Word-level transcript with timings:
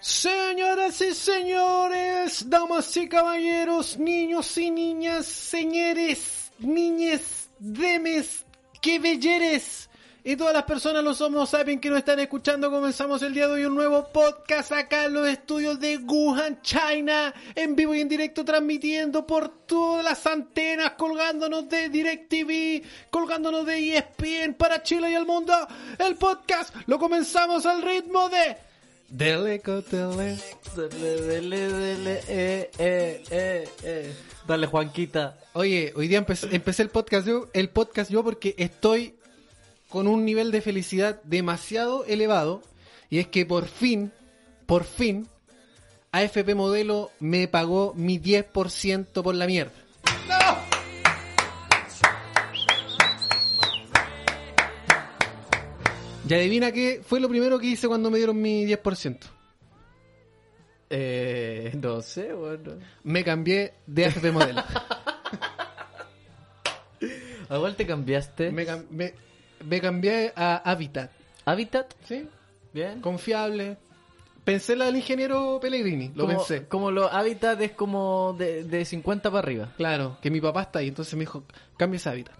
Señoras 0.00 1.00
y 1.02 1.14
señores, 1.14 2.48
damas 2.48 2.96
y 2.96 3.08
caballeros, 3.08 3.98
niños 3.98 4.56
y 4.56 4.70
niñas, 4.70 5.26
señores, 5.26 6.50
niñes, 6.58 7.50
demes, 7.58 8.46
que 8.80 8.98
belleres. 8.98 9.75
Y 10.28 10.34
todas 10.34 10.52
las 10.52 10.64
personas, 10.64 11.04
los 11.04 11.20
Homo 11.20 11.46
sapiens 11.46 11.80
que 11.80 11.88
nos 11.88 12.00
están 12.00 12.18
escuchando, 12.18 12.68
comenzamos 12.68 13.22
el 13.22 13.32
día 13.32 13.46
de 13.46 13.52
hoy 13.52 13.64
un 13.64 13.76
nuevo 13.76 14.08
podcast 14.08 14.72
acá 14.72 15.04
en 15.04 15.14
los 15.14 15.28
estudios 15.28 15.78
de 15.78 15.98
Wuhan, 15.98 16.60
China, 16.62 17.32
en 17.54 17.76
vivo 17.76 17.94
y 17.94 18.00
en 18.00 18.08
directo, 18.08 18.44
transmitiendo 18.44 19.24
por 19.24 19.48
todas 19.66 20.04
las 20.04 20.26
antenas, 20.26 20.94
colgándonos 20.98 21.68
de 21.68 21.90
DirecTV, 21.90 22.84
colgándonos 23.08 23.64
de 23.66 23.98
ESPN 23.98 24.54
para 24.54 24.82
Chile 24.82 25.12
y 25.12 25.14
el 25.14 25.26
mundo. 25.26 25.52
El 25.96 26.16
podcast 26.16 26.74
lo 26.86 26.98
comenzamos 26.98 27.64
al 27.64 27.82
ritmo 27.82 28.28
de... 28.28 28.56
Dele, 29.08 29.60
cotele. 29.60 30.38
Dele, 30.74 31.20
dele, 31.20 31.68
dele, 31.68 32.20
eh, 32.26 32.70
eh, 32.78 33.24
eh, 33.30 33.68
eh. 33.84 34.14
Dale, 34.44 34.66
Juanquita. 34.66 35.38
Oye, 35.52 35.92
hoy 35.94 36.08
día 36.08 36.18
empecé, 36.18 36.48
empecé 36.50 36.82
el 36.82 36.88
podcast 36.88 37.28
yo, 37.28 37.46
el 37.52 37.68
podcast 37.68 38.10
yo 38.10 38.24
porque 38.24 38.56
estoy 38.58 39.15
con 39.88 40.08
un 40.08 40.24
nivel 40.24 40.50
de 40.50 40.60
felicidad 40.60 41.20
demasiado 41.24 42.04
elevado 42.06 42.62
y 43.10 43.18
es 43.18 43.28
que 43.28 43.46
por 43.46 43.66
fin, 43.66 44.12
por 44.66 44.84
fin, 44.84 45.28
AFP 46.12 46.54
Modelo 46.54 47.10
me 47.20 47.46
pagó 47.48 47.92
mi 47.94 48.18
10% 48.20 49.22
por 49.22 49.34
la 49.34 49.46
mierda. 49.46 49.72
Y 56.28 56.34
adivina 56.34 56.72
qué 56.72 57.00
fue 57.06 57.20
lo 57.20 57.28
primero 57.28 57.58
que 57.60 57.68
hice 57.68 57.86
cuando 57.86 58.10
me 58.10 58.18
dieron 58.18 58.40
mi 58.42 58.66
10%. 58.66 59.18
Eh, 60.90 61.72
no 61.80 62.00
sé, 62.02 62.32
bueno. 62.32 62.72
Me 63.04 63.22
cambié 63.24 63.74
de 63.86 64.06
AFP 64.06 64.32
Modelo. 64.32 64.60
¿A 67.48 67.58
cuál 67.60 67.76
te 67.76 67.86
cambiaste? 67.86 68.50
me, 68.50 68.66
me- 68.90 69.14
me 69.66 69.80
cambié 69.80 70.32
a 70.36 70.56
Habitat. 70.70 71.10
¿Habitat? 71.44 71.92
¿Sí? 72.04 72.28
Bien. 72.72 73.00
Confiable. 73.00 73.78
Pensé 74.44 74.76
la 74.76 74.86
del 74.86 74.96
ingeniero 74.96 75.58
Pellegrini, 75.60 76.12
lo 76.14 76.24
como, 76.26 76.36
pensé. 76.36 76.68
Como 76.68 76.90
los 76.92 77.12
Habitat 77.12 77.60
es 77.60 77.72
como 77.72 78.34
de, 78.38 78.62
de 78.62 78.84
50 78.84 79.28
para 79.30 79.40
arriba. 79.40 79.72
Claro, 79.76 80.18
que 80.22 80.30
mi 80.30 80.40
papá 80.40 80.62
está 80.62 80.78
ahí, 80.78 80.88
entonces 80.88 81.14
me 81.14 81.20
dijo, 81.20 81.44
cambia 81.76 81.96
ese 81.96 82.08
hábitat. 82.08 82.34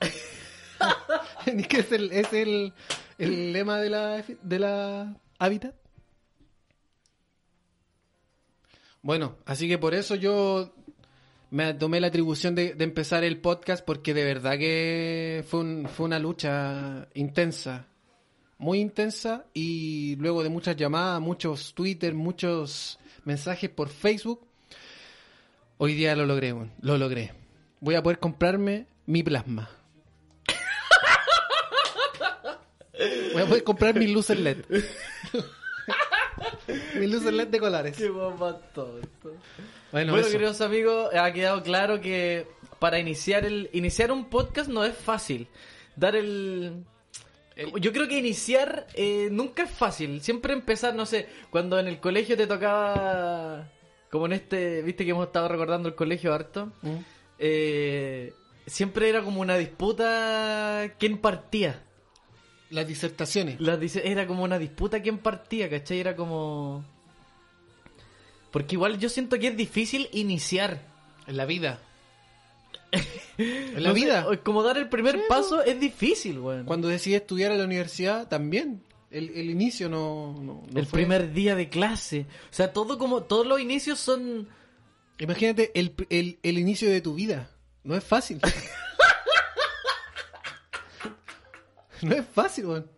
que 1.68 1.78
es 1.78 1.92
el, 1.92 2.12
es 2.12 2.32
el, 2.32 2.72
el 3.18 3.52
lema 3.52 3.80
de 3.80 3.90
la, 3.90 4.24
de 4.42 4.58
la 4.58 5.16
hábitat. 5.38 5.74
Bueno, 9.02 9.36
así 9.44 9.68
que 9.68 9.78
por 9.78 9.94
eso 9.94 10.14
yo 10.14 10.72
me 11.50 11.72
tomé 11.74 12.00
la 12.00 12.08
atribución 12.08 12.54
de, 12.54 12.74
de 12.74 12.84
empezar 12.84 13.24
el 13.24 13.40
podcast 13.40 13.84
porque 13.84 14.14
de 14.14 14.24
verdad 14.24 14.58
que 14.58 15.44
fue, 15.48 15.60
un- 15.60 15.88
fue 15.88 16.06
una 16.06 16.18
lucha 16.18 17.08
intensa, 17.14 17.86
muy 18.58 18.80
intensa 18.80 19.46
y 19.54 20.16
luego 20.16 20.42
de 20.42 20.48
muchas 20.50 20.76
llamadas, 20.76 21.20
muchos 21.20 21.74
Twitter, 21.74 22.14
muchos 22.14 22.98
mensajes 23.24 23.70
por 23.70 23.88
Facebook, 23.88 24.46
hoy 25.78 25.94
día 25.94 26.14
lo 26.16 26.26
logré, 26.26 26.54
lo 26.80 26.98
logré. 26.98 27.32
Voy 27.80 27.94
a 27.94 28.02
poder 28.02 28.18
comprarme 28.18 28.86
mi 29.06 29.22
plasma. 29.22 29.70
Voy 33.32 33.42
a 33.42 33.46
poder 33.46 33.64
comprar 33.64 33.94
mi 33.94 34.08
luces 34.08 34.38
LED. 34.38 34.64
mi 36.98 37.06
luces 37.06 37.32
LED 37.32 37.48
de 37.48 37.58
colores. 37.60 37.96
Qué 37.96 38.10
mamá 38.10 38.58
tonto. 38.74 39.34
Bueno, 39.92 40.12
Bueno, 40.12 40.16
eso. 40.18 40.30
queridos 40.30 40.60
amigos, 40.60 41.14
ha 41.14 41.32
quedado 41.32 41.62
claro 41.62 42.00
que 42.00 42.46
para 42.78 42.98
iniciar 42.98 43.44
el 43.44 43.70
iniciar 43.72 44.12
un 44.12 44.28
podcast 44.28 44.68
no 44.68 44.84
es 44.84 44.96
fácil. 44.96 45.48
Dar 45.96 46.14
el... 46.16 46.84
Yo 47.80 47.92
creo 47.92 48.06
que 48.06 48.18
iniciar 48.18 48.86
eh, 48.94 49.28
nunca 49.32 49.64
es 49.64 49.70
fácil. 49.70 50.20
Siempre 50.20 50.52
empezar, 50.52 50.94
no 50.94 51.06
sé, 51.06 51.28
cuando 51.50 51.78
en 51.78 51.88
el 51.88 51.98
colegio 52.00 52.36
te 52.36 52.46
tocaba... 52.46 53.68
Como 54.10 54.26
en 54.26 54.32
este, 54.32 54.80
viste 54.82 55.04
que 55.04 55.10
hemos 55.10 55.26
estado 55.26 55.48
recordando 55.48 55.88
el 55.88 55.94
colegio 55.94 56.32
harto. 56.32 56.72
¿Mm? 56.82 56.96
eh, 57.38 58.32
siempre 58.66 59.08
era 59.08 59.22
como 59.22 59.40
una 59.40 59.56
disputa 59.56 60.92
quién 60.98 61.18
partía. 61.18 61.82
Las 62.70 62.86
disertaciones. 62.86 63.60
Las 63.60 63.78
era 63.96 64.26
como 64.26 64.42
una 64.44 64.58
disputa 64.58 65.00
quién 65.02 65.18
partía, 65.18 65.70
¿cachai? 65.70 66.00
Era 66.00 66.14
como... 66.16 66.84
Porque 68.50 68.74
igual 68.76 68.98
yo 68.98 69.08
siento 69.08 69.38
que 69.38 69.48
es 69.48 69.56
difícil 69.56 70.08
iniciar. 70.12 70.80
En 71.26 71.36
la 71.36 71.44
vida. 71.44 71.80
en 73.38 73.82
la 73.82 73.88
No 73.90 73.94
vida. 73.94 74.26
como 74.44 74.62
dar 74.62 74.78
el 74.78 74.88
primer 74.88 75.20
paso 75.28 75.62
es 75.62 75.78
difícil, 75.78 76.38
weón. 76.38 76.64
Cuando 76.64 76.88
decidí 76.88 77.14
estudiar 77.14 77.52
en 77.52 77.58
la 77.58 77.64
universidad, 77.64 78.28
también. 78.28 78.82
El, 79.10 79.30
el 79.30 79.48
inicio 79.50 79.88
no, 79.88 80.34
no- 80.40 80.62
no 80.70 80.78
el 80.80 80.86
fue- 80.86 81.00
primer 81.00 81.32
día 81.32 81.54
de 81.54 81.68
clase. 81.70 82.26
O 82.50 82.54
sea, 82.54 82.72
todo 82.72 82.98
como 82.98 83.22
todos 83.22 83.46
los 83.46 83.60
inicios 83.60 83.98
son 83.98 84.48
Imagínate 85.18 85.70
el, 85.74 85.94
el, 86.10 86.38
el 86.42 86.58
inicio 86.58 86.88
de 86.90 87.00
tu 87.00 87.14
vida. 87.14 87.50
No 87.84 87.96
es 87.96 88.04
fácil. 88.04 88.40
no 92.02 92.14
es 92.14 92.26
fácil, 92.26 92.66
weón. 92.66 92.90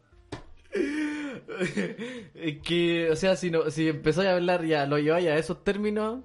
eh, 0.72 2.60
que, 2.62 3.10
o 3.10 3.16
sea, 3.16 3.36
si 3.36 3.50
no 3.50 3.70
si 3.70 3.88
empezáis 3.88 4.28
a 4.28 4.34
hablar 4.34 4.64
ya, 4.64 4.86
lo 4.86 4.98
lleváis 4.98 5.28
a 5.28 5.36
esos 5.36 5.64
términos 5.64 6.20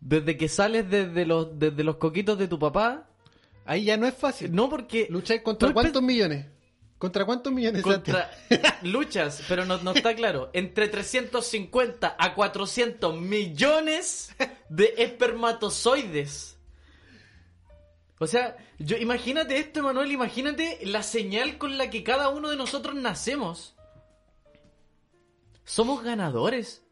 desde 0.00 0.36
que 0.36 0.48
sales 0.48 0.90
desde 0.90 1.24
los 1.24 1.58
desde 1.58 1.84
los 1.84 1.96
coquitos 1.96 2.38
de 2.38 2.48
tu 2.48 2.58
papá, 2.58 3.08
Ahí 3.64 3.84
ya 3.84 3.96
no 3.96 4.06
es 4.06 4.14
fácil. 4.14 4.52
no 4.54 4.68
porque 4.68 5.06
¿Lucháis 5.08 5.42
contra 5.42 5.72
cuántos 5.72 6.02
millones? 6.02 6.46
¿Contra 6.98 7.24
cuántos 7.24 7.52
millones? 7.52 7.82
contra 7.82 8.30
luchas, 8.82 9.42
pero 9.48 9.64
no, 9.64 9.78
no 9.78 9.92
está 9.92 10.14
claro, 10.14 10.50
entre 10.52 10.88
350 10.88 12.16
a 12.18 12.34
400 12.34 13.20
millones 13.20 14.34
de 14.68 14.94
espermatozoides. 14.98 16.58
O 18.22 18.26
sea, 18.28 18.56
yo 18.78 18.96
imagínate 18.98 19.58
esto, 19.58 19.82
Manuel, 19.82 20.12
imagínate 20.12 20.78
la 20.84 21.02
señal 21.02 21.58
con 21.58 21.76
la 21.76 21.90
que 21.90 22.04
cada 22.04 22.28
uno 22.28 22.50
de 22.50 22.56
nosotros 22.56 22.94
nacemos. 22.94 23.74
Somos 25.64 26.04
ganadores. 26.04 26.84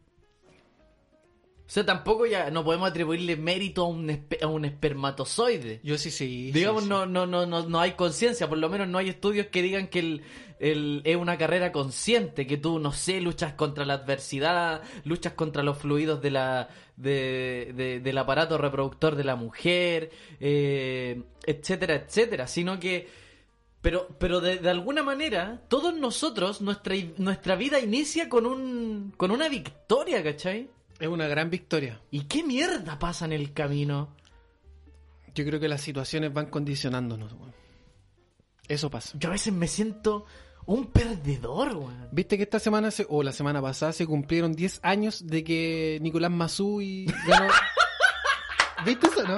O 1.71 1.73
sea, 1.73 1.85
tampoco 1.85 2.25
ya 2.25 2.51
no 2.51 2.65
podemos 2.65 2.89
atribuirle 2.89 3.37
mérito 3.37 3.83
a 3.83 3.87
un, 3.87 4.25
a 4.41 4.47
un 4.47 4.65
espermatozoide. 4.65 5.79
Yo 5.83 5.97
sí, 5.97 6.11
sí. 6.11 6.51
Digamos, 6.51 6.81
sí, 6.83 6.87
sí. 6.87 6.89
No, 6.89 7.05
no, 7.05 7.25
no, 7.25 7.45
no, 7.45 7.63
no 7.65 7.79
hay 7.79 7.93
conciencia, 7.93 8.49
por 8.49 8.57
lo 8.57 8.67
menos 8.67 8.89
no 8.89 8.97
hay 8.97 9.07
estudios 9.07 9.47
que 9.47 9.61
digan 9.61 9.87
que 9.87 9.99
el, 9.99 10.21
el- 10.59 11.01
es 11.05 11.15
una 11.15 11.37
carrera 11.37 11.71
consciente, 11.71 12.45
que 12.45 12.57
tú, 12.57 12.77
no 12.77 12.91
sé, 12.91 13.21
luchas 13.21 13.53
contra 13.53 13.85
la 13.85 13.93
adversidad, 13.93 14.81
luchas 15.05 15.31
contra 15.31 15.63
los 15.63 15.77
fluidos 15.77 16.21
de 16.21 16.31
la, 16.31 16.67
de, 16.97 17.71
de- 17.73 17.99
del 18.01 18.17
aparato 18.17 18.57
reproductor 18.57 19.15
de 19.15 19.23
la 19.23 19.37
mujer, 19.37 20.11
eh, 20.41 21.23
etcétera, 21.45 21.95
etcétera, 21.95 22.47
sino 22.47 22.81
que, 22.81 23.07
pero, 23.81 24.09
pero 24.19 24.41
de, 24.41 24.57
de 24.57 24.69
alguna 24.69 25.03
manera, 25.03 25.61
todos 25.69 25.95
nosotros, 25.95 26.59
nuestra, 26.59 26.95
nuestra 27.17 27.55
vida 27.55 27.79
inicia 27.79 28.27
con 28.27 28.45
un, 28.45 29.13
con 29.15 29.31
una 29.31 29.47
victoria, 29.47 30.21
¿cachai? 30.21 30.67
Es 31.01 31.07
una 31.07 31.27
gran 31.27 31.49
victoria. 31.49 31.99
¿Y 32.11 32.21
qué 32.25 32.43
mierda 32.43 32.97
pasa 32.99 33.25
en 33.25 33.33
el 33.33 33.53
camino? 33.53 34.15
Yo 35.33 35.43
creo 35.45 35.59
que 35.59 35.67
las 35.67 35.81
situaciones 35.81 36.31
van 36.31 36.45
condicionándonos, 36.51 37.33
weón. 37.33 37.53
Eso 38.67 38.89
pasa. 38.89 39.17
Yo 39.17 39.29
a 39.29 39.31
veces 39.33 39.51
me 39.51 39.67
siento 39.67 40.25
un 40.67 40.87
perdedor, 40.91 41.75
weón. 41.75 42.07
¿Viste 42.11 42.37
que 42.37 42.43
esta 42.43 42.59
semana, 42.59 42.91
se- 42.91 43.07
o 43.09 43.23
la 43.23 43.31
semana 43.33 43.61
pasada, 43.61 43.93
se 43.93 44.05
cumplieron 44.05 44.53
10 44.53 44.79
años 44.83 45.25
de 45.25 45.43
que 45.43 45.97
Nicolás 46.01 46.31
Mazú 46.31 46.79
ganó... 47.27 47.47
¿Viste 48.85 49.07
eso, 49.07 49.23
no? 49.27 49.37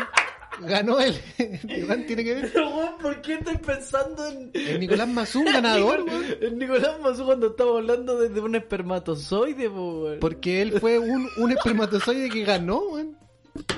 Ganó 0.62 1.00
él. 1.00 1.20
Iván 1.68 2.06
tiene 2.06 2.24
que 2.24 2.36
ver. 2.36 2.52
Pero, 2.54 2.70
weón, 2.70 2.98
¿por 3.02 3.22
qué 3.22 3.36
estoy 3.36 3.58
pensando 3.58 4.28
en... 4.28 4.52
El 4.54 4.80
Nicolás 4.80 5.08
Mazú, 5.08 5.44
ganador, 5.44 6.04
weón. 6.08 6.26
En 6.42 6.58
Nicolás 6.60 7.00
Mazú 7.02 7.26
cuando 7.26 7.48
estamos 7.48 7.78
hablando 7.78 8.20
de, 8.20 8.30
de 8.30 8.40
un 8.40 8.56
espermatozoide, 8.56 9.68
weón. 9.68 10.20
Porque 10.20 10.62
él 10.62 10.80
fue 10.80 11.00
un, 11.00 11.28
un 11.38 11.52
espermatozoide 11.52 12.30
que 12.30 12.44
ganó, 12.44 12.80
weón. 12.80 13.18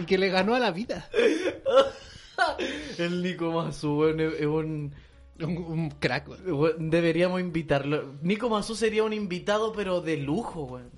Y 0.02 0.06
que 0.06 0.18
le 0.18 0.30
ganó 0.30 0.56
a 0.56 0.60
la 0.60 0.72
vida. 0.72 1.10
El 2.98 3.24
Nico 3.24 3.52
Mazú, 3.52 4.00
weón, 4.02 4.20
es 4.20 4.46
un... 4.46 4.94
Un, 5.38 5.58
un 5.58 5.90
crack, 5.92 6.30
weón, 6.30 6.90
Deberíamos 6.90 7.42
invitarlo. 7.42 8.16
Nico 8.22 8.50
Mazú 8.50 8.76
sería 8.76 9.04
un 9.04 9.14
invitado, 9.14 9.74
pero 9.74 10.02
de 10.02 10.18
lujo, 10.18 10.64
weón. 10.64 10.92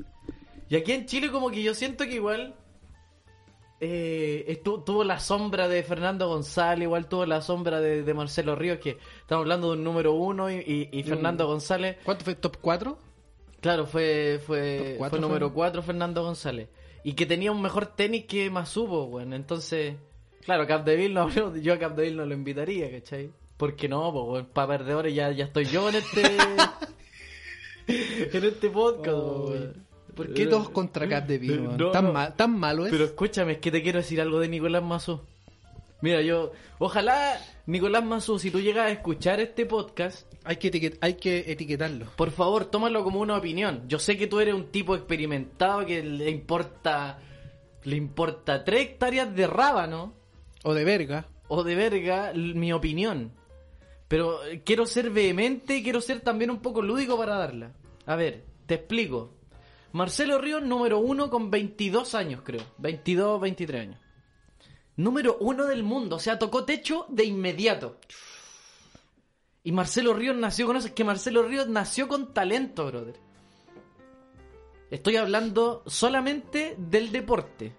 Y 0.69 0.75
aquí 0.75 0.91
en 0.91 1.05
Chile 1.05 1.31
como 1.31 1.49
que 1.49 1.63
yo 1.63 1.73
siento 1.73 2.05
que 2.05 2.15
igual 2.15 2.55
eh, 3.79 4.45
estu- 4.47 4.83
tuvo 4.83 5.03
la 5.03 5.19
sombra 5.19 5.67
de 5.67 5.83
Fernando 5.83 6.27
González, 6.27 6.83
igual 6.83 7.07
tuvo 7.07 7.25
la 7.25 7.41
sombra 7.41 7.79
de, 7.79 8.03
de 8.03 8.13
Marcelo 8.13 8.55
Ríos, 8.55 8.79
que 8.79 8.97
estamos 9.21 9.43
hablando 9.43 9.67
de 9.71 9.77
un 9.77 9.83
número 9.83 10.13
uno 10.13 10.49
y, 10.51 10.55
y- 10.55 10.89
y 10.91 11.03
Fernando 11.03 11.45
González, 11.47 11.97
¿Cuánto 12.03 12.23
fue? 12.25 12.35
¿Top 12.35 12.57
4? 12.61 12.97
claro, 13.61 13.85
fue, 13.85 14.39
fue, 14.45 14.95
cuatro 14.97 15.17
fue 15.19 15.27
número 15.27 15.47
¿no? 15.47 15.53
4 15.53 15.81
Fernando 15.81 16.23
González. 16.23 16.69
Y 17.03 17.13
que 17.13 17.25
tenía 17.25 17.51
un 17.51 17.61
mejor 17.61 17.85
tenis 17.87 18.25
que 18.25 18.49
Masubo, 18.49 19.05
weón. 19.05 19.33
Entonces, 19.33 19.95
claro, 20.43 20.65
Capdeville 20.67 21.13
no, 21.13 21.29
yo 21.55 21.73
a 21.73 21.79
Capdeville 21.79 22.15
no 22.17 22.25
lo 22.25 22.33
invitaría, 22.33 22.89
¿cachai? 22.91 23.31
Porque 23.57 23.87
no, 23.89 24.11
pues, 24.13 24.45
para 24.53 24.67
perdedores 24.77 25.13
ya, 25.15 25.31
ya 25.31 25.45
estoy 25.45 25.65
yo 25.65 25.89
en 25.89 25.95
este... 25.95 26.21
en 27.87 28.43
este 28.43 28.69
podcast, 28.69 29.17
Oh. 29.17 29.53
¿Por 30.17 30.33
qué 30.33 30.45
todos 30.47 30.69
contra 30.69 31.07
Capdeville, 31.07 31.59
weón? 31.59 31.77
No, 31.77 31.91
¿Tan, 31.91 32.05
no. 32.05 32.13
mal- 32.13 32.35
¿Tan 32.35 32.59
malo 32.59 32.85
es? 32.85 32.91
Pero 32.91 33.05
escúchame, 33.05 33.53
es 33.53 33.57
que 33.59 33.71
te 33.71 33.81
quiero 33.81 33.99
decir 33.99 34.19
algo 34.19 34.39
de 34.39 34.49
Nicolás 34.49 34.83
Mazú. 34.83 35.21
Mira, 36.01 36.21
yo, 36.21 36.51
ojalá, 36.77 37.39
Nicolás 37.65 38.03
Mazú, 38.03 38.37
si 38.37 38.51
tú 38.51 38.59
llegas 38.59 38.85
a 38.87 38.91
escuchar 38.91 39.39
este 39.39 39.65
podcast, 39.65 40.31
Hay, 40.43 40.57
que 40.57 40.71
etiquet- 40.71 40.97
hay 41.01 41.15
que 41.15 41.45
etiquetarlo. 41.51 42.05
por 42.15 42.31
favor, 42.31 42.65
tómalo 42.65 43.03
como 43.03 43.19
una 43.19 43.35
opinión. 43.37 43.83
Yo 43.87 43.97
sé 43.99 44.17
que 44.17 44.27
tú 44.27 44.39
eres 44.39 44.53
un 44.53 44.65
tipo 44.71 44.95
experimentado 44.95 45.85
que 45.85 46.03
le 46.03 46.29
importa, 46.29 47.19
le 47.83 47.95
importa 47.95 48.63
tres 48.63 48.81
hectáreas 48.81 49.33
de 49.35 49.47
rábano 49.47 50.13
O 50.63 50.73
de 50.75 50.83
verga. 50.83 51.25
o 51.47 51.63
de 51.63 51.75
verga 51.75 52.31
mi 52.35 52.71
opinión. 52.73 53.31
Pero 54.07 54.45
eh, 54.45 54.61
quiero 54.63 54.85
ser 54.85 55.09
vehemente 55.09 55.77
y 55.77 55.83
quiero 55.83 55.99
ser 55.99 56.21
también 56.21 56.51
un 56.51 56.59
poco 56.61 56.81
lúdico 56.81 57.17
para 57.17 57.35
darla. 57.37 57.73
A 58.05 58.15
ver, 58.15 58.45
te 58.67 58.75
explico. 58.75 59.33
Marcelo 59.93 60.37
Ríos, 60.39 60.61
número 60.63 60.99
uno 60.99 61.29
con 61.29 61.49
22 61.49 62.13
años, 62.15 62.41
creo. 62.43 62.61
22, 62.77 63.41
23 63.41 63.81
años. 63.81 63.99
Número 64.95 65.37
uno 65.39 65.65
del 65.65 65.83
mundo. 65.83 66.15
O 66.17 66.19
sea, 66.19 66.37
tocó 66.39 66.65
techo 66.65 67.05
de 67.09 67.23
inmediato. 67.25 67.97
Y 69.63 69.71
Marcelo 69.71 70.13
Ríos 70.13 70.35
nació 70.35 70.65
con 70.67 70.75
eso. 70.77 70.87
Es 70.87 70.93
que 70.93 71.03
Marcelo 71.03 71.43
Ríos 71.43 71.67
nació 71.67 72.07
con 72.07 72.33
talento, 72.33 72.85
brother. 72.87 73.15
Estoy 74.89 75.17
hablando 75.17 75.83
solamente 75.85 76.75
del 76.77 77.11
deporte. 77.11 77.75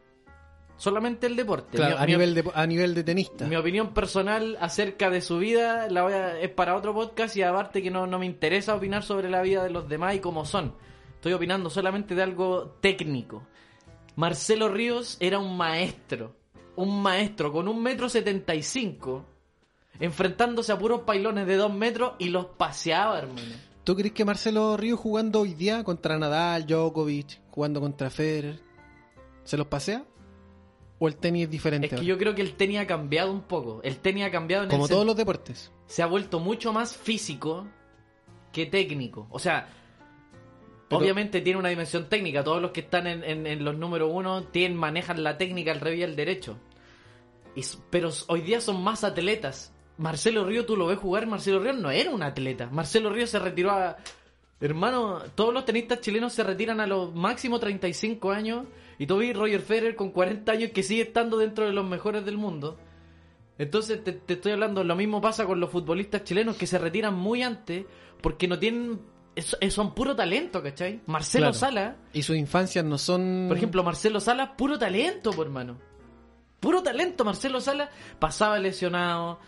Solamente 0.76 1.26
el 1.26 1.34
deporte. 1.34 1.76
Claro, 1.76 1.96
Mi- 1.96 2.02
a, 2.02 2.06
mi- 2.06 2.12
nivel 2.12 2.34
de, 2.34 2.50
a 2.54 2.66
nivel 2.66 2.94
de 2.94 3.02
tenista. 3.04 3.46
mi 3.46 3.56
opinión 3.56 3.92
personal 3.94 4.56
acerca 4.60 5.10
de 5.10 5.20
su 5.22 5.38
vida 5.38 5.88
la 5.90 6.02
voy 6.02 6.12
a- 6.12 6.38
es 6.38 6.50
para 6.50 6.76
otro 6.76 6.94
podcast 6.94 7.36
y 7.36 7.42
aparte 7.42 7.82
que 7.82 7.90
no, 7.90 8.06
no 8.06 8.18
me 8.18 8.26
interesa 8.26 8.74
opinar 8.76 9.02
sobre 9.02 9.28
la 9.28 9.42
vida 9.42 9.64
de 9.64 9.70
los 9.70 9.88
demás 9.88 10.14
y 10.14 10.20
cómo 10.20 10.44
son. 10.44 10.74
Estoy 11.18 11.32
opinando 11.32 11.68
solamente 11.68 12.14
de 12.14 12.22
algo 12.22 12.76
técnico. 12.80 13.42
Marcelo 14.14 14.68
Ríos 14.68 15.16
era 15.18 15.40
un 15.40 15.56
maestro. 15.56 16.36
Un 16.76 17.02
maestro 17.02 17.50
con 17.52 17.66
un 17.66 17.82
metro 17.82 18.08
setenta 18.08 18.54
y 18.54 18.62
cinco. 18.62 19.24
Enfrentándose 19.98 20.70
a 20.70 20.78
puros 20.78 21.00
pailones 21.00 21.48
de 21.48 21.56
dos 21.56 21.74
metros 21.74 22.12
y 22.20 22.28
los 22.28 22.46
paseaba, 22.46 23.18
hermano. 23.18 23.40
¿Tú 23.82 23.96
crees 23.96 24.12
que 24.12 24.24
Marcelo 24.24 24.76
Ríos 24.76 25.00
jugando 25.00 25.40
hoy 25.40 25.54
día 25.54 25.82
contra 25.82 26.16
Nadal, 26.20 26.66
Djokovic, 26.66 27.40
jugando 27.50 27.80
contra 27.80 28.10
Federer, 28.10 28.60
se 29.42 29.56
los 29.56 29.66
pasea? 29.66 30.04
¿O 31.00 31.08
el 31.08 31.16
tenis 31.16 31.44
es 31.46 31.50
diferente? 31.50 31.86
Es 31.86 31.90
que 31.90 31.96
ahora? 31.96 32.06
yo 32.06 32.16
creo 32.16 32.34
que 32.36 32.42
el 32.42 32.54
tenis 32.54 32.78
ha 32.78 32.86
cambiado 32.86 33.32
un 33.32 33.40
poco. 33.42 33.80
El 33.82 33.98
tenis 33.98 34.24
ha 34.24 34.30
cambiado 34.30 34.62
en 34.64 34.70
Como 34.70 34.84
el 34.84 34.90
todos 34.90 35.04
los 35.04 35.16
deportes. 35.16 35.72
se 35.86 36.02
ha 36.04 36.06
vuelto 36.06 36.38
mucho 36.38 36.72
más 36.72 36.96
físico 36.96 37.66
que 38.52 38.66
técnico. 38.66 39.26
O 39.30 39.40
sea, 39.40 39.68
Obviamente 40.90 41.40
tiene 41.40 41.58
una 41.58 41.68
dimensión 41.68 42.08
técnica. 42.08 42.42
Todos 42.42 42.62
los 42.62 42.70
que 42.70 42.80
están 42.80 43.06
en, 43.06 43.64
los 43.64 43.76
número 43.76 44.08
uno 44.08 44.44
tienen, 44.44 44.76
manejan 44.76 45.22
la 45.22 45.36
técnica 45.36 45.72
al 45.72 45.80
revés 45.80 46.00
y 46.00 46.02
al 46.04 46.16
derecho. 46.16 46.58
Pero 47.90 48.10
hoy 48.28 48.40
día 48.40 48.60
son 48.60 48.82
más 48.82 49.04
atletas. 49.04 49.72
Marcelo 49.98 50.44
Río, 50.44 50.64
tú 50.64 50.76
lo 50.76 50.86
ves 50.86 50.98
jugar, 50.98 51.26
Marcelo 51.26 51.58
Río 51.58 51.72
no 51.72 51.90
era 51.90 52.10
un 52.10 52.22
atleta. 52.22 52.68
Marcelo 52.70 53.10
Río 53.10 53.26
se 53.26 53.38
retiró 53.38 53.72
a... 53.72 53.96
Hermano, 54.60 55.20
todos 55.34 55.54
los 55.54 55.64
tenistas 55.64 56.00
chilenos 56.00 56.32
se 56.32 56.42
retiran 56.42 56.80
a 56.80 56.86
los 56.86 57.14
máximo 57.14 57.58
35 57.58 58.30
años. 58.30 58.66
Y 58.98 59.06
tú 59.06 59.18
ves 59.18 59.36
Roger 59.36 59.60
Federer 59.60 59.94
con 59.94 60.10
40 60.10 60.50
años 60.50 60.70
que 60.72 60.82
sigue 60.82 61.02
estando 61.02 61.36
dentro 61.36 61.66
de 61.66 61.72
los 61.72 61.86
mejores 61.86 62.24
del 62.24 62.38
mundo. 62.38 62.78
Entonces 63.58 64.02
te 64.04 64.20
estoy 64.32 64.52
hablando, 64.52 64.84
lo 64.84 64.94
mismo 64.94 65.20
pasa 65.20 65.44
con 65.44 65.58
los 65.58 65.70
futbolistas 65.70 66.22
chilenos 66.22 66.56
que 66.56 66.68
se 66.68 66.78
retiran 66.78 67.14
muy 67.14 67.42
antes 67.42 67.84
porque 68.22 68.48
no 68.48 68.58
tienen... 68.58 69.00
es- 69.38 69.56
es- 69.60 69.74
son 69.74 69.94
puro 69.94 70.14
talento, 70.14 70.62
¿cachai? 70.62 71.00
Marcelo 71.06 71.46
Claro. 71.46 71.54
Sala, 71.58 71.96
Y 72.12 72.22
sus 72.22 72.36
infancias 72.36 72.84
no 72.84 72.98
son... 72.98 73.46
por 73.48 73.56
ejemplo, 73.56 73.82
Marcelo 73.84 74.20
Sala, 74.20 74.56
puro 74.56 74.78
talento, 74.78 75.30
por 75.32 75.46
hermano. 75.46 75.78
Puro 76.60 76.82
talento, 76.82 77.24
Marcelo 77.24 77.60
Sala 77.60 77.88
pasaba 78.18 78.58
lesionado. 78.58 79.38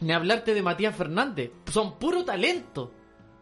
Ni 0.00 0.12
hablarte 0.12 0.54
de 0.54 0.62
Matías 0.62 0.96
Fernández. 0.96 1.50
Son 1.70 1.98
puro 1.98 2.24
talento. 2.24 2.92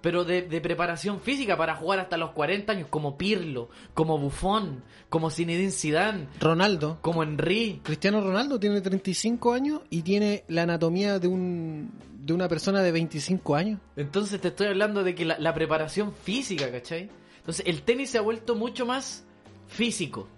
Pero 0.01 0.25
de, 0.25 0.43
de 0.43 0.61
preparación 0.61 1.21
física 1.21 1.57
para 1.57 1.75
jugar 1.75 1.99
hasta 1.99 2.17
los 2.17 2.31
40 2.31 2.73
años, 2.73 2.87
como 2.89 3.19
Pirlo, 3.19 3.69
como 3.95 4.17
Buffon, 4.17 4.85
como 5.09 5.29
Zinedine 5.29 5.73
Zidane, 5.73 6.29
Ronaldo. 6.39 6.99
como 7.03 7.25
Henry. 7.25 7.81
Cristiano 7.83 8.21
Ronaldo 8.21 8.61
tiene 8.61 8.81
35 8.81 9.53
años 9.53 9.81
y 9.91 10.03
tiene 10.03 10.45
la 10.47 10.63
anatomía 10.63 11.19
de 11.19 11.27
un 11.27 11.91
de 12.29 12.35
una 12.35 12.47
persona 12.47 12.83
de 12.83 12.93
25 12.93 13.57
años. 13.57 13.81
Entonces 13.97 14.39
te 14.39 14.49
estoy 14.49 14.67
hablando 14.67 15.03
de 15.03 15.15
que 15.15 15.25
la, 15.25 15.39
la 15.39 15.55
preparación 15.55 16.13
física, 16.13 16.71
¿cachai? 16.71 17.09
Entonces 17.39 17.65
el 17.67 17.81
tenis 17.81 18.11
se 18.11 18.19
ha 18.19 18.21
vuelto 18.21 18.55
mucho 18.55 18.85
más 18.85 19.25
físico. 19.67 20.29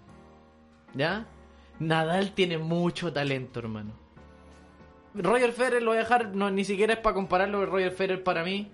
¿Ya? 0.93 1.27
Nadal 1.79 2.31
tiene 2.31 2.57
mucho 2.57 3.11
talento, 3.11 3.59
hermano. 3.59 3.91
Roger 5.13 5.51
Federer 5.51 5.83
lo 5.83 5.91
voy 5.91 5.97
a 5.97 6.03
dejar, 6.03 6.33
no, 6.33 6.49
ni 6.49 6.63
siquiera 6.63 6.93
es 6.93 6.99
para 6.99 7.13
compararlo 7.13 7.59
con 7.59 7.67
Roger 7.67 7.91
Federer 7.91 8.23
para 8.23 8.45
mí. 8.45 8.71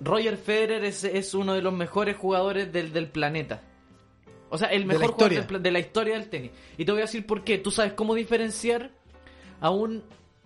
Roger 0.00 0.38
Federer 0.38 0.86
es, 0.86 1.04
es 1.04 1.34
uno 1.34 1.52
de 1.52 1.60
los 1.60 1.74
mejores 1.74 2.16
jugadores 2.16 2.72
del, 2.72 2.94
del 2.94 3.10
planeta. 3.10 3.60
O 4.48 4.56
sea, 4.56 4.68
el 4.68 4.86
mejor 4.86 5.12
jugador 5.12 5.46
del 5.46 5.62
de 5.62 5.70
la 5.70 5.78
historia 5.78 6.14
del 6.14 6.30
tenis. 6.30 6.52
Y 6.78 6.86
te 6.86 6.92
voy 6.92 7.02
a 7.02 7.04
decir 7.04 7.26
por 7.26 7.44
qué. 7.44 7.58
¿Tú 7.58 7.70
sabes 7.70 7.92
cómo 7.92 8.14
diferenciar 8.14 8.92
a 9.60 9.68
un 9.68 10.02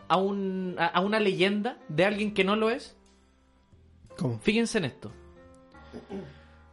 a 0.09 0.17
un 0.17 0.77
a- 0.79 0.87
a 0.87 1.01
una 1.01 1.19
leyenda 1.21 1.79
de 1.89 2.05
alguien 2.05 2.33
que 2.35 2.45
no 2.45 2.57
lo 2.57 2.71
es? 2.71 2.97
¿Cómo? 4.19 4.39
Fíjense 4.39 4.79
en 4.79 4.85
esto. 4.87 5.13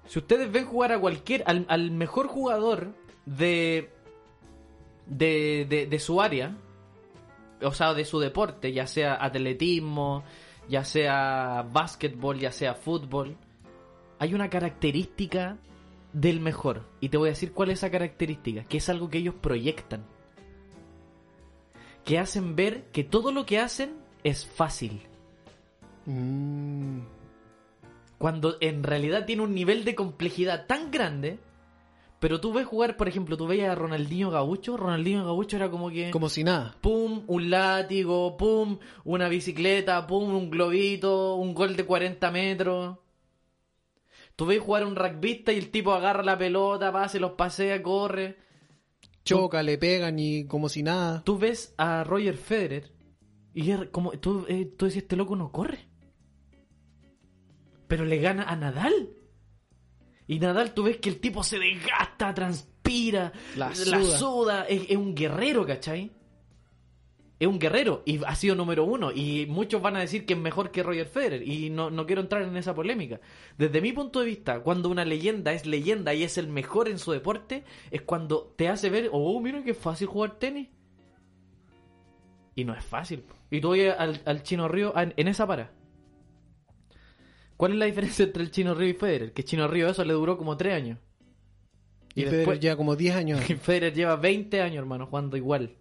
Si 0.08 0.20
ustedes 0.20 0.52
ven 0.52 0.66
jugar 0.66 0.92
a 0.92 1.00
cualquier, 1.00 1.44
al, 1.46 1.66
al 1.70 1.92
mejor 1.92 2.28
jugador 2.28 2.94
de, 3.26 3.90
de, 5.08 5.66
de, 5.70 5.88
de 5.88 6.00
su 6.00 6.22
área, 6.22 6.56
o 7.62 7.72
sea, 7.74 7.94
de 7.94 8.04
su 8.06 8.20
deporte, 8.20 8.74
ya 8.74 8.86
sea 8.88 9.24
atletismo, 9.24 10.24
ya 10.70 10.84
sea 10.84 11.66
básquetbol, 11.72 12.40
ya 12.40 12.52
sea 12.52 12.74
fútbol, 12.76 13.38
hay 14.20 14.34
una 14.34 14.50
característica 14.50 15.58
del 16.12 16.40
mejor. 16.42 16.84
Y 17.00 17.10
te 17.10 17.18
voy 17.18 17.30
a 17.30 17.32
decir 17.32 17.54
cuál 17.54 17.70
es 17.72 17.80
esa 17.80 17.90
característica, 17.92 18.64
que 18.66 18.78
es 18.78 18.90
algo 18.90 19.10
que 19.10 19.18
ellos 19.20 19.36
proyectan. 19.36 20.06
Que 22.04 22.20
hacen 22.20 22.56
ver 22.56 22.86
que 22.92 23.04
todo 23.04 23.32
lo 23.32 23.46
que 23.46 23.60
hacen 23.60 23.94
es 24.24 24.46
fácil. 24.46 25.02
Mm, 26.06 27.00
cuando 28.18 28.58
en 28.62 28.84
realidad 28.84 29.26
tiene 29.26 29.42
un 29.42 29.54
nivel 29.54 29.84
de 29.86 29.96
complejidad 29.96 30.66
tan 30.66 30.92
grande. 30.92 31.40
Pero 32.20 32.40
tú 32.40 32.54
ves 32.54 32.66
jugar, 32.66 32.96
por 32.96 33.10
ejemplo, 33.10 33.36
tú 33.36 33.48
veías 33.48 33.70
a 33.70 33.76
Ronaldinho 33.76 34.32
Gaucho. 34.32 34.78
Ronaldinho 34.78 35.26
Gaucho 35.26 35.58
era 35.58 35.70
como 35.70 35.90
que. 35.90 36.10
como 36.10 36.30
si 36.30 36.46
nada. 36.46 36.74
Pum, 36.80 37.24
un 37.28 37.50
látigo, 37.50 38.38
pum, 38.38 38.80
una 39.04 39.28
bicicleta, 39.28 40.08
pum, 40.08 40.34
un 40.34 40.50
globito, 40.50 41.36
un 41.36 41.54
gol 41.54 41.76
de 41.76 41.86
40 41.86 42.32
metros. 42.32 42.98
Tú 44.38 44.46
ves 44.46 44.62
jugar 44.62 44.84
a 44.84 44.88
un 44.88 44.96
rugbyista 44.96 45.52
y 45.52 45.58
el 45.58 45.70
tipo 45.70 45.92
agarra 45.94 46.24
la 46.24 46.38
pelota, 46.38 46.92
va, 46.92 47.10
se 47.10 47.20
los 47.20 47.34
pasea, 47.34 47.84
corre. 47.84 48.38
Choca, 49.24 49.64
le 49.64 49.78
pegan 49.78 50.20
y 50.20 50.46
como 50.46 50.70
si 50.70 50.84
nada. 50.84 51.24
Tú 51.24 51.38
ves 51.38 51.74
a 51.78 52.04
Roger 52.04 52.36
Federer 52.38 52.92
y 53.54 53.72
es 53.72 53.90
como 53.92 54.12
tú, 54.14 54.46
eh, 54.50 54.66
tú 54.78 54.86
decías, 54.86 55.04
este 55.04 55.16
loco 55.16 55.36
no 55.36 55.52
corre. 55.52 55.88
Pero 57.88 58.06
le 58.06 58.18
gana 58.18 58.44
a 58.44 58.56
Nadal. 58.56 59.10
Y 60.28 60.40
Nadal, 60.40 60.74
tú 60.74 60.84
ves 60.84 60.98
que 60.98 61.10
el 61.10 61.20
tipo 61.20 61.44
se 61.44 61.60
desgasta, 61.60 62.34
transpira, 62.34 63.32
La 63.56 63.70
la 63.70 63.76
suda. 63.76 64.18
suda. 64.18 64.64
Es, 64.64 64.84
es 64.90 64.98
un 64.98 65.14
guerrero, 65.14 65.66
¿cachai? 65.66 66.12
Es 67.40 67.48
un 67.48 67.60
guerrero 67.60 68.04
y 68.06 68.24
ha 68.24 68.36
sido 68.36 68.56
número 68.56 68.86
uno. 68.86 69.12
Y 69.12 69.46
muchos 69.48 69.82
van 69.82 69.96
a 69.96 70.00
decir 70.00 70.26
que 70.26 70.34
es 70.34 70.40
mejor 70.40 70.72
que 70.72 70.84
Roger 70.84 71.08
Federer. 71.08 71.48
Y 71.48 71.70
no, 71.70 71.90
no 71.90 72.06
quiero 72.06 72.22
entrar 72.22 72.44
en 72.44 72.56
esa 72.56 72.74
polémica. 72.74 73.20
Desde 73.58 73.82
mi 73.82 73.92
punto 73.92 74.20
de 74.20 74.28
vista, 74.28 74.62
cuando 74.62 74.90
una 74.90 75.04
leyenda 75.04 75.52
es 75.52 75.66
leyenda 75.66 76.14
y 76.14 76.24
es 76.24 76.38
el 76.38 76.48
mejor 76.48 76.88
en 76.88 77.00
su 77.00 77.12
deporte, 77.12 77.64
es 77.92 78.02
cuando 78.04 78.54
te 78.56 78.70
hace 78.70 78.90
ver, 78.90 79.10
oh, 79.12 79.40
mira 79.42 79.64
qué 79.64 79.74
fácil 79.74 80.08
jugar 80.08 80.38
tenis. 80.40 80.70
Y 82.56 82.64
no 82.66 82.74
es 82.74 82.86
fácil. 82.86 83.24
Y 83.50 83.62
tú 83.62 83.70
oyes 83.70 83.96
al, 83.98 84.22
al 84.26 84.44
Chino 84.44 84.68
Río 84.68 84.96
en, 84.96 85.14
en 85.18 85.28
esa 85.28 85.48
para. 85.48 85.72
¿Cuál 87.58 87.74
es 87.74 87.78
la 87.78 87.86
diferencia 87.86 88.26
entre 88.26 88.44
el 88.44 88.52
Chino 88.52 88.74
Río 88.74 88.90
y 88.90 88.94
Federer? 88.94 89.34
Que 89.34 89.44
Chino 89.44 89.68
Río 89.68 89.90
eso 89.90 90.06
le 90.06 90.14
duró 90.14 90.38
como 90.38 90.56
tres 90.56 90.74
años. 90.74 91.00
Y, 92.16 92.22
Y 92.22 92.26
Federer 92.26 92.60
lleva 92.60 92.76
como 92.76 92.96
10 92.96 93.16
años. 93.16 93.40
Federer 93.62 93.94
lleva 93.94 94.16
20 94.16 94.62
años, 94.62 94.78
hermano, 94.78 95.08
jugando 95.08 95.38
igual. 95.38 95.76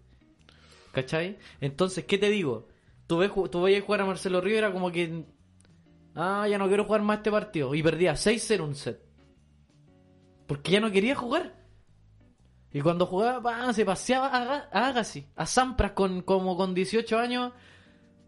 ¿Cachai? 0.92 1.38
Entonces, 1.60 2.04
¿qué 2.04 2.18
te 2.18 2.28
digo? 2.30 2.68
Tú, 3.06 3.18
ves, 3.18 3.30
tú 3.50 3.62
veías 3.62 3.82
jugar 3.84 4.02
a 4.02 4.06
Marcelo 4.06 4.40
Río 4.40 4.54
y 4.54 4.58
era 4.58 4.72
como 4.72 4.92
que... 4.92 5.24
Ah, 6.14 6.46
ya 6.48 6.58
no 6.58 6.68
quiero 6.68 6.84
jugar 6.84 7.02
más 7.02 7.18
este 7.18 7.30
partido. 7.30 7.74
Y 7.74 7.82
perdía 7.82 8.12
6-0 8.12 8.60
un 8.62 8.74
set. 8.74 9.00
Porque 10.46 10.72
ya 10.72 10.80
no 10.80 10.90
quería 10.90 11.14
jugar. 11.16 11.56
Y 12.72 12.80
cuando 12.80 13.06
jugaba, 13.06 13.72
se 13.72 13.84
paseaba 13.84 14.28
a, 14.28 14.42
Aga- 14.42 14.68
a 14.72 14.88
Agassi, 14.88 15.26
a 15.36 15.46
Sampras 15.46 15.92
con, 15.92 16.22
como 16.22 16.56
con 16.56 16.74
18 16.74 17.18
años. 17.18 17.52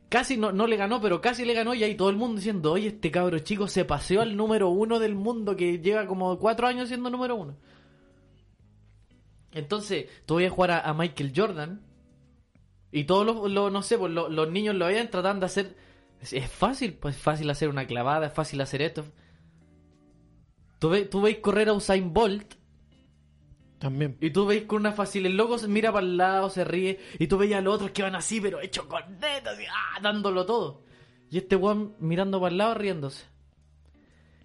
Casi 0.09 0.37
no, 0.37 0.53
no 0.53 0.67
le 0.67 0.77
ganó, 0.77 1.01
pero 1.01 1.21
casi 1.21 1.45
le 1.45 1.55
ganó. 1.55 1.75
Y 1.75 1.83
ahí 1.85 1.95
todo 1.95 2.09
el 2.11 2.17
mundo 2.17 2.37
diciendo, 2.37 2.73
oye, 2.73 2.89
este 2.89 3.11
cabro 3.11 3.39
chico 3.41 3.69
se 3.69 3.85
paseó 3.85 4.23
al 4.23 4.37
número 4.37 4.69
uno 4.71 4.99
del 4.99 5.15
mundo 5.15 5.55
que 5.57 5.79
lleva 5.81 6.07
como 6.07 6.39
4 6.39 6.67
años 6.67 6.89
siendo 6.89 7.11
número 7.11 7.37
uno. 7.37 7.57
Entonces, 9.53 10.07
tú 10.27 10.35
voy 10.35 10.47
a 10.47 10.51
jugar 10.51 10.71
a 10.85 10.93
Michael 10.95 11.33
Jordan. 11.35 11.81
Y 12.97 13.05
todos 13.05 13.27
los, 13.27 13.51
los- 13.51 13.73
no 13.73 13.83
sé, 13.83 13.99
pues 13.99 14.13
los, 14.13 14.31
los 14.31 14.49
niños 14.51 14.77
lo 14.77 14.85
vayan 14.85 15.11
tratando 15.11 15.41
de 15.41 15.47
hacer. 15.47 15.77
Es, 16.21 16.33
es 16.33 16.49
fácil, 16.49 16.95
pues 16.95 17.17
es 17.17 17.21
fácil 17.21 17.51
hacer 17.51 17.69
una 17.69 17.87
clavada, 17.89 18.29
es 18.29 18.33
fácil 18.33 18.61
hacer 18.61 18.83
esto. 18.83 19.05
Tú, 20.79 20.91
ve- 20.91 21.05
tú 21.07 21.21
veis 21.21 21.39
correr 21.39 21.69
a 21.69 21.73
Usain 21.73 22.13
Bolt 22.13 22.55
También. 23.79 24.17
y 24.21 24.31
tú 24.31 24.47
veis 24.47 24.63
con 24.65 24.81
una 24.81 24.93
fácil, 24.93 25.27
el 25.27 25.37
loco 25.37 25.59
se 25.59 25.67
mira 25.67 25.93
para 25.93 26.07
el 26.07 26.17
lado, 26.17 26.51
se 26.51 26.63
ríe, 26.65 27.01
y 27.19 27.27
tú 27.27 27.37
veis 27.37 27.55
a 27.55 27.61
los 27.61 27.75
otros 27.75 27.91
que 27.91 28.03
van 28.03 28.15
así, 28.15 28.41
pero 28.41 28.61
hecho 28.61 28.87
con 28.89 29.03
y, 29.03 29.65
ah, 29.71 29.99
dándolo 30.01 30.47
todo. 30.47 30.83
Y 31.31 31.39
este 31.39 31.57
weón 31.57 31.97
mirando 31.99 32.41
para 32.41 32.53
el 32.53 32.59
lado, 32.59 32.75
riéndose. 32.75 33.25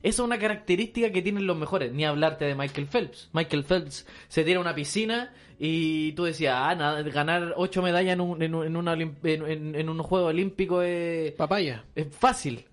Esa 0.01 0.21
es 0.21 0.25
una 0.25 0.39
característica 0.39 1.11
que 1.11 1.21
tienen 1.21 1.45
los 1.45 1.57
mejores. 1.57 1.91
Ni 1.91 2.05
hablarte 2.05 2.45
de 2.45 2.55
Michael 2.55 2.87
Phelps. 2.87 3.29
Michael 3.33 3.63
Phelps 3.65 4.07
se 4.29 4.43
tira 4.43 4.57
a 4.57 4.61
una 4.61 4.73
piscina 4.73 5.33
y 5.61 6.13
tú 6.13 6.23
decías, 6.23 6.55
ah, 6.57 6.73
nada, 6.73 7.01
ganar 7.03 7.53
ocho 7.57 7.81
medallas 7.81 8.13
en 8.13 8.21
un, 8.21 8.41
en 8.41 8.55
un, 8.55 8.65
en 8.65 8.77
una 8.77 8.93
en- 8.93 9.89
un 9.89 10.01
juego 10.03 10.27
olímpico 10.27 10.81
es, 10.81 11.33
Papaya. 11.33 11.83
es 11.95 12.07
fácil. 12.15 12.65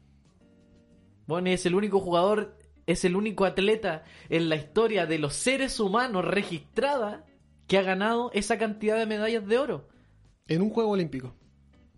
Bueno, 1.27 1.51
es 1.51 1.67
el 1.67 1.75
único 1.75 1.99
jugador, 1.99 2.57
es 2.87 3.05
el 3.05 3.17
único 3.17 3.45
atleta 3.45 4.05
en 4.29 4.49
la 4.49 4.55
historia 4.55 5.07
de 5.07 5.19
los 5.19 5.35
seres 5.35 5.81
humanos 5.81 6.25
registrada 6.25 7.25
que 7.67 7.79
ha 7.79 7.83
ganado 7.83 8.31
esa 8.33 8.57
cantidad 8.59 8.97
de 8.97 9.07
medallas 9.07 9.45
de 9.47 9.59
oro. 9.59 9.89
En 10.47 10.63
un 10.63 10.71
juego 10.71 10.91
olímpico. 10.91 11.35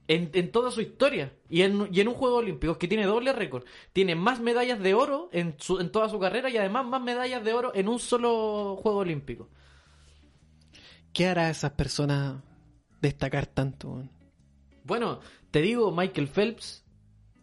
En, 0.06 0.30
en 0.32 0.50
toda 0.50 0.70
su 0.70 0.80
historia. 0.80 1.34
Y 1.50 1.60
en, 1.60 1.86
y 1.92 2.00
en 2.00 2.08
un 2.08 2.14
juego 2.14 2.36
olímpico 2.36 2.78
que 2.78 2.88
tiene 2.88 3.04
doble 3.04 3.34
récord. 3.34 3.64
Tiene 3.92 4.14
más 4.14 4.40
medallas 4.40 4.80
de 4.80 4.94
oro 4.94 5.28
en, 5.32 5.54
su, 5.58 5.80
en 5.80 5.92
toda 5.92 6.08
su 6.08 6.18
carrera 6.18 6.48
y 6.48 6.56
además 6.56 6.86
más 6.86 7.02
medallas 7.02 7.44
de 7.44 7.52
oro 7.52 7.72
en 7.74 7.88
un 7.88 7.98
solo 7.98 8.76
juego 8.76 9.00
olímpico. 9.00 9.50
¿Qué 11.18 11.26
hará 11.26 11.48
a 11.48 11.50
esas 11.50 11.72
personas 11.72 12.36
destacar 13.00 13.46
tanto? 13.46 14.04
Bueno, 14.84 15.18
te 15.50 15.60
digo, 15.60 15.90
Michael 15.90 16.28
Phelps 16.28 16.84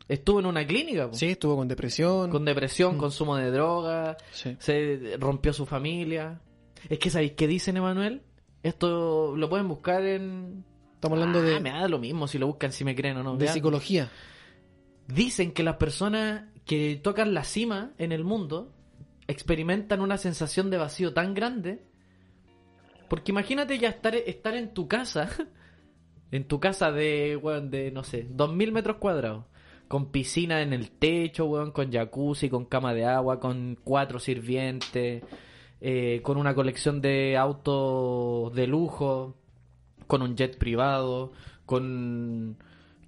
estuvo 0.08 0.40
en 0.40 0.46
una 0.46 0.66
clínica. 0.66 1.10
po. 1.10 1.14
Sí, 1.18 1.26
estuvo 1.26 1.58
con 1.58 1.68
depresión. 1.68 2.30
Con 2.32 2.46
depresión, 2.46 2.98
consumo 2.98 3.36
de 3.36 3.52
drogas, 3.52 4.16
Sí. 4.32 4.56
se 4.60 5.18
rompió 5.20 5.52
su 5.52 5.66
familia. 5.66 6.40
Es 6.88 7.00
que, 7.00 7.10
¿sabéis 7.10 7.34
qué 7.34 7.48
dicen, 7.48 7.76
Emanuel? 7.76 8.22
Esto 8.64 9.36
lo 9.36 9.50
pueden 9.50 9.68
buscar 9.68 10.06
en... 10.06 10.64
Estamos 10.94 11.18
hablando 11.20 11.40
Ah, 11.40 11.42
de, 11.44 11.60
me 11.60 11.72
da 11.72 11.90
lo 11.90 12.00
mismo 12.00 12.30
si 12.30 12.38
lo 12.38 12.48
buscan, 12.48 12.72
si 12.72 12.86
me 12.86 12.96
creen 12.96 13.18
o 13.18 13.24
no. 13.24 13.36
de 13.36 13.50
psicología. 13.50 14.10
Dicen 15.08 15.52
que 15.52 15.64
las 15.64 15.76
personas 15.76 16.46
que 16.66 16.96
tocan 17.04 17.34
la 17.34 17.44
cima 17.44 17.92
en 17.98 18.14
el 18.14 18.24
mundo 18.24 18.74
experimentan 19.28 20.00
una 20.00 20.18
sensación 20.18 20.70
de 20.70 20.78
vacío 20.78 21.14
tan 21.14 21.34
grande. 21.34 21.84
Porque 23.10 23.32
imagínate 23.32 23.78
ya 23.78 23.90
estar, 23.90 24.16
estar 24.16 24.56
en 24.56 24.74
tu 24.74 24.88
casa, 24.88 25.30
en 26.32 26.48
tu 26.48 26.60
casa 26.60 26.92
de, 26.92 27.38
weón, 27.38 27.70
de, 27.70 27.92
no 27.92 28.04
sé, 28.04 28.28
2000 28.30 28.72
metros 28.72 28.98
cuadrados, 28.98 29.46
con 29.88 30.12
piscina 30.12 30.62
en 30.62 30.74
el 30.74 30.92
techo, 30.92 31.46
weón, 31.46 31.72
con 31.72 31.92
jacuzzi, 31.92 32.50
con 32.50 32.66
cama 32.66 32.94
de 32.94 33.06
agua, 33.06 33.40
con 33.40 33.78
cuatro 33.84 34.20
sirvientes, 34.20 35.24
eh, 35.82 36.22
con 36.24 36.38
una 36.38 36.56
colección 36.56 37.02
de 37.02 37.38
autos 37.38 38.54
de 38.54 38.68
lujo, 38.68 39.36
con 40.08 40.22
un 40.22 40.36
jet 40.36 40.58
privado, 40.58 41.32
con, 41.66 42.58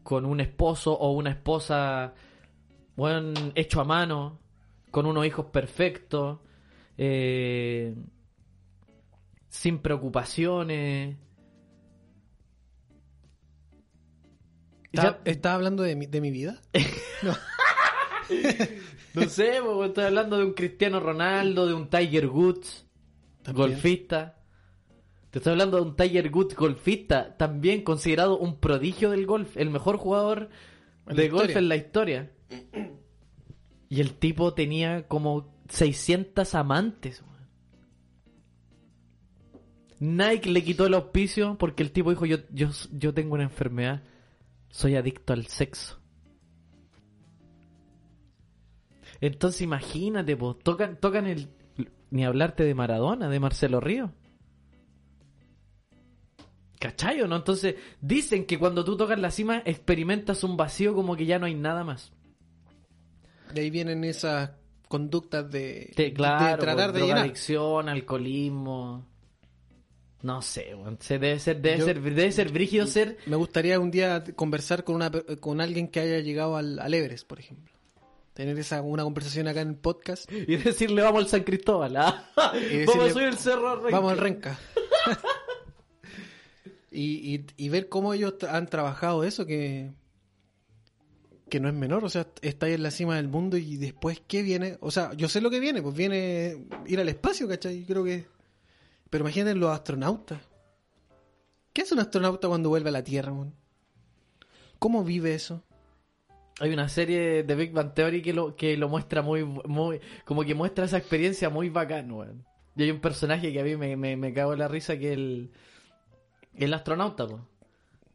con 0.03 0.25
un 0.25 0.39
esposo 0.39 0.93
o 0.93 1.11
una 1.11 1.31
esposa 1.31 2.13
bueno, 2.97 3.33
hecho 3.53 3.79
a 3.79 3.83
mano, 3.83 4.39
con 4.89 5.05
unos 5.05 5.25
hijos 5.25 5.45
perfectos, 5.45 6.39
eh, 6.97 7.95
sin 9.49 9.79
preocupaciones. 9.79 11.17
¿Está- 14.91 15.19
¿Estás 15.25 15.53
hablando 15.53 15.83
de 15.83 15.95
mi, 15.95 16.05
de 16.07 16.21
mi 16.21 16.31
vida? 16.31 16.61
No. 17.23 17.35
no 19.15 19.29
sé, 19.29 19.57
estoy 19.85 20.03
hablando 20.03 20.37
de 20.37 20.43
un 20.45 20.53
Cristiano 20.53 20.99
Ronaldo, 20.99 21.65
de 21.65 21.73
un 21.73 21.89
Tiger 21.89 22.27
Woods, 22.27 22.85
También. 23.41 23.69
golfista. 23.71 24.37
Te 25.31 25.39
estoy 25.39 25.53
hablando 25.53 25.77
de 25.77 25.83
un 25.83 25.95
Tiger 25.95 26.29
Woods 26.31 26.53
golfista, 26.55 27.35
también 27.37 27.83
considerado 27.83 28.37
un 28.37 28.59
prodigio 28.59 29.09
del 29.11 29.25
golf, 29.25 29.55
el 29.57 29.69
mejor 29.71 29.97
jugador 29.97 30.49
de 31.07 31.29
golf 31.29 31.55
en 31.55 31.69
la 31.69 31.75
historia. 31.77 32.31
Y 33.89 34.01
el 34.01 34.13
tipo 34.15 34.53
tenía 34.53 35.07
como 35.07 35.49
600 35.69 36.53
amantes. 36.53 37.23
Nike 39.99 40.49
le 40.49 40.63
quitó 40.63 40.85
el 40.85 40.93
auspicio 40.93 41.57
porque 41.57 41.83
el 41.83 41.91
tipo 41.91 42.09
dijo, 42.09 42.25
yo, 42.25 42.37
yo, 42.51 42.69
yo 42.91 43.13
tengo 43.13 43.33
una 43.33 43.43
enfermedad, 43.43 44.03
soy 44.69 44.95
adicto 44.95 45.33
al 45.33 45.47
sexo. 45.47 45.99
Entonces 49.19 49.61
imagínate, 49.61 50.35
pues, 50.35 50.57
tocan, 50.59 50.99
tocan 50.99 51.25
el... 51.25 51.49
Ni 52.09 52.23
hablarte 52.23 52.63
de 52.63 52.73
Maradona, 52.73 53.29
de 53.29 53.39
Marcelo 53.39 53.79
Río. 53.79 54.13
¿Cachai 56.79 57.21
o 57.21 57.27
no? 57.27 57.35
Entonces 57.35 57.75
dicen 58.01 58.45
que 58.45 58.59
cuando 58.59 58.85
tú 58.85 58.95
tocas 58.95 59.19
la 59.19 59.31
cima 59.31 59.61
experimentas 59.65 60.43
un 60.43 60.55
vacío 60.57 60.93
como 60.93 61.15
que 61.15 61.25
ya 61.25 61.39
no 61.39 61.47
hay 61.47 61.55
nada 61.55 61.83
más. 61.83 62.13
De 63.53 63.61
ahí 63.61 63.69
vienen 63.69 64.03
esas 64.03 64.51
conductas 64.87 65.49
de, 65.49 65.91
claro, 66.15 66.45
de 66.45 66.61
tratar 66.61 66.93
de 66.93 67.01
llenar. 67.01 67.15
drogadicción, 67.15 67.89
alcoholismo. 67.89 69.05
No 70.27 70.41
sé. 70.41 70.75
Se 70.99 71.19
debe 71.19 71.39
ser, 71.39 71.61
debe 71.61 71.77
Yo- 71.77 71.85
ser, 71.85 72.01
debe 72.01 72.31
ser 72.33 72.51
brígido 72.51 72.85
ser. 72.85 73.17
Me 73.27 73.37
gustaría 73.37 73.79
un 73.79 73.91
día 73.91 74.25
conversar 74.35 74.83
con 74.83 74.95
una 74.95 75.09
con 75.39 75.61
alguien 75.61 75.87
que 75.87 76.01
haya 76.01 76.19
llegado 76.19 76.57
al, 76.57 76.79
al 76.79 76.93
Everest, 76.93 77.25
por 77.25 77.39
ejemplo. 77.39 77.73
Tener 78.33 78.59
esa 78.59 78.81
una 78.81 79.03
conversación 79.03 79.47
acá 79.47 79.61
en 79.61 79.69
el 79.69 79.75
podcast. 79.77 80.29
Y 80.47 80.57
decirle 80.57 81.01
vamos 81.01 81.23
al 81.23 81.29
San 81.29 81.43
Cristóbal, 81.43 81.95
¿ah? 81.95 82.29
Vamos 82.35 83.09
a 83.09 83.13
subir 83.13 83.27
el 83.27 83.37
cerro 83.37 83.77
Renca. 83.77 83.89
Vamos 83.97 84.11
al 84.11 84.17
Renca. 84.17 84.59
y, 86.91 87.35
y, 87.35 87.45
y 87.55 87.69
ver 87.69 87.87
cómo 87.87 88.13
ellos 88.13 88.33
han 88.49 88.67
trabajado 88.67 89.23
eso 89.23 89.45
que 89.45 89.91
que 91.49 91.61
no 91.61 91.69
es 91.69 91.73
menor, 91.73 92.03
o 92.03 92.09
sea, 92.09 92.27
está 92.41 92.65
ahí 92.65 92.73
en 92.73 92.83
la 92.83 92.91
cima 92.91 93.15
del 93.15 93.29
mundo 93.29 93.55
y 93.55 93.77
después 93.77 94.21
qué 94.27 94.41
viene, 94.43 94.75
o 94.81 94.91
sea, 94.91 95.13
yo 95.13 95.29
sé 95.29 95.39
lo 95.39 95.49
que 95.49 95.61
viene, 95.61 95.81
pues 95.81 95.95
viene 95.95 96.65
ir 96.87 96.99
al 96.99 97.07
espacio, 97.07 97.47
¿cachai? 97.47 97.85
Creo 97.85 98.03
que 98.03 98.25
pero 99.09 99.23
imagínate 99.23 99.55
los 99.55 99.71
astronautas. 99.71 100.39
¿Qué 101.73 101.83
hace 101.83 101.93
un 101.93 101.99
astronauta 101.99 102.47
cuando 102.47 102.69
vuelve 102.69 102.89
a 102.89 102.93
la 102.93 103.03
Tierra, 103.03 103.33
man? 103.33 103.53
¿Cómo 104.79 105.03
vive 105.03 105.33
eso? 105.33 105.63
Hay 106.59 106.73
una 106.73 106.89
serie 106.89 107.43
de 107.43 107.55
Big 107.55 107.71
Bang 107.71 107.93
Theory 107.93 108.21
que 108.21 108.33
lo, 108.33 108.55
que 108.55 108.77
lo 108.77 108.89
muestra 108.89 109.21
muy, 109.21 109.43
muy, 109.43 110.01
como 110.25 110.43
que 110.43 110.55
muestra 110.55 110.85
esa 110.85 110.97
experiencia 110.97 111.49
muy 111.49 111.69
bacán, 111.69 112.11
weón. 112.11 112.45
Y 112.75 112.83
hay 112.83 112.91
un 112.91 112.99
personaje 112.99 113.53
que 113.53 113.59
a 113.59 113.63
mí 113.63 113.75
me, 113.75 113.95
me, 113.95 114.17
me 114.17 114.33
cago 114.33 114.53
en 114.53 114.59
la 114.59 114.67
risa 114.67 114.97
que 114.97 115.13
el, 115.13 115.51
el 116.55 116.73
astronauta, 116.73 117.27
po. 117.27 117.47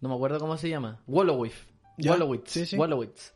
No 0.01 0.09
me 0.09 0.15
acuerdo 0.17 0.41
cómo 0.41 0.57
se 0.57 0.69
llama. 0.69 1.01
Wolowitz. 1.07 1.55
Ya, 1.99 2.13
Wolowitz. 2.13 2.51
sí, 2.51 2.67
sí. 2.67 2.77
Wolowitz. 2.77 3.33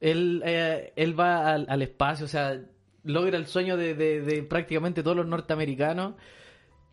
Él, 0.00 0.42
eh, 0.44 0.92
él 0.94 1.18
va 1.18 1.52
al, 1.52 1.66
al 1.68 1.82
espacio, 1.82 2.26
o 2.26 2.28
sea, 2.28 2.60
logra 3.02 3.36
el 3.38 3.46
sueño 3.46 3.76
de, 3.76 3.94
de, 3.94 4.20
de 4.20 4.42
prácticamente 4.44 5.02
todos 5.02 5.16
los 5.16 5.26
norteamericanos. 5.26 6.14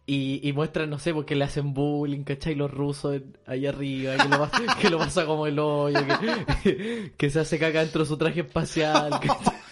Y, 0.05 0.41
y 0.47 0.51
muestran, 0.51 0.89
no 0.89 0.99
sé, 0.99 1.13
porque 1.13 1.35
le 1.35 1.45
hacen 1.45 1.73
bullying, 1.73 2.23
¿cachai? 2.23 2.55
Los 2.55 2.69
rusos 2.69 3.21
ahí 3.45 3.65
arriba, 3.65 4.17
que 4.17 4.27
lo, 4.27 4.37
pasa, 4.37 4.77
que 4.81 4.89
lo 4.89 4.97
pasa 4.97 5.25
como 5.25 5.47
el 5.47 5.57
hoyo, 5.59 5.99
que, 6.63 7.13
que 7.17 7.29
se 7.29 7.39
hace 7.39 7.57
caca 7.57 7.79
dentro 7.79 8.01
de 8.01 8.07
su 8.07 8.17
traje 8.17 8.41
espacial. 8.41 9.11
¿cachai? 9.21 9.63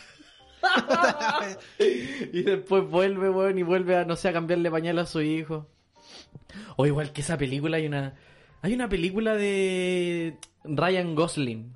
y 2.33 2.41
después 2.43 2.87
vuelve, 2.89 3.29
weón, 3.29 3.57
y 3.57 3.63
vuelve 3.63 3.97
a, 3.97 4.05
no 4.05 4.15
sé, 4.15 4.29
a 4.29 4.33
cambiarle 4.33 4.71
pañal 4.71 4.99
a 4.99 5.05
su 5.05 5.21
hijo. 5.21 5.67
O 6.75 6.85
igual 6.85 7.11
que 7.11 7.21
esa 7.21 7.37
película, 7.37 7.77
hay 7.77 7.87
una, 7.87 8.15
hay 8.61 8.73
una 8.73 8.89
película 8.89 9.35
de 9.35 10.37
Ryan 10.63 11.15
Gosling. 11.15 11.73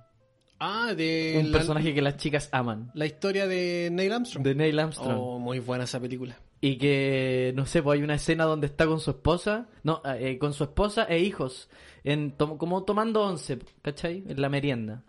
Ah, 0.60 0.94
de 0.96 1.36
Un 1.40 1.52
la, 1.52 1.58
personaje 1.58 1.94
que 1.94 2.02
las 2.02 2.18
chicas 2.18 2.50
aman. 2.52 2.90
la 2.94 3.06
historia 3.06 3.46
de 3.48 3.90
Neil 3.92 4.14
Armstrong. 4.14 4.44
De 4.44 4.56
Neil 4.56 4.80
Armstrong. 4.80 5.18
Oh, 5.20 5.40
muy 5.40 5.60
buena 5.60 5.84
esa 5.84 6.00
película. 6.00 6.38
Y 6.66 6.78
que, 6.80 7.54
no 7.56 7.68
sé, 7.68 7.84
pues 7.84 7.98
hay 8.00 8.04
una 8.04 8.16
escena 8.16 8.46
donde 8.46 8.66
está 8.66 8.88
con 8.88 9.00
su 9.00 9.12
esposa, 9.12 9.70
no, 9.84 10.02
eh, 10.18 10.40
con 10.40 10.52
su 10.54 10.64
esposa 10.64 11.04
e 11.04 11.20
hijos, 11.20 11.70
en 12.04 12.32
tom- 12.32 12.58
como 12.58 12.84
tomando 12.84 13.22
once, 13.24 13.60
¿cachai? 13.84 14.24
En 14.28 14.42
la 14.42 14.50
merienda. 14.50 15.04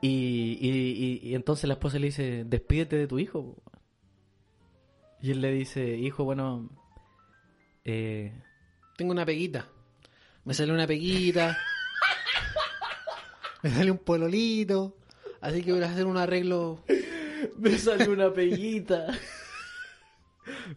Y, 0.00 0.58
y, 0.60 0.70
y- 0.70 1.20
y 1.30 1.34
entonces 1.36 1.68
la 1.68 1.74
esposa 1.74 2.00
le 2.00 2.06
dice, 2.06 2.42
despídete 2.46 2.96
de 2.96 3.06
tu 3.06 3.20
hijo. 3.20 3.54
po". 3.54 3.62
Y 5.22 5.30
él 5.30 5.40
le 5.40 5.52
dice, 5.52 5.96
hijo, 5.96 6.24
bueno, 6.24 6.68
eh, 7.84 8.32
Tengo 8.96 9.12
una 9.12 9.24
peguita. 9.24 9.68
Me 10.44 10.52
salió 10.52 10.74
una 10.74 10.86
peguita. 10.88 11.56
me 13.62 13.70
salió 13.70 13.92
un 13.92 13.98
pololito. 14.00 14.96
Así 15.40 15.62
que 15.62 15.72
voy 15.72 15.82
a 15.82 15.90
hacer 15.92 16.06
un 16.06 16.16
arreglo. 16.16 16.82
me 17.56 17.78
salió 17.78 18.10
una 18.10 18.32
peguita. 18.32 19.06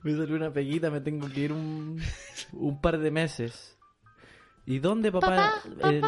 me 0.03 0.15
salió 0.15 0.35
una 0.35 0.51
peguita, 0.51 0.89
me 0.89 1.01
tengo 1.01 1.29
que 1.29 1.39
ir 1.41 1.51
un, 1.53 1.99
un 2.53 2.81
par 2.81 2.97
de 2.99 3.11
meses. 3.11 3.77
¿Y 4.65 4.79
dónde, 4.79 5.11
papá? 5.11 5.53
En- 5.81 6.01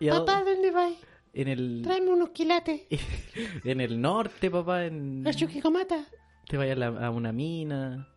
¿y 0.00 0.08
a 0.08 0.14
dó- 0.14 0.24
¿dónde 0.44 0.70
vas? 0.72 0.92
En 1.34 1.48
el, 1.48 1.82
Tráeme 1.84 2.10
unos 2.10 2.30
quilates. 2.30 2.82
en 3.64 3.80
el 3.80 4.00
norte, 4.00 4.50
papá. 4.50 4.84
En, 4.86 5.22
La 5.24 5.32
chuquicomata. 5.32 6.04
te 6.48 6.56
vayas 6.56 6.76
a, 6.76 6.80
la- 6.90 7.06
a 7.06 7.10
una 7.10 7.32
mina. 7.32 8.08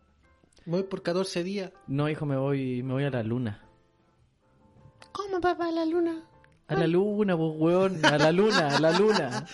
Voy 0.66 0.82
por 0.82 1.02
14 1.02 1.44
días. 1.44 1.72
No, 1.86 2.08
hijo, 2.08 2.26
me 2.26 2.36
voy, 2.36 2.82
me 2.82 2.92
voy 2.92 3.04
a 3.04 3.10
la 3.10 3.22
luna. 3.22 3.62
¿Cómo 5.12 5.40
papá 5.40 5.70
la 5.70 5.84
luna? 5.84 6.24
A 6.68 6.74
la 6.74 6.86
luna, 6.88 7.36
pues, 7.36 7.52
weón. 7.56 8.04
A 8.04 8.18
la 8.18 8.32
luna, 8.32 8.76
a 8.76 8.80
la 8.80 8.98
luna. 8.98 9.46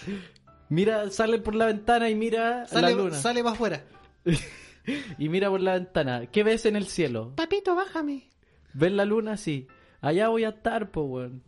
Mira, 0.70 1.10
sale 1.10 1.38
por 1.38 1.54
la 1.54 1.66
ventana 1.66 2.08
y 2.08 2.14
mira 2.14 2.66
Sale, 2.66 2.94
la 2.96 3.02
luna. 3.02 3.14
sale 3.16 3.42
para 3.42 3.54
afuera. 3.54 3.84
Y 5.18 5.28
mira 5.28 5.48
por 5.50 5.60
la 5.60 5.74
ventana. 5.74 6.26
¿Qué 6.26 6.42
ves 6.42 6.66
en 6.66 6.76
el 6.76 6.86
cielo? 6.86 7.32
Papito, 7.36 7.74
bájame. 7.74 8.28
¿Ves 8.74 8.92
la 8.92 9.04
luna? 9.04 9.36
Sí. 9.36 9.66
Allá 10.00 10.28
voy 10.28 10.44
a 10.44 10.50
estar, 10.50 10.90
pues, 10.90 11.06
weón. 11.08 11.42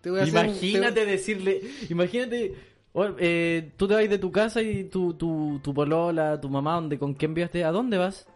Te 0.00 0.10
voy 0.10 0.20
a 0.20 0.22
hacer 0.22 0.34
Imagínate 0.46 1.00
te- 1.02 1.06
decirle, 1.06 1.60
imagínate, 1.90 2.54
o- 2.92 3.14
eh, 3.18 3.72
tú 3.76 3.86
te 3.86 3.94
vas 3.94 4.08
de 4.08 4.18
tu 4.18 4.32
casa 4.32 4.62
y 4.62 4.84
tu, 4.84 5.12
tu, 5.14 5.60
tu 5.62 5.74
polola, 5.74 6.40
tu 6.40 6.48
mamá, 6.48 6.74
donde, 6.76 6.98
¿con 6.98 7.12
quién 7.14 7.34
viaste? 7.34 7.64
¿A 7.64 7.70
dónde 7.70 7.98
vas? 7.98 8.26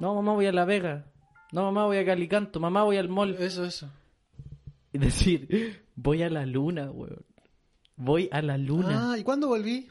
No, 0.00 0.14
mamá, 0.16 0.32
voy 0.32 0.46
a 0.46 0.52
La 0.52 0.64
Vega. 0.64 1.06
No, 1.52 1.62
mamá, 1.62 1.86
voy 1.86 1.96
a 1.98 2.04
Calicanto. 2.04 2.60
Mamá, 2.60 2.82
voy 2.82 2.96
al 2.98 3.08
mall. 3.08 3.36
Eso, 3.38 3.64
eso. 3.64 3.90
Y 4.92 4.98
decir, 4.98 5.82
voy 5.94 6.22
a 6.22 6.30
la 6.30 6.44
luna, 6.46 6.90
weón. 6.90 7.24
Voy 7.96 8.28
a 8.32 8.40
la 8.42 8.56
luna. 8.58 9.12
Ah, 9.12 9.18
¿y 9.18 9.22
cuándo 9.22 9.48
volví? 9.48 9.88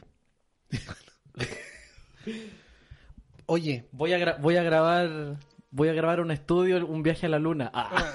Oye, 3.50 3.88
Voy, 3.92 4.12
a 4.12 4.18
gra- 4.18 4.38
voy 4.40 4.56
a 4.56 4.62
grabar, 4.62 5.38
voy 5.70 5.88
a 5.88 5.92
grabar 5.94 6.20
un 6.20 6.30
estudio, 6.30 6.86
un 6.86 7.02
viaje 7.02 7.24
a 7.26 7.28
la 7.30 7.38
luna. 7.38 7.70
Ah. 7.72 8.12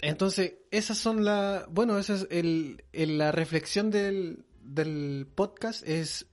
entonces, 0.00 0.54
esas 0.70 0.96
son 0.96 1.22
las... 1.24 1.66
Bueno, 1.70 1.98
esa 1.98 2.14
es 2.14 2.26
el, 2.30 2.82
el- 2.92 3.18
la 3.18 3.32
reflexión 3.32 3.90
del, 3.90 4.46
del 4.62 5.26
podcast 5.34 5.86
es... 5.86 6.26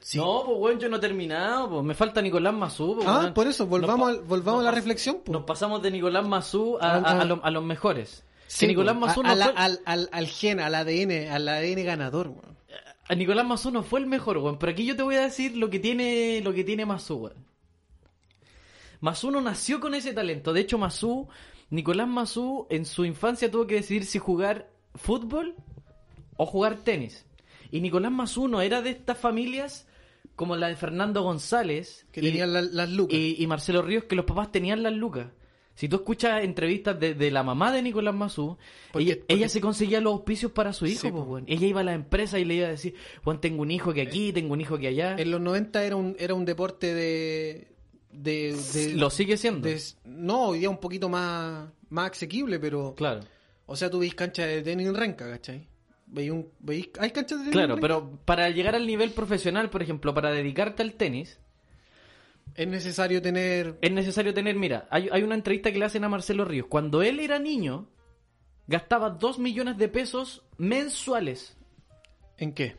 Sí. 0.00 0.18
No, 0.18 0.44
pues, 0.46 0.58
weón, 0.58 0.78
yo 0.78 0.88
no 0.88 0.96
he 0.96 1.00
terminado, 1.00 1.68
pues. 1.68 1.82
Me 1.84 1.94
falta 1.94 2.22
Nicolás 2.22 2.54
Mazú, 2.54 2.94
pues, 2.94 3.06
Ah, 3.08 3.32
por 3.34 3.46
eso, 3.48 3.66
volvamos, 3.66 4.18
Nos 4.18 4.26
volvamos 4.28 4.60
a 4.62 4.64
la 4.66 4.70
reflexión. 4.70 5.20
po. 5.24 5.32
Nos 5.32 5.42
pasamos 5.44 5.82
de 5.82 5.90
Nicolás 5.90 6.26
Mazú 6.26 6.78
a, 6.80 6.92
Ah, 6.92 6.96
a- 7.04 7.10
ah. 7.18 7.20
a 7.20 7.24
lo- 7.24 7.44
a 7.44 7.50
los 7.50 7.64
mejores. 7.64 8.24
Sí, 8.46 8.60
que 8.60 8.68
Nicolás 8.68 8.94
po, 8.94 9.00
Mazú 9.00 9.22
no 9.24 9.30
a 9.30 9.34
la- 9.34 9.44
fue... 9.46 9.54
al, 9.56 9.80
al, 9.84 10.08
al 10.12 10.26
gen, 10.28 10.60
al 10.60 10.74
ADN, 10.76 11.28
al 11.30 11.48
ADN 11.48 11.84
ganador. 11.84 12.32
A 13.08 13.14
Nicolás 13.14 13.46
Mazú 13.46 13.70
no 13.70 13.82
fue 13.82 14.00
el 14.00 14.06
mejor, 14.06 14.38
weón. 14.38 14.58
Pero 14.58 14.72
aquí 14.72 14.84
yo 14.84 14.96
te 14.96 15.02
voy 15.02 15.14
a 15.16 15.22
decir 15.22 15.56
lo 15.56 15.70
que 15.70 15.78
tiene, 15.78 16.40
lo 16.42 16.52
que 16.52 16.64
tiene 16.64 16.84
Mazú, 16.86 17.16
weón. 17.16 17.46
Mazú 19.00 19.30
no 19.30 19.40
nació 19.40 19.80
con 19.80 19.94
ese 19.94 20.12
talento. 20.12 20.52
De 20.52 20.60
hecho, 20.60 20.78
Mazú, 20.78 21.28
Nicolás 21.70 22.08
Mazú, 22.08 22.66
en 22.70 22.84
su 22.86 23.04
infancia 23.04 23.50
tuvo 23.50 23.66
que 23.66 23.76
decidir 23.76 24.04
si 24.04 24.18
jugar 24.18 24.70
fútbol 24.94 25.54
o 26.36 26.46
jugar 26.46 26.76
tenis. 26.76 27.26
Y 27.70 27.80
Nicolás 27.80 28.12
Mazú 28.12 28.48
no 28.48 28.60
era 28.60 28.82
de 28.82 28.90
estas 28.90 29.18
familias 29.18 29.86
como 30.34 30.56
la 30.56 30.68
de 30.68 30.76
Fernando 30.76 31.22
González 31.22 32.06
Que 32.12 32.20
y, 32.20 32.24
tenían 32.24 32.52
la- 32.52 32.62
las 32.62 32.90
lucas. 32.90 33.16
y- 33.18 33.36
y 33.42 33.46
Marcelo 33.46 33.82
Ríos, 33.82 34.04
que 34.04 34.16
los 34.16 34.24
papás 34.24 34.50
tenían 34.52 34.82
las 34.82 34.92
lucas. 34.92 35.28
Si 35.76 35.88
tú 35.88 35.96
escuchas 35.96 36.42
entrevistas 36.42 36.98
de, 36.98 37.14
de 37.14 37.30
la 37.30 37.42
mamá 37.44 37.70
de 37.70 37.82
Nicolás 37.82 38.14
Mazú, 38.14 38.56
Porque- 38.92 39.04
ella, 39.04 39.16
porque- 39.20 39.34
ella 39.34 39.48
se 39.48 39.60
conseguía 39.60 40.00
los 40.00 40.14
auspicios 40.14 40.50
para 40.50 40.72
su 40.72 40.86
hijo, 40.86 41.00
Sí, 41.02 41.10
po. 41.12 41.20
weón. 41.22 41.44
Ella 41.46 41.66
iba 41.66 41.82
a 41.82 41.84
la 41.84 41.92
empresa 41.94 42.38
y 42.40 42.44
le 42.44 42.54
iba 42.54 42.66
a 42.66 42.70
decir, 42.70 42.94
Juan, 43.22 43.40
tengo 43.40 43.62
un 43.62 43.70
hijo 43.70 43.92
que 43.94 44.00
aquí, 44.02 44.32
tengo 44.32 44.54
un 44.54 44.60
hijo 44.60 44.78
que 44.78 44.88
allá. 44.88 45.14
En 45.18 45.30
los 45.30 45.40
90 45.40 45.84
era 45.84 45.94
un, 45.94 46.16
era 46.18 46.34
un 46.34 46.44
deporte 46.44 46.92
de... 46.94 47.68
de, 48.10 48.56
de- 48.74 48.94
Lo 48.94 49.10
sigue 49.10 49.36
siendo. 49.36 49.68
no, 50.04 50.46
hoy 50.48 50.60
día 50.60 50.70
un 50.70 50.78
poquito 50.80 51.08
más, 51.08 51.68
más 51.90 52.10
asequible, 52.10 52.58
pero... 52.58 52.94
Claro, 52.96 53.20
O 53.66 53.76
sea, 53.76 53.90
tú 53.90 53.98
veis 53.98 54.14
canchas 54.14 54.46
de 54.48 54.62
tenis 54.62 54.86
en 54.88 54.94
Renca, 54.94 55.28
¿cachai? 55.30 55.68
¿Veis 56.06 56.30
un, 56.30 56.48
veis, 56.60 56.88
¿Hay 57.00 57.10
canchas 57.10 57.38
de 57.40 57.44
tenis 57.46 57.52
claro, 57.52 57.74
en 57.74 57.82
Renca? 57.82 57.82
pero 57.82 58.18
para 58.24 58.48
llegar 58.48 58.74
al 58.76 58.86
nivel 58.86 59.10
profesional, 59.10 59.68
por 59.70 59.82
ejemplo, 59.82 60.14
para 60.14 60.30
dedicarte 60.30 60.82
al 60.82 60.94
tenis, 60.94 61.38
Es 62.54 62.66
necesario 62.68 63.20
tener... 63.20 63.76
es 63.80 63.92
necesario 63.92 64.32
tener, 64.32 64.56
mira, 64.56 64.86
hay, 64.90 65.08
hay 65.12 65.22
una 65.22 65.34
entrevista 65.34 65.70
que 65.72 65.78
le 65.78 65.84
hacen 65.84 66.04
a 66.04 66.08
Marcelo 66.08 66.44
Ríos. 66.44 66.66
Cuando 66.68 67.02
él 67.02 67.20
era 67.20 67.38
niño, 67.38 67.88
gastaba 68.66 69.10
2 69.10 69.38
millones 69.38 69.76
de 69.76 69.88
pesos 69.88 70.42
mensuales 70.56 71.56
¿En 72.38 72.52
qué? 72.52 72.76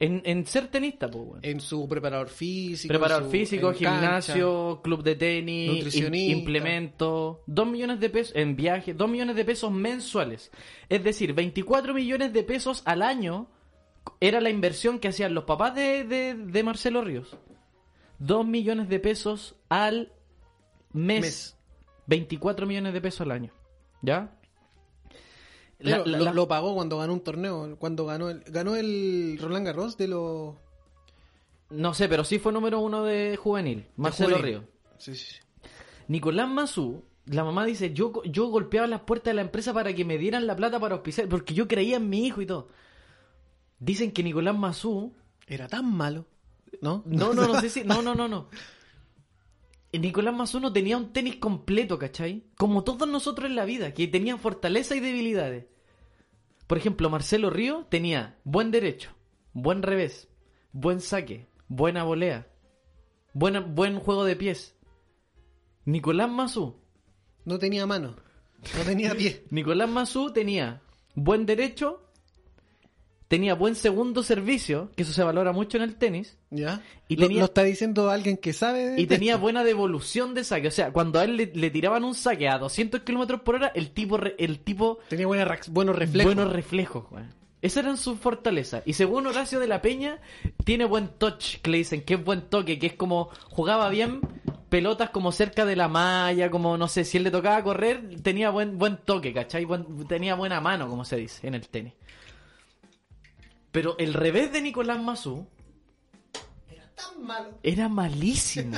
en, 0.00 0.22
en 0.24 0.46
ser 0.46 0.68
tenista, 0.68 1.10
po, 1.10 1.18
weón. 1.22 1.40
En 1.42 1.58
su 1.60 1.88
preparador 1.88 2.28
físico. 2.28 2.92
Preparador 2.92 3.24
su- 3.24 3.30
físico, 3.30 3.68
cancha. 3.72 3.90
gimnasio, 3.90 4.80
club 4.84 5.02
de 5.02 5.16
tenis, 5.16 5.72
Nutricionista. 5.72 6.32
im- 6.32 6.38
implemento, 6.38 7.42
2 7.48 7.66
millones 7.66 7.98
de 7.98 8.08
pesos 8.10 8.36
en 8.36 8.54
viaje, 8.54 8.94
2 8.94 9.10
millones 9.10 9.34
de 9.34 9.44
pesos 9.44 9.72
mensuales. 9.72 10.52
Es 10.88 11.02
decir, 11.02 11.32
24 11.32 11.92
millones 11.94 12.32
de 12.32 12.44
pesos 12.44 12.82
al 12.84 13.02
año 13.02 13.48
era 14.20 14.40
la 14.40 14.50
inversión 14.50 15.00
que 15.00 15.08
hacían 15.08 15.34
los 15.34 15.42
papás 15.44 15.74
de, 15.74 16.04
de, 16.04 16.34
de 16.34 16.62
Marcelo 16.62 17.02
Ríos. 17.02 17.36
2 18.18 18.46
millones 18.46 18.88
de 18.88 18.98
pesos 19.00 19.56
al 19.68 20.12
mes. 20.92 21.20
Mes. 21.20 21.56
24 22.06 22.66
millones 22.66 22.92
de 22.94 23.00
pesos 23.00 23.20
al 23.22 23.30
año. 23.32 23.52
¿Ya? 24.02 24.32
La- 25.78 26.02
Pero 26.02 26.06
la- 26.06 26.32
lo, 26.32 26.48
pagó 26.48 26.74
cuando 26.74 26.98
ganó 26.98 27.12
un 27.12 27.20
torneo. 27.20 27.76
Cuando 27.78 28.06
ganó 28.06 28.30
el, 28.30 28.40
ganó 28.44 28.74
el 28.76 29.38
Roland 29.40 29.66
Garros 29.66 29.96
de 29.96 30.08
los... 30.08 30.54
No 31.70 31.92
sé, 31.94 32.08
pero 32.08 32.24
sí 32.24 32.38
fue 32.38 32.52
número 32.52 32.80
uno 32.80 33.04
de 33.04 33.36
juvenil. 33.36 33.86
Marcelo 33.96 34.36
juvenil. 34.38 34.58
Ríos. 34.60 34.64
Sí, 34.98 35.14
sí, 35.14 35.34
sí. 35.34 35.70
Nicolás 36.08 36.48
Mazú, 36.48 37.04
la 37.26 37.44
mamá 37.44 37.66
dice, 37.66 37.92
yo, 37.92 38.22
yo 38.24 38.46
golpeaba 38.48 38.86
las 38.86 39.02
puertas 39.02 39.32
de 39.32 39.34
la 39.34 39.42
empresa 39.42 39.74
para 39.74 39.92
que 39.92 40.04
me 40.06 40.16
dieran 40.16 40.46
la 40.46 40.56
plata 40.56 40.80
para 40.80 40.94
auspiciar, 40.94 41.28
porque 41.28 41.52
yo 41.52 41.68
creía 41.68 41.98
en 41.98 42.08
mi 42.08 42.26
hijo 42.26 42.40
y 42.40 42.46
todo. 42.46 42.68
Dicen 43.78 44.10
que 44.12 44.22
Nicolás 44.22 44.56
Mazú, 44.56 45.12
Era 45.46 45.68
tan 45.68 45.92
malo, 45.94 46.24
¿no? 46.80 47.02
no, 47.06 47.32
no, 47.32 47.46
no 47.46 47.60
sé 47.60 47.70
si, 47.70 47.84
no, 47.84 48.02
no, 48.02 48.14
no, 48.14 48.28
no. 48.28 48.48
Nicolás 49.92 50.34
Mazú 50.34 50.60
no 50.60 50.72
tenía 50.72 50.96
un 50.96 51.12
tenis 51.12 51.36
completo, 51.36 51.98
¿cachai? 51.98 52.44
Como 52.56 52.84
todos 52.84 53.08
nosotros 53.08 53.48
en 53.48 53.56
la 53.56 53.64
vida, 53.64 53.94
que 53.94 54.06
tenían 54.06 54.38
fortaleza 54.38 54.94
y 54.94 55.00
debilidades. 55.00 55.66
Por 56.66 56.76
ejemplo, 56.76 57.08
Marcelo 57.08 57.48
Río 57.48 57.86
tenía 57.88 58.38
buen 58.44 58.70
derecho, 58.70 59.10
buen 59.54 59.82
revés, 59.82 60.28
buen 60.72 61.00
saque, 61.00 61.48
buena 61.66 62.04
volea, 62.04 62.48
buena, 63.32 63.60
buen 63.60 63.98
juego 63.98 64.24
de 64.24 64.36
pies. 64.36 64.76
Nicolás 65.86 66.30
Mazú 66.30 66.82
No 67.46 67.58
tenía 67.58 67.86
mano. 67.86 68.16
No 68.76 68.84
tenía 68.84 69.14
pie. 69.14 69.46
Nicolás 69.50 69.88
Mazú 69.88 70.32
tenía 70.34 70.82
buen 71.14 71.46
derecho, 71.46 72.07
tenía 73.28 73.54
buen 73.54 73.74
segundo 73.74 74.22
servicio, 74.22 74.90
que 74.96 75.02
eso 75.02 75.12
se 75.12 75.22
valora 75.22 75.52
mucho 75.52 75.76
en 75.76 75.82
el 75.84 75.96
tenis, 75.96 76.36
¿Ya? 76.50 76.80
Y 77.08 77.16
lo, 77.16 77.26
tenía- 77.26 77.40
lo 77.40 77.44
está 77.44 77.62
diciendo 77.62 78.10
alguien 78.10 78.36
que 78.38 78.52
sabe. 78.52 78.88
de 78.90 79.00
y 79.00 79.06
tenía 79.06 79.32
esto. 79.34 79.42
buena 79.42 79.64
devolución 79.64 80.34
de 80.34 80.44
saque. 80.44 80.68
O 80.68 80.70
sea, 80.72 80.92
cuando 80.92 81.18
a 81.20 81.24
él 81.24 81.36
le, 81.36 81.46
le 81.54 81.70
tiraban 81.70 82.04
un 82.04 82.14
saque 82.14 82.48
a 82.48 82.58
200 82.58 83.00
kilómetros 83.02 83.42
por 83.42 83.56
hora, 83.56 83.70
el 83.74 83.90
tipo, 83.90 84.18
el 84.18 84.60
tipo 84.60 84.98
Tenía 85.08 85.26
buena 85.26 85.44
buenos 85.70 85.96
reflejos. 85.96 86.34
buenos 86.34 86.52
reflejos. 86.52 87.04
weón. 87.10 87.34
Esas 87.60 87.84
eran 87.84 87.96
sus 87.96 88.18
fortalezas. 88.20 88.82
Y 88.86 88.92
según 88.92 89.26
Horacio 89.26 89.58
de 89.58 89.66
la 89.66 89.82
Peña, 89.82 90.20
tiene 90.64 90.84
buen 90.84 91.08
touch, 91.08 91.56
que 91.60 91.70
le 91.70 91.78
dicen 91.78 92.02
que 92.02 92.14
es 92.14 92.24
buen 92.24 92.42
toque, 92.42 92.78
que 92.78 92.86
es 92.86 92.92
como 92.94 93.30
jugaba 93.50 93.88
bien 93.88 94.20
pelotas 94.68 95.10
como 95.10 95.32
cerca 95.32 95.64
de 95.64 95.74
la 95.74 95.88
malla, 95.88 96.50
como 96.50 96.76
no 96.78 96.86
sé, 96.88 97.04
si 97.04 97.16
él 97.16 97.24
le 97.24 97.30
tocaba 97.32 97.62
correr, 97.64 98.20
tenía 98.22 98.50
buen 98.50 98.78
buen 98.78 98.98
toque, 98.98 99.32
¿cachai? 99.32 99.64
Buen- 99.64 100.06
tenía 100.06 100.34
buena 100.36 100.60
mano, 100.60 100.88
como 100.88 101.04
se 101.04 101.16
dice 101.16 101.46
en 101.48 101.54
el 101.54 101.66
tenis. 101.68 101.94
Pero 103.78 103.94
el 103.98 104.12
revés 104.12 104.50
de 104.52 104.60
Nicolás 104.60 105.00
Mazú 105.00 105.46
Era 106.68 106.90
tan 106.96 107.22
malo. 107.24 107.50
era 107.62 107.88
malísimo. 107.88 108.76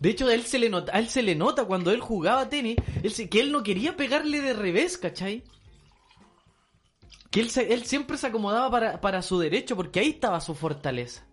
De 0.00 0.10
hecho, 0.10 0.26
a 0.26 0.34
él 0.34 0.42
se 0.42 0.58
le 0.58 0.68
nota, 0.68 0.90
a 0.96 0.98
él 0.98 1.08
se 1.08 1.22
le 1.22 1.36
nota 1.36 1.64
cuando 1.64 1.92
él 1.92 2.00
jugaba 2.00 2.48
tenis, 2.48 2.76
él 3.04 3.12
se- 3.12 3.28
que 3.28 3.38
él 3.38 3.52
no 3.52 3.62
quería 3.62 3.96
pegarle 3.96 4.40
de 4.40 4.52
revés, 4.52 4.98
¿cachai? 4.98 5.44
Que 7.30 7.38
él, 7.40 7.50
se- 7.50 7.72
él 7.72 7.84
siempre 7.84 8.18
se 8.18 8.26
acomodaba 8.26 8.68
para, 8.68 9.00
para 9.00 9.22
su 9.22 9.38
derecho, 9.38 9.76
porque 9.76 10.00
ahí 10.00 10.08
estaba 10.10 10.40
su 10.40 10.56
fortaleza. 10.56 11.24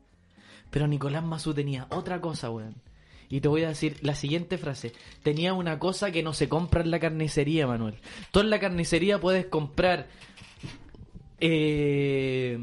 Pero 0.70 0.86
Nicolás 0.88 1.24
Mazú 1.24 1.56
tenía 1.56 1.88
otra 1.90 2.22
cosa, 2.22 2.52
weón. 2.52 2.76
Y 3.28 3.42
te 3.42 3.48
voy 3.48 3.64
a 3.64 3.70
decir 3.70 3.98
la 4.04 4.14
siguiente 4.14 4.60
frase. 4.60 4.94
Tenía 5.24 5.56
una 5.56 5.80
cosa 5.80 6.12
que 6.12 6.22
no 6.22 6.34
se 6.34 6.48
compra 6.48 6.82
en 6.82 6.92
la 6.92 7.00
carnicería, 7.00 7.66
Manuel. 7.66 8.00
Tú 8.30 8.42
en 8.42 8.52
la 8.52 8.60
carnicería 8.60 9.20
puedes 9.20 9.48
comprar... 9.48 10.08
Eh, 11.42 12.58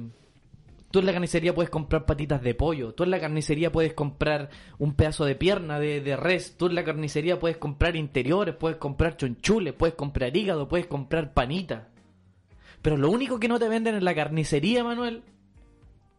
tú 0.91 1.01
en 1.01 1.07
la 1.07 1.13
carnicería 1.13 1.55
puedes 1.55 1.69
comprar 1.69 2.07
patitas 2.07 2.41
de 2.43 2.55
pollo. 2.55 2.95
Tú 2.95 3.03
en 3.03 3.11
la 3.11 3.21
carnicería 3.21 3.73
puedes 3.73 3.93
comprar 3.93 4.51
un 4.79 4.95
pedazo 4.95 5.25
de 5.25 5.35
pierna 5.35 5.79
de, 5.81 6.01
de 6.01 6.17
res. 6.17 6.57
Tú 6.57 6.67
en 6.67 6.77
la 6.77 6.85
carnicería 6.85 7.39
puedes 7.39 7.59
comprar 7.59 7.97
interiores, 7.97 8.55
puedes 8.55 8.79
comprar 8.79 9.17
chonchules, 9.17 9.75
puedes 9.75 9.97
comprar 9.97 10.35
hígado, 10.37 10.69
puedes 10.69 10.87
comprar 10.87 11.35
panita. 11.35 11.89
Pero 12.81 12.97
lo 12.97 13.11
único 13.11 13.41
que 13.41 13.49
no 13.49 13.59
te 13.59 13.69
venden 13.69 13.97
en 13.97 14.05
la 14.05 14.15
carnicería, 14.15 14.85
Manuel, 14.85 15.25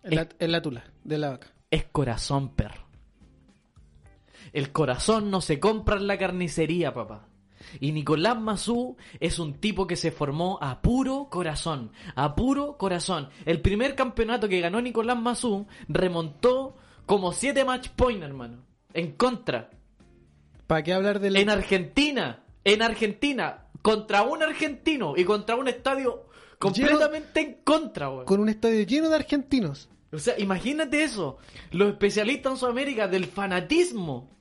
En 0.04 0.16
la, 0.16 0.28
en 0.38 0.52
la 0.52 0.62
tula 0.62 0.84
de 1.04 1.18
la 1.18 1.30
vaca. 1.30 1.48
es 1.72 1.86
corazón, 1.86 2.50
perro. 2.50 2.88
El 4.52 4.72
corazón 4.72 5.32
no 5.32 5.42
se 5.42 5.60
compra 5.60 5.96
en 5.96 6.08
la 6.08 6.18
carnicería, 6.18 6.94
papá. 6.94 7.28
Y 7.80 7.92
Nicolás 7.92 8.40
Mazú 8.40 8.98
es 9.20 9.40
un 9.40 9.56
tipo 9.56 9.88
que 9.88 9.96
se 9.96 10.12
formó 10.12 10.58
a 10.62 10.82
puro 10.82 11.28
corazón, 11.30 11.92
a 12.16 12.36
puro 12.36 12.78
corazón. 12.78 13.30
El 13.46 13.62
primer 13.62 13.96
campeonato 13.96 14.48
que 14.48 14.62
ganó 14.62 14.82
Nicolás 14.82 15.20
Mazú 15.20 15.68
remontó 15.88 16.76
como 17.06 17.34
siete 17.34 17.66
match 17.66 17.90
point, 17.90 18.24
hermano. 18.24 18.66
En 18.94 19.14
contra. 19.14 19.70
¿Para 20.68 20.84
qué 20.84 20.94
hablar 20.94 21.20
de 21.20 21.32
la... 21.32 21.40
En 21.40 21.50
Argentina. 21.50 22.44
En 22.64 22.82
Argentina. 22.82 23.66
Contra 23.82 24.24
un 24.24 24.44
argentino 24.44 25.14
y 25.16 25.24
contra 25.24 25.56
un 25.56 25.68
estadio 25.68 26.30
completamente 26.60 27.40
en 27.40 27.54
contra, 27.64 28.10
con 28.26 28.42
un 28.42 28.50
estadio 28.50 28.84
lleno 28.84 29.10
de 29.10 29.16
argentinos? 29.16 29.90
O 30.12 30.20
sea, 30.20 30.38
imagínate 30.38 31.04
eso. 31.04 31.38
Los 31.72 31.92
especialistas 31.92 32.54
en 32.54 32.58
Sudamérica 32.58 33.08
del 33.08 33.26
fanatismo. 33.26 34.39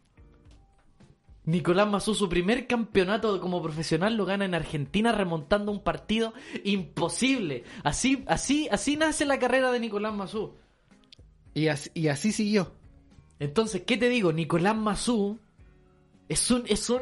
Nicolás 1.49 1.89
Mazú, 1.89 2.15
su 2.15 2.29
primer 2.29 2.67
campeonato 2.67 3.41
como 3.41 3.63
profesional 3.63 4.19
lo 4.19 4.27
gana 4.27 4.45
en 4.45 4.55
Argentina 4.55 5.13
remontando 5.13 5.73
un 5.73 5.83
partido 5.83 6.35
imposible. 6.63 7.65
Así, 7.83 8.23
así, 8.27 8.69
así 8.71 8.99
nace 8.99 9.25
la 9.25 9.39
carrera 9.39 9.73
de 9.73 9.81
Nicolás 9.81 10.13
Mazú. 10.13 10.53
Y 11.55 11.69
así, 11.69 11.89
y 11.95 12.09
así 12.09 12.33
siguió. 12.33 12.75
Entonces, 13.39 13.85
¿qué 13.87 13.97
te 13.97 14.11
digo? 14.11 14.31
Nicolás 14.31 14.77
Mazú 14.77 15.39
es 16.29 16.51
un, 16.51 16.65
es 16.67 16.91
un. 16.91 17.01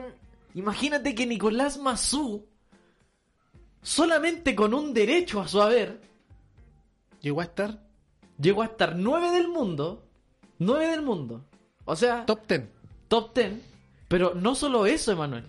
Imagínate 0.54 1.16
que 1.16 1.26
Nicolás 1.26 1.78
Mazú, 1.78 2.46
solamente 3.82 4.54
con 4.54 4.74
un 4.74 4.94
derecho 4.94 5.40
a 5.40 5.48
su 5.48 5.60
haber, 5.60 6.00
Llegó 7.20 7.40
a 7.40 7.44
estar 7.44 7.80
llegó 8.38 8.62
a 8.62 8.66
estar 8.66 8.94
nueve 8.94 9.32
del 9.32 9.48
mundo. 9.48 10.04
Nueve 10.60 10.86
del 10.86 11.02
mundo. 11.02 11.44
O 11.84 11.96
sea, 11.96 12.24
top 12.26 12.46
10. 12.46 12.62
top 13.08 13.34
10. 13.34 13.75
Pero 14.08 14.34
no 14.34 14.54
solo 14.54 14.86
eso, 14.86 15.12
Emanuel. 15.12 15.44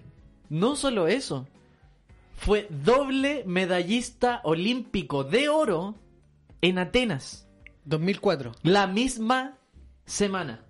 No 0.50 0.76
solo 0.76 1.08
eso. 1.08 1.48
Fue 2.36 2.68
doble 2.70 3.44
medallista 3.46 4.42
olímpico 4.44 5.24
de 5.24 5.50
oro 5.50 5.96
en 6.62 6.80
Atenas. 6.80 7.48
2004. 7.86 8.52
La 8.64 8.88
misma 8.88 9.58
semana. 10.06 10.66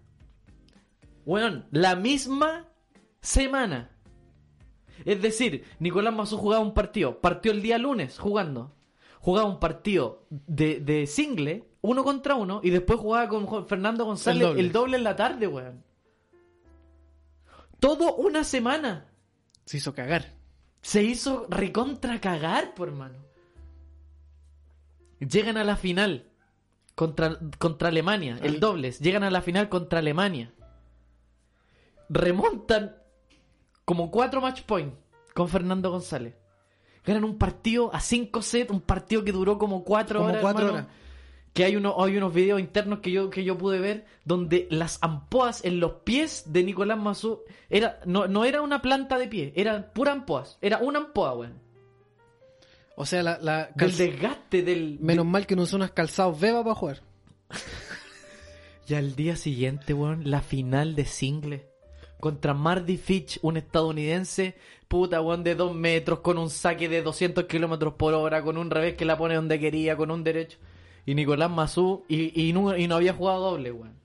Bueno, 1.26 1.64
la 1.72 1.96
misma 1.96 2.68
semana. 3.22 3.90
Es 5.06 5.22
decir, 5.22 5.66
Nicolás 5.80 6.14
Mazú 6.14 6.38
jugaba 6.38 6.64
un 6.64 6.74
partido. 6.74 7.20
Partió 7.20 7.52
el 7.52 7.62
día 7.62 7.78
lunes 7.78 8.18
jugando. 8.18 8.74
Jugaba 9.20 9.48
un 9.50 9.60
partido 9.60 10.26
de, 10.30 10.80
de 10.80 11.06
single, 11.06 11.66
uno 11.82 12.04
contra 12.04 12.36
uno, 12.36 12.62
y 12.64 12.70
después 12.70 13.00
jugaba 13.00 13.28
con 13.28 13.68
Fernando 13.68 14.06
González 14.06 14.42
El 14.44 14.48
el 14.48 14.56
doble. 14.56 14.70
doble, 14.72 14.98
en 14.98 15.04
la 15.04 15.16
tarde, 15.16 15.48
weón. 15.48 15.84
Todo 17.80 18.16
una 18.16 18.44
semana. 18.44 19.06
Se 19.66 19.78
hizo 19.78 19.94
cagar. 19.94 20.34
Se 20.82 21.04
hizo 21.04 21.46
recontra 21.50 22.20
cagar, 22.22 22.74
por 22.74 22.92
mano. 22.92 23.18
Llegan 25.20 25.58
a 25.58 25.64
la 25.64 25.76
final 25.76 26.28
contra, 26.96 27.38
contra 27.58 27.90
Alemania, 27.90 28.38
el 28.42 28.60
dobles. 28.60 29.00
Llegan 29.00 29.24
a 29.24 29.32
la 29.32 29.42
final 29.42 29.68
contra 29.70 30.00
Alemania. 30.00 30.54
Remontan 32.10 32.96
como 33.86 34.12
cuatro 34.12 34.42
match 34.42 34.62
point 34.64 34.94
con 35.34 35.50
Fernando 35.50 35.92
González. 35.92 36.36
Ganan 37.04 37.24
un 37.24 37.38
partido 37.38 37.94
a 37.94 38.00
cinco 38.00 38.42
sets, 38.42 38.70
un 38.72 38.82
partido 38.82 39.24
que 39.24 39.32
duró 39.32 39.58
como 39.58 39.84
cuatro 39.84 40.20
Como 40.20 40.30
horas. 40.30 40.42
cuatro 40.42 40.66
hermano. 40.68 40.86
horas. 40.88 40.98
Que 41.58 41.66
hay, 41.66 41.76
uno, 41.76 41.96
hay 41.98 42.16
unos 42.16 42.36
videos 42.36 42.60
internos 42.60 43.00
que 43.00 43.10
yo, 43.10 43.32
que 43.32 43.44
yo 43.44 43.58
pude 43.58 43.80
ver 43.80 44.06
donde 44.24 44.68
las 44.70 45.00
ampoas 45.02 45.66
en 45.66 45.80
los 45.80 45.94
pies 46.04 46.44
de 46.54 46.62
Nicolás 46.62 47.00
Mazú 47.00 47.40
era, 47.68 48.00
no, 48.06 48.28
no 48.28 48.46
era 48.46 48.62
una 48.62 48.80
planta 48.80 49.18
de 49.18 49.28
pie, 49.28 49.54
eran 49.56 49.90
pura 49.92 50.12
ampoas. 50.12 50.60
Era 50.62 50.78
una 50.78 51.00
ampoa, 51.00 51.34
weón. 51.34 51.60
O 52.96 53.08
sea, 53.08 53.24
la, 53.24 53.40
la 53.42 53.72
Del 53.74 53.98
desgaste 53.98 54.62
del. 54.62 55.00
menos 55.02 55.26
mal 55.26 55.48
que 55.48 55.56
no 55.56 55.64
usó 55.64 55.78
unos 55.78 55.90
calzados 55.90 56.40
beba 56.40 56.62
para 56.64 56.76
jugar. 56.76 57.02
Y 58.88 58.94
al 58.94 59.16
día 59.16 59.36
siguiente, 59.36 59.96
weón, 59.96 60.30
la 60.30 60.42
final 60.42 60.94
de 60.94 61.06
single. 61.06 61.68
Contra 62.20 62.54
Marty 62.54 62.98
Fitch, 62.98 63.40
un 63.42 63.58
estadounidense, 63.58 64.56
puta, 64.88 65.22
weón, 65.22 65.44
de 65.44 65.56
dos 65.56 65.74
metros, 65.74 66.20
con 66.20 66.38
un 66.38 66.52
saque 66.52 66.88
de 66.88 67.02
200 67.02 67.46
kilómetros 67.46 67.96
por 67.96 68.14
hora, 68.14 68.44
con 68.44 68.60
un 68.60 68.70
revés 68.70 68.94
que 68.94 69.06
la 69.06 69.18
pone 69.18 69.34
donde 69.34 69.60
quería, 69.60 69.98
con 69.98 70.12
un 70.12 70.24
derecho. 70.24 70.60
Y 71.08 71.16
Nicolás 71.16 71.50
Mazú, 71.50 72.04
y, 72.08 72.48
y, 72.50 72.54
no, 72.54 72.78
y 72.78 72.86
no 72.88 72.96
había 72.98 73.14
jugado 73.14 73.52
doble, 73.52 73.72
weón. 73.72 73.96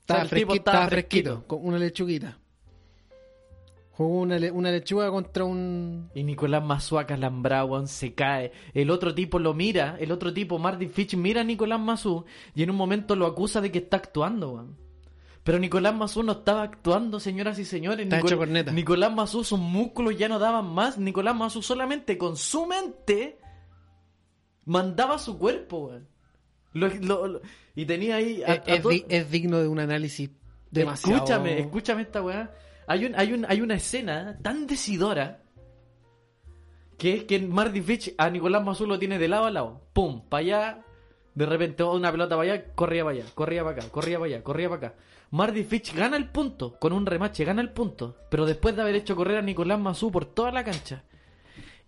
Estaba, 0.00 0.22
el 0.22 0.28
tipo 0.30 0.52
fresquito, 0.52 0.54
estaba 0.54 0.86
fresquito, 0.88 1.30
fresquito. 1.30 1.46
con 1.48 1.66
una 1.66 1.78
lechuguita. 1.78 2.38
Jugó 3.96 4.20
una, 4.20 4.38
le- 4.38 4.50
una 4.50 4.70
lechuga 4.70 5.10
contra 5.10 5.44
un... 5.44 6.10
Y 6.14 6.22
Nicolás 6.24 6.64
Mazú 6.64 6.98
acalambrado, 6.98 7.66
weón, 7.66 7.88
se 7.88 8.12
cae. 8.14 8.52
El 8.74 8.90
otro 8.90 9.14
tipo 9.14 9.38
lo 9.38 9.54
mira, 9.54 9.96
el 10.00 10.10
otro 10.12 10.32
tipo, 10.32 10.58
Marty 10.58 10.86
Fitch, 10.88 11.14
mira 11.16 11.42
a 11.42 11.44
Nicolás 11.44 11.78
Mazú 11.80 12.24
y 12.54 12.62
en 12.62 12.70
un 12.70 12.76
momento 12.76 13.14
lo 13.16 13.26
acusa 13.26 13.60
de 13.60 13.70
que 13.70 13.78
está 13.78 13.98
actuando, 13.98 14.50
weón. 14.50 14.76
Pero 15.44 15.58
Nicolás 15.58 15.94
Mazú 15.94 16.22
no 16.22 16.32
estaba 16.32 16.62
actuando, 16.62 17.20
señoras 17.20 17.58
y 17.58 17.64
señores. 17.64 18.04
Está 18.06 18.20
hecho 18.20 18.38
corneta. 18.38 18.72
Nicolás 18.72 19.12
Mazú, 19.12 19.44
sus 19.44 19.58
músculos 19.60 20.16
ya 20.16 20.28
no 20.28 20.38
daban 20.38 20.66
más. 20.66 20.96
Nicolás 20.96 21.36
Mazú 21.36 21.60
solamente 21.60 22.16
con 22.16 22.36
su 22.36 22.64
mente 22.66 23.38
mandaba 24.66 25.18
su 25.18 25.38
cuerpo, 25.38 25.86
weón. 25.86 26.08
Lo- 26.72 26.88
lo- 26.88 27.26
lo- 27.28 27.40
y 27.74 27.86
tenía 27.86 28.16
ahí... 28.16 28.42
a- 28.42 28.54
es, 28.54 28.68
a 28.68 28.74
es 28.74 28.82
todo- 28.82 28.90
di- 28.90 29.04
es 29.08 29.30
digno 29.30 29.60
de 29.60 29.68
un 29.68 29.78
análisis 29.78 30.30
demasiado... 30.70 31.16
Escúchame, 31.18 31.58
escúchame 31.60 32.02
esta 32.02 32.22
weá. 32.22 32.52
Hay, 32.86 33.06
un, 33.06 33.14
hay, 33.14 33.32
un, 33.32 33.46
hay 33.48 33.60
una 33.60 33.74
escena 33.74 34.38
tan 34.42 34.66
decidora 34.66 35.40
que 36.98 37.14
es 37.14 37.24
que 37.24 37.38
Marty 37.40 37.80
Fitch 37.80 38.14
a 38.18 38.30
Nicolás 38.30 38.62
Mazú 38.64 38.86
lo 38.86 38.98
tiene 38.98 39.18
de 39.18 39.28
lado 39.28 39.46
a 39.46 39.50
lado. 39.50 39.80
Pum, 39.92 40.22
para 40.28 40.40
allá. 40.40 40.84
De 41.34 41.46
repente 41.46 41.82
oh, 41.82 41.94
una 41.96 42.12
pelota 42.12 42.36
para 42.36 42.52
allá, 42.52 42.64
corría 42.74 43.02
para 43.04 43.16
allá, 43.18 43.24
corría 43.34 43.64
para 43.64 43.76
acá, 43.78 43.88
corría 43.90 44.18
para 44.20 44.26
allá, 44.34 44.42
corría 44.44 44.68
para 44.68 44.86
acá. 44.88 44.98
Marty 45.30 45.64
Fitch 45.64 45.92
gana 45.94 46.16
el 46.16 46.28
punto, 46.28 46.78
con 46.78 46.92
un 46.92 47.06
remache 47.06 47.44
gana 47.44 47.60
el 47.60 47.70
punto, 47.70 48.16
pero 48.30 48.46
después 48.46 48.76
de 48.76 48.82
haber 48.82 48.94
hecho 48.94 49.16
correr 49.16 49.38
a 49.38 49.42
Nicolás 49.42 49.80
Mazú 49.80 50.12
por 50.12 50.26
toda 50.26 50.52
la 50.52 50.62
cancha. 50.62 51.02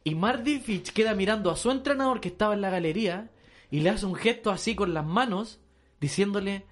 Y 0.07 0.15
Marty 0.15 0.61
Fitch 0.61 0.93
queda 0.93 1.15
mirando 1.17 1.51
a 1.51 1.57
su 1.57 1.69
entrenador 1.73 2.21
que 2.21 2.29
estaba 2.29 2.55
en 2.55 2.61
la 2.61 2.71
galería 2.71 3.29
y 3.73 3.81
le 3.81 3.91
hace 3.91 4.07
un 4.07 4.15
gesto 4.15 4.53
así 4.53 4.77
con 4.77 4.95
las 4.95 5.05
manos, 5.05 5.59
diciéndole, 6.01 6.65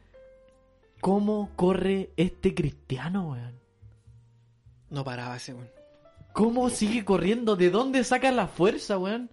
¿cómo 1.00 1.50
corre 1.56 2.10
este 2.16 2.54
cristiano, 2.54 3.30
weón? 3.32 3.58
No 4.88 5.02
paraba 5.02 5.34
ese, 5.36 5.52
weón. 5.52 5.68
¿Cómo 6.32 6.70
sigue 6.70 7.04
corriendo? 7.04 7.56
¿De 7.56 7.70
dónde 7.70 8.04
saca 8.04 8.30
la 8.30 8.46
fuerza, 8.46 8.98
weón? 8.98 9.30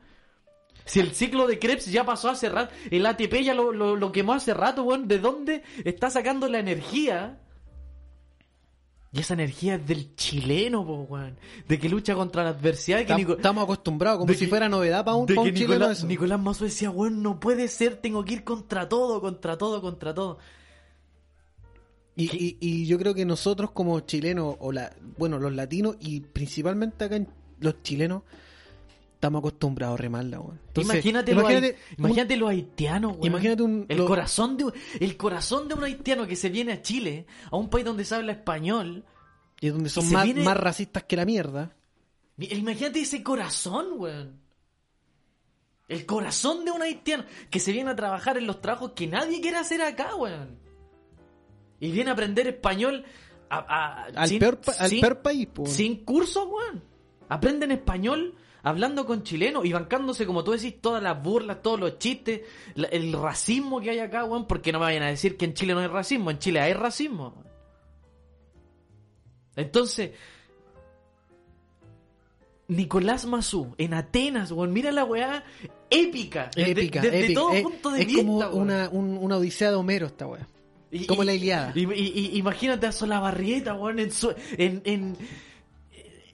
Si 0.85 0.99
el 0.99 1.11
ciclo 1.13 1.45
de 1.45 1.59
Krebs 1.59 1.85
ya 1.85 2.03
pasó 2.03 2.31
hace 2.31 2.49
rato, 2.49 2.73
el 2.89 3.05
ATP 3.05 3.43
ya 3.43 3.53
lo, 3.53 3.71
lo- 3.71 3.95
lo 3.95 4.11
quemó 4.11 4.33
hace 4.33 4.55
rato, 4.55 4.81
weón. 4.83 5.07
¿De 5.07 5.19
dónde 5.19 5.61
está 5.85 6.09
sacando 6.09 6.47
la 6.47 6.57
energía? 6.57 7.39
Y 9.13 9.19
esa 9.19 9.33
energía 9.33 9.75
es 9.75 9.85
del 9.85 10.15
chileno, 10.15 10.85
po, 10.85 11.01
weón. 11.09 11.37
De 11.67 11.77
que 11.77 11.89
lucha 11.89 12.15
contra 12.15 12.43
la 12.45 12.51
adversidad. 12.51 12.99
de 12.99 13.05
que 13.05 13.15
Nico- 13.15 13.33
Estamos 13.33 13.63
acostumbrados, 13.65 14.19
como 14.19 14.31
de 14.31 14.37
si 14.37 14.45
que- 14.45 14.49
fuera 14.49 14.69
novedad 14.69 15.03
para 15.03 15.17
un, 15.17 15.25
de 15.25 15.35
pa' 15.35 15.43
que 15.43 15.49
un 15.49 15.55
chileno 15.55 15.73
Nicolás, 15.75 15.97
eso. 15.97 16.07
Nicolás 16.07 16.39
Mazo 16.39 16.63
decía, 16.63 16.89
weón, 16.91 17.21
no 17.21 17.39
puede 17.39 17.67
ser, 17.67 17.97
tengo 17.97 18.23
que 18.23 18.33
ir 18.35 18.43
contra 18.45 18.87
todo, 18.87 19.19
contra 19.19 19.57
todo, 19.57 19.81
contra 19.81 20.13
todo. 20.13 20.37
Y, 22.15 22.25
y, 22.35 22.57
y 22.61 22.85
yo 22.87 22.97
creo 22.99 23.13
que 23.13 23.25
nosotros 23.25 23.71
como 23.71 23.99
chilenos, 24.01 24.55
o 24.59 24.71
la, 24.71 24.93
bueno, 25.17 25.39
los 25.39 25.53
latinos 25.53 25.95
y 25.99 26.21
principalmente 26.21 27.05
acá 27.05 27.15
en 27.17 27.27
los 27.59 27.81
chilenos, 27.83 28.23
estamos 29.21 29.39
acostumbrados 29.39 29.99
a 29.99 30.01
remarla, 30.01 30.39
weón. 30.39 30.59
Entonces, 30.69 30.93
imagínate, 30.95 31.33
los 31.35 31.43
imagínate, 31.43 31.77
imagínate 31.97 32.37
los 32.37 32.49
haitianos, 32.49 33.11
weón. 33.13 33.25
Imagínate 33.25 33.61
un- 33.63 33.85
el 33.87 33.97
lo- 33.99 34.05
corazón 34.07 34.57
de 34.57 34.63
un- 34.65 34.73
el 34.99 35.15
corazón 35.17 35.67
de 35.67 35.75
un 35.75 35.83
haitiano 35.83 36.25
que 36.25 36.35
se 36.35 36.49
viene 36.49 36.73
a 36.73 36.81
Chile, 36.81 37.27
a 37.51 37.55
un 37.55 37.69
país 37.69 37.85
donde 37.85 38.03
se 38.03 38.15
habla 38.15 38.31
español, 38.31 39.05
Y 39.59 39.69
donde 39.69 39.89
son 39.89 40.11
más, 40.11 40.25
viene- 40.25 40.43
más 40.43 40.57
racistas 40.57 41.03
que 41.03 41.15
la 41.15 41.25
mierda. 41.25 41.75
Mi- 42.37 42.47
Imagínate 42.47 42.99
ese 43.01 43.21
corazón, 43.21 43.85
weón. 43.97 44.41
El 45.87 46.05
corazón 46.07 46.65
de 46.65 46.71
un 46.71 46.81
haitiano 46.81 47.25
que 47.51 47.59
se 47.59 47.71
viene 47.71 47.91
a 47.91 47.95
trabajar 47.95 48.37
en 48.37 48.47
los 48.47 48.59
trabajos 48.61 48.93
que 48.95 49.05
nadie 49.07 49.39
quiere 49.41 49.57
hacer 49.57 49.81
acá, 49.83 50.15
weón. 50.15 50.57
Y 51.79 51.91
viene 51.91 52.09
a 52.09 52.13
aprender 52.13 52.47
español 52.47 53.03
a- 53.49 53.57
a- 53.57 54.03
Al, 54.05 54.29
sin- 54.29 54.39
peor, 54.39 54.57
pa- 54.61 54.71
al 54.79 54.89
sin- 54.89 55.01
peor 55.01 55.21
país, 55.21 55.47
po. 55.53 55.65
Sin 55.67 56.03
cursos, 56.05 56.47
weón. 56.47 56.81
Aprenden 57.29 57.71
español 57.71 58.33
hablando 58.63 59.05
con 59.05 59.23
chilenos 59.23 59.65
y 59.65 59.71
bancándose, 59.73 60.25
como 60.25 60.43
tú 60.43 60.51
decís, 60.51 60.81
todas 60.81 61.01
las 61.01 61.21
burlas, 61.21 61.61
todos 61.61 61.79
los 61.79 61.97
chistes, 61.99 62.41
la- 62.75 62.87
el 62.89 63.13
racismo 63.13 63.79
que 63.81 63.91
hay 63.91 63.99
acá, 63.99 64.23
weón. 64.25 64.47
Porque 64.47 64.71
no 64.71 64.79
me 64.79 64.85
vayan 64.85 65.03
a 65.03 65.07
decir 65.07 65.37
que 65.37 65.45
en 65.45 65.53
Chile 65.53 65.73
no 65.73 65.79
hay 65.79 65.87
racismo. 65.87 66.31
En 66.31 66.39
Chile 66.39 66.59
hay 66.59 66.73
racismo. 66.73 67.33
Entonces, 69.55 70.11
Nicolás 72.67 73.25
Mazú, 73.25 73.75
en 73.77 73.93
Atenas, 73.93 74.51
weón. 74.51 74.71
Mira 74.71 74.91
la 74.91 75.03
weá 75.03 75.43
épica. 75.89 76.49
Épica, 76.55 77.01
desde 77.01 77.25
épica. 77.25 77.39
todo 77.39 77.53
es, 77.53 77.63
punto 77.63 77.91
de 77.91 78.01
es 78.01 78.07
vista, 78.07 78.21
como 78.21 78.37
weón. 78.39 78.53
una, 78.61 78.89
un- 78.89 79.17
una 79.17 79.37
odisea 79.37 79.69
de 79.71 79.75
Homero 79.75 80.05
esta 80.07 80.25
weá. 80.27 80.47
Y- 80.89 81.05
Como 81.05 81.23
la 81.23 81.33
Iliada. 81.33 81.71
y- 81.75 82.37
imagínate 82.37 82.85
a 82.87 82.91
Solabarrieta, 82.91 83.73
weón, 83.75 83.99
en, 83.99 84.11
su- 84.11 84.33
en, 84.57 84.81
en, 84.85 85.17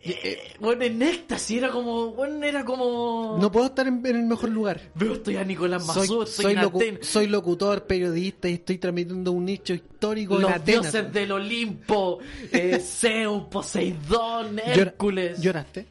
eh, 0.03 0.53
bueno, 0.59 0.83
en 0.83 1.01
éxtasis, 1.01 1.57
era 1.57 1.69
como, 1.71 2.11
bueno, 2.11 2.45
era 2.45 2.63
como... 2.63 3.37
No 3.39 3.51
puedo 3.51 3.65
estar 3.65 3.87
en, 3.87 4.05
en 4.05 4.15
el 4.15 4.23
mejor 4.25 4.49
lugar. 4.49 4.79
Veo, 4.95 5.13
estoy 5.13 5.35
a 5.37 5.43
Nicolás 5.43 5.85
Soy, 5.85 6.07
Mazú, 6.07 6.25
soy, 6.25 6.55
locu- 6.55 6.75
Atenas. 6.77 7.05
soy 7.07 7.27
locutor, 7.27 7.85
periodista 7.85 8.47
y 8.49 8.53
estoy 8.53 8.77
transmitiendo 8.77 9.31
un 9.31 9.45
nicho 9.45 9.73
histórico 9.73 10.35
en 10.35 10.43
Los 10.43 10.63
dioses 10.65 11.11
del 11.11 11.31
Olimpo, 11.31 12.19
eh, 12.51 12.79
Zeus, 12.83 13.43
Poseidón, 13.49 14.59
Hércules. 14.59 15.41
¿Lloraste? 15.41 15.87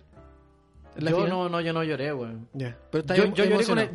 ¿En 0.96 1.04
la 1.04 1.10
Yo 1.10 1.16
final? 1.18 1.30
no, 1.30 1.48
no, 1.50 1.60
yo 1.60 1.72
no 1.74 1.84
lloré, 1.84 2.12
weón. 2.12 2.48
Pero 2.54 2.74
estás 3.00 3.16
Yo, 3.18 3.24
em- 3.24 3.34
yo 3.34 3.44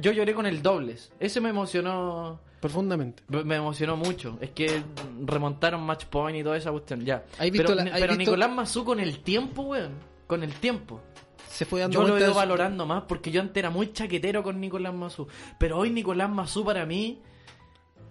yo 0.02 0.12
lloré 0.12 0.34
con 0.36 0.46
el 0.46 0.62
dobles. 0.62 1.12
Ese 1.20 1.42
me 1.42 1.50
emocionó. 1.50 2.40
Profundamente. 2.62 3.24
Me 3.28 3.56
emocionó 3.58 3.98
mucho. 3.98 4.38
Es 4.40 4.52
que 4.52 4.82
remontaron 5.26 5.82
match 5.84 6.06
point 6.06 6.38
y 6.38 6.44
toda 6.44 6.56
esa 6.58 6.72
cuestión. 6.72 7.04
Ya. 7.04 7.26
¿Has 7.38 7.52
visto 7.52 7.68
pero 7.68 7.76
la- 7.76 7.84
has 7.84 8.00
pero 8.00 8.14
visto- 8.16 8.32
Nicolás 8.32 8.52
Mazú 8.52 8.86
con 8.86 9.00
el 9.02 9.20
tiempo, 9.20 9.64
weón. 9.64 9.92
Con 10.28 10.44
el 10.44 10.54
tiempo. 10.54 11.02
Se 11.50 11.66
fue 11.66 11.82
dando 11.82 12.08
Yo 12.08 12.18
lo 12.18 12.26
su- 12.30 12.34
valorando 12.34 12.86
más 12.86 13.04
porque 13.08 13.30
yo 13.32 13.42
antes 13.42 13.58
era 13.58 13.70
muy 13.70 13.92
chaquetero 13.92 14.42
con 14.44 14.62
Nicolás 14.62 14.94
Mazú. 14.94 15.28
Pero 15.60 15.78
hoy 15.78 15.90
Nicolás 15.90 16.30
Mazú 16.30 16.64
para 16.64 16.86
mí, 16.86 17.20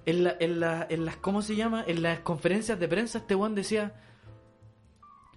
en, 0.05 0.25
la, 0.25 0.37
en, 0.41 0.61
la- 0.61 0.87
en 0.91 1.05
las, 1.07 1.17
¿cómo 1.17 1.41
se 1.41 1.57
llama? 1.57 1.83
En 1.87 2.03
las 2.03 2.21
conferencias 2.21 2.79
de 2.79 2.89
prensa 2.89 3.19
este 3.19 3.35
weón 3.35 3.55
decía, 3.55 3.95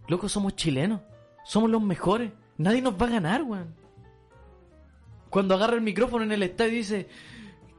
loco, 0.10 0.28
somos 0.28 0.56
chilenos. 0.58 1.00
Somos 1.46 1.70
los 1.70 1.82
mejores. 1.82 2.32
Nadie 2.58 2.82
nos 2.82 2.94
va 3.02 3.06
a 3.06 3.10
ganar, 3.10 3.44
weón. 3.44 3.74
Cuando 5.30 5.56
agarra 5.56 5.76
el 5.76 5.82
micrófono 5.82 6.24
en 6.24 6.32
el 6.32 6.44
estadio 6.44 6.74
y 6.74 6.78
dice, 6.78 7.08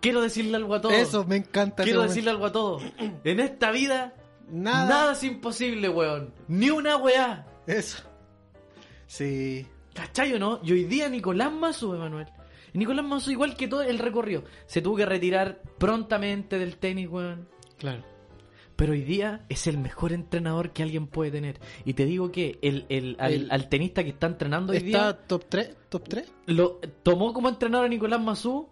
quiero 0.04 0.20
decirle 0.22 0.56
algo 0.56 0.74
a 0.74 0.80
todos. 0.80 0.94
Eso, 0.94 1.24
me 1.24 1.36
encanta. 1.36 1.82
Quiero 1.82 2.02
decirle 2.02 2.30
algo 2.30 2.46
a 2.46 2.52
todos. 2.52 2.82
En 3.24 3.40
esta 3.40 3.70
vida. 3.72 4.14
Nada. 4.50 4.86
nada 4.88 5.12
es 5.14 5.24
imposible, 5.24 5.88
weón. 5.88 6.32
Ni 6.48 6.68
una 6.70 6.96
weá. 6.96 7.46
Eso. 7.66 8.02
Sí. 9.06 9.66
¿Cachai 9.94 10.32
o 10.34 10.38
no? 10.38 10.60
Y 10.62 10.72
hoy 10.72 10.84
día 10.84 11.08
Nicolás 11.08 11.52
Mazú, 11.52 11.94
Emanuel. 11.94 12.26
Nicolás 12.72 13.04
Mazú, 13.04 13.30
igual 13.30 13.56
que 13.56 13.68
todo 13.68 13.82
el 13.82 13.98
recorrido, 13.98 14.44
se 14.66 14.82
tuvo 14.82 14.96
que 14.96 15.06
retirar 15.06 15.62
prontamente 15.78 16.58
del 16.58 16.76
tenis, 16.76 17.08
weón. 17.08 17.48
Claro. 17.78 18.02
Pero 18.76 18.92
hoy 18.92 19.02
día 19.02 19.44
es 19.48 19.68
el 19.68 19.78
mejor 19.78 20.12
entrenador 20.12 20.72
que 20.72 20.82
alguien 20.82 21.06
puede 21.06 21.30
tener. 21.30 21.60
Y 21.84 21.94
te 21.94 22.04
digo 22.06 22.32
que 22.32 22.58
el, 22.60 22.86
el- 22.88 23.16
al, 23.20 23.32
El- 23.32 23.50
al 23.52 23.68
tenista 23.68 24.02
que 24.02 24.10
está 24.10 24.26
entrenando 24.26 24.72
hoy 24.72 24.78
¿Está 24.78 25.12
día 25.12 25.26
top 25.28 25.44
3? 25.48 25.76
¿Top 25.88 26.08
3? 26.08 26.32
lo 26.46 26.80
tomó 27.04 27.32
como 27.32 27.48
entrenador 27.48 27.86
a 27.86 27.88
Nicolás 27.88 28.20
Mazú 28.20 28.68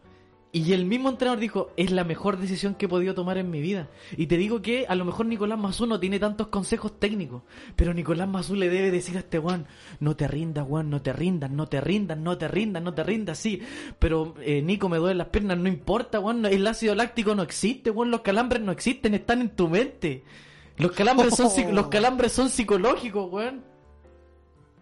y 0.55 0.75
el 0.75 0.85
mismo 0.85 1.09
entrenador 1.09 1.41
dijo, 1.41 1.71
es 1.79 1.91
la 1.93 2.05
mejor 2.05 2.37
decisión 2.37 2.75
que 2.75 2.85
he 2.85 2.88
podido 2.88 3.15
tomar 3.15 3.38
en 3.38 3.51
mi 3.51 3.62
vida. 3.62 3.88
Y 4.19 4.27
te 4.27 4.37
digo 4.37 4.61
que 4.61 4.85
a 4.87 4.95
lo 4.95 5.07
mejor 5.07 5.25
Nicolás 5.25 5.59
Mazú 5.59 5.87
no 5.87 5.99
tiene 5.99 6.19
tantos 6.19 6.49
consejos 6.49 7.01
técnicos, 7.01 7.43
pero 7.75 7.95
Nicolás 7.95 8.29
Mazú 8.29 8.55
le 8.55 8.69
debe 8.69 8.91
decir 8.91 9.17
a 9.17 9.21
este 9.21 9.38
Juan, 9.38 9.67
no 9.99 10.15
te 10.15 10.29
rindas, 10.29 10.67
Juan, 10.69 10.91
no 10.91 11.01
te 11.01 11.15
rindas, 11.15 11.51
no 11.51 11.69
te 11.69 11.81
rindas, 11.81 12.19
no 12.19 12.37
te 12.37 12.49
rindas, 12.49 12.83
no 12.83 12.93
te 12.93 13.03
rindas, 13.03 13.38
sí. 13.38 13.62
Pero 13.99 14.35
eh, 14.43 14.61
Nico, 14.61 14.91
me 14.91 14.99
duelen 14.99 15.17
las 15.17 15.29
piernas, 15.29 15.57
no 15.57 15.69
importa, 15.69 16.21
Juan, 16.21 16.45
el 16.45 16.67
ácido 16.67 16.95
láctico 16.95 17.35
no 17.35 17.43
existe, 17.43 17.91
Juan, 17.91 18.11
los 18.11 18.21
calambres 18.21 18.61
no 18.61 18.73
existen, 18.73 19.15
están 19.15 19.41
en 19.41 19.57
tu 19.57 19.71
mente. 19.71 20.23
Los 20.77 20.93
calambres 20.93 21.35
son, 21.35 21.75
los 21.75 21.87
calambres 21.88 22.31
son 22.31 22.51
psicológicos, 22.51 23.31
Juan. 23.31 23.65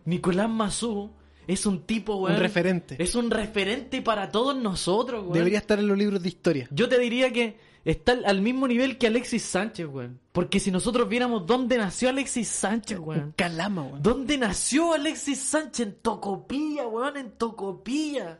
Nicolás 0.04 0.50
Mazú 0.50 1.12
es 1.52 1.66
un 1.66 1.86
tipo, 1.86 2.16
weón. 2.16 2.36
Un 2.36 2.40
referente. 2.42 2.96
Es 3.02 3.14
un 3.14 3.30
referente 3.30 4.02
para 4.02 4.30
todos 4.30 4.56
nosotros, 4.56 5.22
weón. 5.22 5.32
Debería 5.34 5.58
estar 5.58 5.78
en 5.78 5.88
los 5.88 5.96
libros 5.98 6.22
de 6.22 6.28
historia. 6.28 6.68
Yo 6.70 6.88
te 6.88 6.98
diría 6.98 7.32
que 7.32 7.58
está 7.84 8.12
al- 8.24 8.40
mismo 8.42 8.68
nivel 8.68 8.98
que 8.98 9.06
Alexis 9.06 9.42
Sánchez, 9.42 9.86
weón. 9.86 10.20
Porque 10.32 10.60
si 10.60 10.70
nosotros 10.70 11.08
viéramos 11.08 11.46
dónde 11.46 11.76
nació 11.78 12.08
Alexis 12.10 12.48
Sánchez, 12.48 12.98
weón. 12.98 13.32
calama, 13.36 13.82
weón. 13.82 14.02
¿Dónde 14.02 14.38
nació 14.38 14.92
Alexis 14.94 15.40
Sánchez? 15.40 15.86
En 15.86 15.94
Tocopilla, 16.00 16.86
weón, 16.86 17.16
en 17.16 17.30
Tocopilla. 17.32 18.38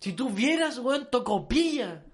Si 0.00 0.12
tú 0.12 0.30
vieras, 0.30 0.78
weón, 0.78 1.08
Tocopilla. 1.10 2.04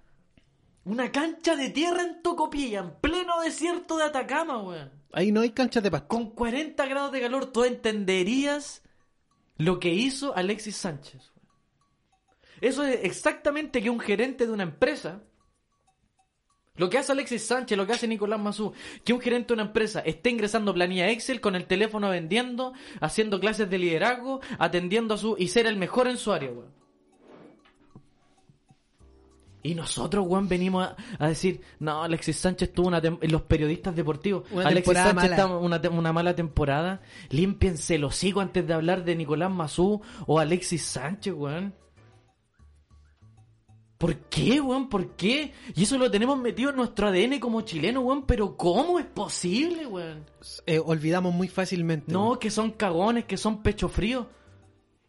Una 0.86 1.10
cancha 1.12 1.56
de 1.56 1.70
tierra 1.70 2.02
en 2.02 2.22
Tocopilla, 2.22 2.80
en 2.80 2.94
pleno 3.00 3.40
desierto 3.40 3.96
de 3.96 4.04
Atacama, 4.04 4.62
weón. 4.62 4.90
Ahí 5.14 5.30
no 5.30 5.42
hay 5.42 5.50
canchas 5.50 5.82
de 5.82 5.92
pasto. 5.92 6.08
Con 6.08 6.30
40 6.30 6.84
grados 6.86 7.12
de 7.12 7.20
calor, 7.20 7.46
tú 7.46 7.64
entenderías 7.64 8.82
lo 9.56 9.78
que 9.78 9.94
hizo 9.94 10.36
Alexis 10.36 10.76
Sánchez. 10.76 11.32
Eso 12.60 12.82
es 12.84 12.98
exactamente 13.04 13.80
que 13.80 13.90
un 13.90 14.00
gerente 14.00 14.44
de 14.46 14.52
una 14.52 14.64
empresa, 14.64 15.22
lo 16.74 16.90
que 16.90 16.98
hace 16.98 17.12
Alexis 17.12 17.46
Sánchez, 17.46 17.78
lo 17.78 17.86
que 17.86 17.92
hace 17.92 18.08
Nicolás 18.08 18.40
Mazú, 18.40 18.72
que 19.04 19.12
un 19.12 19.20
gerente 19.20 19.48
de 19.48 19.54
una 19.54 19.68
empresa 19.68 20.00
esté 20.00 20.30
ingresando 20.30 20.74
planilla 20.74 21.08
Excel 21.08 21.40
con 21.40 21.54
el 21.54 21.66
teléfono 21.66 22.10
vendiendo, 22.10 22.72
haciendo 23.00 23.38
clases 23.38 23.70
de 23.70 23.78
liderazgo, 23.78 24.40
atendiendo 24.58 25.14
a 25.14 25.18
su 25.18 25.36
y 25.38 25.48
ser 25.48 25.66
el 25.66 25.76
mejor 25.76 26.08
en 26.08 26.16
su 26.16 26.32
área, 26.32 26.50
weón. 26.50 26.83
Y 29.66 29.74
nosotros, 29.74 30.26
weón, 30.28 30.46
venimos 30.46 30.86
a, 30.86 30.94
a 31.18 31.28
decir, 31.28 31.62
no, 31.80 32.02
Alexis 32.02 32.36
Sánchez 32.36 32.72
tuvo 32.74 32.88
una 32.88 33.00
los 33.22 33.42
periodistas 33.42 33.96
deportivos. 33.96 34.44
Una 34.52 34.68
Alexis 34.68 34.92
Sánchez 34.92 35.14
mala. 35.14 35.28
está 35.30 35.46
una, 35.46 35.80
te- 35.80 35.88
una 35.88 36.12
mala 36.12 36.36
temporada. 36.36 37.00
Límpiense 37.30 37.96
los 37.96 38.14
hocico 38.14 38.40
antes 38.42 38.66
de 38.66 38.74
hablar 38.74 39.04
de 39.04 39.16
Nicolás 39.16 39.50
Mazú 39.50 40.02
o 40.26 40.38
Alexis 40.38 40.84
Sánchez, 40.84 41.32
weón. 41.34 41.74
¿Por 43.96 44.16
qué, 44.28 44.60
weón? 44.60 44.88
¿Por 44.90 45.12
qué? 45.16 45.54
Y 45.74 45.84
eso 45.84 45.96
lo 45.96 46.10
tenemos 46.10 46.38
metido 46.38 46.68
en 46.70 46.76
nuestro 46.76 47.08
ADN 47.08 47.38
como 47.40 47.62
chileno, 47.62 48.00
weón. 48.02 48.26
Pero 48.26 48.56
¿cómo 48.56 48.98
es 48.98 49.06
posible, 49.06 49.86
weón? 49.86 50.26
Eh, 50.66 50.78
olvidamos 50.84 51.32
muy 51.32 51.48
fácilmente. 51.48 52.12
No, 52.12 52.26
weón. 52.26 52.38
que 52.38 52.50
son 52.50 52.70
cagones, 52.72 53.24
que 53.24 53.38
son 53.38 53.62
pecho 53.62 53.88
frío. 53.88 54.28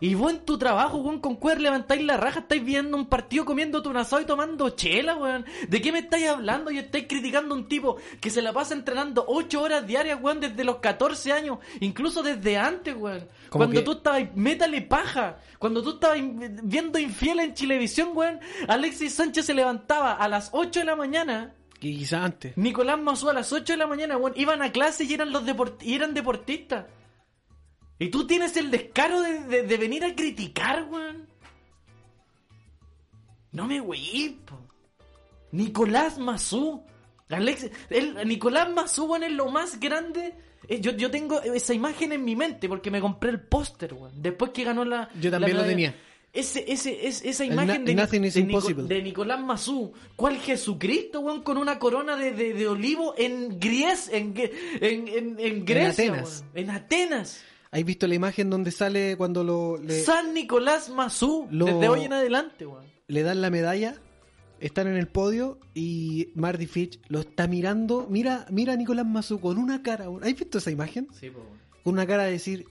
Y 0.02 0.14
vos 0.14 0.30
en 0.34 0.40
tu 0.40 0.58
trabajo, 0.58 0.98
weón, 0.98 1.22
con 1.22 1.38
cuer 1.38 1.62
levantáis 1.62 2.04
la 2.04 2.18
raja, 2.18 2.42
estáis 2.42 2.66
viendo 2.66 2.98
un 2.98 3.06
partido 3.06 3.46
comiendo 3.46 3.82
un 3.82 3.96
asado 3.96 4.22
y 4.22 4.26
tomando 4.26 4.70
chela, 4.72 5.16
weón. 5.16 5.46
¿De 5.70 5.82
qué 5.82 5.94
me 5.94 6.00
estáis 6.00 6.28
hablando? 6.28 6.70
Y 6.70 6.80
estáis 6.80 7.06
criticando 7.08 7.56
a 7.56 7.58
un 7.58 7.70
tipo 7.70 7.96
que 8.20 8.30
se 8.30 8.42
la 8.42 8.52
pasa 8.52 8.74
entrenando 8.74 9.24
8 9.26 9.62
horas 9.62 9.88
diarias, 9.88 10.20
weón, 10.22 10.42
desde 10.42 10.66
los 10.66 10.78
14 10.78 11.32
años, 11.32 11.60
incluso 11.80 12.24
desde 12.24 12.58
antes, 12.58 12.94
weón. 12.94 13.26
Cuando 13.50 13.72
que- 13.80 13.86
tú 13.86 13.94
estabas, 13.94 14.24
métale 14.36 14.82
paja. 14.82 15.38
Cuando 15.60 15.82
tú 15.82 15.92
estabas 15.92 16.20
viendo 16.22 17.00
infiel 17.00 17.40
en 17.40 17.54
Chilevisión, 17.54 18.10
weón, 18.14 18.42
Alexis 18.68 19.14
Sánchez 19.14 19.46
se 19.46 19.54
levantaba 19.54 20.12
a 20.12 20.28
las 20.28 20.50
8 20.52 20.82
de 20.82 20.86
la 20.88 20.98
mañana. 20.98 21.54
Y 21.80 22.00
quizás 22.00 22.22
antes. 22.26 22.58
Nicolás 22.58 23.00
Mazú 23.00 23.30
a 23.30 23.34
las 23.34 23.54
8 23.54 23.72
de 23.74 23.78
la 23.78 23.88
mañana, 23.88 24.18
weón, 24.18 24.34
iban 24.36 24.62
a 24.62 24.74
clase 24.74 25.06
y 25.06 25.14
eran 25.14 25.32
los 25.32 25.46
deport 25.46 25.82
y 25.84 25.94
eran 25.96 26.14
deportistas. 26.14 26.86
Y 28.00 28.10
tú 28.10 28.28
tienes 28.28 28.56
el 28.58 28.72
descaro 28.72 29.22
de, 29.22 29.40
de- 29.42 29.64
de 29.64 29.78
venir 29.78 30.04
a 30.04 30.14
criticar, 30.16 30.88
weón. 30.92 31.28
No 33.52 33.68
me 33.68 33.80
weí, 33.80 34.38
po. 34.46 34.60
Nicolás 35.52 36.18
Mazú. 36.18 36.84
Alex, 37.30 37.70
el, 37.90 38.28
Nicolás 38.28 38.70
Mazú, 38.70 39.06
weón, 39.06 39.24
es 39.24 39.32
lo 39.32 39.50
más 39.50 39.80
grande. 39.80 40.34
Eh, 40.68 40.82
Yo, 40.82 40.92
yo 40.92 41.10
tengo 41.10 41.42
esa 41.42 41.74
imagen 41.74 42.12
en 42.12 42.24
mi 42.26 42.36
mente 42.36 42.68
porque 42.68 42.92
me 42.92 43.00
compré 43.00 43.30
el 43.30 43.40
póster, 43.42 43.94
weón. 43.94 44.12
Después 44.22 44.52
que 44.52 44.64
ganó 44.64 44.84
la. 44.84 45.10
Yo 45.20 45.32
también 45.32 45.56
la 45.56 45.64
lo 45.64 45.68
tenía. 45.70 45.96
Ese, 46.34 46.66
ese, 46.68 47.08
es- 47.08 47.24
esa 47.24 47.46
imagen 47.46 47.86
de, 47.86 47.92
de, 48.42 48.48
Nico- 48.48 48.60
de 48.90 49.02
Nicolás 49.02 49.40
Mazú. 49.40 49.94
¿Cuál 50.18 50.38
Jesucristo, 50.40 51.22
weón? 51.22 51.44
Con 51.44 51.58
una 51.58 51.80
corona 51.80 52.18
de, 52.18 52.34
de, 52.34 52.68
olivo 52.68 53.14
en 53.18 53.58
Gries, 53.58 54.10
en, 54.12 54.34
en, 54.82 55.08
en, 55.08 55.40
en 55.40 55.66
Grecia, 55.66 56.04
Atenas. 56.12 56.42
weón. 56.44 56.52
En 56.56 56.70
Atenas. 56.72 57.42
¿Has 57.78 57.84
visto 57.86 58.08
la 58.08 58.16
imagen 58.16 58.50
donde 58.50 58.72
sale 58.72 59.18
cuando 59.18 59.44
lo, 59.44 59.78
le, 59.78 60.02
San 60.04 60.34
Nicolás 60.34 60.90
Mazú. 60.90 61.48
Lo- 61.52 61.66
Desde 61.66 61.90
hoy 61.90 62.04
en 62.04 62.14
adelante, 62.14 62.66
weón. 62.66 62.86
le 63.08 63.24
dan 63.24 63.42
la 63.42 63.50
medalla 63.50 63.96
están 64.62 64.88
en 64.88 64.96
el 64.96 65.08
podio 65.08 65.60
y 65.74 66.30
Marty 66.36 66.66
Fitch 66.66 67.00
lo 67.10 67.20
está 67.20 67.46
mirando. 67.48 68.08
Mira, 68.10 68.46
mira 68.50 68.74
a 68.74 68.76
Nicolás 68.78 69.06
Mazú 69.06 69.40
con 69.42 69.58
una 69.58 69.84
cara. 69.84 70.10
weón. 70.10 70.24
¿Has 70.24 70.34
visto 70.34 70.58
esa 70.60 70.72
imagen? 70.72 71.08
Sí, 71.20 71.30
po, 71.30 71.40
weón. 71.40 71.60
Con 71.84 71.94
una 71.94 72.08
cara 72.08 72.24
de 72.24 72.32
decir, 72.32 72.66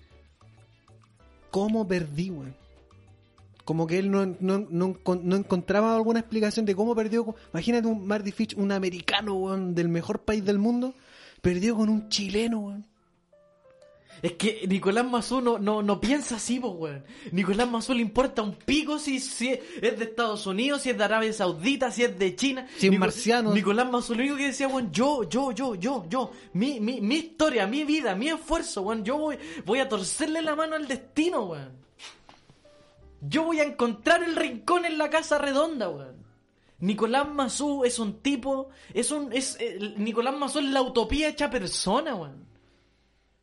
¿cómo 1.51 1.87
perdí, 1.87 2.31
weón? 2.31 2.57
Como 3.65 3.87
que 3.87 3.99
él 3.99 4.11
no, 4.11 4.27
no, 4.41 4.67
no, 4.71 4.97
no 5.23 5.37
encontraba 5.37 5.95
alguna 5.95 6.21
explicación 6.21 6.67
de 6.67 6.75
cómo 6.75 6.95
perdió. 6.95 7.35
Imagínate 7.53 7.87
un 7.89 8.07
Marty 8.07 8.33
Fitch, 8.33 8.55
un 8.57 8.73
americano, 8.73 9.35
weón, 9.35 9.75
del 9.75 9.89
mejor 9.89 10.23
país 10.23 10.45
del 10.45 10.59
mundo, 10.59 10.95
perdió 11.41 11.77
con 11.77 11.89
un 11.89 12.09
chileno, 12.09 12.61
weón. 12.61 12.87
Es 14.23 14.33
que 14.33 14.65
Nicolás 14.67 15.05
Mazú 15.05 15.41
no, 15.41 15.59
no, 15.59 15.83
no 15.83 16.01
piensa 16.01 16.37
así, 16.37 16.59
po, 16.59 16.69
weón. 16.69 17.05
Nicolás 17.33 17.69
Mazú 17.69 17.93
le 17.95 18.01
importa 18.01 18.41
un 18.43 18.55
pico 18.55 18.99
si, 18.99 19.21
si 19.21 19.51
es 19.51 19.99
de 19.99 20.05
Estados 20.05 20.47
Unidos, 20.47 20.83
si 20.83 20.91
es 20.91 20.99
de 20.99 21.05
Arabia 21.05 21.33
Saudita, 21.33 21.91
si 21.91 22.05
es 22.05 22.19
de 22.19 22.35
China. 22.35 22.67
Si 22.79 22.87
es 22.87 22.91
Nico- 22.93 23.01
marciano. 23.01 23.53
Nicolás 23.53 23.91
Mazú 23.91 24.15
lo 24.15 24.21
único 24.21 24.37
que 24.37 24.47
decía, 24.47 24.69
weón, 24.69 24.91
yo, 24.93 25.29
yo, 25.29 25.53
yo, 25.53 25.75
yo, 25.75 26.07
yo. 26.09 26.31
Mi, 26.55 26.81
mi, 26.81 27.01
mi 27.01 27.17
historia, 27.17 27.67
mi 27.67 27.85
vida, 27.85 28.15
mi 28.15 28.29
esfuerzo, 28.29 28.83
weón. 28.83 29.05
Yo 29.05 29.19
voy, 29.19 29.39
voy 29.67 29.81
a 29.81 29.89
torcerle 29.89 30.41
la 30.43 30.57
mano 30.57 30.77
al 30.77 30.89
destino, 30.89 31.43
weón. 31.45 31.73
Yo 33.21 33.45
voy 33.45 33.61
a 33.61 33.65
encontrar 33.65 34.23
el 34.23 34.37
rincón 34.37 34.85
en 34.85 34.99
la 34.99 35.11
casa 35.11 35.39
redonda, 35.39 35.89
weón. 35.89 36.25
Nicolás 36.81 37.29
Mazú 37.33 37.85
es 37.85 37.99
un 37.99 38.21
tipo, 38.21 38.69
es 38.93 39.11
un, 39.11 39.33
es, 39.33 39.57
eh, 39.61 39.95
Nicolás 39.97 40.35
Mazú 40.37 40.59
es 40.59 40.67
la 40.67 40.83
utopía 40.83 41.29
hecha 41.29 41.49
persona, 41.49 42.15
weón. 42.15 42.45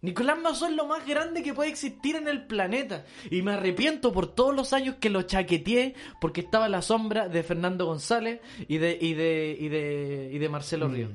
Nicolás 0.01 0.39
Mazú 0.39 0.65
es 0.65 0.71
lo 0.71 0.87
más 0.87 1.05
grande 1.05 1.43
que 1.43 1.53
puede 1.53 1.69
existir 1.69 2.15
en 2.15 2.27
el 2.27 2.47
planeta. 2.47 3.05
Y 3.29 3.43
me 3.43 3.53
arrepiento 3.53 4.11
por 4.11 4.33
todos 4.33 4.55
los 4.55 4.73
años 4.73 4.95
que 4.99 5.09
lo 5.11 5.21
chaqueteé 5.21 5.93
porque 6.19 6.41
estaba 6.41 6.65
a 6.65 6.69
la 6.69 6.81
sombra 6.81 7.29
de 7.29 7.43
Fernando 7.43 7.85
González 7.85 8.41
y 8.67 8.79
de, 8.79 8.97
y 8.99 9.13
de, 9.13 9.55
y 9.59 9.69
de, 9.69 10.29
y 10.33 10.37
de 10.39 10.49
Marcelo 10.49 10.89
Mm. 10.89 10.93
Ríos. 10.93 11.11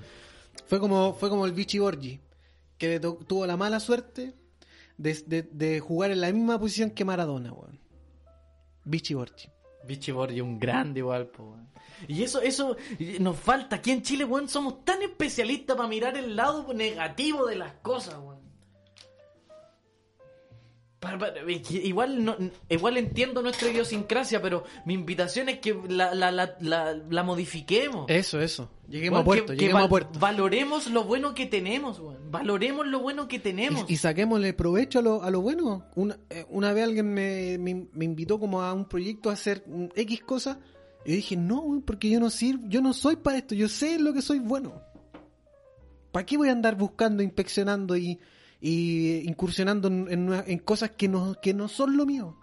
Fue 0.69 0.79
como, 0.79 1.15
fue 1.15 1.29
como 1.29 1.47
el 1.47 1.53
Vichy 1.53 1.79
Borgi, 1.81 2.21
que 2.79 3.01
tuvo 3.01 3.45
la 3.47 3.57
mala 3.57 3.81
suerte 3.81 4.35
de, 4.97 5.15
de- 5.27 5.43
de 5.43 5.81
jugar 5.81 6.11
en 6.13 6.21
la 6.21 6.33
misma 6.33 6.59
posición 6.59 6.91
que 6.91 7.05
Maradona, 7.05 7.53
weón. 7.53 7.81
Vichy 8.85 9.15
Borgi. 9.15 9.49
Vichy 9.85 10.13
Borgi, 10.13 10.41
un 10.41 10.59
grande 10.61 11.01
igual, 11.01 11.27
po, 11.27 11.43
weón. 11.45 11.69
Y 12.09 12.23
eso, 12.23 12.41
eso 12.41 12.77
nos 13.21 13.37
falta. 13.37 13.77
Aquí 13.77 13.91
en 13.91 14.03
Chile, 14.03 14.25
weón, 14.25 14.49
somos 14.49 14.85
tan 14.85 15.03
especialistas 15.03 15.77
para 15.77 15.89
mirar 15.89 16.17
el 16.17 16.37
lado 16.37 16.73
negativo 16.75 17.47
de 17.47 17.57
las 17.57 17.73
cosas, 17.83 18.17
weón. 18.19 18.36
Igual, 21.71 22.25
no, 22.25 22.37
igual 22.69 22.97
entiendo 22.97 23.43
nuestra 23.43 23.71
idiosincrasia, 23.71 24.41
pero 24.43 24.65
mi 24.85 24.95
invitación 24.95 25.49
es 25.49 25.59
que 25.59 25.79
la, 25.89 26.15
la, 26.15 26.31
la, 26.33 26.57
la, 26.61 26.95
la 27.09 27.23
modifiquemos. 27.23 28.07
Eso, 28.09 28.41
eso. 28.41 28.69
Lleguemos 28.89 29.21
a 29.21 29.25
puerto, 29.25 29.47
que- 29.47 29.57
que 29.57 29.61
lleguemos 29.65 29.85
a 29.85 29.89
puerto. 29.89 30.19
Valoremos 30.19 30.89
lo 30.91 31.05
bueno 31.05 31.35
que 31.35 31.47
tenemos. 31.47 32.01
Valoremos 32.31 32.87
lo 32.87 33.01
bueno 33.01 33.27
que 33.29 33.39
tenemos. 33.39 33.85
Y, 33.89 33.95
y 33.95 33.97
saquémosle 33.97 34.53
provecho 34.55 35.01
a 35.01 35.03
lo, 35.03 35.23
a 35.23 35.31
lo 35.31 35.41
bueno. 35.41 35.85
Una, 35.97 36.17
eh, 36.31 36.47
una 36.51 36.73
vez 36.73 36.85
alguien 36.85 37.13
me, 37.13 37.59
me, 37.59 37.87
me 37.93 38.05
invitó 38.05 38.39
como 38.39 38.63
a 38.63 38.73
un 38.73 38.85
proyecto 38.87 39.31
a 39.31 39.33
hacer 39.33 39.65
X 39.97 40.21
cosas. 40.23 40.59
Y 41.05 41.11
yo 41.11 41.17
dije, 41.17 41.37
no, 41.37 41.83
porque 41.87 42.11
yo 42.11 42.19
no 42.21 42.31
sirvo, 42.31 42.65
yo 42.69 42.81
no 42.81 42.93
soy 42.93 43.17
para 43.17 43.39
esto, 43.39 43.55
yo 43.55 43.69
sé 43.69 43.99
lo 43.99 44.13
que 44.13 44.23
soy 44.23 44.39
bueno. 44.41 44.83
¿Para 46.13 46.25
qué 46.27 46.37
voy 46.37 46.49
a 46.49 46.53
andar 46.53 46.77
buscando, 46.77 47.23
inspeccionando 47.23 47.97
y, 47.97 48.19
y 48.61 49.19
incursionando 49.29 49.89
en, 49.89 50.07
en 50.11 50.29
nue- 50.29 50.45
en 50.47 50.59
cosas 50.59 50.91
que 50.91 51.09
no, 51.09 51.37
que 51.41 51.55
no 51.55 51.69
son 51.69 51.97
lo 51.97 52.07
mío? 52.07 52.37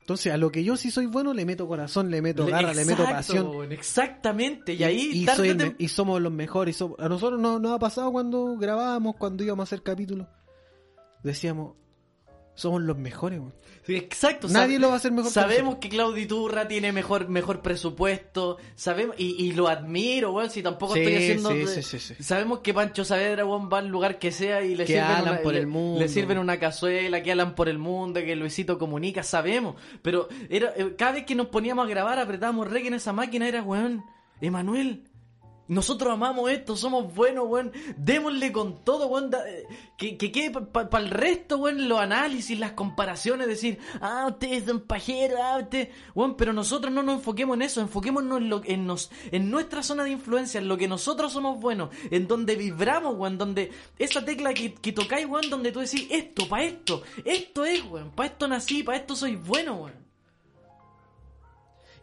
Entonces, 0.00 0.32
a 0.32 0.36
lo 0.36 0.52
que 0.52 0.62
yo 0.62 0.76
sí 0.76 0.92
soy 0.92 1.06
bueno, 1.06 1.34
le 1.34 1.44
meto 1.44 1.66
corazón, 1.66 2.10
le 2.12 2.22
meto 2.22 2.46
garra, 2.46 2.72
le 2.72 2.84
meto 2.84 3.02
pasión. 3.04 3.72
exactamente. 3.72 4.74
Y 4.74 4.84
ahí 4.84 5.10
y, 5.12 5.26
soy 5.26 5.48
el 5.48 5.74
y 5.78 5.88
somos 5.88 6.20
los 6.22 6.32
mejores. 6.32 6.76
y 6.76 6.78
somos- 6.78 6.98
a 7.00 7.08
nosotros 7.08 7.40
no- 7.40 7.58
nos 7.58 7.72
ha 7.72 7.78
pasado 7.80 8.12
cuando 8.12 8.56
grabábamos, 8.56 9.16
cuando 9.16 9.42
íbamos 9.42 9.62
a 9.62 9.64
hacer 9.64 9.82
capítulos. 9.82 10.28
Decíamos, 11.24 11.74
somos 12.56 12.82
los 12.82 12.98
mejores. 12.98 13.40
Sí, 13.86 13.94
Exacto. 13.94 14.48
Nadie 14.48 14.80
lo 14.80 14.88
va 14.88 14.94
a 14.94 14.96
hacer 14.96 15.12
mejor 15.12 15.30
que 15.30 15.34
Sabemos 15.34 15.76
que 15.76 15.88
Claudio 15.88 16.20
Iturra 16.20 16.66
tiene 16.66 16.90
mejor, 16.90 17.28
mejor 17.28 17.62
presupuesto. 17.62 18.56
Sabemos, 18.74 19.14
y, 19.16 19.44
y 19.44 19.52
lo 19.52 19.68
admiro, 19.68 20.32
weón. 20.32 20.50
Si 20.50 20.60
tampoco 20.62 20.94
Sí, 20.94 21.00
estoy 21.00 21.14
haciendo. 21.16 21.50
sí, 21.50 21.66
sí, 21.82 21.98
sí, 21.98 22.14
sí. 22.14 22.22
Sabemos 22.22 22.58
que 22.58 22.74
Pancho 22.74 23.04
Saavedra, 23.04 23.44
weón, 23.46 23.70
va 23.72 23.78
al 23.78 23.86
lugar 23.86 24.18
que 24.18 24.32
sea 24.32 24.62
y 24.62 24.74
le 24.74 24.84
Que 24.86 24.94
sirven, 24.94 25.04
hablan 25.04 25.34
una, 25.34 25.42
por 25.42 25.52
le- 25.52 25.60
el 25.60 25.66
mundo. 25.68 26.00
le 26.00 26.08
sirven 26.08 26.38
una 26.38 26.58
cazuela, 26.58 27.22
que 27.22 27.30
hablan 27.30 27.54
por 27.54 27.68
el 27.68 27.78
mundo, 27.78 28.18
que 28.20 28.34
Luisito 28.34 28.76
comunica. 28.76 29.22
Sabemos. 29.22 29.76
Pero 30.02 30.28
era, 30.50 30.72
eh, 30.76 30.94
cada 30.98 31.12
vez 31.12 31.24
que 31.26 31.36
nos 31.36 31.46
poníamos 31.46 31.86
a 31.86 31.88
grabar, 31.88 32.18
apretábamos 32.18 32.68
rec 32.68 32.86
en 32.86 32.94
esa 32.94 33.12
máquina, 33.12 33.46
era, 33.46 33.62
weón, 33.62 34.02
Emanuel. 34.40 35.04
Nosotros 35.68 36.12
amamos 36.12 36.50
esto, 36.50 36.76
somos 36.76 37.12
buenos, 37.14 37.46
weón. 37.48 37.72
Démosle 37.96 38.52
con 38.52 38.84
todo, 38.84 39.08
weón. 39.08 39.30
eh, 39.46 39.66
que 39.96 40.16
que 40.16 40.30
quede 40.30 40.50
para 40.50 40.98
el 40.98 41.10
resto, 41.10 41.58
weón, 41.58 41.88
los 41.88 41.98
análisis, 42.00 42.58
las 42.58 42.72
comparaciones, 42.72 43.48
decir, 43.48 43.78
ah, 44.00 44.26
ustedes 44.28 44.64
son 44.64 44.80
pajeros, 44.80 45.38
ah, 45.42 45.58
ustedes. 45.60 45.88
Weón, 46.14 46.36
pero 46.36 46.52
nosotros 46.52 46.92
no 46.92 47.02
nos 47.02 47.16
enfoquemos 47.16 47.56
en 47.56 47.62
eso, 47.62 47.80
enfoquémonos 47.80 48.38
en, 48.38 48.48
lo, 48.48 48.62
en, 48.64 48.86
nos, 48.86 49.10
en 49.32 49.50
nuestra 49.50 49.82
zona 49.82 50.04
de 50.04 50.10
influencia, 50.10 50.60
en 50.60 50.68
lo 50.68 50.76
que 50.76 50.88
nosotros 50.88 51.32
somos 51.32 51.60
buenos, 51.60 51.90
en 52.10 52.28
donde 52.28 52.54
vibramos, 52.56 53.16
weón, 53.16 53.38
donde 53.38 53.72
esa 53.98 54.24
tecla 54.24 54.54
que, 54.54 54.74
que 54.74 54.92
tocáis, 54.92 55.26
weón, 55.26 55.50
donde 55.50 55.72
tú 55.72 55.80
decís, 55.80 56.06
esto, 56.10 56.48
para 56.48 56.64
esto, 56.64 57.02
esto 57.24 57.64
es, 57.64 57.82
weón, 57.84 58.12
para 58.12 58.28
esto 58.28 58.46
nací, 58.46 58.82
para 58.82 58.98
esto 58.98 59.16
soy 59.16 59.36
bueno, 59.36 59.74
weón. 59.74 60.05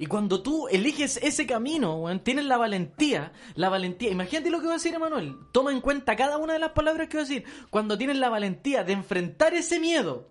Y 0.04 0.06
cuando 0.06 0.44
tú 0.44 0.68
eliges 0.68 1.16
ese 1.24 1.48
camino, 1.48 1.96
weón, 1.96 2.20
tienes 2.20 2.44
la 2.44 2.58
valentía, 2.58 3.32
la 3.56 3.70
valentía. 3.70 4.12
Imagínate 4.12 4.50
lo 4.50 4.60
que 4.60 4.66
va 4.66 4.74
a 4.74 4.76
decir 4.76 4.94
Emanuel. 4.94 5.38
Toma 5.54 5.72
en 5.72 5.80
cuenta 5.80 6.18
cada 6.18 6.38
una 6.38 6.52
de 6.52 6.60
las 6.60 6.74
palabras 6.74 7.08
que 7.08 7.16
va 7.16 7.24
a 7.24 7.26
decir. 7.26 7.46
Cuando 7.70 7.98
tienes 7.98 8.18
la 8.18 8.28
valentía 8.28 8.84
de 8.84 8.92
enfrentar 8.92 9.54
ese 9.54 9.80
miedo. 9.80 10.30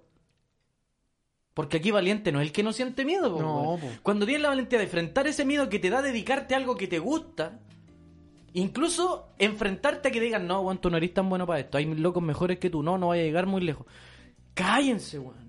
Porque 1.54 1.78
aquí 1.78 1.90
valiente 1.90 2.32
no 2.32 2.42
es 2.42 2.48
el 2.48 2.52
que 2.52 2.62
no 2.62 2.74
siente 2.74 3.06
miedo, 3.06 3.30
No, 3.40 3.76
weón. 3.76 3.98
Cuando 4.02 4.26
tienes 4.26 4.42
la 4.42 4.50
valentía 4.50 4.78
de 4.78 4.84
enfrentar 4.84 5.26
ese 5.26 5.46
miedo 5.46 5.70
que 5.70 5.78
te 5.78 5.88
da 5.88 6.00
a 6.00 6.02
dedicarte 6.02 6.52
a 6.52 6.58
algo 6.58 6.76
que 6.76 6.86
te 6.86 6.98
gusta. 6.98 7.58
Incluso 8.52 9.30
enfrentarte 9.38 10.08
a 10.08 10.12
que 10.12 10.20
digan, 10.20 10.46
no, 10.46 10.60
weón, 10.60 10.82
tú 10.82 10.90
no 10.90 10.98
eres 10.98 11.14
tan 11.14 11.30
bueno 11.30 11.46
para 11.46 11.60
esto. 11.60 11.78
Hay 11.78 11.86
locos 11.86 12.22
mejores 12.22 12.58
que 12.58 12.68
tú. 12.68 12.82
No, 12.82 12.98
no 12.98 13.08
vaya 13.08 13.22
a 13.22 13.24
llegar 13.24 13.46
muy 13.46 13.62
lejos. 13.62 13.86
Cállense, 14.52 15.18
weón. 15.18 15.41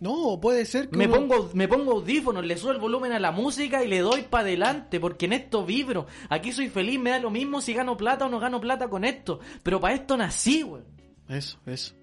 No, 0.00 0.38
puede 0.40 0.64
ser 0.64 0.88
que 0.88 0.96
Me 0.96 1.06
uno- 1.06 1.14
pongo, 1.16 1.50
me 1.52 1.68
pongo 1.68 1.92
audífonos, 1.92 2.44
le 2.44 2.56
subo 2.56 2.72
el 2.72 2.78
volumen 2.78 3.12
a 3.12 3.18
la 3.20 3.32
música 3.32 3.84
y 3.84 3.88
le 3.88 3.98
doy 4.00 4.22
para 4.22 4.44
adelante, 4.44 4.98
porque 4.98 5.26
en 5.26 5.34
esto 5.34 5.64
vibro. 5.66 6.06
Aquí 6.30 6.52
soy 6.52 6.68
feliz, 6.70 6.98
me 6.98 7.10
da 7.10 7.18
lo 7.18 7.30
mismo 7.30 7.60
si 7.60 7.74
gano 7.74 7.96
plata 7.96 8.24
o 8.26 8.28
no 8.30 8.40
gano 8.40 8.60
plata 8.60 8.88
con 8.88 9.04
esto. 9.04 9.40
Pero 9.62 9.78
para 9.78 9.94
esto 9.94 10.16
nací, 10.16 10.62
weón. 10.64 10.86
Eso, 11.28 11.58
eso. 11.66 11.94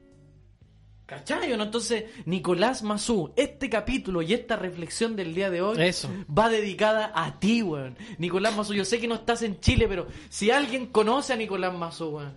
¿Cachai? 1.08 1.56
¿no? 1.56 1.64
Entonces, 1.64 2.04
Nicolás 2.26 2.84
Mazú, 2.84 3.32
este 3.38 3.70
capítulo 3.70 4.22
y 4.22 4.34
esta 4.34 4.58
reflexión 4.58 5.16
del 5.16 5.34
día 5.34 5.50
de 5.50 5.62
hoy 5.62 5.78
Eso. 5.82 6.10
va 6.38 6.50
dedicada 6.50 7.12
a 7.16 7.40
ti, 7.40 7.64
weón. 7.64 7.98
Nicolás 8.18 8.56
Mazú, 8.58 8.74
yo 8.74 8.84
sé 8.84 9.00
que 9.00 9.08
no 9.08 9.16
estás 9.16 9.42
en 9.42 9.60
Chile, 9.62 9.88
pero 9.88 10.08
si 10.30 10.52
alguien 10.52 10.88
conoce 10.88 11.32
a 11.32 11.38
Nicolás 11.38 11.74
Mazú, 11.74 12.10
weón, 12.10 12.34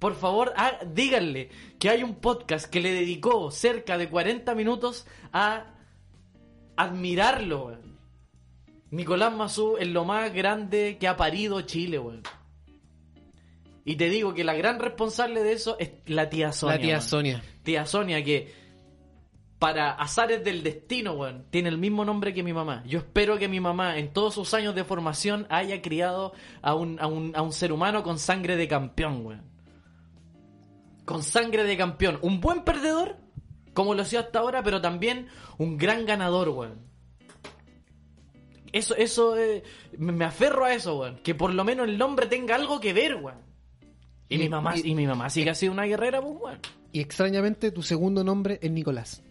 por 0.00 0.14
favor, 0.14 0.54
ah, 0.56 0.78
díganle 0.94 1.50
que 1.78 1.90
hay 1.90 2.02
un 2.02 2.14
podcast 2.14 2.66
que 2.70 2.80
le 2.80 2.90
dedicó 2.90 3.50
cerca 3.50 3.98
de 3.98 4.08
40 4.08 4.54
minutos 4.54 5.06
a 5.30 5.74
admirarlo, 6.74 7.66
weón. 7.66 8.00
Nicolás 8.90 9.32
Mazú 9.32 9.76
es 9.78 9.86
lo 9.86 10.06
más 10.06 10.32
grande 10.32 10.96
que 10.98 11.06
ha 11.06 11.18
parido 11.18 11.60
Chile, 11.60 11.98
weón. 11.98 12.22
Y 13.84 13.96
te 13.96 14.08
digo 14.08 14.32
que 14.32 14.42
la 14.42 14.54
gran 14.54 14.80
responsable 14.80 15.42
de 15.42 15.52
eso 15.52 15.76
es 15.78 15.90
la 16.06 16.30
tía 16.30 16.50
Sonia. 16.52 16.76
la 16.76 16.80
tía 16.80 16.94
weón. 16.94 17.02
Sonia. 17.02 17.42
Tía 17.62 17.84
Sonia, 17.84 18.24
que 18.24 18.54
para 19.58 19.90
azares 19.90 20.42
del 20.42 20.62
destino, 20.62 21.12
weón, 21.12 21.44
tiene 21.50 21.68
el 21.68 21.76
mismo 21.76 22.06
nombre 22.06 22.32
que 22.32 22.42
mi 22.42 22.54
mamá. 22.54 22.82
Yo 22.86 23.00
espero 23.00 23.38
que 23.38 23.48
mi 23.48 23.60
mamá, 23.60 23.98
en 23.98 24.14
todos 24.14 24.32
sus 24.32 24.54
años 24.54 24.74
de 24.74 24.84
formación, 24.84 25.46
haya 25.50 25.82
criado 25.82 26.32
a 26.62 26.74
un, 26.74 26.98
a 27.00 27.06
un, 27.06 27.36
a 27.36 27.42
un 27.42 27.52
ser 27.52 27.70
humano 27.70 28.02
con 28.02 28.18
sangre 28.18 28.56
de 28.56 28.66
campeón, 28.66 29.26
weón. 29.26 29.49
Con 31.10 31.22
sangre 31.24 31.64
de 31.64 31.76
campeón. 31.76 32.18
Un 32.22 32.40
buen 32.40 32.62
perdedor, 32.62 33.16
como 33.74 33.94
lo 33.94 34.02
ha 34.02 34.04
sido 34.04 34.22
hasta 34.22 34.38
ahora, 34.38 34.62
pero 34.62 34.80
también 34.80 35.26
un 35.58 35.76
gran 35.76 36.06
ganador, 36.06 36.50
weón. 36.50 36.88
Eso, 38.72 38.94
eso, 38.94 39.36
eh, 39.36 39.64
me 39.98 40.24
aferro 40.24 40.64
a 40.64 40.72
eso, 40.72 41.00
weón. 41.00 41.16
Que 41.24 41.34
por 41.34 41.52
lo 41.52 41.64
menos 41.64 41.88
el 41.88 41.98
nombre 41.98 42.26
tenga 42.26 42.54
algo 42.54 42.78
que 42.78 42.92
ver, 42.92 43.16
weón. 43.16 43.38
Y, 44.28 44.36
Y- 44.36 44.38
mi 44.38 44.48
mamá, 44.48 44.76
y- 44.78 44.88
y, 44.90 44.94
mi 44.94 45.08
mamá 45.08 45.28
sí 45.30 45.42
que 45.42 45.50
ha 45.50 45.54
sido 45.56 45.72
una 45.72 45.82
guerrera, 45.86 46.22
pues, 46.22 46.36
weón. 46.40 46.58
Y 46.92 47.00
extrañamente 47.00 47.72
tu 47.72 47.82
segundo 47.82 48.22
nombre 48.22 48.60
es 48.62 48.70
Nicolás. 48.70 49.22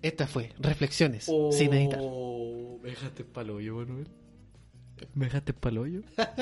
Esta 0.00 0.26
fue 0.26 0.52
Reflexiones 0.58 1.24
sin 1.50 1.74
editar. 1.74 1.98
Oh, 2.02 2.78
Me 2.82 2.90
dejaste 2.90 3.24
palo 3.24 3.60
yo, 3.60 3.74
Manuel. 3.76 4.08
Me 5.14 5.26
dejaste 5.26 5.52
palo 5.52 5.86
yo. 5.86 6.00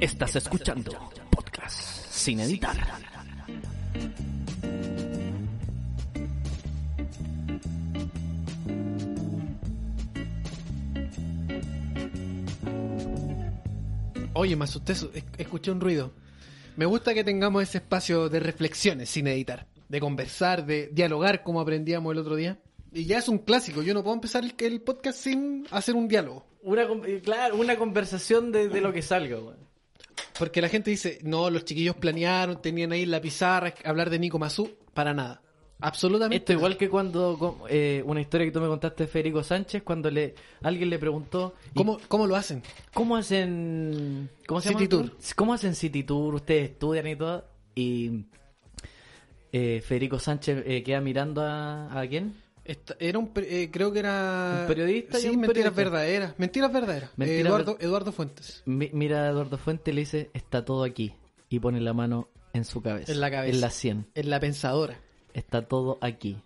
Estás 0.00 0.36
escuchando 0.36 0.92
Podcast 1.30 1.80
Sin 2.10 2.40
Editar. 2.40 2.76
Oye, 14.34 14.56
me 14.56 14.64
asusté, 14.64 14.94
su- 14.94 15.10
es- 15.12 15.24
escuché 15.38 15.70
un 15.70 15.80
ruido. 15.80 16.12
Me 16.76 16.86
gusta 16.86 17.12
que 17.14 17.24
tengamos 17.24 17.62
ese 17.62 17.78
espacio 17.78 18.28
de 18.28 18.40
reflexiones 18.40 19.10
sin 19.10 19.26
editar, 19.26 19.66
de 19.88 20.00
conversar, 20.00 20.64
de 20.66 20.88
dialogar 20.92 21.42
como 21.42 21.60
aprendíamos 21.60 22.12
el 22.12 22.18
otro 22.18 22.36
día. 22.36 22.58
Y 22.92 23.04
ya 23.04 23.18
es 23.18 23.28
un 23.28 23.38
clásico, 23.38 23.82
yo 23.82 23.92
no 23.94 24.02
puedo 24.02 24.14
empezar 24.14 24.44
el, 24.44 24.54
el 24.58 24.80
podcast 24.82 25.18
sin 25.18 25.66
hacer 25.70 25.94
un 25.94 26.08
diálogo. 26.08 26.46
Una, 26.62 26.86
claro, 27.22 27.56
una 27.56 27.76
conversación 27.76 28.52
de, 28.52 28.68
de 28.68 28.80
lo 28.80 28.92
que 28.92 29.02
salga, 29.02 29.36
weón. 29.38 29.69
Porque 30.40 30.62
la 30.62 30.70
gente 30.70 30.90
dice, 30.90 31.18
no, 31.22 31.50
los 31.50 31.66
chiquillos 31.66 31.96
planearon, 31.96 32.62
tenían 32.62 32.92
ahí 32.92 33.04
la 33.04 33.20
pizarra, 33.20 33.74
hablar 33.84 34.08
de 34.08 34.18
Nico 34.18 34.38
Mazú, 34.38 34.70
para 34.94 35.12
nada. 35.12 35.42
Absolutamente. 35.80 36.36
Esto 36.38 36.54
igual 36.54 36.78
que 36.78 36.88
cuando 36.88 37.66
eh, 37.68 38.02
una 38.06 38.22
historia 38.22 38.46
que 38.46 38.50
tú 38.50 38.58
me 38.58 38.66
contaste 38.66 39.04
de 39.04 39.08
Federico 39.10 39.42
Sánchez 39.42 39.82
cuando 39.82 40.10
le 40.10 40.34
alguien 40.62 40.88
le 40.88 40.98
preguntó 40.98 41.56
¿y 41.74 41.76
¿Cómo, 41.76 41.98
¿Cómo 42.08 42.26
lo 42.26 42.36
hacen? 42.36 42.62
¿Cómo 42.94 43.16
hacen 43.16 44.30
cómo 44.46 44.62
se 44.62 44.70
City 44.70 44.88
llama? 44.88 45.08
Tour. 45.08 45.16
¿Cómo 45.36 45.52
hacen 45.52 45.74
City 45.74 46.04
Tour? 46.04 46.34
Ustedes 46.36 46.70
estudian 46.70 47.06
y 47.06 47.16
todo 47.16 47.44
y 47.74 48.24
eh, 49.52 49.82
Federico 49.86 50.18
Sánchez 50.18 50.64
eh, 50.66 50.82
queda 50.82 51.02
mirando 51.02 51.42
a, 51.42 52.00
a 52.00 52.08
quién? 52.08 52.34
Esta- 52.70 52.94
era 53.00 53.18
un, 53.18 53.30
eh, 53.36 53.68
creo 53.72 53.92
que 53.92 53.98
era... 53.98 54.58
Un 54.62 54.66
periodista 54.68 55.18
y 55.18 55.22
Sí, 55.22 55.28
un 55.30 55.40
mentiras 55.40 55.72
periodista. 55.72 55.82
verdaderas. 55.98 56.34
Mentiras 56.38 56.72
verdaderas. 56.72 57.10
Mentiras 57.16 57.46
Eduardo, 57.46 57.74
ver- 57.76 57.84
Eduardo 57.84 58.12
Fuentes. 58.12 58.62
Mi- 58.64 58.90
mira 58.92 59.24
a 59.24 59.30
Eduardo 59.30 59.58
Fuente 59.58 59.90
y 59.90 59.94
le 59.94 60.00
dice 60.02 60.30
está 60.34 60.64
todo 60.64 60.84
aquí 60.84 61.12
y 61.48 61.58
pone 61.58 61.80
la 61.80 61.92
mano 61.94 62.28
en 62.52 62.64
su 62.64 62.80
cabeza, 62.80 63.10
En 63.12 63.20
la 63.20 63.30
cabeza. 63.30 63.54
en 63.54 63.60
la 63.60 63.70
sien, 63.70 64.06
En 64.14 64.30
la 64.30 64.38
pensadora. 64.38 65.00
está 65.34 65.62
todo 65.66 65.98
aquí. 66.00 66.36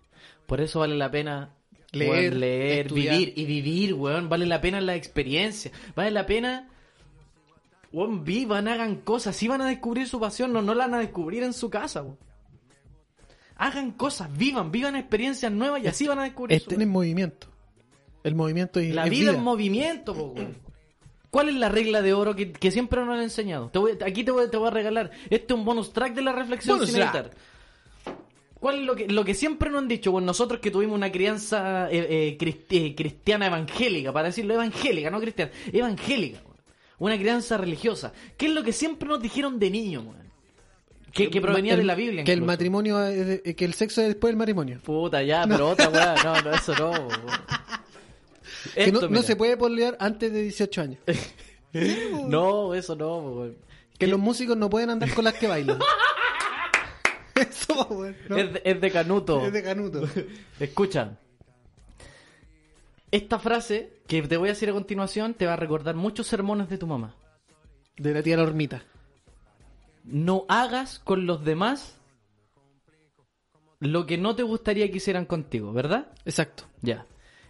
Por 0.47 0.61
eso 0.61 0.79
vale 0.79 0.95
la 0.95 1.11
pena 1.11 1.51
Leer, 1.91 2.09
weón, 2.31 2.39
leer, 2.39 2.91
vivir 2.93 3.33
y 3.35 3.45
vivir, 3.45 3.93
weón. 3.93 4.27
Vale 4.27 4.45
la 4.47 4.59
pena 4.61 4.81
la 4.81 4.95
experiencia. 4.95 5.71
Vale 5.95 6.09
la 6.11 6.25
pena, 6.25 6.69
weón, 7.93 8.23
vivan, 8.25 8.67
hagan 8.67 8.95
cosas. 8.97 9.35
Si 9.35 9.47
van 9.47 9.61
a 9.61 9.67
descubrir 9.67 10.07
su 10.07 10.19
pasión, 10.19 10.51
no, 10.53 10.61
no 10.61 10.73
la 10.73 10.85
van 10.85 10.95
a 10.95 10.99
descubrir 10.99 11.43
en 11.43 11.53
su 11.53 11.69
casa, 11.69 12.01
weón. 12.01 12.17
Hagan 13.57 13.91
cosas, 13.91 14.35
vivan, 14.35 14.71
vivan 14.71 14.95
experiencias 14.95 15.51
nuevas 15.51 15.81
y 15.83 15.87
así 15.87 16.07
van 16.07 16.19
a 16.19 16.23
descubrir 16.23 16.57
Estén 16.57 16.81
en 16.81 16.89
movimiento. 16.89 17.47
El 18.23 18.35
movimiento 18.35 18.81
y 18.81 18.91
La 18.91 19.05
vida 19.05 19.31
en 19.31 19.41
movimiento, 19.43 20.13
po. 20.13 20.33
¿Cuál 21.29 21.49
es 21.49 21.55
la 21.55 21.69
regla 21.69 22.01
de 22.01 22.13
oro 22.13 22.35
que, 22.35 22.51
que 22.51 22.71
siempre 22.71 23.03
nos 23.05 23.15
han 23.15 23.21
enseñado? 23.21 23.69
Te 23.69 23.79
voy- 23.79 23.97
aquí 24.05 24.23
te 24.23 24.31
voy, 24.31 24.49
te 24.49 24.57
voy 24.57 24.67
a 24.67 24.71
regalar. 24.71 25.11
Este 25.29 25.53
es 25.53 25.59
un 25.59 25.63
bonus 25.65 25.93
track 25.93 26.13
de 26.15 26.21
la 26.21 26.31
reflexión 26.31 26.77
Bonus 26.77 26.91
sin 26.91 27.01
editar. 27.01 27.31
¿Cuál 28.59 28.79
es 28.79 28.85
lo 28.85 28.95
que, 28.95 29.07
lo 29.07 29.23
que 29.25 29.33
siempre 29.35 29.69
nos 29.69 29.81
han 29.81 29.87
dicho? 29.87 30.11
Bueno, 30.11 30.25
nosotros 30.27 30.59
que 30.59 30.71
tuvimos 30.71 30.95
una 30.95 31.11
crianza 31.11 31.89
eh, 31.91 32.37
eh, 32.39 32.65
eh, 32.69 32.95
cristiana 32.95 33.47
evangélica, 33.47 34.11
para 34.11 34.29
decirlo 34.29 34.53
evangélica, 34.55 35.11
no 35.11 35.19
cristiana, 35.19 35.51
evangélica. 35.71 36.39
Una 36.97 37.17
crianza 37.17 37.57
religiosa. 37.57 38.13
¿Qué 38.37 38.47
es 38.47 38.53
lo 38.53 38.63
que 38.63 38.71
siempre 38.71 39.07
nos 39.07 39.21
dijeron 39.21 39.59
de 39.59 39.69
niño? 39.69 40.15
Que, 41.15 41.29
que 41.29 41.39
provenía 41.41 41.73
El- 41.73 41.79
de 41.79 41.85
la 41.85 41.95
Biblia. 41.95 42.23
Que 42.25 42.33
el 42.33 42.41
matrimonio, 42.41 43.01
es 43.05 43.25
de- 43.25 43.41
eh, 43.45 43.55
que 43.55 43.63
el 43.65 43.73
sexo 43.73 44.01
es 44.01 44.07
después 44.09 44.31
del 44.31 44.37
matrimonio. 44.37 44.79
Puta, 44.83 45.23
ya, 45.23 45.45
pero 45.47 45.69
otra 45.69 45.87
weá. 45.89 46.13
No, 46.23 46.41
no, 46.41 46.51
eso 46.51 46.75
no. 46.75 46.91
weón. 46.91 47.09
Que 48.75 48.91
no, 48.91 48.99
Esto, 48.99 49.09
no 49.09 49.21
se 49.23 49.35
puede 49.37 49.55
polear 49.57 49.95
antes 49.99 50.31
de 50.31 50.41
18 50.43 50.81
años. 50.81 50.99
No, 52.27 52.73
eso 52.73 52.95
no, 52.95 53.17
weón. 53.17 53.57
Que 53.97 54.07
los 54.07 54.17
músicos 54.19 54.55
no 54.55 54.69
pueden 54.69 54.89
andar 54.91 55.13
con 55.13 55.23
las 55.25 55.33
que 55.33 55.47
bailan. 55.47 55.79
Eso, 57.35 57.85
weón, 57.89 58.15
¿no? 58.29 58.37
Es, 58.37 58.53
de, 58.53 58.61
es 58.63 58.79
de 58.81 58.91
Canuto. 58.91 59.45
Es 59.45 59.51
de 59.51 59.61
Canuto. 59.63 60.07
Escucha. 60.57 61.17
Esta 63.11 63.39
frase 63.39 63.91
que 64.07 64.21
te 64.21 64.37
voy 64.37 64.47
a 64.49 64.53
decir 64.53 64.69
a 64.69 64.73
continuación 64.73 65.33
te 65.33 65.45
va 65.45 65.53
a 65.53 65.57
recordar 65.57 65.95
muchos 65.95 66.27
sermones 66.27 66.69
de 66.69 66.77
tu 66.77 66.87
mamá. 66.87 67.15
De 67.97 68.13
la 68.13 68.23
tía 68.23 68.37
la 68.37 68.43
hormita. 68.43 68.83
No 70.05 70.45
hagas 70.47 70.99
con 70.99 71.25
los 71.25 71.43
demás 71.43 71.97
lo 73.79 74.05
que 74.05 74.17
no 74.17 74.35
te 74.35 74.43
gustaría 74.43 74.89
que 74.89 74.97
hicieran 74.97 75.25
contigo, 75.25 75.73
¿verdad? 75.73 76.07
Exacto. 76.25 76.63
Ya. 76.81 77.05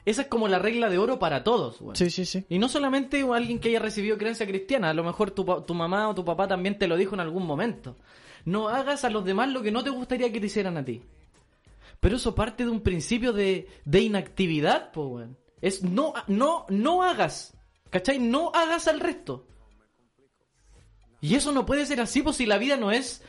Esa 0.06 0.24
es 0.24 0.28
como 0.28 0.47
la 0.47 0.60
regla 0.60 0.89
de 0.89 0.97
oro 0.97 1.18
para 1.18 1.43
todos. 1.43 1.80
Sí, 1.93 2.10
sí, 2.10 2.26
sí. 2.26 2.45
Y 2.49 2.60
no 2.60 2.70
solamente 2.70 3.22
alguien 3.34 3.60
que 3.60 3.70
haya 3.70 3.80
recibido 3.80 4.18
creencia 4.18 4.45
cristiana, 4.45 4.91
a 4.91 4.93
lo 4.93 5.03
mejor 5.03 5.32
tu, 5.32 5.43
tu 5.43 5.74
mamá 5.74 6.10
o 6.10 6.16
tu 6.16 6.24
papá 6.24 6.47
también 6.47 6.78
te 6.78 6.88
lo 6.88 6.95
dijo 6.95 7.16
en 7.16 7.22
algún 7.22 7.45
momento. 7.45 7.97
No 8.45 8.70
hagas 8.70 9.03
a 9.03 9.10
los 9.10 9.26
demás 9.26 9.49
lo 9.49 9.64
que 9.64 9.72
no 9.72 9.84
te 9.84 9.89
gustaría 9.89 10.32
que 10.32 10.39
te 10.39 10.45
hicieran 10.45 10.78
a 10.78 10.86
ti. 10.86 11.01
Pero 11.99 12.18
eso 12.18 12.36
parte 12.36 12.66
de 12.66 12.70
un 12.70 12.82
principio 12.82 13.34
de, 13.34 13.68
de 13.84 14.01
inactividad, 14.01 14.91
weón. 14.95 15.38
Es 15.62 15.82
no, 15.82 16.14
no, 16.28 16.68
no 16.70 17.01
hagas. 17.01 17.58
¿Cachai? 17.89 18.20
No 18.20 18.51
hagas 18.53 18.88
al 18.88 18.99
resto. 18.99 19.47
Y 21.22 21.36
eso 21.36 21.51
no 21.51 21.66
puede 21.66 21.86
ser 21.86 21.99
así, 22.01 22.22
pues 22.22 22.36
si 22.38 22.45
la 22.45 22.57
vida 22.57 22.78
no 22.78 22.91
es 22.91 23.22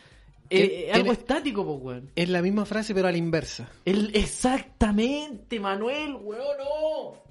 eh, 0.51 0.69
Tiene- 0.85 0.93
algo 0.93 1.13
estático, 1.13 1.65
pues, 1.65 1.79
weón. 1.83 2.11
Es 2.15 2.29
la 2.29 2.43
misma 2.43 2.65
frase, 2.67 2.95
pero 2.95 3.09
a 3.09 3.13
la 3.13 3.19
inversa. 3.19 3.69
El, 3.85 4.11
exactamente, 4.15 5.59
Manuel, 5.59 6.15
weón, 6.21 6.57
no. 6.59 7.23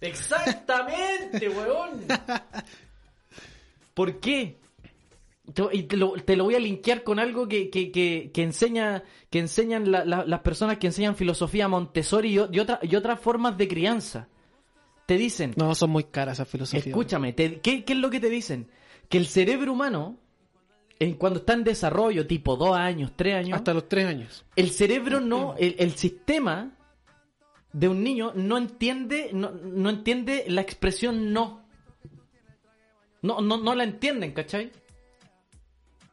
Exactamente, 0.00 1.48
weón. 1.50 2.00
¿Por 3.94 4.18
qué? 4.20 4.58
Te, 5.52 5.62
y 5.72 5.82
te 5.84 5.96
lo, 5.98 6.12
te 6.14 6.36
lo 6.36 6.44
voy 6.44 6.54
a 6.54 6.58
linkear 6.58 7.02
con 7.04 7.18
algo 7.18 7.46
que, 7.46 7.68
que, 7.70 7.92
que, 7.92 8.30
que 8.32 8.42
enseña 8.42 9.04
que 9.30 9.40
enseñan 9.40 9.90
la- 9.92 10.04
la- 10.04 10.24
las 10.24 10.40
personas 10.40 10.78
que 10.78 10.86
enseñan 10.86 11.16
filosofía 11.16 11.68
Montessori 11.68 12.30
y, 12.32 12.38
otra- 12.38 12.80
y 12.82 12.96
otras 12.96 13.20
formas 13.20 13.56
de 13.58 13.68
crianza. 13.68 14.28
Te 15.06 15.16
dicen, 15.18 15.52
No, 15.56 15.74
son 15.74 15.90
muy 15.90 16.04
caras 16.04 16.38
esas 16.38 16.48
filosofías. 16.48 16.86
Escúchame, 16.86 17.34
te- 17.34 17.60
¿qué, 17.60 17.84
qué 17.84 17.92
es 17.92 17.98
lo 17.98 18.08
que 18.08 18.20
te 18.20 18.30
dicen? 18.30 18.68
Que 19.08 19.18
el 19.18 19.26
cerebro 19.26 19.72
humano, 19.72 20.18
en, 20.98 21.14
cuando 21.14 21.40
está 21.40 21.52
en 21.54 21.64
desarrollo, 21.64 22.26
tipo 22.26 22.56
2 22.56 22.76
años, 22.76 23.12
3 23.16 23.34
años, 23.36 23.56
Hasta 23.58 23.74
los 23.74 23.88
3 23.88 24.06
años. 24.06 24.44
el 24.56 24.70
cerebro 24.70 25.20
no, 25.20 25.54
el, 25.58 25.76
el 25.78 25.92
sistema 25.94 26.72
de 27.72 27.88
un 27.88 28.02
niño 28.04 28.32
no 28.34 28.56
entiende, 28.56 29.30
no, 29.32 29.50
no 29.50 29.90
entiende 29.90 30.44
la 30.48 30.60
expresión 30.60 31.32
no. 31.32 31.64
No, 33.22 33.40
no, 33.40 33.56
no 33.56 33.74
la 33.74 33.84
entienden, 33.84 34.32
¿cachai? 34.32 34.70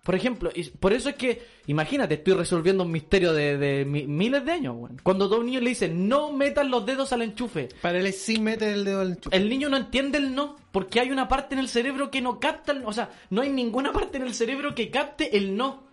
Por 0.04 0.16
ejemplo, 0.16 0.50
y 0.56 0.64
por 0.64 0.94
eso 0.94 1.10
es 1.10 1.16
que, 1.16 1.44
imagínate, 1.68 2.16
estoy 2.16 2.34
resolviendo 2.34 2.84
un 2.84 2.92
misterio 2.92 3.34
de, 3.34 3.56
de 3.60 3.86
mi- 3.86 4.08
miles 4.08 4.44
de 4.44 4.52
años, 4.52 4.76
weón. 4.76 5.00
Cuando 5.04 5.26
a 5.26 5.38
un 5.38 5.46
niño 5.46 5.60
le 5.60 5.70
dicen, 5.70 6.08
no 6.10 6.32
metan 6.32 6.72
los 6.72 6.84
dedos 6.88 7.14
al 7.14 7.22
enchufe, 7.22 7.70
Para 7.84 8.00
él 8.00 8.08
es 8.08 8.20
sin 8.20 8.44
meter 8.44 8.70
el 8.74 8.84
dedo 8.84 9.02
al 9.02 9.10
enchufe. 9.12 9.38
el 9.38 9.48
niño 9.48 9.70
no 9.70 9.78
entiende 9.78 10.18
el 10.18 10.34
no, 10.34 10.56
porque 10.72 11.00
hay 11.02 11.12
una 11.12 11.28
parte 11.28 11.54
en 11.54 11.60
el 11.60 11.70
cerebro 11.70 12.10
que 12.10 12.20
no 12.20 12.40
capta 12.40 12.72
el 12.72 12.84
O 12.84 12.92
sea, 12.94 13.12
no 13.30 13.44
hay 13.44 13.50
ninguna 13.50 13.94
parte 13.94 14.18
en 14.18 14.24
el 14.24 14.34
cerebro 14.34 14.74
que 14.74 14.90
capte 14.90 15.38
el 15.38 15.56
no. 15.56 15.84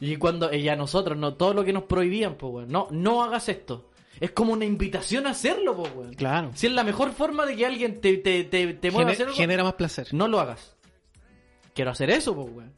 Y 0.00 0.16
cuando, 0.16 0.50
y 0.54 0.66
a 0.70 0.76
nosotros, 0.76 1.18
no, 1.18 1.34
todo 1.34 1.52
lo 1.52 1.62
que 1.62 1.74
nos 1.74 1.82
prohibían, 1.84 2.36
pues, 2.36 2.52
weón, 2.54 2.68
no, 2.72 2.88
no 2.90 3.22
hagas 3.22 3.50
esto. 3.50 3.90
Es 4.18 4.30
como 4.30 4.54
una 4.54 4.64
invitación 4.64 5.26
a 5.26 5.30
hacerlo, 5.30 5.76
pues, 5.76 5.92
weón. 5.94 6.14
Claro. 6.14 6.50
Si 6.54 6.66
es 6.68 6.72
la 6.72 6.84
mejor 6.84 7.12
forma 7.12 7.44
de 7.44 7.54
que 7.56 7.66
alguien 7.66 8.00
te, 8.00 8.16
te, 8.16 8.44
te, 8.44 8.72
te 8.74 8.90
mueva 8.90 9.10
a 9.10 9.12
Gene- 9.12 9.12
hacer 9.14 9.26
algo, 9.26 9.36
genera 9.36 9.62
más 9.64 9.74
placer. 9.74 10.08
no 10.12 10.26
lo 10.26 10.40
hagas. 10.40 10.74
Quiero 11.74 11.90
hacer 11.90 12.10
eso, 12.10 12.34
pues, 12.34 12.48
weón. 12.52 12.72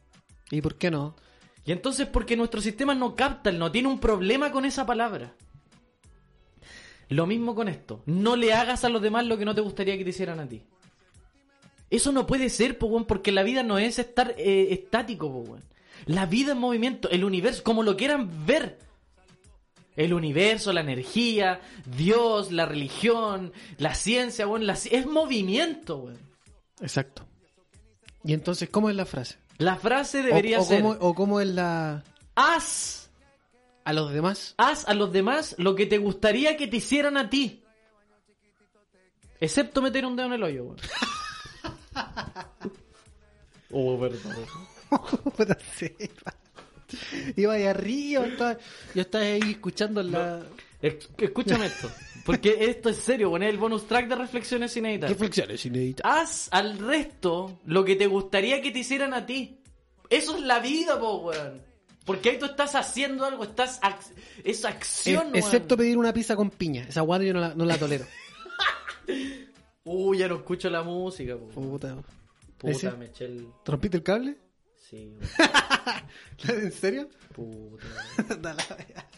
¿Y 0.51 0.61
por 0.61 0.75
qué 0.75 0.91
no? 0.91 1.15
Y 1.65 1.71
entonces 1.71 2.07
porque 2.07 2.35
nuestro 2.35 2.61
sistema 2.61 2.93
no 2.93 3.15
capta, 3.15 3.51
no 3.51 3.71
tiene 3.71 3.87
un 3.87 3.99
problema 3.99 4.51
con 4.51 4.65
esa 4.65 4.85
palabra. 4.85 5.33
Lo 7.09 7.25
mismo 7.25 7.55
con 7.55 7.67
esto. 7.67 8.01
No 8.05 8.35
le 8.35 8.53
hagas 8.53 8.83
a 8.83 8.89
los 8.89 9.01
demás 9.01 9.25
lo 9.25 9.37
que 9.37 9.45
no 9.45 9.55
te 9.55 9.61
gustaría 9.61 9.97
que 9.97 10.03
te 10.03 10.09
hicieran 10.09 10.39
a 10.39 10.47
ti. 10.47 10.63
Eso 11.89 12.11
no 12.11 12.25
puede 12.25 12.49
ser, 12.49 12.77
po, 12.77 12.87
weón, 12.87 13.05
porque 13.05 13.31
la 13.31 13.43
vida 13.43 13.63
no 13.63 13.77
es 13.77 13.99
estar 13.99 14.35
eh, 14.37 14.69
estático, 14.71 15.31
po, 15.31 15.39
weón. 15.39 15.63
La 16.05 16.25
vida 16.25 16.51
en 16.53 16.57
movimiento, 16.57 17.09
el 17.09 17.23
universo, 17.23 17.63
como 17.63 17.83
lo 17.83 17.95
quieran 17.95 18.45
ver. 18.45 18.79
El 19.95 20.13
universo, 20.13 20.73
la 20.73 20.81
energía, 20.81 21.61
Dios, 21.85 22.51
la 22.51 22.65
religión, 22.65 23.53
la 23.77 23.93
ciencia, 23.93 24.47
weón, 24.47 24.65
la 24.65 24.73
es 24.73 25.05
movimiento, 25.05 25.97
weón. 25.97 26.17
Exacto. 26.81 27.27
Y 28.23 28.33
entonces, 28.33 28.69
¿cómo 28.69 28.89
es 28.89 28.95
la 28.95 29.05
frase? 29.05 29.37
La 29.57 29.75
frase 29.75 30.21
debería 30.23 30.59
o, 30.59 30.61
o 30.61 30.65
ser, 30.65 30.81
Cómo, 30.81 30.95
o 30.99 31.13
cómo 31.13 31.41
es 31.41 31.47
la... 31.47 32.03
haz 32.35 33.09
A 33.85 33.93
los 33.93 34.11
demás. 34.13 34.55
haz 34.57 34.87
a 34.87 34.93
los 34.93 35.11
demás 35.11 35.55
lo 35.57 35.75
que 35.75 35.85
te 35.85 35.97
gustaría 35.97 36.57
que 36.57 36.67
te 36.67 36.77
hicieran 36.77 37.17
a 37.17 37.29
ti. 37.29 37.61
Excepto 39.39 39.81
meter 39.81 40.05
un 40.05 40.15
dedo 40.15 40.27
en 40.27 40.33
el 40.33 40.43
hoyo, 40.43 40.63
weón. 40.63 40.77
oh, 43.71 43.99
perdón. 43.99 44.35
Iba 47.35 47.53
ahí 47.53 47.63
arriba, 47.63 48.25
estaba- 48.25 48.57
yo 48.93 49.01
estaba 49.01 49.23
ahí 49.23 49.41
escuchando 49.51 50.03
la... 50.03 50.41
Escúchame 51.17 51.65
esto. 51.67 51.89
Porque 52.25 52.57
esto 52.65 52.89
es 52.89 52.97
serio, 52.97 53.29
poner 53.29 53.49
el 53.49 53.57
bonus 53.57 53.85
track 53.87 54.07
de 54.07 54.15
reflexiones 54.15 54.71
sin 54.71 54.85
editar. 54.85 55.09
Reflexiones 55.09 55.65
inéditas. 55.65 56.05
Haz 56.05 56.47
al 56.51 56.77
resto 56.77 57.59
lo 57.65 57.83
que 57.83 57.95
te 57.95 58.07
gustaría 58.07 58.61
que 58.61 58.71
te 58.71 58.79
hicieran 58.79 59.13
a 59.13 59.25
ti. 59.25 59.59
Eso 60.09 60.35
es 60.37 60.41
la 60.43 60.59
vida, 60.59 60.99
po, 60.99 61.17
weón. 61.17 61.61
Porque 62.05 62.31
ahí 62.31 62.37
tú 62.39 62.45
estás 62.45 62.75
haciendo 62.75 63.25
algo, 63.25 63.43
estás... 63.45 63.79
ac- 63.81 64.11
Es 64.43 64.63
acción, 64.65 65.29
excepto 65.33 65.75
weón. 65.75 65.79
pedir 65.85 65.97
una 65.97 66.13
pizza 66.13 66.35
con 66.35 66.49
piña. 66.49 66.85
Esa 66.87 67.01
guardia 67.01 67.29
yo 67.29 67.33
no 67.33 67.39
la, 67.39 67.55
no 67.55 67.65
la 67.65 67.77
tolero. 67.77 68.05
Uy, 69.85 70.17
ya 70.17 70.27
no 70.27 70.35
escucho 70.35 70.69
la 70.69 70.83
música, 70.83 71.35
po. 71.37 71.47
Puta. 71.47 71.95
Puta, 72.57 72.71
¿Ese? 72.71 72.91
me 72.91 73.05
eché 73.05 73.25
el... 73.25 73.47
¿Rompiste 73.65 73.97
el 73.97 74.03
cable? 74.03 74.37
Sí. 74.93 75.17
¿En 76.49 76.71
serio? 76.71 77.09
puta. 77.33 78.55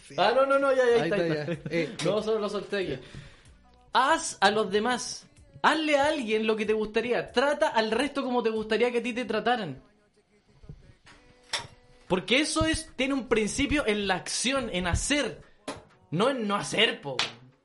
Sí. 0.08 0.14
Ah, 0.20 0.34
no, 0.36 0.46
no, 0.46 0.60
no, 0.60 0.72
ya, 0.72 0.84
ya, 0.86 1.04
Ahí 1.04 1.12
ahí 1.12 1.20
está. 1.20 1.28
ya. 1.28 1.42
está. 1.52 1.70
Eh, 1.76 1.98
no, 2.06 2.22
solo 2.22 2.38
lo 2.38 2.48
solté 2.48 2.78
aquí. 2.78 3.04
Haz 3.92 4.38
a 4.40 4.52
los 4.52 4.70
demás. 4.70 5.26
Hazle 5.64 5.98
a 5.98 6.06
alguien 6.10 6.46
lo 6.46 6.56
que 6.56 6.68
te 6.68 6.74
gustaría. 6.74 7.32
Trata 7.32 7.70
al 7.70 7.90
resto 7.90 8.24
como 8.24 8.44
te 8.44 8.52
gustaría 8.52 8.92
que 8.92 9.00
a 9.00 9.04
ti 9.04 9.14
te 9.14 9.26
trataran. 9.26 9.82
Porque 12.08 12.40
eso 12.40 12.66
es 12.66 12.92
tiene 12.96 13.16
un 13.16 13.28
principio 13.28 13.84
en 13.88 14.08
la 14.08 14.14
acción, 14.18 14.70
en 14.72 14.86
hacer. 14.86 15.42
No 16.12 16.30
en 16.30 16.48
no 16.48 16.56
hacer, 16.56 17.02
po. 17.02 17.18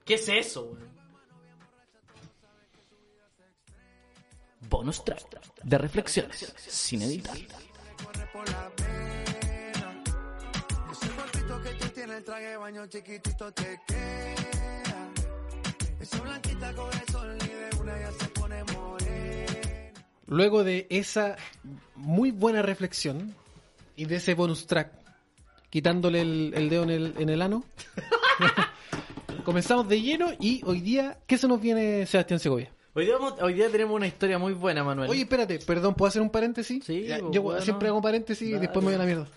¿Qué 0.07 0.15
es 0.15 0.27
eso, 0.31 0.63
weón? 0.63 0.91
Bonus 4.71 5.05
track 5.05 5.41
de 5.63 5.77
reflexiones 5.77 6.55
sin 6.57 7.03
editar. 7.03 7.37
Luego 20.27 20.63
de 20.63 20.87
esa 20.91 21.37
muy 21.97 22.31
buena 22.31 22.63
reflexión 22.63 23.35
y 23.97 24.05
de 24.05 24.17
ese 24.17 24.35
bonus 24.35 24.67
track, 24.67 24.93
quitándole 25.71 26.21
el, 26.21 26.53
el 26.55 26.69
dedo 26.69 26.85
en 26.85 26.91
el, 26.91 27.15
en 27.19 27.29
el 27.29 27.43
ano, 27.43 27.65
comenzamos 29.45 29.89
de 29.89 30.01
lleno 30.01 30.31
y 30.39 30.63
hoy 30.65 30.81
día, 30.81 31.19
¿qué 31.27 31.37
se 31.37 31.49
nos 31.49 31.61
viene 31.61 32.07
Sebastián 32.07 32.39
Segovia? 32.39 32.71
Hoy 32.95 33.05
día, 33.05 33.15
vamos- 33.19 33.35
hoy 33.41 33.55
día 33.55 33.71
tenemos 33.71 33.95
una 33.95 34.07
historia 34.07 34.39
muy 34.39 34.53
buena, 34.53 34.83
Manuel. 34.83 35.09
Oye, 35.11 35.23
espérate, 35.23 35.59
perdón, 35.61 35.95
¿puedo 35.95 36.09
hacer 36.09 36.23
un 36.23 36.31
paréntesis? 36.31 36.85
Sí, 36.85 37.05
Ya, 37.05 37.19
Yo 37.31 37.43
bueno. 37.43 37.61
siempre 37.63 37.89
hago 37.89 38.03
paréntesis 38.03 38.49
y 38.49 38.53
después 38.53 38.79
me 38.85 38.91
voy 38.91 38.95
a 38.95 38.99
la 38.99 39.07
mierda. 39.07 39.29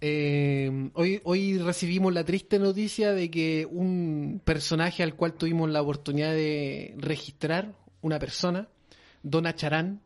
Eh, 0.00 0.90
hoy, 0.94 1.20
hoy 1.24 1.58
recibimos 1.58 2.14
la 2.14 2.22
triste 2.24 2.60
noticia 2.60 3.12
de 3.12 3.30
que 3.32 3.66
un 3.68 4.40
personaje 4.44 5.02
al 5.02 5.14
cual 5.16 5.32
tuvimos 5.32 5.68
la 5.70 5.82
oportunidad 5.82 6.30
de 6.32 6.94
registrar, 6.98 7.72
una 8.00 8.20
persona, 8.20 8.68
Dona 9.24 9.56
Charán. 9.56 10.00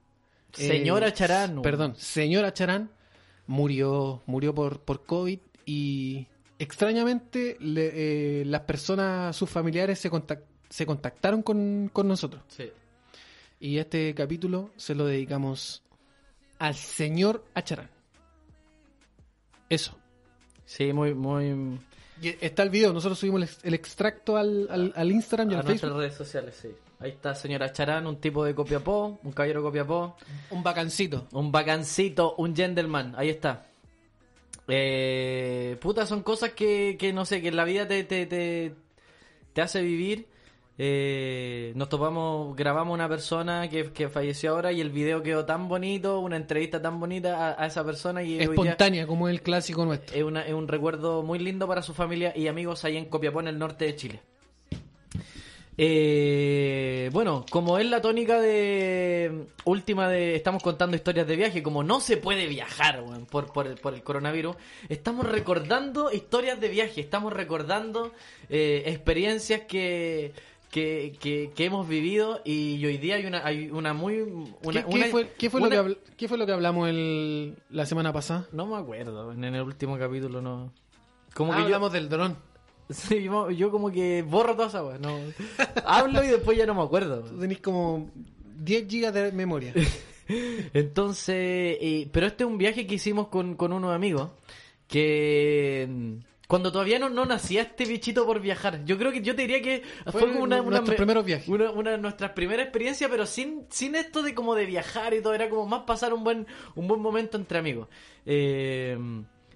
eh, 0.57 0.67
Señora 0.69 1.13
Charán. 1.13 1.61
Perdón, 1.61 1.95
señora 1.99 2.55
Charán, 2.55 2.91
murió, 3.47 4.23
murió 4.25 4.55
por, 4.55 4.81
por 4.81 5.05
COVID 5.05 5.39
y 5.67 6.27
extrañamente 6.59 7.59
le- 7.61 8.41
eh, 8.41 8.45
las 8.47 8.63
personas, 8.63 9.37
sus 9.37 9.51
familiares 9.51 9.99
se, 9.99 10.11
contac- 10.11 10.41
se 10.73 10.87
contactaron 10.87 11.43
con, 11.43 11.91
con 11.93 12.09
nosotros. 12.09 12.43
Sí. 12.49 12.71
Y 13.61 13.77
este 13.77 14.15
capítulo 14.15 14.71
se 14.77 14.95
lo 14.95 15.05
dedicamos 15.05 15.83
al 16.59 16.75
señor 16.75 17.45
Acharán. 17.55 17.91
Eso. 19.69 19.97
Sí, 20.65 20.93
muy, 20.93 21.15
muy... 21.15 21.79
Y 22.23 22.29
está 22.41 22.63
el 22.63 22.71
video, 22.71 22.93
nosotros 22.93 23.19
subimos 23.19 23.39
el, 23.43 23.49
ex- 23.49 23.65
el 23.65 23.75
extracto 23.75 24.37
al, 24.37 24.69
al, 24.71 24.93
al 24.97 25.11
Instagram 25.11 25.51
y 25.51 25.55
a 25.55 25.59
al 25.59 25.65
nuestras 25.67 25.81
Facebook. 25.91 26.01
redes 26.01 26.15
sociales, 26.15 26.59
sí. 26.61 26.69
Ahí 27.01 27.11
está 27.11 27.35
señora 27.35 27.73
Charán, 27.73 28.07
un 28.07 28.17
tipo 28.21 28.45
de 28.45 28.55
Copiapó, 28.55 29.19
un 29.25 29.33
caballero 29.33 29.63
Copiapó, 29.63 30.17
Un 30.51 30.63
vacancito. 30.63 31.27
un 31.33 31.51
bacancito, 31.53 32.35
un 32.37 32.55
gentleman, 32.55 33.15
ahí 33.17 33.29
está. 33.29 33.67
Eh, 34.69 35.77
puta, 35.81 36.07
son 36.07 36.23
cosas 36.23 36.53
que, 36.53 36.97
que 36.99 37.13
no 37.13 37.25
sé, 37.25 37.43
que 37.43 37.49
en 37.49 37.57
la 37.57 37.65
vida 37.65 37.89
te, 37.89 38.05
te, 38.05 38.27
te, 38.27 38.75
te 39.53 39.61
hace 39.61 39.83
vivir. 39.83 40.29
Eh, 40.79 41.73
nos 41.77 41.89
topamos, 41.91 42.57
grabamos 42.57 42.95
una 42.95 43.09
persona 43.09 43.69
que, 43.69 43.93
que 43.93 44.09
falleció 44.09 44.53
ahora 44.53 44.73
y 44.73 44.81
el 44.81 44.91
video 44.91 45.23
quedó 45.23 45.45
tan 45.45 45.69
bonito, 45.69 46.19
una 46.21 46.37
entrevista 46.37 46.81
tan 46.81 46.99
bonita 46.99 47.51
a, 47.51 47.63
a 47.63 47.67
esa 47.67 47.85
persona 47.85 48.23
y 48.23 48.41
Espontánea, 48.41 49.07
como 49.07 49.29
es 49.29 49.35
el 49.35 49.43
clásico 49.43 49.85
nuestro. 49.85 50.17
es, 50.17 50.25
una- 50.25 50.47
es 50.47 50.55
un 50.55 50.67
recuerdo 50.69 51.23
muy 51.23 51.39
lindo 51.39 51.69
para 51.69 51.83
su 51.83 51.93
familia 51.93 52.33
y 52.35 52.47
amigos 52.49 52.85
ahí 52.85 52.97
en 52.97 53.05
Copiapó, 53.05 53.41
en 53.41 53.49
el 53.49 53.59
norte 53.59 53.85
de 53.85 53.97
Chile. 53.97 54.21
Eh, 55.79 57.09
bueno, 57.15 57.47
como 57.51 57.79
es 57.79 57.87
la 57.87 58.03
tónica 58.03 58.39
de 58.41 59.47
última 59.65 60.07
de 60.09 60.37
estamos 60.37 60.63
contando 60.63 60.97
historias 60.97 61.27
de 61.27 61.35
viaje, 61.35 61.63
como 61.63 61.83
no 61.83 61.99
se 62.01 62.19
puede 62.19 62.47
viajar 62.47 63.03
weón, 63.03 63.25
por, 63.25 63.51
por, 63.53 63.67
el- 63.67 63.77
por 63.79 63.95
el 63.95 64.03
coronavirus, 64.03 64.55
estamos 64.91 65.27
recordando 65.27 66.13
historias 66.13 66.61
de 66.61 66.69
viaje, 66.69 67.01
estamos 67.01 67.33
recordando 67.33 68.13
eh, 68.51 68.83
experiencias 68.87 69.63
que, 69.63 70.33
que, 70.73 71.15
que, 71.21 71.53
que 71.55 71.65
hemos 71.67 71.87
vivido 71.87 72.41
y 72.45 72.85
hoy 72.85 72.97
día 72.97 73.15
hay 73.17 73.27
una, 73.27 73.47
hay 73.47 73.71
una 73.71 73.93
muy... 73.93 74.21
Una, 74.23 74.83
¿Qué, 74.83 74.89
qué 74.91 74.95
una- 74.97 75.07
fue, 75.07 75.33
qué 75.39 75.51
fue 75.51 75.61
una- 75.61 75.69
lo, 75.69 75.85
que 75.85 75.91
habl- 75.91 75.99
qué 76.17 76.29
fue 76.29 76.39
lo 76.39 76.47
que 76.47 76.53
hablamos 76.53 76.89
el, 76.89 77.55
la 77.71 77.85
semana 77.87 78.13
pasada? 78.13 78.49
No 78.53 78.67
me 78.67 78.77
acuerdo, 78.77 79.33
en 79.33 79.45
el 79.45 79.61
último 79.63 79.97
capítulo 79.99 80.41
no... 80.43 80.73
Como 81.35 81.53
Ah, 81.53 81.57
que 81.57 81.61
yo, 81.61 81.67
hablamos 81.67 81.93
del 81.93 82.09
dron. 82.09 82.37
Sí, 82.91 83.23
yo, 83.23 83.51
yo 83.51 83.71
como 83.71 83.91
que 83.93 84.23
borro 84.23 84.55
toda 84.57 84.69
esa 84.69 84.85
weá, 84.85 84.99
no. 84.99 85.17
Hablo 85.85 86.23
y 86.25 86.27
después 86.27 86.59
ya 86.59 86.67
no 86.67 86.75
me 86.75 86.83
acuerdo. 86.83 87.21
Tú 87.23 87.39
tenés 87.39 87.61
como 87.61 88.11
10 88.57 88.89
gigas 88.89 89.15
de 89.15 89.31
memoria. 89.33 89.73
Entonces, 90.75 91.35
eh, 91.81 92.09
pero 92.13 92.27
este 92.27 92.45
es 92.45 92.51
un 92.51 92.59
viaje 92.59 92.87
que 92.87 92.95
hicimos 92.97 93.29
con, 93.29 93.55
con 93.57 93.73
unos 93.73 93.95
amigos 93.95 94.31
que 94.89 95.89
cuando 96.49 96.71
todavía 96.71 96.99
no, 96.99 97.09
no 97.09 97.25
nacía 97.25 97.63
este 97.63 97.87
bichito 97.87 98.27
por 98.27 98.41
viajar. 98.41 98.85
Yo 98.85 98.99
creo 98.99 99.13
que 99.13 99.23
yo 99.23 99.35
te 99.35 99.43
diría 99.43 99.63
que 99.63 99.83
fue, 100.05 100.21
Fue 100.21 100.33
como 100.33 100.45
una, 100.45 100.61
una, 100.61 100.71
nuestros 100.79 100.97
primeros 100.97 101.25
viajes. 101.25 101.49
una, 101.49 101.71
una 101.71 101.91
de 101.93 101.99
nuestras 101.99 102.33
primeras 102.33 102.65
experiencias, 102.65 103.11
pero 103.11 103.27
sin, 103.27 103.67
sin 103.71 103.95
esto 103.95 104.23
de 104.23 104.35
como 104.35 104.55
de 104.55 104.67
viajar 104.67 105.15
y 105.15 105.23
todo, 105.23 105.35
era 105.35 105.49
como 105.49 105.67
más 105.67 105.83
pasar 105.85 106.13
un 106.13 106.25
buen, 106.25 106.47
un 106.75 106.89
buen 106.89 107.01
momento 107.01 107.37
entre 107.37 107.59
amigos. 107.59 107.89
Eh, 108.27 108.99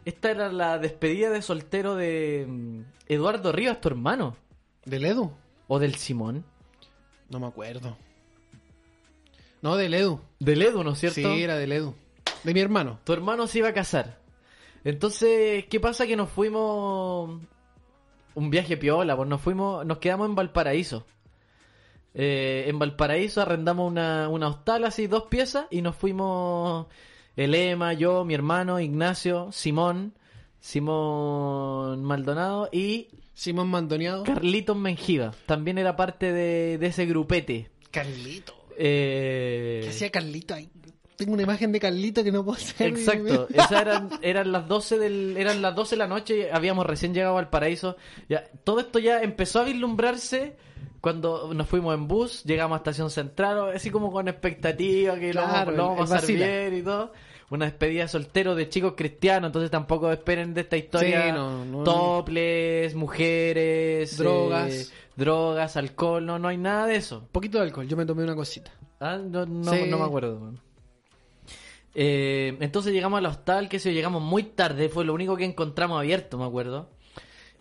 esta 0.05 0.31
era 0.31 0.53
la 0.53 0.79
despedida 0.79 1.31
de 1.31 1.43
soltero 1.43 1.97
de 1.97 2.47
mm, 2.49 2.81
Eduardo 3.09 3.53
Rivas, 3.53 3.81
tu 3.81 3.89
hermano. 3.89 4.37
¿Del 4.85 5.05
Edu? 5.05 5.33
O 5.67 5.79
del 5.81 5.97
Simón. 5.97 6.45
No 7.29 7.41
me 7.41 7.47
acuerdo. 7.49 7.97
No, 9.63 9.77
del 9.77 9.95
Edu. 9.95 10.21
Del 10.39 10.63
Edu, 10.63 10.85
¿no 10.85 10.93
es 10.93 11.01
cierto? 11.01 11.17
Sí, 11.17 11.43
era 11.43 11.57
del 11.57 11.73
Edu. 11.73 11.95
De 12.45 12.55
mi 12.55 12.61
hermano. 12.61 13.01
Tu 13.03 13.13
hermano 13.13 13.49
se 13.49 13.59
iba 13.59 13.69
a 13.69 13.73
casar. 13.75 14.21
Entonces, 14.87 15.67
¿qué 15.67 15.81
pasa? 15.81 16.07
Que 16.07 16.15
nos 16.15 16.31
fuimos. 16.31 17.41
Un 18.37 18.51
viaje 18.51 18.77
piola, 18.77 19.17
pues 19.17 19.29
nos 19.29 19.41
fuimos. 19.41 19.85
Nos 19.85 19.99
quedamos 19.99 20.29
en 20.29 20.37
Valparaíso. 20.37 21.05
Eh, 22.15 22.67
en 22.69 22.79
Valparaíso 22.79 23.43
arrendamos 23.43 23.91
una, 23.91 24.29
una 24.29 24.47
hostal 24.47 24.85
así, 24.85 25.09
dos 25.09 25.25
piezas, 25.25 25.67
y 25.73 25.83
nos 25.83 25.97
fuimos. 25.97 26.87
El 27.35 27.57
Ema, 27.57 27.95
yo, 27.95 28.25
mi 28.25 28.35
hermano, 28.35 28.79
Ignacio, 28.79 29.51
Simón, 29.51 30.15
Simón 30.61 32.05
Maldonado 32.05 32.69
y 32.71 33.09
Simón 33.35 33.69
Mandoneado. 33.69 34.23
Carlitos 34.23 34.77
Menjiva. 34.77 35.33
También 35.47 35.79
era 35.79 35.97
parte 35.97 36.33
de, 36.33 36.79
de 36.79 36.87
ese 36.87 37.07
grupete. 37.07 37.71
Carlito. 37.91 38.55
Eh, 38.79 39.81
¿Qué 39.83 39.89
hacía 39.89 40.13
Carlito 40.13 40.55
ahí? 40.55 40.71
Tengo 41.17 41.33
una 41.33 41.43
imagen 41.43 41.73
de 41.73 41.81
Carlito 41.81 42.23
que 42.23 42.31
no 42.31 42.45
puedo 42.45 42.59
hacer. 42.59 42.89
Exacto, 42.89 43.49
esas 43.51 43.73
eran, 43.73 44.11
eran 44.23 44.53
las 44.53 44.69
12 44.69 44.99
del, 44.99 45.37
eran 45.37 45.63
las 45.63 45.75
12 45.75 45.95
de 45.95 45.99
la 45.99 46.07
noche, 46.07 46.53
habíamos 46.53 46.85
recién 46.87 47.15
llegado 47.15 47.39
al 47.39 47.49
paraíso. 47.49 47.97
Ya, 48.29 48.45
todo 48.65 48.81
esto 48.81 48.99
ya 48.99 49.23
empezó 49.23 49.61
a 49.61 49.65
vislumbrarse 49.65 50.57
cuando 51.01 51.55
nos 51.55 51.67
fuimos 51.69 51.95
en 51.95 52.07
bus, 52.09 52.43
llegamos 52.45 52.77
a 52.77 52.79
Estación 52.79 53.11
Central, 53.11 53.71
así 53.75 53.91
como 53.91 54.11
con 54.13 54.29
expectativa 54.29 55.19
que 55.19 55.33
lo 55.33 55.41
vamos- 55.43 55.55
Claro, 55.55 55.71
lo, 55.73 55.83
vamos 55.89 56.11
el- 56.11 56.17
a 56.17 56.21
pasar 56.21 56.35
bien 56.37 56.77
y 56.77 56.83
todo. 56.83 57.13
Una 57.49 57.67
despedida 57.67 58.03
de 58.03 58.09
soltero 58.09 58.57
de 58.57 58.69
chicos 58.69 58.95
cristianos, 58.97 59.49
entonces 59.51 59.71
tampoco 59.71 60.11
esperen 60.11 60.53
de 60.53 60.63
esta 60.63 60.77
historia 60.77 61.27
Sí, 61.27 61.33
no, 61.33 61.65
no, 61.65 61.85
toples, 61.85 62.95
mujeres, 62.97 64.17
Drogas. 64.19 64.73
eh, 64.75 64.87
drogas, 65.17 65.77
alcohol, 65.77 66.27
no, 66.27 66.39
no 66.39 66.49
hay 66.49 66.59
nada 66.59 66.87
de 66.87 66.97
eso. 66.97 67.21
Un 67.21 67.29
poquito 67.29 67.59
de 67.59 67.65
alcohol, 67.65 67.87
yo 67.87 67.97
me 67.97 68.05
tomé 68.05 68.25
una 68.25 68.35
cosita. 68.35 68.73
Ah, 69.01 69.17
no, 69.23 69.47
no, 69.47 69.73
Sí. 69.73 69.85
no 69.89 69.99
me 69.99 70.05
acuerdo. 70.05 70.41
man. 70.41 70.61
Eh, 71.99 72.59
entonces 72.61 72.93
llegamos 72.93 73.17
al 73.17 73.25
hostal, 73.25 73.71
que 73.71 73.79
se 73.79 73.95
llegamos 73.95 74.23
muy 74.23 74.43
tarde, 74.43 74.91
fue 74.91 75.07
lo 75.07 75.15
único 75.15 75.35
que 75.35 75.47
encontramos 75.47 75.99
abierto, 75.99 76.37
me 76.37 76.45
acuerdo. 76.45 76.91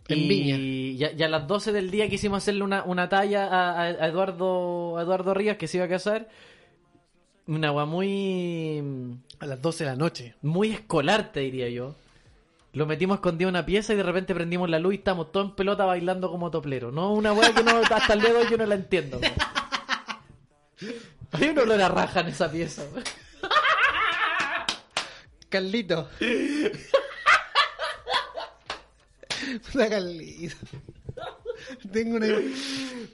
En 0.09 0.19
y, 0.19 0.27
Viña. 0.27 0.57
Y 0.57 1.23
a, 1.23 1.29
las 1.29 1.47
12 1.47 1.71
del 1.71 1.89
día 1.89 2.09
quisimos 2.09 2.39
hacerle 2.39 2.63
una, 2.63 2.83
una 2.83 3.07
talla 3.07 3.79
a, 3.79 4.07
Eduardo 4.07 4.97
a 4.97 5.03
Eduardo 5.03 5.33
Ríos, 5.33 5.55
que 5.55 5.69
se 5.69 5.77
iba 5.77 5.86
a 5.86 5.89
casar. 5.89 6.27
Una 7.47 7.69
agua 7.69 7.86
muy 7.86 8.83
A 9.39 9.45
las 9.45 9.61
12 9.61 9.86
de 9.86 9.89
la 9.91 9.95
noche. 9.95 10.36
muy 10.41 10.71
escolar, 10.71 11.31
te 11.31 11.39
diría 11.39 11.69
yo. 11.69 11.95
Lo 12.73 12.86
metimos 12.86 13.15
escondido 13.15 13.47
en 13.47 13.55
una 13.55 13.65
pieza 13.65 13.93
y 13.93 13.95
de 13.95 14.03
repente 14.03 14.36
prendimos 14.36 14.69
la 14.69 14.79
luz 14.79 14.95
y 14.95 14.97
estamos 14.97 15.31
todos 15.31 15.45
en 15.45 15.55
pelota 15.55 15.86
bailando 15.86 16.29
como 16.29 16.51
toplero. 16.51 16.91
No, 16.91 17.13
una 17.13 17.31
weá 17.31 17.53
que 17.53 17.63
no, 17.63 17.77
hasta 17.77 18.13
el 18.13 18.19
dedo 18.19 18.43
yo 18.49 18.57
no 18.57 18.65
la 18.65 18.75
entiendo. 18.75 19.21
Hay 21.31 21.47
un 21.47 21.57
olor 21.57 21.81
a 21.81 21.88
raja 21.88 22.19
en 22.19 22.27
esa 22.27 22.51
pieza. 22.51 22.83
Carlito. 25.49 26.09
Puta 29.71 29.89
Carlito. 29.89 30.55
Tengo 31.91 32.15
una. 32.17 32.27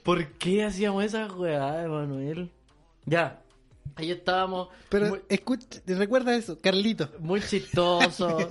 ¿Por 0.02 0.26
qué 0.34 0.64
hacíamos 0.64 1.04
esa 1.04 1.26
weá, 1.26 1.86
Manuel? 1.88 2.50
Ya, 3.06 3.40
ahí 3.96 4.10
estábamos. 4.10 4.68
Pero 4.88 5.06
muy, 5.08 5.20
escucha, 5.28 5.66
recuerda 5.86 6.34
eso, 6.34 6.58
Carlito. 6.60 7.08
muy 7.18 7.40
chistoso. 7.40 8.38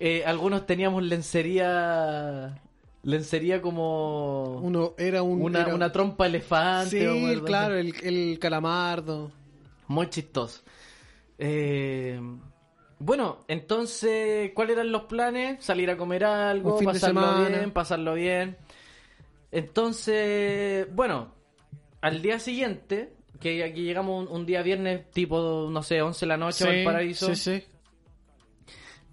Eh, 0.00 0.22
algunos 0.24 0.64
teníamos 0.64 1.02
lencería. 1.02 2.60
Lencería 3.02 3.60
como. 3.60 4.60
Uno 4.62 4.94
era 4.96 5.24
un. 5.24 5.42
una, 5.42 5.62
era- 5.62 5.74
una 5.74 5.90
trompa 5.90 6.26
elefante. 6.26 7.00
Sí, 7.10 7.40
claro, 7.44 7.76
el, 7.76 7.92
el 8.04 8.38
calamardo. 8.38 9.32
Muy 9.88 10.08
chistoso. 10.08 10.62
Eh, 11.38 12.20
bueno, 12.98 13.44
entonces, 13.48 14.50
¿cuáles 14.54 14.74
eran 14.76 14.90
los 14.92 15.04
planes? 15.04 15.64
Salir 15.64 15.88
a 15.90 15.96
comer 15.96 16.24
algo, 16.24 16.78
pasarlo 16.80 17.48
bien, 17.48 17.70
pasarlo 17.70 18.14
bien. 18.14 18.56
Entonces, 19.52 20.86
bueno, 20.94 21.32
al 22.00 22.20
día 22.22 22.38
siguiente, 22.38 23.14
que 23.40 23.62
aquí 23.64 23.82
llegamos 23.82 24.28
un, 24.28 24.34
un 24.36 24.46
día 24.46 24.62
viernes, 24.62 25.10
tipo, 25.12 25.68
no 25.70 25.82
sé, 25.82 26.02
11 26.02 26.20
de 26.20 26.28
la 26.28 26.36
noche 26.36 26.68
al 26.68 26.84
paraíso, 26.84 27.34
Sí, 27.34 27.36
sí. 27.36 27.64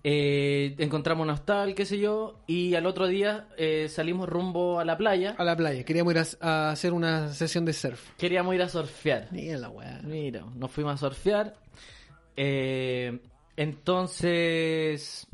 eh, 0.04 0.76
encontramos 0.78 1.24
un 1.26 1.30
hostal, 1.32 1.74
qué 1.74 1.86
sé 1.86 2.00
yo, 2.00 2.40
y 2.48 2.76
al 2.76 2.86
otro 2.86 3.08
día 3.08 3.48
eh, 3.58 3.88
salimos 3.90 4.28
rumbo 4.28 4.80
a 4.80 4.86
la 4.86 4.98
playa. 4.98 5.36
A 5.38 5.44
la 5.44 5.56
playa. 5.56 5.84
Queríamos 5.86 6.14
ir 6.14 6.20
a, 6.20 6.26
a 6.68 6.72
hacer 6.72 6.92
una 6.94 7.30
sesión 7.30 7.66
de 7.66 7.74
surf. 7.74 8.12
Queríamos 8.18 8.54
ir 8.56 8.62
a 8.62 8.70
surfear. 8.70 9.28
Mira 9.32 9.58
la 9.58 9.70
weá. 9.70 10.02
Mira, 10.04 10.44
nos 10.56 10.72
fuimos 10.72 10.94
a 10.96 10.98
surfear. 10.98 11.56
Eh, 12.36 13.20
entonces. 13.56 15.28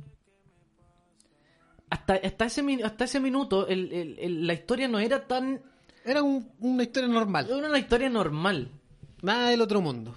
Hasta, 1.90 2.14
hasta, 2.16 2.46
ese, 2.46 2.84
hasta 2.84 3.04
ese 3.04 3.20
minuto, 3.20 3.68
el- 3.68 3.92
el- 3.92 4.20
el- 4.20 4.48
la 4.48 4.54
historia 4.54 4.88
no 4.88 5.00
era 5.00 5.28
tan. 5.28 5.62
Era 6.06 6.24
un- 6.24 6.50
una 6.60 6.84
historia 6.84 7.10
normal. 7.10 7.48
Era 7.50 7.68
una 7.68 7.78
historia 7.80 8.10
normal. 8.10 8.72
Nada 9.22 9.50
del 9.50 9.62
otro 9.62 9.82
mundo. 9.82 10.16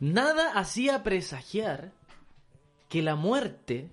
Nada 0.00 0.52
hacía 0.58 1.02
presagiar 1.02 1.92
que 2.88 3.02
la 3.02 3.14
muerte, 3.16 3.88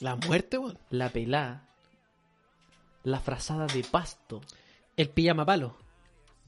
La 0.00 0.16
muerte, 0.16 0.58
la 0.90 1.10
pelá, 1.10 1.68
la 3.04 3.20
frazada 3.20 3.66
de 3.66 3.84
pasto, 3.84 4.40
El 4.96 5.10
pijama 5.10 5.44
palo. 5.46 5.76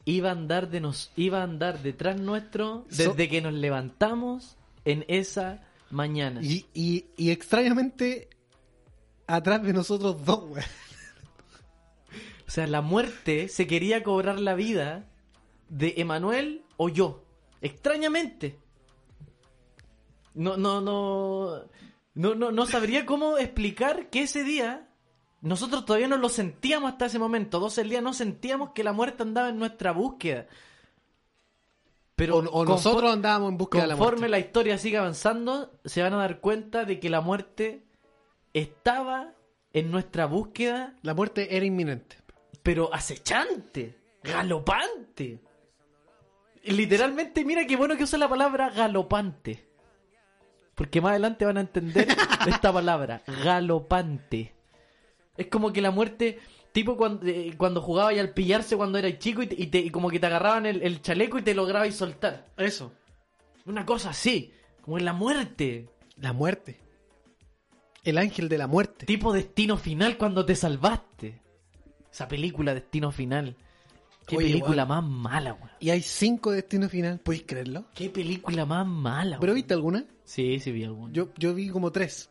iba 0.06 0.28
a 0.30 0.32
andar, 0.32 0.68
de 0.70 0.80
nos, 0.80 1.12
iba 1.16 1.40
a 1.40 1.44
andar 1.44 1.80
detrás 1.82 2.20
nuestro 2.20 2.84
So- 2.90 3.10
desde 3.10 3.28
que 3.28 3.40
nos 3.40 3.52
levantamos 3.54 4.56
en 4.84 5.04
esa 5.08 5.62
mañana. 5.90 6.40
Y, 6.42 6.66
y, 6.74 7.06
y 7.16 7.30
extrañamente, 7.30 8.28
atrás 9.26 9.62
de 9.62 9.72
nosotros 9.72 10.24
dos, 10.24 10.44
weón. 10.44 10.64
O 12.46 12.50
sea, 12.50 12.66
la 12.66 12.82
muerte 12.82 13.48
se 13.48 13.66
quería 13.66 14.02
cobrar 14.02 14.38
la 14.38 14.54
vida 14.54 15.06
de 15.68 15.94
Emanuel 15.96 16.64
o 16.76 16.88
yo. 16.88 17.24
Extrañamente. 17.62 18.58
No, 20.34 20.56
no, 20.56 20.80
no. 20.80 21.62
No, 22.14 22.34
no, 22.36 22.52
no 22.52 22.66
sabría 22.66 23.06
cómo 23.06 23.38
explicar 23.38 24.10
que 24.10 24.22
ese 24.22 24.44
día. 24.44 24.88
Nosotros 25.40 25.84
todavía 25.84 26.08
no 26.08 26.16
lo 26.16 26.28
sentíamos 26.28 26.92
hasta 26.92 27.06
ese 27.06 27.18
momento. 27.18 27.60
Dos 27.60 27.76
el 27.78 27.90
día 27.90 28.00
no 28.00 28.12
sentíamos 28.12 28.70
que 28.70 28.84
la 28.84 28.92
muerte 28.92 29.22
andaba 29.22 29.48
en 29.48 29.58
nuestra 29.58 29.92
búsqueda. 29.92 30.46
Pero 32.16 32.38
O, 32.38 32.64
nosotros 32.64 33.12
andábamos 33.12 33.50
en 33.50 33.58
busca 33.58 33.80
de 33.80 33.86
la 33.88 33.94
conforme 33.94 34.20
muerte. 34.20 34.28
la 34.30 34.38
historia 34.38 34.78
siga 34.78 35.00
avanzando, 35.00 35.72
se 35.84 36.02
van 36.02 36.14
a 36.14 36.18
dar 36.18 36.40
cuenta 36.40 36.84
de 36.84 37.00
que 37.00 37.10
la 37.10 37.20
muerte 37.20 37.84
estaba 38.52 39.32
en 39.72 39.90
nuestra 39.90 40.26
búsqueda 40.26 40.94
La 41.02 41.14
muerte 41.14 41.56
era 41.56 41.66
inminente. 41.66 42.18
pero 42.62 42.92
acechante, 42.94 43.98
galopante. 44.22 45.40
Literalmente, 46.62 47.44
mira 47.44 47.66
qué 47.66 47.76
bueno 47.76 47.96
que 47.96 48.04
usa 48.04 48.18
la 48.18 48.28
palabra 48.28 48.70
galopante. 48.70 49.68
Porque 50.74 51.00
más 51.00 51.10
adelante 51.10 51.44
van 51.44 51.58
a 51.58 51.60
entender 51.60 52.08
esta 52.46 52.72
palabra, 52.72 53.22
galopante. 53.44 54.54
Es 55.36 55.48
como 55.48 55.72
que 55.72 55.82
la 55.82 55.90
muerte, 55.90 56.38
tipo 56.74 56.96
cuando, 56.98 57.26
eh, 57.26 57.54
cuando 57.56 57.80
jugaba 57.80 58.12
y 58.12 58.18
al 58.18 58.34
pillarse 58.34 58.76
cuando 58.76 58.98
eras 58.98 59.18
chico 59.18 59.42
y, 59.42 59.46
te- 59.46 59.54
y 59.62 59.68
te- 59.68 59.78
y 59.78 59.90
como 59.90 60.10
que 60.10 60.18
te 60.20 60.26
agarraban 60.26 60.66
el, 60.66 60.82
el 60.82 61.00
chaleco 61.00 61.38
y 61.38 61.42
te 61.42 61.54
lograbais 61.54 61.94
soltar. 61.94 62.46
Eso. 62.58 62.92
Una 63.64 63.86
cosa 63.86 64.10
así, 64.10 64.52
como 64.82 64.98
en 64.98 65.04
la 65.06 65.12
muerte. 65.14 65.88
La 66.18 66.32
muerte. 66.34 66.78
El 68.02 68.18
ángel 68.18 68.48
de 68.50 68.58
la 68.58 68.66
muerte. 68.66 69.06
Tipo 69.06 69.32
destino 69.32 69.76
final 69.78 70.18
cuando 70.18 70.44
te 70.44 70.54
salvaste. 70.56 71.40
Esa 72.12 72.28
película, 72.28 72.74
Destino 72.74 73.10
Final. 73.10 73.56
Qué 74.26 74.36
Oye, 74.36 74.46
película 74.48 74.84
weón. 74.84 74.88
más 74.88 75.04
mala, 75.32 75.54
weón. 75.54 75.70
Y 75.80 75.90
hay 75.90 76.02
cinco 76.02 76.50
destinos 76.52 76.90
final. 76.90 77.18
¿Podéis 77.20 77.44
creerlo? 77.46 77.86
Qué 77.94 78.10
película 78.10 78.64
más 78.66 78.86
mala. 78.86 79.38
¿Pero 79.40 79.52
weón. 79.52 79.56
viste 79.56 79.74
alguna? 79.74 80.04
Sí, 80.24 80.60
sí 80.60 80.70
vi 80.72 80.84
alguna. 80.84 81.12
Yo, 81.12 81.30
yo 81.38 81.54
vi 81.54 81.68
como 81.70 81.90
tres. 81.92 82.30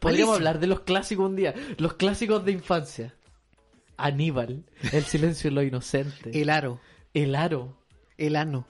Podríamos 0.00 0.02
malísimo. 0.02 0.32
hablar 0.34 0.58
de 0.58 0.66
los 0.66 0.80
clásicos 0.80 1.26
un 1.28 1.36
día. 1.36 1.54
Los 1.78 1.94
clásicos 1.94 2.44
de 2.44 2.52
infancia. 2.52 3.14
Aníbal. 4.06 4.64
El 4.92 5.04
silencio 5.04 5.50
de 5.50 5.54
lo 5.54 5.62
inocente. 5.62 6.30
El, 6.30 6.36
El 6.42 6.50
aro. 6.50 6.80
aro. 7.36 7.76
El 8.18 8.36
ano. 8.36 8.66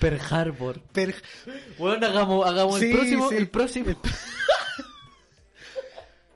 Pearl 0.00 0.20
Harbor. 0.30 0.80
Per- 0.92 1.14
Bueno, 1.78 2.06
hagamos, 2.06 2.46
hagamos 2.46 2.78
Sí, 2.80 2.86
el 2.86 2.92
próximo. 2.96 3.28
sí. 3.28 3.34
El 3.36 3.48
próximo. 3.48 3.86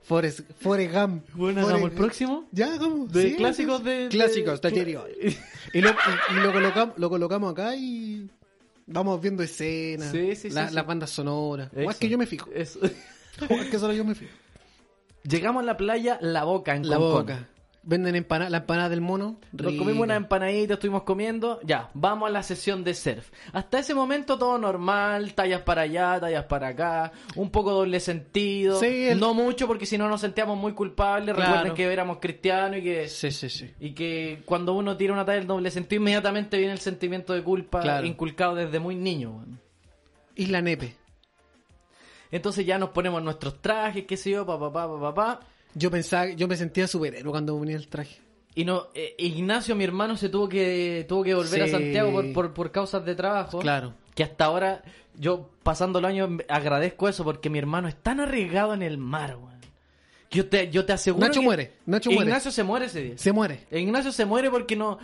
Forrest, 0.04 0.40
Forrest 0.60 0.94
Gump. 0.94 1.24
Bueno, 1.34 1.62
hagamos 1.62 1.90
el 1.90 1.96
próximo. 1.96 2.48
Ya, 2.52 2.74
hagamos. 2.74 3.10
De 3.12 3.30
sí, 3.30 3.34
clásicos 3.36 3.82
de- 3.82 4.08
Clásicos, 4.08 4.60
de-. 4.60 4.70
Y 5.72 5.80
lo, 5.80 5.90
y- 5.90 5.92
y 6.30 6.34
lo 6.40 6.52
colocamos, 6.52 6.96
lo 6.98 7.10
colocamos 7.10 7.52
acá 7.52 7.74
y 7.74 8.30
vamos 8.86 9.20
viendo 9.20 9.42
escenas. 9.42 10.12
Sí, 10.12 10.36
sí, 10.36 10.50
la- 10.50 10.68
sí. 10.68 10.74
Las 10.74 10.86
bandas 10.86 11.10
sonoras. 11.10 11.70
O 11.74 11.90
es 11.90 11.96
que 11.96 12.08
yo 12.08 12.16
me 12.18 12.26
fijo. 12.26 12.48
Eso. 12.54 12.78
O 13.50 13.54
es 13.54 13.68
que 13.68 13.78
solo 13.80 13.92
yo 13.94 14.04
me 14.04 14.14
fijo. 14.14 14.32
Llegamos 15.28 15.62
a 15.62 15.66
la 15.66 15.76
playa 15.76 16.18
La 16.20 16.44
Boca 16.44 16.74
en 16.76 16.88
La 16.88 16.96
Concón. 16.96 17.12
boca. 17.26 17.48
Venden 17.88 18.16
empana 18.16 18.50
la 18.50 18.56
empanada 18.58 18.88
del 18.88 19.00
mono. 19.00 19.38
Nos 19.52 19.74
comimos 19.74 20.02
una 20.02 20.16
empanadita, 20.16 20.74
estuvimos 20.74 21.04
comiendo. 21.04 21.60
Ya, 21.62 21.88
vamos 21.94 22.28
a 22.28 22.32
la 22.32 22.42
sesión 22.42 22.82
de 22.82 22.94
surf. 22.94 23.30
Hasta 23.52 23.78
ese 23.78 23.94
momento 23.94 24.36
todo 24.36 24.58
normal, 24.58 25.34
tallas 25.34 25.60
para 25.62 25.82
allá, 25.82 26.18
tallas 26.18 26.46
para 26.46 26.66
acá, 26.68 27.12
un 27.36 27.48
poco 27.48 27.70
doble 27.70 28.00
sentido. 28.00 28.80
Sí, 28.80 29.06
el- 29.06 29.20
No 29.20 29.34
mucho 29.34 29.68
porque 29.68 29.86
si 29.86 29.96
no 29.98 30.08
nos 30.08 30.20
sentíamos 30.20 30.58
muy 30.58 30.72
culpables. 30.72 31.32
Claro. 31.36 31.52
Recuerden 31.52 31.74
que 31.74 31.92
éramos 31.92 32.18
cristianos 32.18 32.80
y 32.80 32.82
que, 32.82 33.08
Sí, 33.08 33.30
sí, 33.30 33.48
sí. 33.48 33.70
y 33.78 33.92
que 33.92 34.42
cuando 34.44 34.74
uno 34.74 34.96
tira 34.96 35.12
una 35.12 35.24
talla 35.24 35.38
del 35.38 35.46
doble 35.46 35.70
sentido, 35.70 36.00
inmediatamente 36.02 36.58
viene 36.58 36.72
el 36.72 36.80
sentimiento 36.80 37.34
de 37.34 37.44
culpa 37.44 37.82
Claro. 37.82 38.04
inculcado 38.04 38.56
desde 38.56 38.80
muy 38.80 38.96
niño. 38.96 39.30
weón. 39.30 39.60
Isla 40.34 40.60
Nepe. 40.60 40.96
Entonces 42.30 42.66
ya 42.66 42.78
nos 42.78 42.90
ponemos 42.90 43.22
nuestros 43.22 43.60
trajes, 43.60 44.04
qué 44.06 44.16
sé 44.16 44.30
yo, 44.30 44.46
papá, 44.46 44.72
papá, 44.72 45.00
papá. 45.00 45.40
Yo 45.74 45.90
pensaba, 45.90 46.30
yo 46.30 46.48
me 46.48 46.56
sentía 46.56 46.86
superhéroe 46.86 47.30
cuando 47.30 47.58
venía 47.58 47.76
el 47.76 47.88
traje. 47.88 48.20
Y 48.54 48.64
no, 48.64 48.86
eh, 48.94 49.14
Ignacio, 49.18 49.76
mi 49.76 49.84
hermano, 49.84 50.16
se 50.16 50.30
tuvo 50.30 50.48
que 50.48 51.04
tuvo 51.06 51.22
que 51.22 51.34
volver 51.34 51.62
a. 51.64 51.68
Santiago 51.68 52.10
por, 52.10 52.32
por, 52.32 52.54
por 52.54 52.72
causas 52.72 53.04
de 53.04 53.14
trabajo. 53.14 53.58
Claro. 53.58 53.92
Que 54.14 54.22
hasta 54.22 54.46
ahora, 54.46 54.82
yo 55.14 55.50
pasando 55.62 56.00
los 56.00 56.08
años, 56.08 56.30
agradezco 56.48 57.06
eso 57.06 57.22
porque 57.22 57.50
mi 57.50 57.58
hermano 57.58 57.86
es 57.86 57.96
tan 57.96 58.18
arriesgado 58.18 58.72
en 58.72 58.82
el 58.82 58.96
mar, 58.96 59.36
weón. 59.36 59.60
Que 60.30 60.38
Yo 60.38 60.48
te, 60.48 60.70
yo 60.70 60.86
te 60.86 60.94
aseguro. 60.94 61.26
Nacho 61.26 61.40
que 61.40 61.44
muere, 61.44 61.72
Nacho 61.84 62.10
muere. 62.10 62.30
Ignacio 62.30 62.50
se 62.50 62.64
muere 62.64 62.86
ese 62.86 63.02
día. 63.02 63.18
Se 63.18 63.32
muere. 63.32 63.66
Ignacio 63.70 64.10
se 64.10 64.24
muere 64.24 64.50
porque 64.50 64.74
no. 64.74 64.98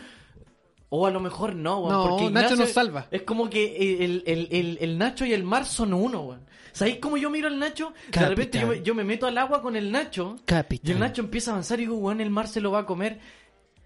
O 0.88 1.06
a 1.06 1.10
lo 1.10 1.20
mejor 1.20 1.54
no, 1.54 1.80
weón. 1.80 1.92
No, 1.92 2.02
porque 2.08 2.24
Nacho 2.30 2.54
Ignacio 2.54 2.56
nos 2.56 2.70
salva. 2.70 3.06
Es 3.10 3.22
como 3.22 3.50
que 3.50 3.98
el, 4.02 4.22
el, 4.24 4.48
el, 4.50 4.78
el 4.80 4.96
Nacho 4.98 5.26
y 5.26 5.34
el 5.34 5.44
mar 5.44 5.66
son 5.66 5.92
uno, 5.92 6.22
weón. 6.22 6.46
¿Sabéis 6.72 6.98
cómo 6.98 7.16
yo 7.16 7.30
miro 7.30 7.48
al 7.48 7.58
Nacho? 7.58 7.92
De 8.10 8.28
repente 8.28 8.58
yo, 8.60 8.72
yo 8.74 8.94
me 8.94 9.04
meto 9.04 9.26
al 9.26 9.36
agua 9.38 9.62
con 9.62 9.76
el 9.76 9.92
Nacho. 9.92 10.36
Y 10.82 10.90
el 10.92 10.98
Nacho 10.98 11.22
empieza 11.22 11.50
a 11.50 11.54
avanzar 11.54 11.78
y 11.78 11.82
digo, 11.82 11.96
weón, 11.96 12.20
el 12.20 12.30
mar 12.30 12.48
se 12.48 12.60
lo 12.60 12.70
va 12.70 12.80
a 12.80 12.86
comer. 12.86 13.20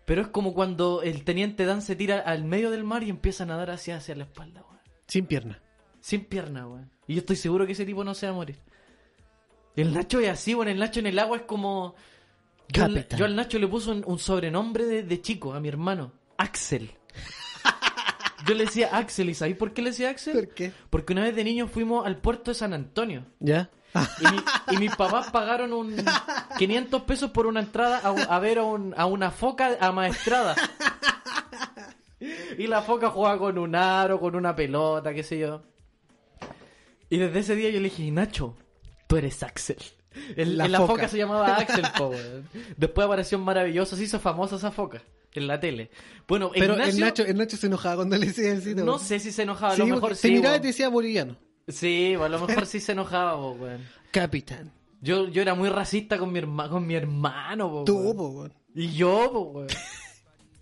Pero 0.05 0.23
es 0.23 0.29
como 0.29 0.55
cuando 0.55 1.03
el 1.03 1.25
teniente 1.25 1.65
Dan 1.65 1.83
se 1.83 1.97
tira 1.97 2.21
al 2.21 2.45
medio 2.45 2.71
del 2.71 2.85
mar 2.85 3.03
y 3.03 3.11
empieza 3.11 3.43
a 3.43 3.47
nadar 3.47 3.71
hacia, 3.71 3.97
hacia 3.97 4.15
la 4.15 4.25
espalda, 4.25 4.63
weón. 4.63 4.81
Sin 5.09 5.27
pierna. 5.27 5.61
Sin 6.01 6.25
pierna, 6.25 6.67
weón. 6.67 6.91
Y 7.09 7.15
yo 7.15 7.21
estoy 7.21 7.37
seguro 7.37 7.67
que 7.67 7.73
ese 7.73 7.85
tipo 7.85 8.05
no 8.05 8.15
se 8.15 8.27
va 8.27 8.33
a 8.33 8.37
morir. 8.37 8.57
El 9.75 9.93
Nacho 9.93 10.21
es 10.21 10.29
así, 10.29 10.55
weón. 10.55 10.69
El 10.69 10.79
Nacho 10.79 11.01
en 11.01 11.07
el 11.07 11.19
agua 11.19 11.39
es 11.39 11.43
como. 11.43 11.97
Yo, 12.69 12.87
yo 13.17 13.25
al 13.25 13.37
Nacho 13.37 13.59
le 13.59 13.67
puse 13.69 13.91
un, 13.91 14.05
un 14.07 14.19
sobrenombre 14.19 14.85
de, 14.87 15.03
de 15.03 15.21
chico, 15.21 15.55
a 15.55 15.61
mi 15.61 15.69
hermano. 15.69 16.13
Axel. 16.39 16.91
Yo 18.47 18.55
le 18.55 18.65
decía 18.67 18.91
Axel, 18.97 19.31
¿y 19.31 19.35
sabéis 19.35 19.57
por 19.57 19.73
qué 19.73 19.83
le 19.83 19.91
decía 19.91 20.11
Axel? 20.11 20.35
¿Por 20.35 20.49
qué? 20.55 20.73
Porque 20.91 21.13
una 21.13 21.23
vez 21.25 21.35
de 21.35 21.45
niño 21.45 21.69
fuimos 21.69 22.07
al 22.07 22.17
puerto 22.19 22.51
de 22.51 22.55
San 22.55 22.73
Antonio. 22.73 23.25
¿Ya? 23.41 23.71
Y, 23.95 24.25
mi- 24.33 24.77
y 24.77 24.79
mis 24.79 24.95
papás 24.95 25.31
pagaron 25.31 25.73
un 25.73 25.97
500 26.59 27.03
pesos 27.03 27.31
por 27.31 27.47
una 27.47 27.61
entrada 27.61 27.99
a, 28.01 28.11
un- 28.11 28.21
a 28.29 28.39
ver 28.39 28.59
a, 28.59 28.63
un- 28.65 28.95
a 28.97 29.07
una 29.07 29.31
foca 29.31 29.77
amaestrada. 29.81 30.55
Y 32.59 32.67
la 32.67 32.83
foca 32.83 33.11
jugaba 33.11 33.39
con 33.39 33.59
un 33.59 33.75
aro, 33.75 34.19
con 34.19 34.35
una 34.35 34.55
pelota, 34.57 35.13
qué 35.13 35.23
sé 35.23 35.39
yo. 35.39 35.63
Y 37.11 37.19
desde 37.19 37.39
ese 37.41 37.55
día 37.57 37.71
yo 37.71 37.79
le 37.81 37.85
dije, 37.91 38.11
Nacho, 38.11 38.57
tú 39.07 39.17
eres 39.17 39.43
Axel. 39.43 39.77
El- 40.37 40.57
La 40.57 40.65
en 40.65 40.73
la 40.73 40.79
foca. 40.79 40.93
foca. 40.95 41.09
se 41.09 41.19
llamaba 41.19 41.57
Axel, 41.57 41.85
po. 41.97 42.11
Después 42.77 43.05
apareció 43.07 43.37
en 43.39 43.45
Maravilloso, 43.45 43.97
se 43.97 44.05
hizo 44.05 44.19
famosa 44.19 44.57
esa 44.57 44.71
foca 44.71 45.03
en 45.41 45.47
la 45.47 45.59
tele. 45.61 45.91
Bueno, 46.29 46.51
Pero 46.55 46.75
Ignacio, 46.75 46.93
el, 46.95 47.01
Nacho, 47.01 47.23
el 47.25 47.37
Nacho 47.37 47.57
se 47.57 47.67
enojaba 47.67 47.97
cuando 47.97 48.17
le 48.17 48.27
decía 48.27 48.53
así. 48.55 48.75
no 48.75 48.99
sé 48.99 49.19
si 49.19 49.33
se 49.33 49.43
enojaba, 49.43 49.73
a 49.73 49.77
Sí, 49.77 49.81
lo 49.81 49.87
mejor 49.87 50.01
porque 50.01 50.15
sí. 50.17 50.23
te 50.29 50.35
miraba 50.35 50.49
y 50.49 50.51
weón. 50.55 50.63
te 50.63 50.67
decía 50.69 50.89
boliviano. 50.89 51.37
Sí, 51.69 52.15
a 52.15 52.29
lo 52.29 52.47
mejor 52.47 52.67
sí 52.67 52.81
se 52.81 52.93
enojaba, 52.93 53.37
weón. 53.53 53.81
Capitán. 54.11 54.73
Yo, 55.01 55.29
yo 55.29 55.43
era 55.43 55.55
muy 55.55 55.69
racista 55.69 56.19
con 56.19 56.33
mi, 56.33 56.39
herma, 56.39 56.69
con 56.69 56.87
mi 56.87 56.95
hermano, 56.95 57.71
po, 57.71 57.85
Tú, 57.85 57.99
weón. 57.99 58.17
po, 58.17 58.29
weón. 58.29 58.53
Y 58.75 58.93
yo, 58.93 59.31
po, 59.33 59.41
weón. 59.41 59.69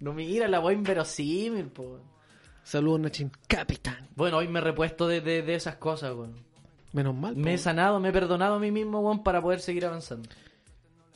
No 0.00 0.12
mira 0.12 0.48
la 0.48 0.60
weá 0.60 0.74
inverosímil, 0.74 1.66
po. 1.66 1.82
weón. 1.82 2.02
Saludos, 2.62 3.00
Nachín. 3.00 3.30
Capitán. 3.46 4.08
Bueno, 4.16 4.38
hoy 4.38 4.48
me 4.48 4.58
he 4.58 4.62
repuesto 4.62 5.06
de, 5.06 5.20
de, 5.20 5.42
de 5.42 5.54
esas 5.54 5.76
cosas, 5.76 6.14
weón. 6.14 6.34
Menos 6.92 7.14
mal. 7.14 7.34
po, 7.34 7.40
Me 7.40 7.50
he 7.50 7.54
weón. 7.54 7.58
sanado, 7.58 8.00
me 8.00 8.08
he 8.08 8.12
perdonado 8.12 8.54
a 8.54 8.58
mí 8.58 8.70
mismo, 8.70 9.00
weón, 9.00 9.22
para 9.22 9.40
poder 9.42 9.60
seguir 9.60 9.86
avanzando. 9.86 10.28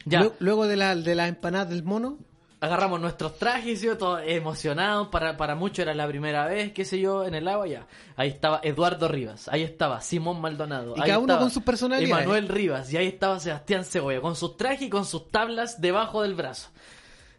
Ya, 0.04 0.20
Luego, 0.20 0.36
luego 0.38 0.66
de 0.66 0.76
la, 0.76 0.94
de 0.96 1.14
las 1.14 1.28
empanadas 1.28 1.70
del 1.70 1.82
mono, 1.82 2.18
agarramos 2.60 3.00
nuestros 3.00 3.38
trajes, 3.38 3.80
yo 3.80 3.96
todos 3.96 4.20
emocionados, 4.26 5.08
para, 5.08 5.36
para 5.36 5.54
muchos 5.54 5.80
era 5.80 5.94
la 5.94 6.06
primera 6.08 6.46
vez, 6.46 6.72
qué 6.72 6.84
sé 6.84 6.98
yo, 6.98 7.24
en 7.24 7.34
el 7.34 7.46
agua 7.48 7.66
ya. 7.68 7.86
Ahí 8.16 8.28
estaba 8.30 8.60
Eduardo 8.62 9.06
Rivas, 9.08 9.48
ahí 9.48 9.62
estaba 9.62 10.00
Simón 10.00 10.40
Maldonado. 10.40 10.94
Y 10.96 11.00
ahí 11.00 11.06
cada 11.06 11.18
uno 11.18 11.26
estaba 11.26 11.40
con 11.40 11.50
sus 11.50 11.62
personalidades. 11.62 12.10
Emanuel 12.24 12.48
Rivas, 12.48 12.92
y 12.92 12.96
ahí 12.96 13.06
estaba 13.06 13.38
Sebastián 13.40 13.84
Cebolla, 13.84 14.20
con 14.20 14.34
sus 14.36 14.56
trajes 14.56 14.82
y 14.82 14.90
con 14.90 15.04
sus 15.04 15.28
tablas 15.30 15.80
debajo 15.80 16.22
del 16.22 16.34
brazo. 16.34 16.70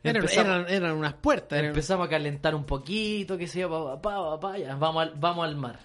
eran, 0.04 0.24
eran, 0.46 0.70
eran 0.70 0.92
unas 0.98 1.16
puertas. 1.16 1.60
eran- 1.60 1.70
Empezamos 1.72 2.08
a 2.08 2.10
calentar 2.10 2.56
un 2.56 2.64
poquito, 2.64 3.38
qué 3.38 3.48
sé 3.48 3.60
yo, 3.60 3.70
pa, 3.70 4.02
pa, 4.02 4.16
pa, 4.24 4.40
pa, 4.40 4.58
ya. 4.58 4.76
Vamos, 4.76 5.04
al, 5.04 5.14
vamos 5.18 5.46
al 5.46 5.56
mar. 5.58 5.80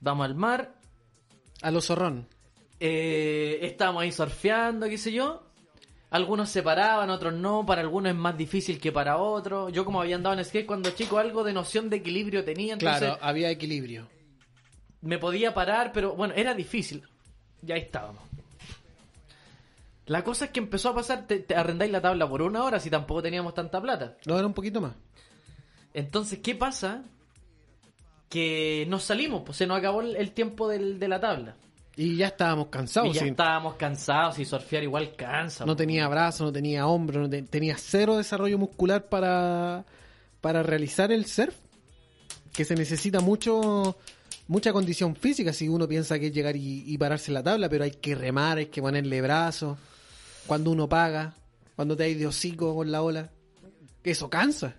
Vamos 0.00 0.24
al 0.24 0.34
mar. 0.34 0.72
A 1.60 1.70
los 1.70 1.86
zorrón. 1.86 2.26
Eh, 2.80 3.58
estábamos 3.62 4.02
ahí 4.02 4.12
surfeando, 4.12 4.88
qué 4.88 4.98
sé 4.98 5.12
yo. 5.12 5.42
Algunos 6.14 6.48
se 6.48 6.62
paraban, 6.62 7.10
otros 7.10 7.34
no. 7.34 7.66
Para 7.66 7.80
algunos 7.80 8.10
es 8.12 8.16
más 8.16 8.36
difícil 8.36 8.78
que 8.78 8.92
para 8.92 9.16
otros. 9.16 9.72
Yo 9.72 9.84
como 9.84 10.00
había 10.00 10.14
andado 10.14 10.38
en 10.38 10.44
skate 10.44 10.64
cuando 10.66 10.90
chico, 10.90 11.18
algo 11.18 11.42
de 11.42 11.52
noción 11.52 11.90
de 11.90 11.96
equilibrio 11.96 12.44
tenía. 12.44 12.74
Entonces 12.74 13.00
Claro, 13.00 13.18
había 13.20 13.50
equilibrio. 13.50 14.06
me 15.00 15.18
podía 15.18 15.52
parar, 15.54 15.90
pero 15.92 16.14
bueno, 16.14 16.32
era 16.36 16.54
difícil. 16.54 17.02
Ya 17.62 17.74
ahí 17.74 17.80
estábamos. 17.80 18.22
La 20.06 20.22
cosa 20.22 20.44
es 20.44 20.50
que 20.52 20.60
empezó 20.60 20.90
a 20.90 20.94
pasar, 20.94 21.26
te, 21.26 21.40
te 21.40 21.56
arrendáis 21.56 21.90
la 21.90 22.00
tabla 22.00 22.28
por 22.28 22.42
una 22.42 22.62
hora 22.62 22.78
si 22.78 22.90
tampoco 22.90 23.20
teníamos 23.22 23.52
tanta 23.54 23.80
plata. 23.82 24.16
No, 24.26 24.38
era 24.38 24.46
un 24.46 24.54
poquito 24.54 24.80
más. 24.80 24.92
Entonces, 25.94 26.38
¿qué 26.40 26.54
pasa? 26.54 27.02
Que 28.28 28.84
nos 28.88 29.02
salimos, 29.02 29.42
pues 29.44 29.56
se 29.58 29.66
nos 29.66 29.78
acabó 29.78 30.00
el, 30.02 30.14
el 30.16 30.32
tiempo 30.32 30.68
del- 30.68 30.98
de 30.98 31.08
la 31.08 31.20
tabla. 31.20 31.56
Y 31.96 32.16
ya 32.16 32.26
estábamos 32.28 32.68
cansados. 32.68 33.14
y 33.14 33.18
ya 33.20 33.24
estábamos 33.26 33.74
cansados 33.76 34.38
y 34.38 34.44
surfear 34.44 34.82
igual 34.82 35.14
cansa. 35.14 35.64
No 35.64 35.76
tenía 35.76 36.08
brazo, 36.08 36.44
no 36.44 36.52
tenía 36.52 36.86
hombro, 36.86 37.20
no 37.22 37.30
te- 37.30 37.42
tenía 37.42 37.76
cero 37.78 38.16
desarrollo 38.16 38.58
muscular 38.58 39.08
para, 39.08 39.84
para 40.40 40.62
realizar 40.62 41.12
el 41.12 41.26
surf. 41.26 41.54
Que 42.52 42.64
se 42.64 42.74
necesita 42.74 43.20
mucho 43.20 43.96
mucha 44.46 44.72
condición 44.72 45.16
física 45.16 45.52
si 45.52 45.68
uno 45.68 45.88
piensa 45.88 46.18
que 46.18 46.26
es 46.26 46.32
llegar 46.34 46.54
y, 46.56 46.84
y 46.86 46.98
pararse 46.98 47.30
en 47.30 47.34
la 47.34 47.42
tabla, 47.42 47.68
pero 47.68 47.84
hay 47.84 47.92
que 47.92 48.14
remar, 48.14 48.58
hay 48.58 48.66
que 48.66 48.82
ponerle 48.82 49.20
brazos. 49.22 49.78
Cuando 50.46 50.70
uno 50.70 50.88
paga, 50.88 51.34
cuando 51.76 51.96
te 51.96 52.04
hay 52.04 52.14
de 52.14 52.26
hocico 52.26 52.74
con 52.74 52.92
la 52.92 53.02
ola. 53.02 53.30
Eso 54.04 54.28
cansa. 54.28 54.74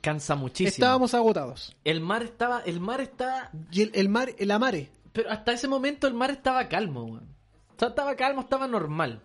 Cansa 0.00 0.34
muchísimo. 0.36 0.68
Estábamos 0.68 1.12
agotados. 1.14 1.74
El 1.84 2.00
mar 2.00 2.22
estaba, 2.22 2.60
el 2.66 2.78
mar 2.80 3.00
estaba, 3.00 3.50
Y 3.72 3.82
el, 3.82 3.90
el 3.94 4.08
mar, 4.08 4.32
el 4.38 4.50
amare, 4.50 4.90
pero 5.14 5.30
hasta 5.30 5.52
ese 5.52 5.68
momento 5.68 6.08
el 6.08 6.14
mar 6.14 6.32
estaba 6.32 6.68
calmo, 6.68 7.04
weón. 7.04 7.36
O 7.76 7.78
sea, 7.78 7.88
estaba 7.88 8.16
calmo, 8.16 8.40
estaba 8.40 8.66
normal. 8.66 9.22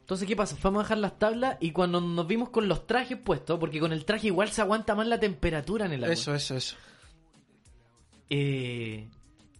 Entonces, 0.00 0.28
¿qué 0.28 0.36
pasa? 0.36 0.56
Fuimos 0.56 0.80
a 0.80 0.82
bajar 0.82 0.98
las 0.98 1.18
tablas 1.18 1.56
y 1.60 1.72
cuando 1.72 2.02
nos 2.02 2.26
vimos 2.26 2.50
con 2.50 2.68
los 2.68 2.86
trajes 2.86 3.16
puestos, 3.16 3.58
porque 3.58 3.80
con 3.80 3.92
el 3.92 4.04
traje 4.04 4.26
igual 4.26 4.50
se 4.50 4.60
aguanta 4.60 4.94
más 4.94 5.06
la 5.06 5.18
temperatura 5.18 5.86
en 5.86 5.92
el 5.92 6.04
agua. 6.04 6.12
Eso, 6.12 6.34
eso, 6.34 6.54
eso. 6.54 6.76
eh, 8.28 9.08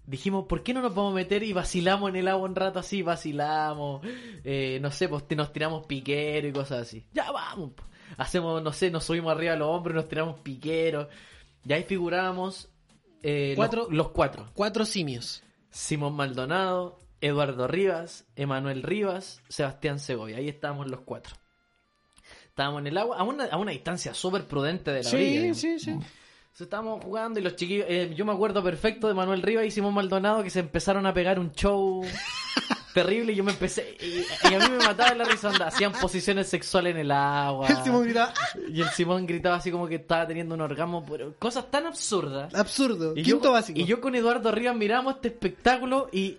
dijimos, 0.07 0.45
¿por 0.47 0.63
qué 0.63 0.75
no 0.75 0.83
nos 0.83 0.95
vamos 0.95 1.13
a 1.13 1.15
meter 1.17 1.43
y 1.43 1.55
vacilamos 1.55 2.11
en 2.11 2.17
el 2.17 2.29
agua 2.29 2.49
un 2.49 2.55
rato 2.55 2.81
así? 2.81 3.01
Vacilamos, 3.01 4.03
eh, 4.45 4.79
no 4.83 4.91
sé, 4.91 5.09
pues 5.09 5.25
nos 5.37 5.53
tiramos 5.55 5.87
piquero 5.87 6.49
y 6.49 6.53
cosas 6.53 6.83
así. 6.83 7.07
Ya 7.15 7.31
vamos. 7.31 7.73
Hacemos, 8.19 8.63
no 8.63 8.73
sé, 8.73 8.91
nos 8.91 9.05
subimos 9.05 9.33
arriba 9.33 9.55
a 9.55 9.57
los 9.57 9.69
hombros 9.69 9.95
nos 9.95 10.09
tiramos 10.09 10.41
piquero. 10.41 11.09
Y 11.65 11.73
ahí 11.73 11.85
figurábamos 11.85 12.69
eh, 13.23 13.55
Cuatro. 13.57 13.83
Los, 13.85 13.93
los 13.93 14.09
cuatro. 14.11 14.51
Cuatro 14.55 14.85
simios. 14.85 15.43
Simón 15.71 16.15
Maldonado, 16.15 16.99
Eduardo 17.21 17.69
Rivas, 17.69 18.27
Emanuel 18.37 18.83
Rivas, 18.83 19.43
Sebastián 19.49 19.99
Segovia. 19.99 20.39
Ahí 20.39 20.49
estábamos 20.49 20.91
los 20.91 21.01
cuatro. 21.01 21.37
Estábamos 22.49 22.81
en 22.81 22.89
el 22.89 22.99
agua 22.99 23.19
a 23.19 23.23
una, 23.23 23.45
a 23.45 23.57
una 23.57 23.71
distancia 23.71 24.15
súper 24.15 24.45
prudente 24.45 24.91
de 24.91 25.03
la 25.03 25.11
orilla. 25.11 25.25
Sí, 25.25 25.37
digamos. 25.37 25.59
sí, 25.59 25.79
sí. 25.79 25.99
Se 26.53 26.65
estábamos 26.65 27.03
jugando 27.05 27.39
y 27.39 27.43
los 27.43 27.57
chiquillos, 27.57 27.87
eh, 27.89 28.13
yo 28.15 28.25
me 28.25 28.33
acuerdo 28.33 28.63
perfecto 28.63 29.07
de 29.09 29.15
Manuel 29.15 29.41
Rivas 29.41 29.65
y 29.67 29.71
Simón 29.71 29.95
Maldonado 29.95 30.43
que 30.43 30.51
se 30.51 30.61
empezaron 30.61 31.07
a 31.07 31.15
pegar 31.15 31.39
un 31.39 31.53
show 31.53 32.03
terrible 32.93 33.33
y 33.33 33.37
yo 33.37 33.45
me 33.45 33.53
empecé, 33.53 33.97
y, 34.01 34.49
y 34.51 34.55
a 34.55 34.59
mí 34.59 34.65
me 34.71 34.79
mataba 34.85 35.15
la 35.15 35.25
risa, 35.25 35.49
onda, 35.49 35.67
hacían 35.69 35.93
posiciones 35.93 36.49
sexuales 36.49 36.95
en 36.95 37.01
el 37.01 37.11
agua. 37.11 37.69
El 37.69 37.77
Simón 37.85 38.05
gritaba, 38.05 38.33
Y 38.73 38.81
el 38.83 38.89
Simón 38.91 39.27
gritaba 39.27 39.57
así 39.57 39.71
como 39.71 39.87
que 39.89 39.97
estaba 39.97 40.27
teniendo 40.27 40.55
un 40.55 40.61
orgasmo, 40.61 41.05
pero 41.09 41.35
cosas 41.39 41.71
tan 41.71 41.87
absurdas. 41.87 42.55
absurdo. 42.55 43.13
Y 43.17 43.23
Quinto 43.23 43.45
yo, 43.45 43.53
básico. 43.53 43.79
y 43.81 43.85
yo 43.85 44.01
con 44.01 44.15
Eduardo 44.15 44.51
Rivas 44.53 44.77
miramos 44.77 45.17
este 45.17 45.29
espectáculo 45.29 46.09
y 46.13 46.39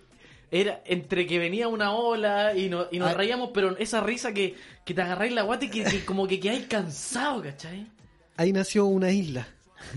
era 0.51 0.81
entre 0.85 1.25
que 1.27 1.39
venía 1.39 1.67
una 1.69 1.93
ola 1.93 2.53
y, 2.55 2.67
no- 2.69 2.87
y 2.91 2.99
nos 2.99 3.11
Ah. 3.11 3.13
reíamos, 3.13 3.51
pero 3.53 3.77
esa 3.77 4.01
risa 4.01 4.33
que, 4.33 4.55
que 4.83 4.93
te 4.93 5.01
agarráis 5.01 5.31
la 5.33 5.43
guata 5.43 5.63
y 5.65 5.69
que, 5.69 5.83
que 5.85 6.03
como 6.03 6.27
que 6.27 6.39
quedáis 6.41 6.67
cansado, 6.67 7.41
¿cachai? 7.41 7.87
Ahí 8.35 8.51
nació 8.51 8.85
una 8.85 9.11
isla. 9.11 9.47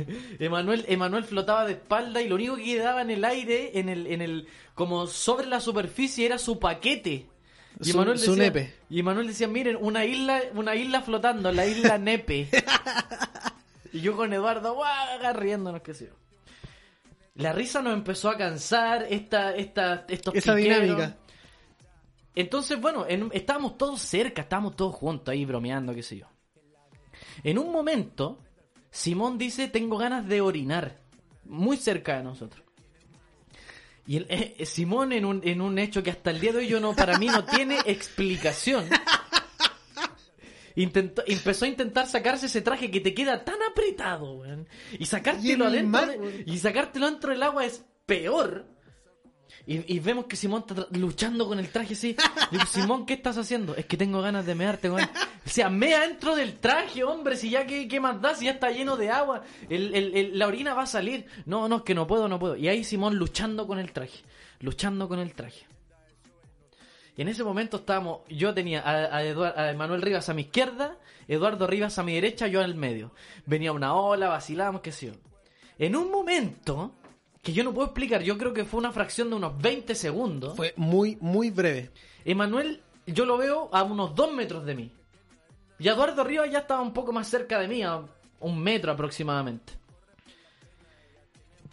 Emanuel, 0.38 0.84
Emanuel 0.88 1.24
flotaba 1.24 1.64
de 1.66 1.72
espalda 1.72 2.20
y 2.22 2.28
lo 2.28 2.34
único 2.36 2.56
que 2.56 2.64
quedaba 2.64 3.02
en 3.02 3.10
el 3.10 3.24
aire, 3.24 3.78
en 3.78 3.88
el, 3.88 4.06
en 4.06 4.22
el, 4.22 4.48
como 4.74 5.06
sobre 5.06 5.46
la 5.46 5.60
superficie, 5.60 6.26
era 6.26 6.38
su 6.38 6.58
paquete. 6.58 7.26
Y 7.80 7.84
Su- 7.84 7.90
Emanuel 7.96 8.18
decía, 8.18 8.36
nepe. 8.36 8.74
Y 8.88 9.00
Emanuel 9.00 9.26
decía, 9.26 9.48
miren, 9.48 9.76
una 9.80 10.04
isla, 10.04 10.42
una 10.54 10.74
isla 10.76 11.02
flotando, 11.02 11.50
la 11.52 11.66
isla 11.66 11.98
Nepe. 11.98 12.48
y 13.92 14.00
yo 14.00 14.16
con 14.16 14.32
Eduardo, 14.32 14.74
guau, 14.74 15.32
riéndonos, 15.34 15.82
qué 15.82 15.94
sé 15.94 16.06
yo. 16.06 16.12
La 17.36 17.52
risa 17.52 17.82
nos 17.82 17.94
empezó 17.94 18.30
a 18.30 18.36
cansar, 18.36 19.06
esta, 19.10 19.56
esta, 19.56 20.04
estos 20.08 20.34
Esa 20.36 20.54
piqueros. 20.54 20.82
dinámica. 20.82 21.16
Entonces, 22.36 22.80
bueno, 22.80 23.06
en- 23.08 23.30
estábamos 23.32 23.76
todos 23.76 24.00
cerca, 24.00 24.42
estábamos 24.42 24.76
todos 24.76 24.94
juntos 24.94 25.32
ahí 25.32 25.44
bromeando, 25.44 25.94
qué 25.94 26.02
sé 26.02 26.18
yo. 26.18 26.26
En 27.42 27.58
un 27.58 27.72
momento, 27.72 28.38
Simón 28.94 29.38
dice, 29.38 29.66
tengo 29.66 29.98
ganas 29.98 30.26
de 30.28 30.40
orinar. 30.40 31.00
Muy 31.46 31.76
cerca 31.76 32.16
de 32.16 32.22
nosotros. 32.22 32.62
Y 34.06 34.18
el, 34.18 34.26
eh, 34.28 34.54
eh, 34.58 34.66
Simón 34.66 35.12
en 35.12 35.24
un, 35.24 35.40
en 35.44 35.60
un 35.60 35.78
hecho 35.80 36.02
que 36.02 36.10
hasta 36.10 36.30
el 36.30 36.38
día 36.40 36.52
de 36.52 36.58
hoy 36.58 36.68
yo 36.68 36.78
no, 36.78 36.94
para 36.94 37.18
mí 37.18 37.26
no 37.26 37.44
tiene 37.44 37.76
explicación. 37.86 38.84
Intentó, 40.76 41.22
empezó 41.26 41.64
a 41.64 41.68
intentar 41.68 42.06
sacarse 42.06 42.46
ese 42.46 42.60
traje 42.60 42.90
que 42.90 43.00
te 43.00 43.14
queda 43.14 43.44
tan 43.44 43.56
apretado, 43.70 44.34
weón. 44.34 44.68
Y 44.98 45.06
sacártelo 45.06 45.64
Y 45.64 45.68
adentro 45.68 45.88
mar, 45.88 46.18
de- 46.18 46.44
y 46.46 46.58
sacártelo 46.58 47.06
dentro 47.10 47.30
del 47.32 47.42
agua 47.42 47.64
es 47.64 47.84
peor. 48.06 48.66
Y, 49.66 49.98
vemos 50.00 50.26
que 50.26 50.36
Simón 50.36 50.64
está 50.68 50.86
luchando 50.90 51.48
con 51.48 51.58
el 51.58 51.70
traje 51.70 51.94
así. 51.94 52.14
Digo, 52.50 52.66
Simón, 52.66 53.06
¿qué 53.06 53.14
estás 53.14 53.38
haciendo? 53.38 53.74
Es 53.74 53.86
que 53.86 53.96
tengo 53.96 54.20
ganas 54.20 54.44
de 54.44 54.54
mear, 54.54 54.76
tengo 54.76 54.96
ganas- 54.96 55.10
O 55.46 55.48
sea, 55.48 55.70
mea 55.70 56.00
dentro 56.02 56.36
del 56.36 56.58
traje, 56.58 57.02
hombre, 57.02 57.34
si 57.36 57.48
ya 57.48 57.66
qué, 57.66 57.88
qué 57.88 57.98
más 57.98 58.20
da, 58.20 58.34
si 58.34 58.44
ya 58.44 58.50
está 58.52 58.70
lleno 58.70 58.98
de 58.98 59.08
agua. 59.10 59.42
El- 59.70 59.94
el- 59.94 60.14
el- 60.14 60.38
la 60.38 60.48
orina 60.48 60.74
va 60.74 60.82
a 60.82 60.86
salir. 60.86 61.24
No, 61.46 61.66
no, 61.66 61.76
es 61.76 61.82
que 61.82 61.94
no 61.94 62.06
puedo, 62.06 62.28
no 62.28 62.38
puedo. 62.38 62.56
Y 62.56 62.68
ahí 62.68 62.84
Simón 62.84 63.16
luchando 63.16 63.66
con 63.66 63.78
el 63.78 63.90
traje. 63.92 64.18
Luchando 64.60 65.08
con 65.08 65.18
el 65.18 65.32
traje. 65.32 65.64
Y 67.16 67.22
en 67.22 67.28
ese 67.28 67.42
momento 67.44 67.78
estábamos, 67.78 68.20
yo 68.28 68.52
tenía 68.52 68.80
a, 68.82 69.18
a, 69.18 69.70
a 69.70 69.72
Manuel 69.74 70.02
Rivas 70.02 70.28
a 70.28 70.34
mi 70.34 70.42
izquierda, 70.42 70.98
Eduardo 71.28 71.66
Rivas 71.66 71.98
a 71.98 72.02
mi 72.02 72.12
derecha, 72.14 72.48
yo 72.48 72.60
al 72.60 72.74
medio. 72.74 73.12
Venía 73.46 73.72
una 73.72 73.94
ola, 73.94 74.28
vacilábamos, 74.28 74.82
qué 74.82 74.92
sé 74.92 75.06
yo. 75.06 75.12
En 75.78 75.96
un 75.96 76.10
momento, 76.10 76.92
que 77.44 77.52
yo 77.52 77.62
no 77.62 77.74
puedo 77.74 77.88
explicar, 77.88 78.22
yo 78.22 78.38
creo 78.38 78.54
que 78.54 78.64
fue 78.64 78.80
una 78.80 78.90
fracción 78.90 79.28
de 79.28 79.36
unos 79.36 79.60
20 79.60 79.94
segundos, 79.94 80.56
Fue 80.56 80.72
muy, 80.76 81.18
muy 81.20 81.50
breve. 81.50 81.90
Emanuel, 82.24 82.80
yo 83.06 83.26
lo 83.26 83.36
veo 83.36 83.68
a 83.70 83.82
unos 83.82 84.14
2 84.14 84.32
metros 84.32 84.64
de 84.64 84.74
mí. 84.74 84.90
Y 85.78 85.86
Eduardo 85.86 86.24
Rivas 86.24 86.50
ya 86.50 86.60
estaba 86.60 86.80
un 86.80 86.94
poco 86.94 87.12
más 87.12 87.28
cerca 87.28 87.58
de 87.60 87.68
mí, 87.68 87.82
a 87.82 88.00
un 88.40 88.58
metro 88.62 88.92
aproximadamente. 88.92 89.74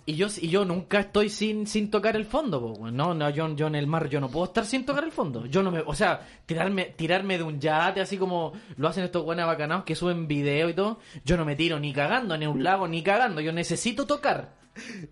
Y 0.05 0.15
yo, 0.15 0.27
y 0.41 0.49
yo 0.49 0.65
nunca 0.65 0.99
estoy 0.99 1.29
sin, 1.29 1.65
sin 1.65 1.89
tocar 1.89 2.17
el 2.17 2.25
fondo, 2.25 2.59
po. 2.59 2.91
No, 2.91 3.13
no, 3.13 3.29
yo, 3.29 3.55
yo 3.55 3.67
en 3.67 3.75
el 3.75 3.87
mar 3.87 4.09
yo 4.09 4.19
no 4.19 4.29
puedo 4.29 4.47
estar 4.47 4.65
sin 4.65 4.85
tocar 4.85 5.05
el 5.05 5.13
fondo. 5.13 5.45
Yo 5.45 5.63
no 5.63 5.71
me, 5.71 5.79
o 5.79 5.93
sea, 5.93 6.27
tirarme, 6.45 6.85
tirarme 6.97 7.37
de 7.37 7.43
un 7.43 7.61
yate 7.61 8.01
así 8.01 8.17
como 8.17 8.51
lo 8.75 8.89
hacen 8.89 9.05
estos 9.05 9.23
buenos 9.23 9.45
bacanados 9.47 9.85
que 9.85 9.95
suben 9.95 10.27
video 10.27 10.67
y 10.67 10.73
todo. 10.73 10.99
Yo 11.23 11.37
no 11.37 11.45
me 11.45 11.55
tiro 11.55 11.79
ni 11.79 11.93
cagando 11.93 12.35
ni 12.35 12.43
en 12.43 12.51
un 12.51 12.61
lago 12.61 12.89
ni 12.89 13.01
cagando. 13.03 13.39
Yo 13.39 13.53
necesito 13.53 14.05
tocar. 14.05 14.60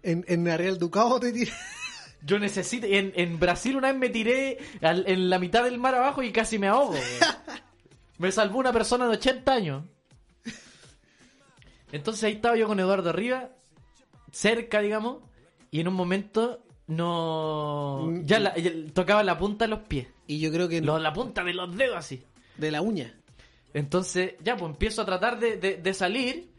En, 0.03 0.23
en 0.27 0.47
Ariel 0.47 0.77
Ducado 0.77 1.19
te 1.19 1.31
tiré. 1.31 1.51
Yo 2.21 2.37
necesito. 2.39 2.85
En, 2.87 3.13
en 3.15 3.39
Brasil 3.39 3.75
una 3.75 3.89
vez 3.91 3.97
me 3.99 4.09
tiré 4.09 4.57
al- 4.81 5.05
en 5.07 5.29
la 5.29 5.39
mitad 5.39 5.63
del 5.63 5.77
mar 5.77 5.95
abajo 5.95 6.21
y 6.23 6.31
casi 6.31 6.59
me 6.59 6.67
ahogo. 6.67 6.95
me 8.17 8.31
salvó 8.31 8.59
una 8.59 8.73
persona 8.73 9.05
de 9.07 9.11
80 9.17 9.51
años. 9.53 9.83
Entonces 11.91 12.23
ahí 12.23 12.33
estaba 12.33 12.55
yo 12.55 12.67
con 12.67 12.79
Eduardo 12.79 13.09
arriba, 13.09 13.49
cerca, 14.31 14.79
digamos, 14.81 15.17
y 15.71 15.79
en 15.79 15.87
un 15.87 15.93
momento 15.95 16.63
no. 16.87 18.11
Ya, 18.23 18.39
la- 18.39 18.55
ya 18.57 18.71
tocaba 18.93 19.23
la 19.23 19.37
punta 19.37 19.65
de 19.65 19.69
los 19.69 19.79
pies. 19.81 20.07
Y 20.27 20.39
yo 20.39 20.51
creo 20.51 20.67
que 20.69 20.81
Lo- 20.81 20.99
la 20.99 21.13
punta 21.13 21.43
de 21.43 21.53
los 21.53 21.75
dedos 21.75 21.97
así. 21.97 22.23
de 22.57 22.71
la 22.71 22.81
uña. 22.81 23.15
Entonces, 23.73 24.33
ya, 24.43 24.57
pues 24.57 24.71
empiezo 24.71 25.01
a 25.01 25.05
tratar 25.05 25.39
de, 25.39 25.57
de- 25.57 25.77
de 25.77 25.93
salir 25.93 26.49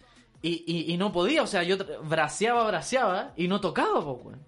y, 0.43 0.65
y- 0.67 0.93
y 0.93 0.97
no 0.97 1.13
podía. 1.13 1.43
O 1.43 1.47
sea, 1.47 1.63
yo 1.63 1.77
braceaba, 2.05 2.67
braceaba 2.67 3.33
y 3.37 3.49
no 3.49 3.61
tocaba, 3.61 4.05
pues, 4.05 4.25
weón. 4.25 4.41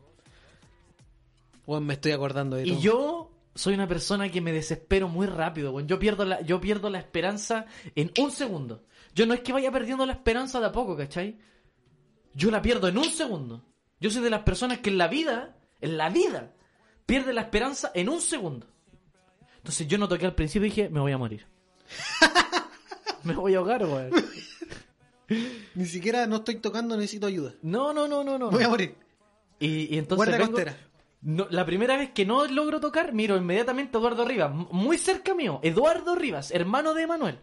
Weón, 1.67 1.87
me 1.87 1.95
estoy 1.95 2.13
acordando 2.13 2.57
de 2.57 2.67
Y 2.67 2.71
todo. 2.73 2.81
yo 2.81 3.31
soy 3.55 3.75
una 3.75 3.87
persona 3.87 4.31
que 4.31 4.41
me 4.41 4.53
desespero 4.53 5.09
muy 5.09 5.27
rápido, 5.27 5.73
weón. 5.73 5.87
Yo 5.89 5.99
pierdo 5.99 6.25
la, 6.25 6.41
yo 6.41 6.61
pierdo 6.61 6.91
la 6.91 6.99
esperanza 6.99 7.67
en 7.95 8.11
un 8.19 8.31
segundo. 8.31 8.83
Yo 9.15 9.27
no 9.27 9.35
es 9.35 9.41
que 9.41 9.53
vaya 9.53 9.71
perdiendo 9.71 10.07
la 10.07 10.13
esperanza 10.15 10.59
de 10.61 10.67
a 10.67 10.73
poco, 10.73 10.97
¿cachai? 10.97 11.39
Yo 12.35 12.51
la 12.51 12.63
pierdo 12.63 12.89
en 12.89 12.97
un 12.99 13.05
segundo. 13.11 13.63
Yo 14.01 14.11
soy 14.11 14.23
de 14.23 14.31
las 14.31 14.41
personas 14.43 14.79
que 14.79 14.91
en 14.91 14.99
la 14.99 15.07
vida, 15.07 15.55
en 15.81 15.97
la 15.99 16.09
vida, 16.09 16.53
pierde 17.07 17.33
la 17.35 17.43
esperanza 17.43 17.93
en 17.95 18.09
un 18.09 18.21
segundo. 18.21 18.67
Entonces 19.59 19.87
yo 19.87 19.99
no 19.99 20.09
toqué 20.09 20.27
al 20.27 20.35
principio 20.35 20.67
y 20.67 20.71
dije, 20.71 20.89
me 20.89 20.99
voy 21.01 21.13
a 21.13 21.19
morir. 21.19 21.47
me 23.23 23.35
voy 23.35 23.55
a 23.55 23.59
ahogar, 23.59 23.85
weón. 23.85 24.11
Ni 25.75 25.87
siquiera 25.87 26.27
no 26.27 26.37
estoy 26.37 26.57
tocando, 26.57 26.97
necesito 26.97 27.27
ayuda. 27.27 27.55
No, 27.63 27.93
no, 27.93 28.09
no, 28.09 28.23
no, 28.25 28.39
no. 28.39 28.51
Voy 28.51 28.65
a 28.65 28.69
morir. 28.69 28.95
Y, 29.59 29.95
y 29.95 29.99
entonces 29.99 30.27
vengo- 30.39 30.53
costera. 30.53 30.77
no, 31.21 31.47
la 31.51 31.65
primera 31.67 31.97
vez 31.97 32.11
que 32.11 32.27
no 32.27 32.45
logro 32.47 32.81
tocar, 32.81 33.13
miro 33.13 33.37
inmediatamente 33.37 33.97
a 33.97 34.01
Eduardo 34.01 34.25
Rivas, 34.25 34.53
muy 34.73 34.99
cerca 34.99 35.35
mío, 35.35 35.61
Eduardo 35.63 36.15
Rivas, 36.17 36.51
hermano 36.51 36.95
de 36.95 37.03
Emanuel. 37.03 37.39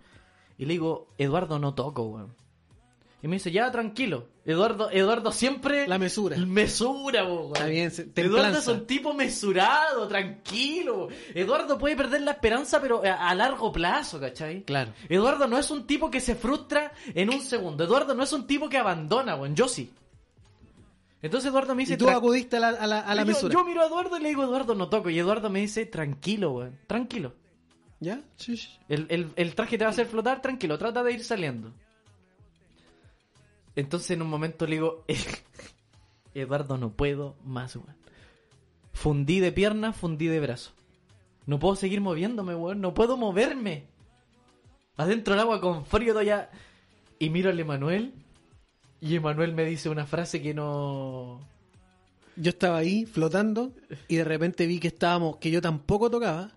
Y 0.58 0.66
le 0.66 0.74
digo, 0.74 1.08
Eduardo, 1.18 1.60
no 1.60 1.74
toco, 1.74 2.04
weón. 2.04 2.36
Y 3.22 3.28
me 3.28 3.36
dice, 3.36 3.52
ya, 3.52 3.70
tranquilo. 3.70 4.28
Eduardo, 4.46 4.90
Eduardo 4.90 5.32
siempre... 5.34 5.86
La 5.88 5.98
mesura. 5.98 6.38
Mesura, 6.38 7.26
po, 7.28 7.34
weón. 7.36 7.54
Está 7.54 7.66
bien, 7.66 7.92
se- 7.92 8.10
Eduardo 8.16 8.58
es 8.60 8.68
un 8.68 8.88
tipo 8.88 9.14
mesurado, 9.14 10.08
tranquilo. 10.08 11.10
Eduardo 11.36 11.78
puede 11.78 11.98
perder 11.98 12.22
la 12.22 12.32
esperanza, 12.32 12.80
pero 12.82 13.04
a, 13.04 13.30
a 13.30 13.36
largo 13.36 13.72
plazo, 13.74 14.20
¿cachai? 14.22 14.64
Claro. 14.64 14.94
Eduardo 15.10 15.48
no 15.48 15.58
es 15.58 15.70
un 15.70 15.86
tipo 15.86 16.10
que 16.10 16.22
se 16.22 16.36
frustra 16.36 16.94
en 17.14 17.30
un 17.30 17.42
segundo. 17.42 17.84
Eduardo 17.84 18.14
no 18.16 18.24
es 18.24 18.32
un 18.32 18.48
tipo 18.48 18.70
que 18.70 18.78
abandona, 18.78 19.36
weón. 19.36 19.54
Yo 19.56 19.68
sí. 19.68 19.92
Entonces 21.22 21.50
Eduardo 21.50 21.76
me 21.76 21.82
dice... 21.84 21.96
Y 21.96 21.98
tú 21.98 22.06
"Tra- 22.06 22.16
acudiste 22.16 22.56
a 22.56 22.60
la, 22.62 22.70
a 22.70 22.88
la, 22.88 23.00
a 23.02 23.14
la 23.16 23.24
yo, 23.24 23.28
mesura. 23.28 23.54
yo 23.54 23.66
miro 23.66 23.82
a 23.82 23.88
Eduardo 23.88 24.18
y 24.18 24.22
le 24.22 24.30
digo, 24.30 24.44
Eduardo, 24.44 24.74
no 24.76 24.88
toco. 24.88 25.10
Y 25.10 25.20
Eduardo 25.20 25.50
me 25.50 25.60
dice, 25.60 25.86
tranquilo, 25.86 26.52
weón. 26.52 26.80
Tranquilo. 26.88 27.34
¿Ya? 28.00 28.22
Sí, 28.38 28.56
sí. 28.56 28.70
El, 28.88 29.06
el- 29.10 29.32
el 29.36 29.56
traje 29.56 29.78
te 29.78 29.84
va 29.84 29.90
a 29.90 29.92
hacer 29.92 30.08
flotar, 30.08 30.42
tranquilo. 30.42 30.78
Trata 30.78 31.04
de 31.04 31.12
ir 31.12 31.24
saliendo. 31.26 31.74
Entonces 33.80 34.12
en 34.12 34.22
un 34.22 34.30
momento 34.30 34.66
le 34.66 34.76
digo, 34.76 35.06
Eduardo, 36.34 36.78
no 36.78 36.92
puedo 36.92 37.36
más, 37.46 37.76
weón. 37.76 37.96
Fundí 38.92 39.40
de 39.40 39.52
pierna, 39.52 39.94
fundí 39.94 40.28
de 40.28 40.40
brazo. 40.40 40.72
No 41.46 41.60
puedo 41.60 41.76
seguir 41.76 42.02
moviéndome, 42.02 42.56
weón. 42.56 42.82
No 42.82 42.94
puedo 42.94 43.16
moverme. 43.16 43.86
Adentro 44.98 45.34
del 45.34 45.42
agua 45.42 45.62
con 45.62 45.86
frío 45.86 46.12
todavía. 46.12 46.50
Y 47.20 47.30
miro 47.30 47.50
al 47.50 47.60
Emanuel. 47.60 48.14
Y 49.00 49.16
Emanuel 49.16 49.54
me 49.54 49.64
dice 49.66 49.90
una 49.90 50.06
frase 50.06 50.42
que 50.42 50.54
no... 50.54 51.40
Yo 52.36 52.50
estaba 52.50 52.78
ahí 52.78 53.06
flotando 53.06 53.74
y 54.08 54.16
de 54.16 54.24
repente 54.24 54.66
vi 54.66 54.80
que 54.80 54.88
estábamos, 54.88 55.38
que 55.38 55.52
yo 55.52 55.62
tampoco 55.62 56.10
tocaba. 56.10 56.52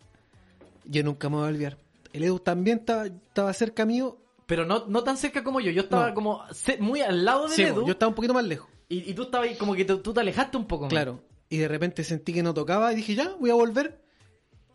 Yo 0.85 1.03
nunca 1.03 1.29
me 1.29 1.37
voy 1.37 1.45
a 1.45 1.49
olvidar. 1.49 1.79
El 2.13 2.25
Edu 2.25 2.39
también 2.39 2.79
estaba, 2.79 3.07
estaba 3.07 3.53
cerca 3.53 3.85
mío. 3.85 4.19
Pero 4.53 4.67
no, 4.67 4.85
no 4.87 5.03
tan 5.03 5.17
cerca 5.17 5.43
como 5.43 5.61
yo. 5.61 5.71
Yo 5.71 5.81
estaba 5.81 6.09
No. 6.09 6.15
como 6.15 6.43
muy 6.81 7.01
al 7.01 7.25
lado 7.25 7.49
de 7.49 7.55
Sí, 7.57 7.63
Edu. 7.63 7.87
yo 7.87 7.93
estaba 7.93 8.11
un 8.11 8.15
poquito 8.15 8.35
más 8.35 8.45
lejos. 8.45 8.69
y, 8.91 9.09
y 9.11 9.15
tú 9.15 9.23
estabas 9.23 9.49
ahí 9.49 9.57
como 9.57 9.75
que 9.75 9.87
te- 9.87 9.97
tú 9.97 10.13
te 10.13 10.21
alejaste 10.21 10.59
un 10.59 10.67
poco. 10.67 10.89
Claro. 10.89 11.25
Y 11.49 11.57
de 11.57 11.69
repente 11.69 12.05
sentí 12.05 12.35
que 12.35 12.43
no 12.43 12.53
tocaba 12.53 12.93
y 12.93 12.97
dije, 12.97 13.15
ya, 13.15 13.35
voy 13.41 13.49
a 13.49 13.55
volver. 13.55 14.05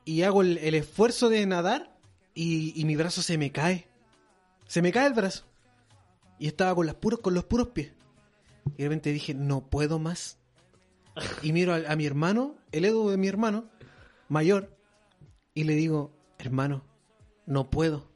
Y 0.04 0.24
hago 0.24 0.42
el, 0.42 0.58
el 0.58 0.74
esfuerzo 0.74 1.30
de 1.30 1.46
nadar 1.46 1.96
y, 2.34 2.74
y 2.80 2.86
mi 2.86 2.96
brazo 2.96 3.22
se 3.22 3.38
me 3.38 3.52
cae. 3.52 3.88
Se 4.66 4.82
me 4.82 4.92
cae 4.92 5.06
el 5.06 5.14
brazo. 5.14 5.46
Y 6.40 6.48
estaba 6.48 6.74
con, 6.74 6.88
las 6.88 6.96
puros, 6.96 7.20
con 7.20 7.36
los 7.36 7.44
puros 7.44 7.68
pies. 7.68 7.94
Y 8.78 8.82
de 8.82 8.84
repente 8.86 9.12
dije, 9.12 9.36
no 9.36 9.70
puedo 9.70 10.00
más. 10.00 10.40
Y 11.44 11.52
miro 11.54 11.76
a, 11.76 11.82
a 11.92 11.96
mi 11.96 12.08
hermano, 12.08 12.56
el 12.72 12.86
Edu 12.86 13.10
de 13.10 13.18
mi 13.18 13.28
hermano, 13.28 13.70
mayor, 14.28 14.76
y 15.54 15.66
le 15.66 15.76
digo, 15.76 16.12
hermano, 16.40 16.84
no 17.46 17.70
puedo. 17.70 18.07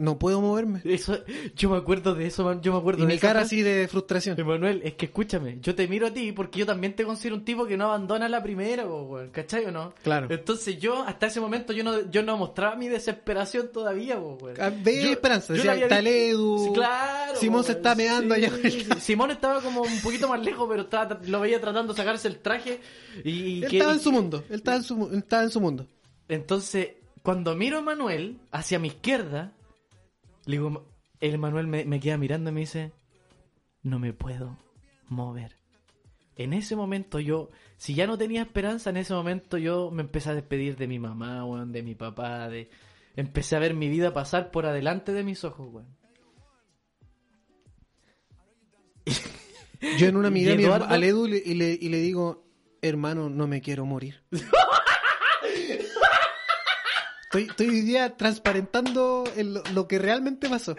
No 0.00 0.18
puedo 0.18 0.40
moverme. 0.40 0.80
Eso, 0.84 1.18
yo 1.54 1.70
me 1.70 1.76
acuerdo 1.76 2.14
de 2.14 2.26
eso, 2.26 2.44
man. 2.44 2.60
Yo 2.62 2.72
me 2.72 2.78
acuerdo 2.78 3.04
Y 3.04 3.06
de 3.06 3.12
mi 3.14 3.18
cara 3.18 3.40
así 3.42 3.62
de 3.62 3.86
frustración. 3.88 4.38
Emanuel, 4.40 4.80
es 4.84 4.94
que 4.94 5.06
escúchame, 5.06 5.58
yo 5.60 5.74
te 5.74 5.86
miro 5.86 6.06
a 6.08 6.10
ti 6.10 6.32
porque 6.32 6.58
yo 6.60 6.66
también 6.66 6.94
te 6.96 7.04
considero 7.04 7.36
un 7.36 7.44
tipo 7.44 7.66
que 7.66 7.76
no 7.76 7.84
abandona 7.86 8.28
la 8.28 8.42
primera, 8.42 8.86
weón, 8.86 9.30
¿cachai 9.30 9.66
o 9.66 9.70
no? 9.70 9.92
Claro. 10.02 10.26
Entonces 10.30 10.78
yo, 10.80 11.02
hasta 11.04 11.26
ese 11.26 11.40
momento, 11.40 11.72
yo 11.72 11.84
no, 11.84 12.10
yo 12.10 12.22
no 12.22 12.36
mostraba 12.36 12.76
mi 12.76 12.88
desesperación 12.88 13.68
todavía, 13.72 14.18
weón. 14.18 14.54
Ah, 14.60 14.70
ve 14.82 15.12
esperanza, 15.12 15.48
yo 15.54 15.62
decía, 15.62 15.66
la 15.66 15.72
había 15.72 15.84
está 15.86 16.00
visto- 16.00 16.58
Sí, 16.64 16.72
claro. 16.72 17.36
Simón 17.38 17.64
se 17.64 17.72
está 17.72 17.94
meando 17.94 18.34
allá. 18.34 18.50
sí. 18.62 18.86
Simón 19.00 19.30
estaba 19.30 19.60
como 19.60 19.82
un 19.82 20.00
poquito 20.02 20.28
más 20.28 20.40
lejos, 20.44 20.66
pero 20.68 20.82
estaba, 20.82 21.20
lo 21.26 21.40
veía 21.40 21.60
tratando 21.60 21.92
de 21.92 21.96
sacarse 21.96 22.28
el 22.28 22.38
traje 22.38 22.80
y... 23.24 23.62
Él 23.64 23.68
que- 23.70 23.76
estaba 23.78 23.92
en 23.92 24.00
su 24.00 24.10
mundo. 24.12 24.42
Él 24.48 24.56
estaba 24.56 24.76
en 24.78 24.82
su, 24.82 25.10
estaba 25.14 25.42
en 25.42 25.50
su 25.50 25.60
mundo. 25.60 25.86
Entonces, 26.28 26.90
cuando 27.22 27.54
miro 27.56 27.78
a 27.78 27.82
Manuel 27.82 28.38
hacia 28.50 28.78
mi 28.78 28.88
izquierda, 28.88 29.52
le 30.50 30.56
digo, 30.58 30.86
el 31.20 31.38
Manuel 31.38 31.66
me, 31.66 31.84
me 31.84 32.00
queda 32.00 32.16
mirando 32.18 32.50
y 32.50 32.52
me 32.54 32.60
dice, 32.60 32.92
no 33.82 33.98
me 33.98 34.12
puedo 34.12 34.56
mover. 35.08 35.56
En 36.36 36.52
ese 36.54 36.74
momento 36.76 37.18
yo, 37.20 37.50
si 37.76 37.94
ya 37.94 38.06
no 38.06 38.16
tenía 38.16 38.42
esperanza, 38.42 38.90
en 38.90 38.96
ese 38.96 39.12
momento 39.12 39.58
yo 39.58 39.90
me 39.90 40.02
empecé 40.02 40.30
a 40.30 40.34
despedir 40.34 40.76
de 40.76 40.86
mi 40.86 40.98
mamá, 40.98 41.44
weón, 41.44 41.72
de 41.72 41.82
mi 41.82 41.94
papá, 41.94 42.48
de... 42.48 42.70
Empecé 43.16 43.56
a 43.56 43.58
ver 43.58 43.74
mi 43.74 43.88
vida 43.88 44.14
pasar 44.14 44.50
por 44.50 44.64
adelante 44.66 45.12
de 45.12 45.24
mis 45.24 45.44
ojos, 45.44 45.68
weón. 45.72 45.88
Yo 49.98 50.06
en 50.08 50.16
una 50.16 50.28
¿Y 50.32 50.32
miré 50.32 50.52
a 50.52 50.56
mi 50.56 50.62
Eduardo? 50.64 50.84
herma- 50.86 50.94
al 50.94 51.04
Edu 51.04 51.26
y 51.26 51.54
le- 51.54 51.78
y 51.80 51.88
le 51.88 51.98
digo, 51.98 52.44
hermano, 52.82 53.28
no 53.28 53.46
me 53.46 53.60
quiero 53.60 53.84
morir. 53.84 54.22
estoy, 57.30 57.44
estoy 57.44 57.68
hoy 57.68 57.80
día 57.82 58.16
transparentando 58.16 59.22
lo, 59.72 59.86
que 59.86 60.00
realmente 60.00 60.48
pasó. 60.48 60.74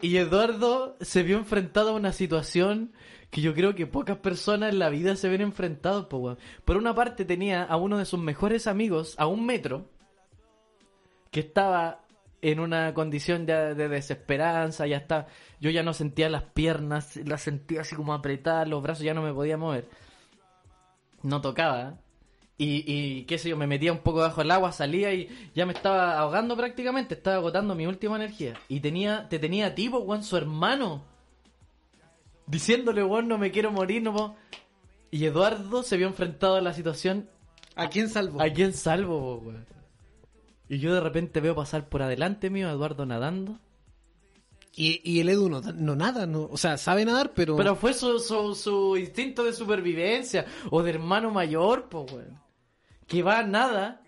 Y 0.00 0.16
Eduardo 0.18 0.96
se 1.00 1.24
vio 1.24 1.36
enfrentado 1.36 1.90
a 1.90 1.94
una 1.94 2.12
situación 2.12 2.92
que 3.30 3.40
yo 3.40 3.52
creo 3.52 3.74
que 3.74 3.88
pocas 3.88 4.18
personas 4.18 4.72
en 4.72 4.78
la 4.78 4.88
vida 4.88 5.16
se 5.16 5.28
ven 5.28 5.40
enfrentados, 5.40 6.06
po. 6.06 6.36
Por 6.64 6.76
una 6.76 6.94
parte 6.94 7.24
tenía 7.24 7.64
a 7.64 7.76
uno 7.76 7.98
de 7.98 8.04
sus 8.04 8.20
mejores 8.20 8.68
amigos 8.68 9.16
a 9.18 9.26
un 9.26 9.44
metro 9.44 9.90
que 11.32 11.40
estaba 11.40 12.04
en 12.40 12.60
una 12.60 12.94
condición 12.94 13.46
de, 13.46 13.74
de 13.74 13.88
desesperanza, 13.88 14.86
ya 14.86 14.98
está, 14.98 15.26
yo 15.58 15.70
ya 15.70 15.82
no 15.82 15.92
sentía 15.92 16.28
las 16.28 16.44
piernas, 16.44 17.16
las 17.16 17.42
sentía 17.42 17.80
así 17.80 17.96
como 17.96 18.14
apretadas, 18.14 18.68
los 18.68 18.80
brazos 18.80 19.02
ya 19.02 19.14
no 19.14 19.22
me 19.22 19.32
podía 19.32 19.56
mover. 19.56 19.88
No 21.22 21.40
tocaba. 21.40 21.98
Y, 22.58 22.84
y 22.86 23.24
qué 23.24 23.36
sé 23.38 23.50
yo, 23.50 23.56
me 23.56 23.66
metía 23.66 23.92
un 23.92 23.98
poco 23.98 24.20
bajo 24.20 24.40
el 24.40 24.50
agua, 24.50 24.72
salía 24.72 25.12
y 25.12 25.28
ya 25.54 25.66
me 25.66 25.74
estaba 25.74 26.18
ahogando 26.18 26.56
prácticamente, 26.56 27.14
estaba 27.14 27.36
agotando 27.36 27.74
mi 27.74 27.86
última 27.86 28.16
energía. 28.16 28.54
Y 28.68 28.80
tenía, 28.80 29.28
te 29.28 29.38
tenía 29.38 29.66
a 29.66 29.74
ti, 29.74 29.90
po, 29.90 29.98
weón, 29.98 30.22
su 30.22 30.36
hermano. 30.36 31.04
Diciéndole, 32.46 33.04
weón, 33.04 33.28
no 33.28 33.36
me 33.36 33.50
quiero 33.50 33.72
morir, 33.72 34.02
no 34.02 34.12
puedo. 34.12 34.36
Y 35.10 35.24
Eduardo 35.26 35.82
se 35.82 35.96
vio 35.96 36.06
enfrentado 36.06 36.56
a 36.56 36.60
la 36.60 36.72
situación 36.72 37.28
¿A 37.76 37.90
quién 37.90 38.08
salvo? 38.08 38.40
¿A 38.40 38.48
quién 38.48 38.72
salvo, 38.72 39.36
weón? 39.36 39.66
Y 40.68 40.78
yo 40.78 40.94
de 40.94 41.00
repente 41.00 41.40
veo 41.40 41.54
pasar 41.54 41.88
por 41.88 42.02
adelante 42.02 42.50
mío 42.50 42.68
a 42.68 42.72
Eduardo 42.72 43.06
nadando. 43.06 43.60
Y, 44.74 45.00
y 45.04 45.20
el 45.20 45.28
Edu 45.28 45.48
no, 45.48 45.60
no 45.60 45.94
nada, 45.94 46.26
no, 46.26 46.48
o 46.50 46.56
sea, 46.56 46.76
sabe 46.76 47.04
nadar, 47.04 47.32
pero... 47.34 47.56
Pero 47.56 47.76
fue 47.76 47.94
su, 47.94 48.18
su, 48.18 48.54
su 48.54 48.96
instinto 48.96 49.44
de 49.44 49.52
supervivencia 49.52 50.44
o 50.70 50.82
de 50.82 50.90
hermano 50.90 51.30
mayor, 51.30 51.88
pues, 51.88 52.12
weón. 52.12 52.45
Que 53.06 53.22
va 53.22 53.38
a 53.38 53.42
nada 53.44 54.02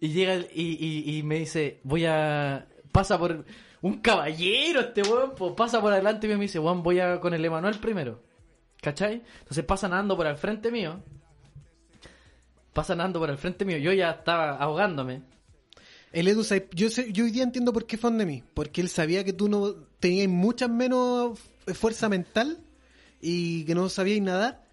y 0.00 0.08
llega 0.08 0.36
y, 0.36 0.44
y, 0.54 1.18
y 1.18 1.22
me 1.22 1.38
dice, 1.40 1.80
voy 1.84 2.04
a... 2.06 2.66
Pasa 2.92 3.18
por... 3.18 3.44
Un 3.80 3.98
caballero 4.00 4.80
este 4.80 5.02
weón, 5.02 5.32
pues 5.36 5.54
pasa 5.56 5.80
por 5.80 5.92
adelante 5.92 6.26
y 6.28 6.30
me 6.30 6.36
dice, 6.42 6.60
weón, 6.60 6.82
voy 6.84 7.00
a 7.00 7.18
con 7.20 7.34
el 7.34 7.44
Emanuel 7.44 7.78
primero. 7.80 8.22
¿Cachai? 8.80 9.22
Entonces 9.40 9.64
pasa 9.64 9.88
nadando 9.88 10.16
por 10.16 10.26
el 10.26 10.36
frente 10.36 10.70
mío. 10.70 11.00
Pasa 12.72 12.94
nadando 12.94 13.18
por 13.20 13.30
el 13.30 13.38
frente 13.38 13.64
mío. 13.64 13.78
Yo 13.78 13.92
ya 13.92 14.10
estaba 14.10 14.56
ahogándome. 14.56 15.22
El 16.12 16.28
Edu, 16.28 16.42
yo, 16.72 16.90
sé- 16.90 17.12
yo 17.12 17.24
hoy 17.24 17.30
día 17.30 17.42
entiendo 17.42 17.72
por 17.72 17.86
qué 17.86 17.96
fue 17.98 18.10
de 18.12 18.24
mí. 18.26 18.42
Porque 18.54 18.80
él 18.80 18.88
sabía 18.88 19.24
que 19.24 19.32
tú 19.32 19.48
no 19.48 19.72
tenías 20.00 20.28
mucha 20.28 20.68
menos 20.68 21.38
fuerza 21.74 22.08
mental 22.08 22.58
y 23.20 23.64
que 23.64 23.74
no 23.74 23.88
sabías 23.88 24.20
nadar. 24.20 24.64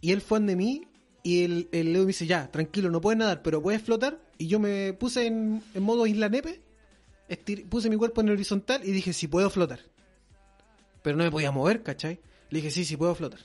Y 0.00 0.12
él 0.12 0.20
fue 0.20 0.40
de 0.40 0.56
mí 0.56 0.82
y 1.24 1.42
el, 1.44 1.68
el 1.72 1.88
Edu 1.96 2.02
me 2.02 2.08
dice, 2.08 2.26
ya, 2.26 2.48
tranquilo, 2.52 2.88
no 2.90 3.00
puedes 3.00 3.18
nadar, 3.18 3.42
pero 3.42 3.60
puedes 3.60 3.82
flotar. 3.82 4.20
Y 4.38 4.46
yo 4.46 4.60
me 4.60 4.92
puse 4.92 5.26
en, 5.26 5.60
en 5.74 5.82
modo 5.82 6.06
isla 6.06 6.28
nepe, 6.28 6.60
estir- 7.28 7.66
puse 7.68 7.90
mi 7.90 7.96
cuerpo 7.96 8.20
en 8.20 8.28
horizontal 8.30 8.82
y 8.84 8.92
dije, 8.92 9.12
sí 9.12 9.26
puedo 9.26 9.50
flotar. 9.50 9.80
Pero 11.02 11.16
no 11.16 11.24
me 11.24 11.30
podía 11.30 11.50
mover, 11.50 11.82
¿cachai? 11.82 12.20
Le 12.50 12.58
dije, 12.58 12.70
sí, 12.70 12.84
sí 12.84 12.96
puedo 12.96 13.14
flotar. 13.14 13.40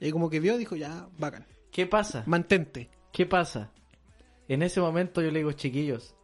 Y 0.00 0.06
ahí 0.06 0.10
como 0.10 0.28
que 0.30 0.40
vio, 0.40 0.56
dijo, 0.58 0.74
ya, 0.74 1.06
bacán. 1.18 1.46
¿Qué 1.70 1.86
pasa? 1.86 2.24
Mantente. 2.26 2.88
¿Qué 3.12 3.26
pasa? 3.26 3.70
En 4.48 4.62
ese 4.62 4.80
momento 4.80 5.20
yo 5.22 5.30
le 5.30 5.40
digo, 5.40 5.52
chiquillos. 5.52 6.14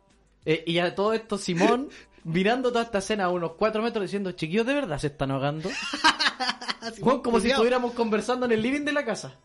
Eh, 0.47 0.65
y 0.67 0.79
a 0.79 0.95
todo 0.95 1.13
esto, 1.13 1.37
Simón, 1.39 1.91
mirando 2.25 2.71
toda 2.71 2.85
esta 2.85 2.99
escena 2.99 3.25
a 3.25 3.29
unos 3.31 3.53
cuatro 3.59 3.83
metros, 3.83 4.03
diciendo, 4.05 4.33
chiquillos, 4.33 4.67
¿de 4.67 4.75
verdad 4.75 4.99
se 4.99 5.09
están 5.09 5.31
ahogando? 5.31 5.69
Juan, 7.01 7.21
como 7.21 7.41
si 7.41 7.49
estuviéramos 7.57 7.93
conversando 7.93 8.47
en 8.47 8.53
el 8.53 8.63
living 8.63 8.83
de 8.85 8.93
la 8.93 9.05
casa. 9.05 9.39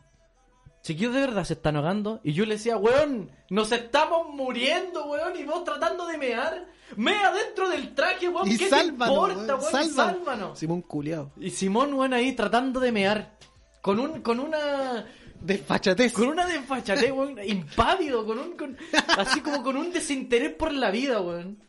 Chiquillos, 0.81 1.13
¿de 1.13 1.19
verdad 1.21 1.43
se 1.43 1.53
están 1.53 1.75
ahogando? 1.75 2.21
Y 2.23 2.33
yo 2.33 2.45
le 2.45 2.55
decía, 2.55 2.77
weón, 2.77 3.29
nos 3.49 3.71
estamos 3.71 4.29
muriendo, 4.33 5.05
weón, 5.07 5.37
y 5.37 5.43
vos 5.43 5.63
tratando 5.63 6.05
de 6.07 6.17
mear. 6.17 6.67
Mea 6.95 7.31
dentro 7.31 7.69
del 7.69 7.93
traje, 7.93 8.29
weón, 8.29 8.49
Y 8.49 8.57
¿qué 8.57 8.69
sálvanos, 8.69 8.97
te 9.27 9.33
importa, 9.33 9.55
weón, 9.55 9.59
weón? 9.59 9.59
Y 9.59 9.71
sálvanos. 9.89 9.95
sálvanos. 9.95 10.59
Simón 10.59 10.81
culiao. 10.81 11.31
Y 11.37 11.49
Simón, 11.51 11.93
weón, 11.93 12.13
ahí 12.13 12.31
tratando 12.33 12.79
de 12.79 12.91
mear. 12.91 13.37
Con 13.81 13.99
un, 13.99 14.21
con 14.21 14.39
una... 14.39 15.05
Desfachatez. 15.41 16.11
Con 16.13 16.27
una 16.29 16.45
desfachatez, 16.45 17.11
weón, 17.11 17.37
impávido, 17.45 18.25
con 18.25 18.39
un, 18.39 18.57
con- 18.57 18.77
así 19.17 19.41
como 19.41 19.61
con 19.63 19.77
un 19.77 19.91
desinterés 19.91 20.53
por 20.53 20.73
la 20.73 20.91
vida, 20.91 21.19
weón. 21.21 21.61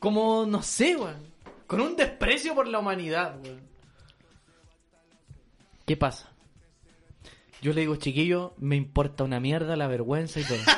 Como, 0.00 0.46
no 0.46 0.62
sé, 0.62 0.96
weón. 0.96 1.32
Con 1.66 1.80
un 1.80 1.96
desprecio 1.96 2.54
por 2.54 2.66
la 2.66 2.78
humanidad, 2.80 3.36
weón. 3.44 3.60
¿Qué 5.86 5.96
pasa? 5.96 6.31
Yo 7.62 7.72
le 7.72 7.82
digo, 7.82 7.94
chiquillo, 7.94 8.54
me 8.58 8.74
importa 8.74 9.22
una 9.22 9.38
mierda 9.38 9.76
la 9.76 9.86
vergüenza 9.86 10.40
y 10.40 10.44
todo. 10.44 10.58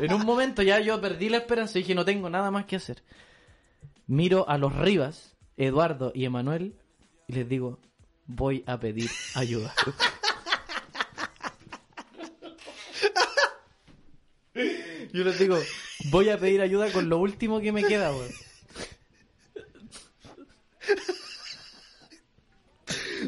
En 0.00 0.12
un 0.14 0.24
momento 0.24 0.62
ya 0.62 0.80
yo 0.80 0.98
perdí 1.00 1.28
la 1.28 1.36
esperanza 1.36 1.78
y 1.78 1.82
dije, 1.82 1.94
no 1.94 2.04
tengo 2.06 2.30
nada 2.30 2.50
más 2.50 2.64
que 2.64 2.76
hacer. 2.76 3.04
Miro 4.06 4.48
a 4.48 4.56
los 4.56 4.74
Rivas, 4.74 5.36
Eduardo 5.56 6.10
y 6.14 6.24
Emanuel, 6.24 6.74
y 7.28 7.34
les 7.34 7.48
digo, 7.48 7.78
voy 8.26 8.64
a 8.66 8.80
pedir 8.80 9.10
ayuda. 9.34 9.74
Yo 15.12 15.22
les 15.24 15.38
digo, 15.38 15.58
voy 16.10 16.30
a 16.30 16.38
pedir 16.38 16.62
ayuda 16.62 16.90
con 16.90 17.08
lo 17.08 17.18
último 17.18 17.60
que 17.60 17.72
me 17.72 17.84
queda, 17.84 18.10
weón. 18.10 18.32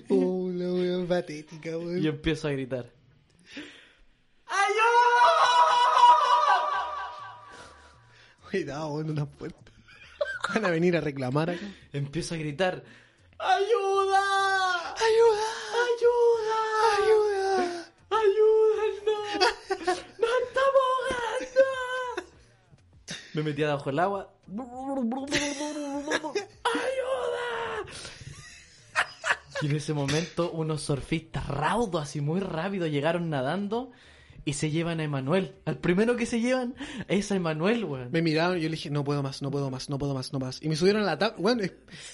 Oh, 0.09 0.51
la 0.53 0.73
wea 0.73 1.07
patética, 1.07 1.77
weón. 1.77 2.03
Y 2.03 2.07
empiezo 2.07 2.49
a 2.49 2.53
gritar. 2.53 2.91
Cuidado, 8.51 8.89
weón, 8.95 9.11
una 9.11 9.27
puerta. 9.27 9.73
Van 10.55 10.65
a 10.65 10.71
venir 10.71 10.97
a 10.97 11.01
reclamar 11.01 11.51
acá. 11.51 11.67
Empiezo 11.93 12.35
a 12.35 12.39
gritar. 12.39 12.83
¡Ayuda! 13.39 14.95
¡Ayuda! 14.95 15.49
¡Ayuda! 15.85 16.59
¡Ayuda! 16.97 17.93
¡Ayúdennos! 18.11 19.25
¡Nos 19.87 19.99
estamos 19.99 20.85
ahogando! 21.11 21.65
Me 23.35 23.43
metí 23.43 23.63
abajo 23.65 23.91
el 23.91 23.99
agua. 23.99 24.33
¡Ayuda! 24.49 25.27
En 29.67 29.75
ese 29.75 29.95
momento 29.95 30.53
unos 30.53 30.83
surfistas 30.83 31.49
raudos, 31.49 32.05
así 32.05 32.21
muy 32.21 32.39
rápido, 32.39 32.87
llegaron 32.87 33.31
nadando 33.31 33.91
y 34.45 34.53
se 34.53 34.71
llevan 34.71 35.01
a 35.01 35.03
Emanuel. 35.03 35.57
Al 35.65 35.79
primero 35.79 36.15
que 36.15 36.25
se 36.25 36.41
llevan 36.41 36.77
es 37.09 37.33
a 37.33 37.35
Emanuel, 37.35 37.85
weón. 37.85 38.11
Me 38.13 38.23
miraron 38.23 38.59
y 38.59 38.61
yo 38.61 38.69
le 38.69 38.77
dije, 38.77 38.91
no 38.91 39.03
puedo 39.03 39.25
más, 39.25 39.43
no 39.43 39.51
puedo 39.51 39.69
más, 39.69 39.91
no 39.91 39.99
puedo 39.99 40.15
más, 40.15 40.33
no 40.33 40.39
más. 40.39 40.63
Y 40.63 40.69
me 40.69 40.77
subieron 40.77 41.03
a 41.03 41.05
la 41.05 41.19
tabla, 41.19 41.37
bueno, 41.41 41.65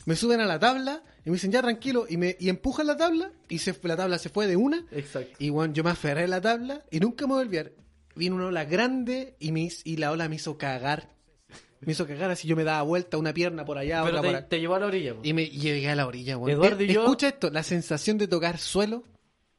me 0.07 0.17
suben 0.17 0.41
a 0.41 0.47
la 0.47 0.59
tabla 0.59 1.03
y 1.27 1.29
me 1.29 1.35
dicen, 1.35 1.53
ya 1.53 1.61
tranquilo, 1.61 2.07
y 2.09 2.17
me 2.17 2.39
y 2.41 2.49
empujan 2.49 2.87
la 2.87 2.97
tabla 2.97 3.33
y 3.51 3.59
se, 3.59 3.79
la 3.83 3.97
tabla 3.99 4.19
se 4.19 4.31
fue 4.31 4.47
de 4.47 4.57
una. 4.57 4.87
Exacto. 4.91 5.37
Y 5.39 5.51
bueno, 5.51 5.75
yo 5.75 5.85
me 5.85 5.91
aferré 5.91 6.25
a 6.25 6.29
la 6.29 6.41
tabla 6.41 6.87
y 6.91 7.01
nunca 7.01 7.27
me 7.27 7.35
volví 7.35 7.59
a 7.59 7.65
ver. 7.65 7.77
Vino 8.17 8.35
una 8.37 8.47
ola 8.47 8.65
grande 8.65 9.37
y, 9.41 9.53
me, 9.53 9.69
y 9.85 9.97
la 9.99 10.11
ola 10.11 10.27
me 10.31 10.37
hizo 10.37 10.57
cagar. 10.57 11.11
Me 11.85 11.93
hizo 11.93 12.07
cagar 12.07 12.31
así, 12.31 12.47
yo 12.47 12.55
me 12.55 12.63
daba 12.65 12.83
vuelta 12.83 13.19
una 13.19 13.33
pierna 13.35 13.65
por 13.65 13.77
allá, 13.77 14.03
Pero 14.05 14.19
otra 14.19 14.31
por 14.31 14.41
te, 14.43 14.47
te 14.49 14.61
llevó 14.61 14.77
a 14.77 14.81
la 14.81 14.87
orilla. 14.87 15.15
Y 15.23 15.33
me 15.33 15.47
llegué 15.47 15.91
a 15.91 15.97
la 15.97 16.07
orilla, 16.07 16.39
weón. 16.39 16.51
Eduardo 16.51 16.81
Eh, 16.81 16.85
y 16.85 16.93
yo- 16.93 17.03
Escucha 17.03 17.29
esto, 17.29 17.51
la 17.51 17.63
sensación 17.65 18.19
de 18.19 18.29
tocar 18.29 18.59
suelo, 18.59 19.03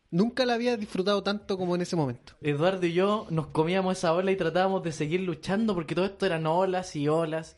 nunca 0.10 0.46
la 0.46 0.54
había 0.54 0.78
disfrutado 0.78 1.22
tanto 1.22 1.58
como 1.58 1.76
en 1.76 1.82
ese 1.82 1.96
momento. 1.98 2.34
Eduardo 2.42 2.86
y 2.86 2.94
yo 2.94 3.28
nos 3.30 3.48
comíamos 3.48 3.98
esa 3.98 4.14
ola 4.14 4.32
y 4.32 4.38
tratábamos 4.38 4.84
de 4.84 4.94
seguir 4.94 5.20
luchando 5.22 5.74
porque 5.76 5.96
todo 5.96 6.06
esto 6.06 6.26
eran 6.26 6.46
olas 6.48 6.96
y 6.96 7.10
olas. 7.10 7.58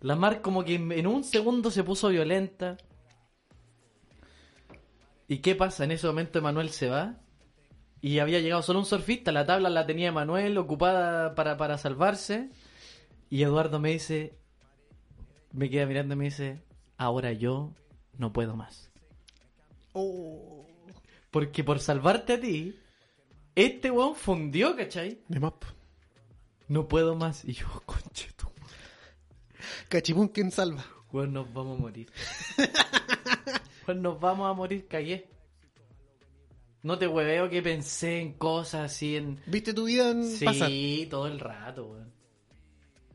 La 0.00 0.14
mar 0.14 0.42
como 0.42 0.64
que 0.64 0.74
en 0.76 0.92
en 0.92 1.06
un 1.08 1.24
segundo 1.24 1.70
se 1.72 1.82
puso 1.82 2.08
violenta. 2.10 2.76
¿Y 5.26 5.38
qué 5.38 5.54
pasa? 5.54 5.84
En 5.84 5.90
ese 5.90 6.06
momento 6.06 6.38
Emanuel 6.38 6.70
se 6.70 6.88
va 6.88 7.16
y 8.00 8.18
había 8.18 8.40
llegado 8.40 8.62
solo 8.62 8.78
un 8.80 8.84
surfista. 8.84 9.32
La 9.32 9.46
tabla 9.46 9.70
la 9.70 9.86
tenía 9.86 10.08
Emanuel 10.08 10.56
ocupada 10.58 11.34
para, 11.34 11.56
para 11.56 11.78
salvarse. 11.78 12.50
Y 13.34 13.42
Eduardo 13.42 13.80
me 13.80 13.90
dice, 13.90 14.38
me 15.50 15.68
queda 15.68 15.86
mirando 15.86 16.14
y 16.14 16.18
me 16.18 16.24
dice, 16.26 16.62
ahora 16.96 17.32
yo 17.32 17.72
no 18.16 18.32
puedo 18.32 18.54
más. 18.54 18.92
Oh. 19.92 20.64
Porque 21.32 21.64
por 21.64 21.80
salvarte 21.80 22.34
a 22.34 22.40
ti, 22.40 22.78
este 23.56 23.90
weón 23.90 24.14
fundió, 24.14 24.76
¿cachai? 24.76 25.18
De 25.26 25.40
más. 25.40 25.52
No 26.68 26.86
puedo 26.86 27.16
más. 27.16 27.44
Y 27.44 27.54
yo, 27.54 27.66
conche 27.84 28.30
tu 28.36 28.46
Cachipún, 29.88 30.28
¿quién 30.28 30.52
salva? 30.52 30.84
Weón, 31.10 31.32
nos 31.32 31.52
vamos 31.52 31.80
a 31.80 31.82
morir. 31.82 32.12
Weón, 33.88 34.00
nos 34.00 34.20
vamos 34.20 34.48
a 34.48 34.52
morir, 34.52 34.86
cagué. 34.86 35.28
No 36.84 36.96
te 36.98 37.08
hueveo 37.08 37.50
que 37.50 37.62
pensé 37.62 38.20
en 38.20 38.34
cosas 38.34 38.92
así 38.92 39.16
en. 39.16 39.40
¿Viste 39.46 39.74
tu 39.74 39.86
vida 39.86 40.12
en 40.12 40.22
Sí, 40.22 40.44
pasar? 40.44 40.70
todo 41.10 41.26
el 41.26 41.40
rato, 41.40 41.86
weón. 41.86 42.13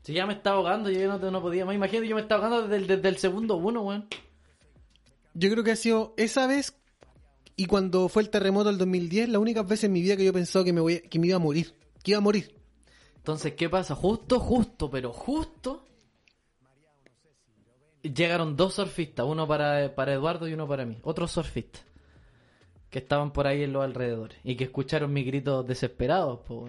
Si 0.10 0.16
ya 0.16 0.26
me 0.26 0.34
estaba 0.34 0.58
ahogando, 0.58 0.90
yo 0.90 1.02
ya 1.02 1.08
no, 1.20 1.20
no 1.30 1.40
podía 1.40 1.68
más. 1.68 1.76
Imagínate, 1.76 2.08
yo 2.08 2.16
me 2.16 2.24
estaba 2.24 2.44
ahogando 2.44 2.68
desde 2.68 2.78
el, 2.78 2.88
desde 2.88 3.10
el 3.10 3.18
segundo 3.18 3.58
uno, 3.58 3.84
weón. 3.84 4.08
Yo 5.36 5.52
creo 5.52 5.64
que 5.64 5.70
ha 5.70 5.76
sido 5.76 6.16
esa 6.18 6.48
vez 6.48 6.76
y 7.56 7.68
cuando 7.68 8.10
fue 8.10 8.24
el 8.24 8.32
terremoto 8.32 8.70
del 8.70 8.80
2010, 8.80 9.30
las 9.30 9.40
únicas 9.40 9.68
veces 9.68 9.84
en 9.84 9.94
mi 9.94 10.02
vida 10.02 10.18
que 10.18 10.24
yo 10.24 10.32
he 10.32 10.34
pensado 10.34 10.66
que 10.66 10.74
me, 10.74 10.82
voy, 10.82 11.02
que 11.02 11.20
me 11.20 11.28
iba 11.28 11.36
a 11.36 11.40
morir. 11.40 11.76
Que 12.04 12.10
iba 12.10 12.18
a 12.18 12.22
morir. 12.22 12.56
Entonces, 13.18 13.54
¿qué 13.54 13.70
pasa? 13.70 13.94
Justo, 13.94 14.40
justo, 14.40 14.90
pero 14.90 15.14
justo. 15.14 15.86
Llegaron 18.02 18.58
dos 18.58 18.74
surfistas, 18.74 19.28
uno 19.28 19.48
para, 19.48 19.94
para 19.94 20.14
Eduardo 20.14 20.48
y 20.48 20.54
uno 20.54 20.68
para 20.68 20.88
mí. 20.88 20.98
Otros 21.04 21.30
surfistas. 21.30 21.84
Que 22.90 22.98
estaban 22.98 23.32
por 23.32 23.46
ahí 23.46 23.62
en 23.62 23.74
los 23.74 23.84
alrededores. 23.84 24.40
Y 24.44 24.56
que 24.56 24.64
escucharon 24.64 25.14
mis 25.14 25.28
gritos 25.28 25.68
desesperados. 25.68 26.40
po, 26.48 26.68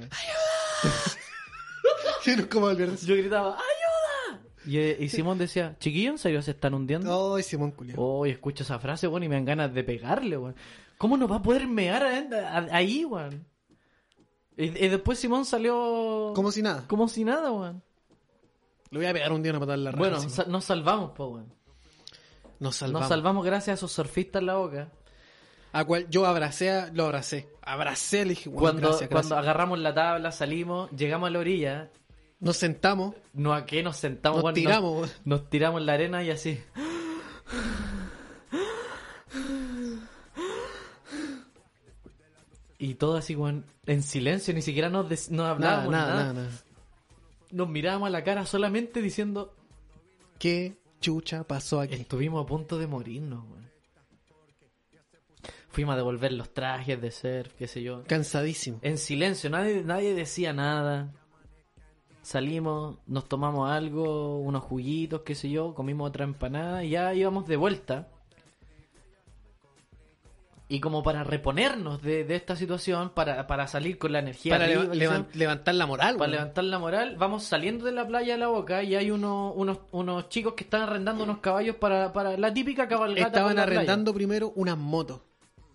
Yo 3.06 3.14
gritaba, 3.16 3.54
¡ayuda! 3.56 4.42
Y, 4.66 4.78
eh, 4.78 4.96
y 5.00 5.08
Simón 5.08 5.38
decía, 5.38 5.76
chiquillo, 5.78 6.10
¿en 6.10 6.18
serio 6.18 6.42
se 6.42 6.50
están 6.52 6.74
hundiendo? 6.74 7.34
Ay, 7.36 7.42
Simón 7.42 7.70
Culiao. 7.72 7.96
Oh, 8.00 8.26
y 8.26 8.30
escucho 8.30 8.62
esa 8.62 8.78
frase, 8.78 9.06
weón, 9.08 9.22
y 9.24 9.28
me 9.28 9.36
dan 9.36 9.44
ganas 9.46 9.72
de 9.74 9.82
pegarle, 9.84 10.36
weón. 10.36 10.54
¿Cómo 10.98 11.16
no 11.16 11.26
va 11.26 11.36
a 11.36 11.42
poder 11.42 11.66
mear 11.66 12.02
a- 12.04 12.58
a- 12.58 12.76
ahí, 12.76 13.04
weón? 13.04 13.46
Y, 14.56 14.64
y 14.64 14.88
después 14.88 15.18
Simón 15.18 15.46
salió... 15.46 16.32
Como 16.34 16.50
si 16.52 16.60
nada. 16.60 16.84
Como 16.86 17.08
si 17.08 17.24
nada, 17.24 17.50
weón. 17.50 17.82
Le 18.90 18.98
voy 18.98 19.06
a 19.06 19.12
pegar 19.14 19.32
un 19.32 19.42
día 19.42 19.52
una 19.52 19.60
patada 19.60 19.76
en 19.76 19.84
la 19.84 19.90
raja. 19.92 19.98
Bueno, 20.00 20.16
Simón. 20.20 20.34
sa- 20.34 20.44
nos 20.44 20.64
salvamos, 20.64 21.12
po, 21.12 21.26
weón. 21.28 21.54
nos 22.58 22.76
salvamos. 22.76 23.00
Nos 23.02 23.08
salvamos 23.08 23.44
gracias 23.46 23.68
a 23.68 23.74
esos 23.74 23.92
surfistas 23.92 24.40
en 24.40 24.46
la 24.46 24.56
boca. 24.56 24.88
A 25.72 25.84
cual 25.84 26.06
yo 26.10 26.26
abracé, 26.26 26.70
a- 26.70 26.90
lo 26.92 27.04
abracé. 27.06 27.48
Abracé, 27.62 28.24
le 28.24 28.30
dije, 28.30 28.50
bueno, 28.50 28.60
Cuando, 28.60 28.88
gracias, 28.88 29.08
cuando 29.08 29.28
gracias. 29.28 29.38
agarramos 29.48 29.78
la 29.78 29.94
tabla, 29.94 30.32
salimos, 30.32 30.90
llegamos 30.90 31.28
a 31.28 31.30
la 31.30 31.38
orilla. 31.38 31.90
Nos 32.40 32.56
sentamos, 32.56 33.14
No 33.34 33.52
a 33.52 33.66
qué 33.66 33.82
nos 33.82 33.96
sentamos, 33.98 34.42
nos 34.42 34.54
tiramos. 34.54 34.92
weón. 34.96 35.10
Nos, 35.24 35.50
tiramos 35.50 35.80
en 35.80 35.86
la 35.86 35.92
arena 35.92 36.22
y 36.24 36.30
así. 36.30 36.58
Y 42.78 42.94
todo 42.94 43.16
así, 43.16 43.36
en 43.86 44.02
silencio, 44.02 44.54
ni 44.54 44.62
siquiera 44.62 44.88
nos, 44.88 45.08
des- 45.08 45.30
nos 45.30 45.46
hablábamos. 45.46 45.92
nada, 45.92 46.14
nada. 46.14 46.32
nada, 46.32 46.32
nada. 46.44 46.50
Nos 47.50 47.68
mirábamos 47.68 48.06
a 48.06 48.10
la 48.10 48.24
cara 48.24 48.46
solamente 48.46 49.02
diciendo, 49.02 49.54
¿Qué 50.38 50.78
chucha 51.00 51.44
pasó 51.44 51.80
aquí? 51.80 51.94
estuvimos 51.96 52.42
a 52.42 52.46
punto 52.46 52.78
de 52.78 52.86
morirnos, 52.86 53.44
weón. 53.44 53.60
Fuimos 55.68 55.92
a 55.92 55.96
devolver 55.96 56.32
los 56.32 56.52
trajes 56.54 57.00
de 57.00 57.10
ser, 57.10 57.50
qué 57.50 57.68
sé 57.68 57.82
yo. 57.82 58.02
Cansadísimo. 58.04 58.78
En 58.82 58.98
silencio, 58.98 59.50
nadie, 59.50 59.82
nadie 59.84 60.14
decía 60.14 60.52
nada. 60.52 61.12
Salimos, 62.22 62.96
nos 63.06 63.28
tomamos 63.28 63.70
algo, 63.70 64.38
unos 64.40 64.62
juguitos, 64.62 65.22
qué 65.22 65.34
sé 65.34 65.50
yo, 65.50 65.74
comimos 65.74 66.08
otra 66.08 66.24
empanada 66.24 66.84
y 66.84 66.90
ya 66.90 67.12
íbamos 67.14 67.46
de 67.46 67.56
vuelta. 67.56 68.08
Y 70.68 70.78
como 70.78 71.02
para 71.02 71.24
reponernos 71.24 72.00
de, 72.00 72.22
de 72.22 72.36
esta 72.36 72.54
situación, 72.54 73.10
para, 73.10 73.48
para 73.48 73.66
salir 73.66 73.98
con 73.98 74.12
la 74.12 74.20
energía 74.20 74.52
Para 74.54 74.66
arriba, 74.66 75.26
levantar 75.34 75.74
la 75.74 75.84
moral, 75.84 76.16
para 76.16 76.30
levantar 76.30 76.62
la 76.62 76.78
moral, 76.78 77.16
vamos 77.18 77.42
saliendo 77.42 77.86
de 77.86 77.90
la 77.92 78.06
playa 78.06 78.34
de 78.34 78.38
la 78.38 78.46
boca 78.46 78.80
y 78.84 78.94
hay 78.94 79.10
uno- 79.10 79.52
unos, 79.52 79.78
unos 79.90 80.28
chicos 80.28 80.54
que 80.54 80.62
están 80.62 80.82
arrendando 80.82 81.24
unos 81.24 81.38
caballos 81.38 81.74
para, 81.74 82.12
para 82.12 82.36
la 82.36 82.54
típica 82.54 82.86
cabalgata. 82.86 83.26
Estaban 83.26 83.56
la 83.56 83.64
playa. 83.64 83.78
arrendando 83.80 84.14
primero 84.14 84.52
unas 84.54 84.78
motos. 84.78 85.20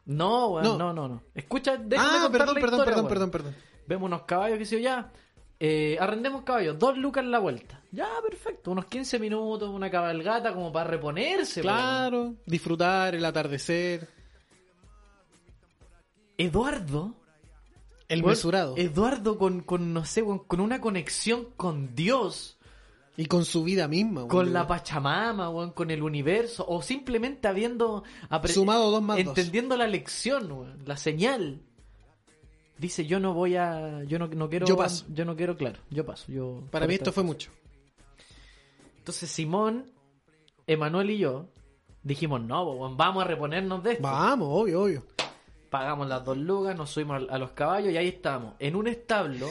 No, 0.06 0.62
No. 0.62 0.78
no, 0.78 0.94
no, 0.94 1.08
no. 1.10 1.24
Escucha, 1.34 1.76
déjame 1.76 2.10
Ah, 2.28 2.30
perdón, 2.32 2.56
la 2.56 2.62
perdón, 2.62 2.80
historia, 2.80 2.86
perdón, 2.86 3.08
perdón, 3.10 3.32
perdón. 3.32 3.56
Vemos 3.88 4.08
unos 4.08 4.22
caballos, 4.22 4.58
que 4.60 4.66
sé 4.66 4.76
yo, 4.78 4.82
ya. 4.84 5.12
Eh, 5.60 5.98
arrendemos 6.00 6.44
caballos, 6.44 6.78
dos 6.78 6.98
lucas 6.98 7.24
en 7.24 7.32
la 7.32 7.40
vuelta. 7.40 7.82
Ya, 7.92 8.10
perfecto. 8.28 8.72
Unos 8.72 8.86
15 8.86 9.20
minutos, 9.20 9.70
una 9.70 9.90
cabalgata 9.90 10.54
como 10.54 10.72
para 10.72 10.90
reponerse. 10.90 11.62
weón. 11.62 11.74
Claro, 11.74 12.36
disfrutar 12.46 13.16
el 13.16 13.24
atardecer, 13.24 14.10
Eduardo. 16.38 17.16
el 18.10 18.24
mesurado. 18.24 18.76
Eduardo 18.78 19.38
con, 19.38 19.62
con, 19.62 19.94
no 19.94 20.04
sé, 20.06 20.24
con 20.24 20.60
una 20.60 20.82
conexión 20.82 21.48
con 21.56 21.96
Dios. 21.96 22.58
Y 23.18 23.28
con 23.28 23.46
su 23.46 23.64
vida 23.64 23.88
misma. 23.88 24.28
Con 24.28 24.52
la 24.52 24.68
Pachamama, 24.68 25.72
con 25.74 25.90
el 25.90 26.04
universo. 26.04 26.66
O 26.68 26.82
simplemente 26.82 27.48
habiendo... 27.48 28.04
Sumado 28.46 28.92
dos 28.92 29.02
más 29.02 29.24
dos. 29.24 29.38
Entendiendo 29.38 29.78
la 29.78 29.88
lección, 29.88 30.84
la 30.86 30.98
señal. 30.98 31.62
Dice, 32.78 33.06
yo 33.06 33.20
no 33.20 33.34
voy 33.34 33.56
a... 33.56 34.04
Yo 34.04 34.20
no, 34.20 34.28
no 34.28 34.50
quiero... 34.50 34.66
Yo 34.66 34.76
paso. 34.76 35.06
Yo 35.10 35.24
no 35.24 35.36
quiero, 35.36 35.56
claro. 35.56 35.80
Yo 35.90 36.06
paso. 36.06 36.32
Yo, 36.32 36.64
Para 36.72 36.88
mí 36.88 36.96
esto 36.96 37.12
fue 37.12 37.24
mucho. 37.24 37.50
Entonces 38.98 39.30
Simón, 39.30 39.92
Emanuel 40.68 41.12
y 41.12 41.20
yo 41.20 41.48
dijimos, 42.06 42.42
no, 42.42 42.96
vamos 42.96 43.24
a 43.24 43.28
reponernos 43.28 43.84
de 43.84 43.94
esto. 43.94 44.04
Vamos, 44.04 44.48
obvio, 44.52 44.84
obvio. 44.84 45.04
Pagamos 45.70 46.08
las 46.08 46.24
dos 46.24 46.38
lucas, 46.38 46.76
nos 46.78 46.90
subimos 46.90 47.24
a, 47.30 47.38
los 47.38 47.52
caballos 47.52 47.92
y 47.92 47.98
ahí 47.98 48.08
estamos, 48.08 48.54
en 48.60 48.76
un 48.76 48.88
establo. 48.88 49.50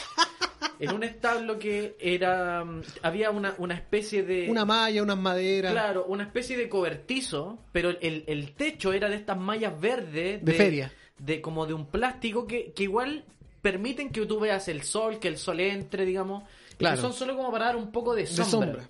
en 0.80 0.92
un 0.92 1.04
establo 1.04 1.58
que 1.58 1.96
era... 2.00 2.64
Había 3.02 3.30
una, 3.30 3.54
una 3.58 3.74
especie 3.74 4.22
de... 4.22 4.50
Una 4.50 4.64
malla, 4.64 5.02
unas 5.02 5.18
maderas. 5.18 5.72
Claro, 5.72 6.06
una 6.06 6.24
especie 6.24 6.56
de 6.56 6.68
cobertizo, 6.68 7.58
pero 7.72 7.90
el, 7.90 8.24
el 8.26 8.54
techo 8.54 8.92
era 8.92 9.08
de 9.08 9.16
estas 9.16 9.38
mallas 9.38 9.78
verdes. 9.80 10.44
De 10.44 10.52
feria. 10.54 10.92
De, 11.18 11.40
como 11.40 11.66
de 11.66 11.74
un 11.74 11.86
plástico 11.86 12.46
que, 12.46 12.72
que 12.72 12.82
igual 12.84 13.24
permiten 13.62 14.10
que 14.10 14.24
tú 14.26 14.38
veas 14.38 14.68
el 14.68 14.82
sol, 14.82 15.18
que 15.18 15.28
el 15.28 15.38
sol 15.38 15.60
entre, 15.60 16.04
digamos. 16.04 16.42
y 16.42 16.70
que 16.72 16.76
Claro. 16.78 17.00
son 17.00 17.12
solo 17.12 17.36
como 17.36 17.50
para 17.50 17.66
dar 17.66 17.76
un 17.76 17.90
poco 17.90 18.14
de 18.14 18.22
de 18.22 18.26
sombra. 18.28 18.88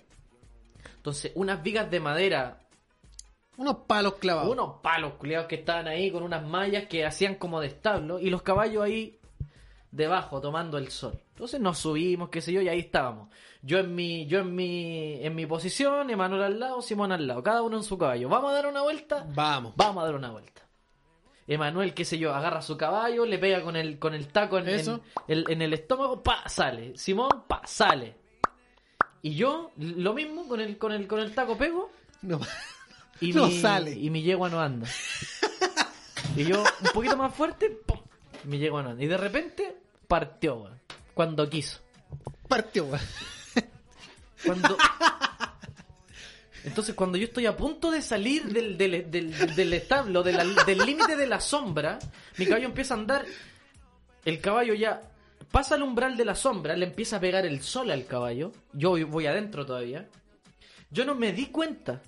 Entonces, 0.97 1.31
unas 1.35 1.63
vigas 1.63 1.89
de 1.89 1.99
madera, 1.99 2.59
Unos 3.57 3.77
palos 3.87 4.15
clavados. 4.15 4.51
unos 4.51 4.81
palos 4.81 5.13
culiados 5.13 5.47
que 5.47 5.55
estaban 5.55 5.87
ahí 5.87 6.11
con 6.11 6.21
unas 6.23 6.45
mallas 6.45 6.85
que 6.87 7.05
hacían 7.05 7.35
como 7.35 7.59
de 7.61 7.67
establo 7.67 8.19
y 8.19 8.29
los 8.29 8.41
caballos 8.41 8.83
ahí 8.83 9.17
debajo 9.89 10.41
tomando 10.41 10.77
el 10.77 10.89
sol. 10.89 11.17
Entonces 11.29 11.59
nos 11.61 11.79
subimos, 11.79 12.29
qué 12.29 12.41
sé 12.41 12.51
yo, 12.51 12.61
y 12.61 12.67
ahí 12.67 12.79
estábamos. 12.79 13.29
Yo 13.61 13.79
en 13.79 13.95
mi, 13.95 14.27
yo 14.27 14.39
en 14.39 14.53
mi, 14.53 15.23
en 15.23 15.33
mi 15.33 15.45
posición, 15.45 16.09
Emanuel 16.09 16.43
al 16.43 16.59
lado, 16.59 16.81
Simón 16.81 17.11
al 17.11 17.25
lado, 17.25 17.41
cada 17.41 17.61
uno 17.61 17.77
en 17.77 17.83
su 17.83 17.97
caballo. 17.97 18.27
¿Vamos 18.29 18.51
a 18.51 18.53
dar 18.55 18.67
una 18.67 18.81
vuelta? 18.83 19.25
Vamos. 19.33 19.73
Vamos 19.75 20.03
a 20.03 20.05
dar 20.07 20.15
una 20.15 20.31
vuelta. 20.31 20.61
Emanuel, 21.47 21.93
qué 21.93 22.03
sé 22.03 22.17
yo, 22.17 22.33
agarra 22.33 22.61
su 22.61 22.75
caballo, 22.75 23.25
le 23.25 23.37
pega 23.37 23.61
con 23.61 23.75
el, 23.77 23.97
con 23.99 24.13
el 24.13 24.27
taco 24.27 24.57
en, 24.59 24.67
en 24.67 25.01
el, 25.29 25.45
en 25.47 25.61
el 25.61 25.73
estómago, 25.73 26.21
pa, 26.21 26.47
sale. 26.49 26.97
Simón, 26.97 27.45
pa, 27.47 27.61
sale. 27.65 28.15
Y 29.21 29.35
yo, 29.35 29.71
lo 29.77 30.13
mismo, 30.13 30.47
con 30.47 30.59
el, 30.59 30.77
con 30.77 30.91
el, 30.91 31.07
con 31.07 31.19
el 31.19 31.33
taco 31.33 31.57
pego, 31.57 31.89
No. 32.21 32.39
y 33.21 33.31
No 33.31 33.47
mi, 33.47 33.59
sale. 33.59 33.91
Y 33.91 34.09
mi 34.09 34.21
yegua 34.23 34.49
no 34.49 34.59
anda. 34.59 34.87
Y 36.35 36.43
yo, 36.43 36.61
un 36.61 36.91
poquito 36.93 37.15
más 37.15 37.33
fuerte, 37.33 37.69
¡pum! 37.69 37.99
mi 38.43 38.59
yegua 38.59 38.83
no 38.83 38.89
anda. 38.89 39.03
Y 39.03 39.07
de 39.07 39.17
repente, 39.17 39.77
partió. 40.07 40.69
Cuando 41.13 41.49
quiso. 41.49 41.79
Partió. 42.47 42.87
Cuando... 44.45 44.77
Entonces, 46.67 46.93
cuando 46.95 47.17
yo 47.17 47.25
estoy 47.25 47.45
a 47.45 47.55
punto 47.55 47.89
de 47.91 48.01
salir 48.01 48.43
del, 48.45 48.77
del, 48.77 49.09
del, 49.09 49.55
del 49.55 49.73
establo, 49.73 50.21
del 50.21 50.77
límite 50.85 51.15
de 51.15 51.25
la 51.25 51.39
sombra, 51.39 51.97
mi 52.37 52.45
caballo 52.45 52.65
empieza 52.67 52.93
a 52.93 52.97
andar. 52.97 53.25
El 54.25 54.39
caballo 54.41 54.73
ya 54.73 55.01
pasa 55.51 55.75
al 55.75 55.83
umbral 55.83 56.17
de 56.17 56.25
la 56.25 56.35
sombra, 56.35 56.75
le 56.75 56.85
empieza 56.85 57.17
a 57.17 57.19
pegar 57.21 57.45
el 57.45 57.61
sol 57.61 57.89
al 57.91 58.05
caballo. 58.05 58.51
Yo 58.73 58.91
voy- 59.07 59.25
adentro 59.27 59.65
todavía. 59.65 60.09
Yo 60.91 61.05
no 61.05 61.15
me 61.15 61.31
di 61.31 61.47
cuenta 61.47 62.01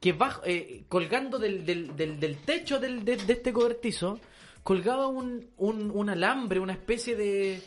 que 0.00 0.12
bajo, 0.12 0.40
eh, 0.44 0.84
colgando 0.88 1.38
del, 1.38 1.66
del, 1.66 1.94
del, 1.96 2.18
del 2.18 2.36
techo 2.38 2.78
de, 2.80 3.00
de 3.00 3.32
este 3.32 3.52
cobertizo, 3.52 4.18
colgaba 4.62 5.08
un, 5.08 5.50
un, 5.58 5.90
un 5.90 6.08
alambre, 6.10 6.60
una 6.60 6.72
especie 6.72 7.14
de- 7.16 7.60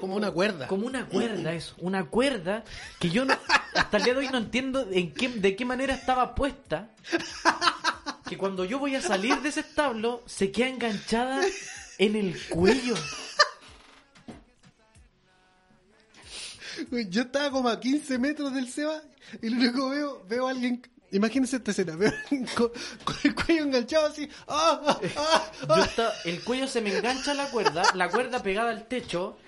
Como 0.00 0.14
una 0.16 0.30
cuerda. 0.30 0.66
Como 0.68 0.86
una 0.86 1.06
cuerda, 1.06 1.52
eso. 1.54 1.74
Una 1.78 2.04
cuerda 2.06 2.64
que 2.98 3.08
yo 3.10 3.24
no, 3.24 3.34
hasta 3.74 3.96
el 3.96 4.02
día 4.04 4.12
de 4.14 4.18
hoy 4.20 4.28
no 4.28 4.38
entiendo 4.38 4.86
en 4.92 5.12
qué, 5.14 5.28
de 5.28 5.56
qué 5.56 5.64
manera 5.64 5.94
estaba 5.94 6.34
puesta. 6.34 6.90
Que 8.28 8.36
cuando 8.36 8.64
yo 8.64 8.78
voy 8.78 8.94
a 8.94 9.00
salir 9.00 9.36
de 9.40 9.48
ese 9.50 9.60
establo, 9.60 10.22
se 10.26 10.50
queda 10.52 10.68
enganchada 10.68 11.42
en 11.98 12.16
el 12.16 12.38
cuello. 12.48 12.94
Yo 17.08 17.22
estaba 17.22 17.50
como 17.50 17.68
a 17.68 17.80
15 17.80 18.18
metros 18.18 18.52
del 18.54 18.68
Seba 18.68 19.00
y 19.40 19.48
lo 19.48 19.56
único 19.58 19.90
que 19.90 19.96
veo, 19.96 20.24
veo 20.28 20.46
a 20.46 20.50
alguien. 20.50 20.82
Imagínense 21.12 21.56
esta 21.56 21.70
escena, 21.70 21.96
veo 21.96 22.10
a 22.10 22.14
alguien 22.22 22.46
con, 22.54 22.70
con 23.04 23.16
el 23.24 23.34
cuello 23.34 23.62
enganchado 23.62 24.06
así. 24.08 24.28
¡Ah! 24.46 24.82
¡Ah! 24.84 25.00
¡Ah! 25.16 25.76
Yo 25.76 25.84
estaba- 25.84 26.12
el 26.26 26.42
cuello 26.44 26.68
se 26.68 26.80
me 26.82 26.94
engancha 26.96 27.30
a 27.30 27.34
la 27.34 27.48
cuerda, 27.50 27.82
la 27.94 28.10
cuerda 28.10 28.42
pegada 28.42 28.70
al 28.70 28.86
techo, 28.88 29.38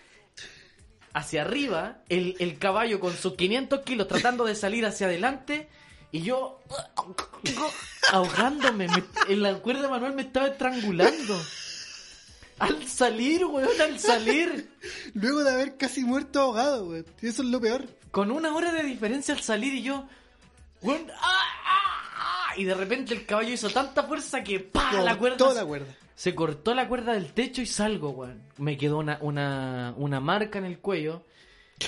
hacia 1.12 1.42
arriba, 1.42 1.98
el, 2.08 2.36
el 2.38 2.58
caballo 2.58 3.00
con 3.00 3.16
sus 3.16 3.34
500 3.34 3.80
kilos 3.80 4.08
tratando 4.08 4.44
de 4.44 4.54
salir 4.54 4.84
hacia 4.86 5.06
adelante, 5.06 5.68
y 6.12 6.22
yo 6.22 6.60
ahogándome. 8.12 8.88
me- 8.88 9.04
en 9.32 9.42
la 9.42 9.54
cuerda 9.58 9.88
manual 9.88 10.14
me 10.14 10.22
estaba 10.22 10.48
estrangulando. 10.48 11.40
Al 12.58 12.88
salir, 12.88 13.44
weón, 13.44 13.80
al 13.80 13.98
salir. 14.00 14.70
Luego 15.14 15.44
de 15.44 15.52
haber 15.52 15.76
casi 15.76 16.02
muerto 16.04 16.40
ahogado. 16.40 16.96
Y 16.96 17.00
eso 17.28 17.42
es 17.42 17.48
lo 17.48 17.60
peor. 17.60 17.86
Con 18.10 18.30
una 18.32 18.52
hora 18.54 18.72
de 18.72 18.82
diferencia 18.82 19.34
al 19.34 19.40
salir 19.42 19.74
y 19.74 19.82
yo... 19.82 20.08
weón, 20.82 21.06
¡ah, 21.14 21.42
ah, 21.64 22.48
ah! 22.50 22.54
Y 22.56 22.64
de 22.64 22.74
repente 22.74 23.14
el 23.14 23.26
caballo 23.26 23.50
hizo 23.52 23.70
tanta 23.70 24.02
fuerza 24.04 24.42
que 24.42 24.58
¡pa! 24.60 24.92
la 24.94 25.16
cuerda 25.16 25.36
Toda 25.36 25.54
la 25.54 25.64
cuerda. 25.64 25.94
Se 26.18 26.34
cortó 26.34 26.74
la 26.74 26.88
cuerda 26.88 27.12
del 27.12 27.32
techo 27.32 27.62
y 27.62 27.66
salgo, 27.66 28.10
weón. 28.10 28.42
Me 28.56 28.76
quedó 28.76 28.98
una, 28.98 29.18
una, 29.20 29.94
una 29.96 30.18
marca 30.18 30.58
en 30.58 30.64
el 30.64 30.80
cuello. 30.80 31.22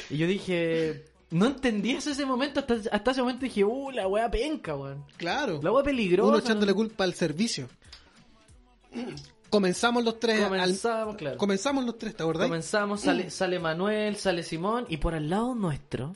Y 0.08 0.18
yo 0.18 0.28
dije... 0.28 1.04
No 1.30 1.46
entendí 1.46 1.90
eso 1.92 2.10
ese 2.10 2.24
momento. 2.26 2.60
Hasta, 2.60 2.74
hasta 2.92 3.10
ese 3.10 3.22
momento 3.22 3.44
dije, 3.44 3.64
uh, 3.64 3.90
la 3.90 4.06
weá 4.06 4.30
penca, 4.30 4.76
weón. 4.76 5.04
Claro. 5.16 5.58
La 5.62 5.72
weá 5.72 5.82
peligrosa. 5.82 6.28
Uno 6.28 6.38
echándole 6.38 6.72
culpa 6.74 7.02
al 7.02 7.14
servicio. 7.14 7.68
Comenzamos 9.50 10.04
los 10.04 10.20
tres. 10.20 10.42
al- 10.42 10.48
Comenzamos, 10.48 11.16
claro. 11.16 11.36
Comenzamos 11.36 11.84
los 11.84 11.98
tres, 11.98 12.14
¿te 12.16 12.22
acordás? 12.22 12.46
Comenzamos, 12.46 13.00
sale, 13.00 13.30
sale 13.30 13.58
Manuel, 13.58 14.16
sale 14.16 14.42
Simón. 14.44 14.86
Y 14.88 14.98
por 14.98 15.14
al 15.14 15.28
lado 15.28 15.54
nuestro 15.54 16.14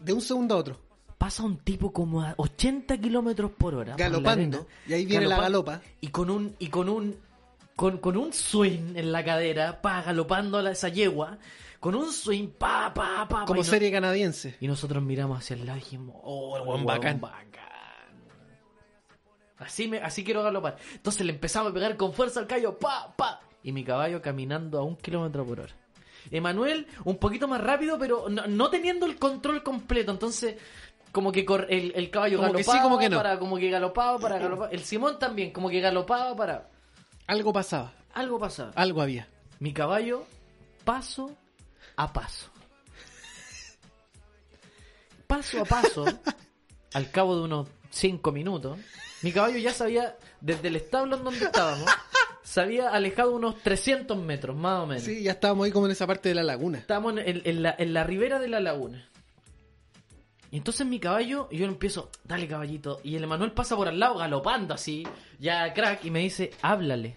De 0.00 0.12
un 0.12 0.20
segundo 0.20 0.54
a 0.56 0.58
otro. 0.58 0.80
pasa 1.18 1.44
un 1.44 1.58
tipo 1.58 1.92
como 1.92 2.22
a 2.22 2.34
80 2.36 2.98
kilómetros 2.98 3.52
por 3.52 3.74
hora. 3.74 3.92
por 3.92 4.00
Galopando. 4.00 4.58
arena. 4.58 4.66
Y 4.88 4.92
ahí 4.94 5.06
viene 5.06 5.26
la 5.26 5.36
galopa. 5.40 5.80
Y 6.00 6.08
con 6.08 6.28
un, 6.30 6.56
y 6.58 6.68
con 6.68 6.88
un, 6.88 7.16
con, 7.76 7.98
con 7.98 8.16
un 8.16 8.32
swing 8.32 8.96
en 8.96 9.12
la 9.12 9.24
cadera, 9.24 9.80
pa, 9.80 10.02
galopando 10.02 10.58
a 10.58 10.70
esa 10.70 10.88
yegua, 10.88 11.38
con 11.80 11.94
un 11.94 12.12
swing, 12.12 12.48
pa, 12.48 12.92
pa, 12.94 13.26
pa, 13.28 13.28
pa, 13.40 13.44
Como 13.44 13.60
no- 13.60 13.64
serie 13.64 13.90
canadiense. 13.90 14.56
Y 14.60 14.66
nosotros 14.68 15.02
miramos 15.02 15.38
hacia 15.38 15.54
el 15.54 15.66
lado 15.66 15.78
y 15.78 15.80
dijimos, 15.82 16.16
oh, 16.22 16.56
el 16.58 16.62
weón 16.62 16.84
bacán. 16.84 17.20
bacán. 17.20 17.42
Así, 19.58 19.86
me, 19.88 19.98
así 19.98 20.24
quiero 20.24 20.42
galopar. 20.42 20.76
Entonces 20.94 21.24
le 21.24 21.32
empezamos 21.32 21.70
a 21.70 21.74
pegar 21.74 21.96
con 21.96 22.12
fuerza 22.12 22.40
al 22.40 22.46
caballo, 22.46 22.78
pa, 22.78 23.14
pa. 23.16 23.40
Y 23.62 23.70
mi 23.72 23.84
caballo 23.84 24.20
caminando 24.20 24.78
a 24.78 24.82
un 24.82 24.96
kilómetro 24.96 25.44
por 25.46 25.60
hora. 25.60 25.72
Emanuel, 26.30 26.86
un 27.04 27.16
poquito 27.16 27.46
más 27.46 27.60
rápido, 27.60 27.96
pero 27.98 28.28
no, 28.28 28.46
no 28.46 28.70
teniendo 28.70 29.06
el 29.06 29.16
control 29.16 29.62
completo. 29.62 30.10
Entonces, 30.10 30.56
como 31.12 31.30
que 31.30 31.44
cor- 31.44 31.66
el, 31.70 31.92
el 31.94 32.10
caballo 32.10 32.38
Como 32.38 32.52
que 32.54 32.64
sí, 32.64 32.78
como 32.82 32.98
que 32.98 33.08
no. 33.08 33.16
para, 33.18 33.38
como 33.38 33.56
que 33.56 33.70
galopaba 33.70 34.18
para. 34.18 34.68
El 34.70 34.80
Simón 34.80 35.18
también, 35.20 35.52
como 35.52 35.68
que 35.68 35.80
galopaba 35.80 36.34
para. 36.34 36.68
Algo 37.26 37.52
pasaba. 37.52 37.92
Algo 38.14 38.38
pasaba. 38.38 38.72
Algo 38.74 39.00
había. 39.02 39.28
Mi 39.58 39.72
caballo, 39.72 40.26
paso 40.84 41.36
a 41.96 42.12
paso. 42.12 42.50
Paso 45.26 45.60
a 45.60 45.64
paso, 45.64 46.04
al 46.92 47.10
cabo 47.10 47.36
de 47.36 47.42
unos 47.42 47.68
cinco 47.90 48.32
minutos, 48.32 48.78
mi 49.22 49.32
caballo 49.32 49.56
ya 49.58 49.72
se 49.72 49.84
había, 49.84 50.16
desde 50.40 50.68
el 50.68 50.76
establo 50.76 51.16
en 51.16 51.24
donde 51.24 51.44
estábamos, 51.46 51.88
se 52.42 52.60
había 52.60 52.90
alejado 52.90 53.32
unos 53.34 53.62
300 53.62 54.18
metros, 54.18 54.56
más 54.56 54.80
o 54.80 54.86
menos. 54.86 55.04
Sí, 55.04 55.22
ya 55.22 55.32
estábamos 55.32 55.64
ahí 55.64 55.72
como 55.72 55.86
en 55.86 55.92
esa 55.92 56.06
parte 56.06 56.28
de 56.28 56.34
la 56.34 56.42
laguna. 56.42 56.78
Estábamos 56.78 57.16
en, 57.18 57.40
en 57.44 57.62
la, 57.62 57.74
en 57.78 57.94
la 57.94 58.04
ribera 58.04 58.38
de 58.40 58.48
la 58.48 58.60
laguna. 58.60 59.08
Y 60.52 60.58
entonces 60.58 60.86
mi 60.86 61.00
caballo, 61.00 61.48
y 61.50 61.56
yo 61.58 61.66
le 61.66 61.72
empiezo, 61.72 62.10
dale 62.24 62.46
caballito. 62.46 63.00
Y 63.02 63.16
el 63.16 63.24
Emanuel 63.24 63.52
pasa 63.52 63.74
por 63.74 63.88
al 63.88 63.98
lado, 63.98 64.18
galopando 64.18 64.74
así, 64.74 65.02
ya 65.40 65.72
crack, 65.72 66.04
y 66.04 66.10
me 66.10 66.20
dice, 66.20 66.50
háblale. 66.62 67.16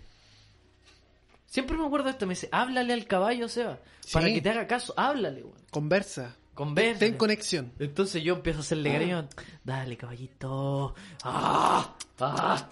Siempre 1.46 1.78
me 1.78 1.86
acuerdo 1.86 2.06
de 2.06 2.12
esto, 2.12 2.26
me 2.26 2.34
dice, 2.34 2.50
háblale 2.52 2.94
al 2.94 3.06
caballo, 3.06 3.48
Seba. 3.50 3.78
Para 4.12 4.28
Sí. 4.28 4.34
que 4.36 4.42
te 4.42 4.50
haga 4.50 4.68
caso, 4.68 4.94
háblale, 4.98 5.44
weón. 5.44 5.58
Conversa. 5.70 6.36
Conversa. 6.54 7.00
Ten 7.00 7.18
conexión. 7.18 7.74
Entonces 7.80 8.24
yo 8.24 8.36
empiezo 8.36 8.60
a 8.60 8.62
hacerle 8.62 8.94
cariño. 8.94 9.28
Dale, 9.66 9.98
caballito. 9.98 10.96
¡Ah! 11.24 11.94
¡Ah! 12.20 12.70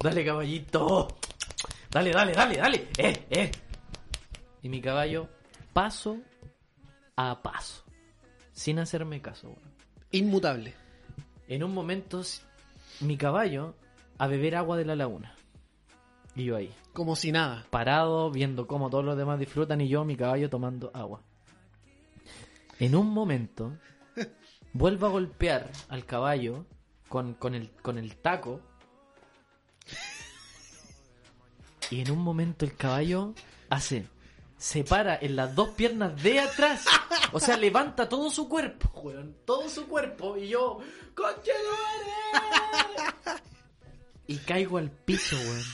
Dale, 0.00 0.24
caballito. 0.24 1.08
Dale, 1.90 2.10
dale, 2.12 2.32
dale, 2.34 2.56
dale. 2.58 2.88
¡Eh, 2.98 3.26
eh! 3.30 3.50
Y 4.62 4.68
mi 4.68 4.82
caballo, 4.82 5.28
paso 5.72 6.18
a 7.16 7.40
paso. 7.42 7.82
Sin 8.52 8.78
hacerme 8.78 9.22
caso, 9.22 9.48
weón. 9.48 9.69
Inmutable. 10.12 10.74
En 11.48 11.62
un 11.64 11.72
momento, 11.74 12.22
mi 13.00 13.16
caballo 13.16 13.74
a 14.18 14.26
beber 14.26 14.56
agua 14.56 14.76
de 14.76 14.84
la 14.84 14.96
laguna. 14.96 15.34
Y 16.36 16.44
yo 16.44 16.56
ahí, 16.56 16.72
Como 16.92 17.16
si 17.16 17.32
nada. 17.32 17.66
parado, 17.70 18.30
viendo 18.30 18.66
cómo 18.66 18.88
todos 18.90 19.04
los 19.04 19.16
demás 19.16 19.38
disfrutan 19.38 19.80
y 19.80 19.88
yo, 19.88 20.04
mi 20.04 20.16
caballo, 20.16 20.48
tomando 20.50 20.90
agua. 20.94 21.22
En 22.78 22.94
un 22.94 23.08
momento, 23.10 23.72
vuelvo 24.72 25.06
a 25.06 25.10
golpear 25.10 25.70
al 25.88 26.04
caballo 26.06 26.66
con, 27.08 27.34
con, 27.34 27.54
el, 27.54 27.70
con 27.82 27.98
el 27.98 28.16
taco. 28.16 28.60
Y 31.90 32.00
en 32.00 32.10
un 32.12 32.18
momento 32.20 32.64
el 32.64 32.76
caballo 32.76 33.34
hace, 33.68 34.06
se 34.60 34.84
para 34.84 35.16
en 35.16 35.36
las 35.36 35.54
dos 35.54 35.70
piernas 35.70 36.22
de 36.22 36.38
atrás. 36.38 36.84
O 37.32 37.40
sea, 37.40 37.56
levanta 37.56 38.08
todo 38.08 38.28
su 38.30 38.46
cuerpo, 38.46 38.90
weón, 39.00 39.34
todo 39.46 39.68
su 39.70 39.86
cuerpo. 39.86 40.36
Y 40.36 40.48
yo, 40.48 40.78
¡Conche 41.14 41.50
tu 41.50 43.24
madre!". 43.24 43.40
Y 44.26 44.36
caigo 44.36 44.76
al 44.76 44.90
piso, 44.90 45.36
weón. 45.36 45.64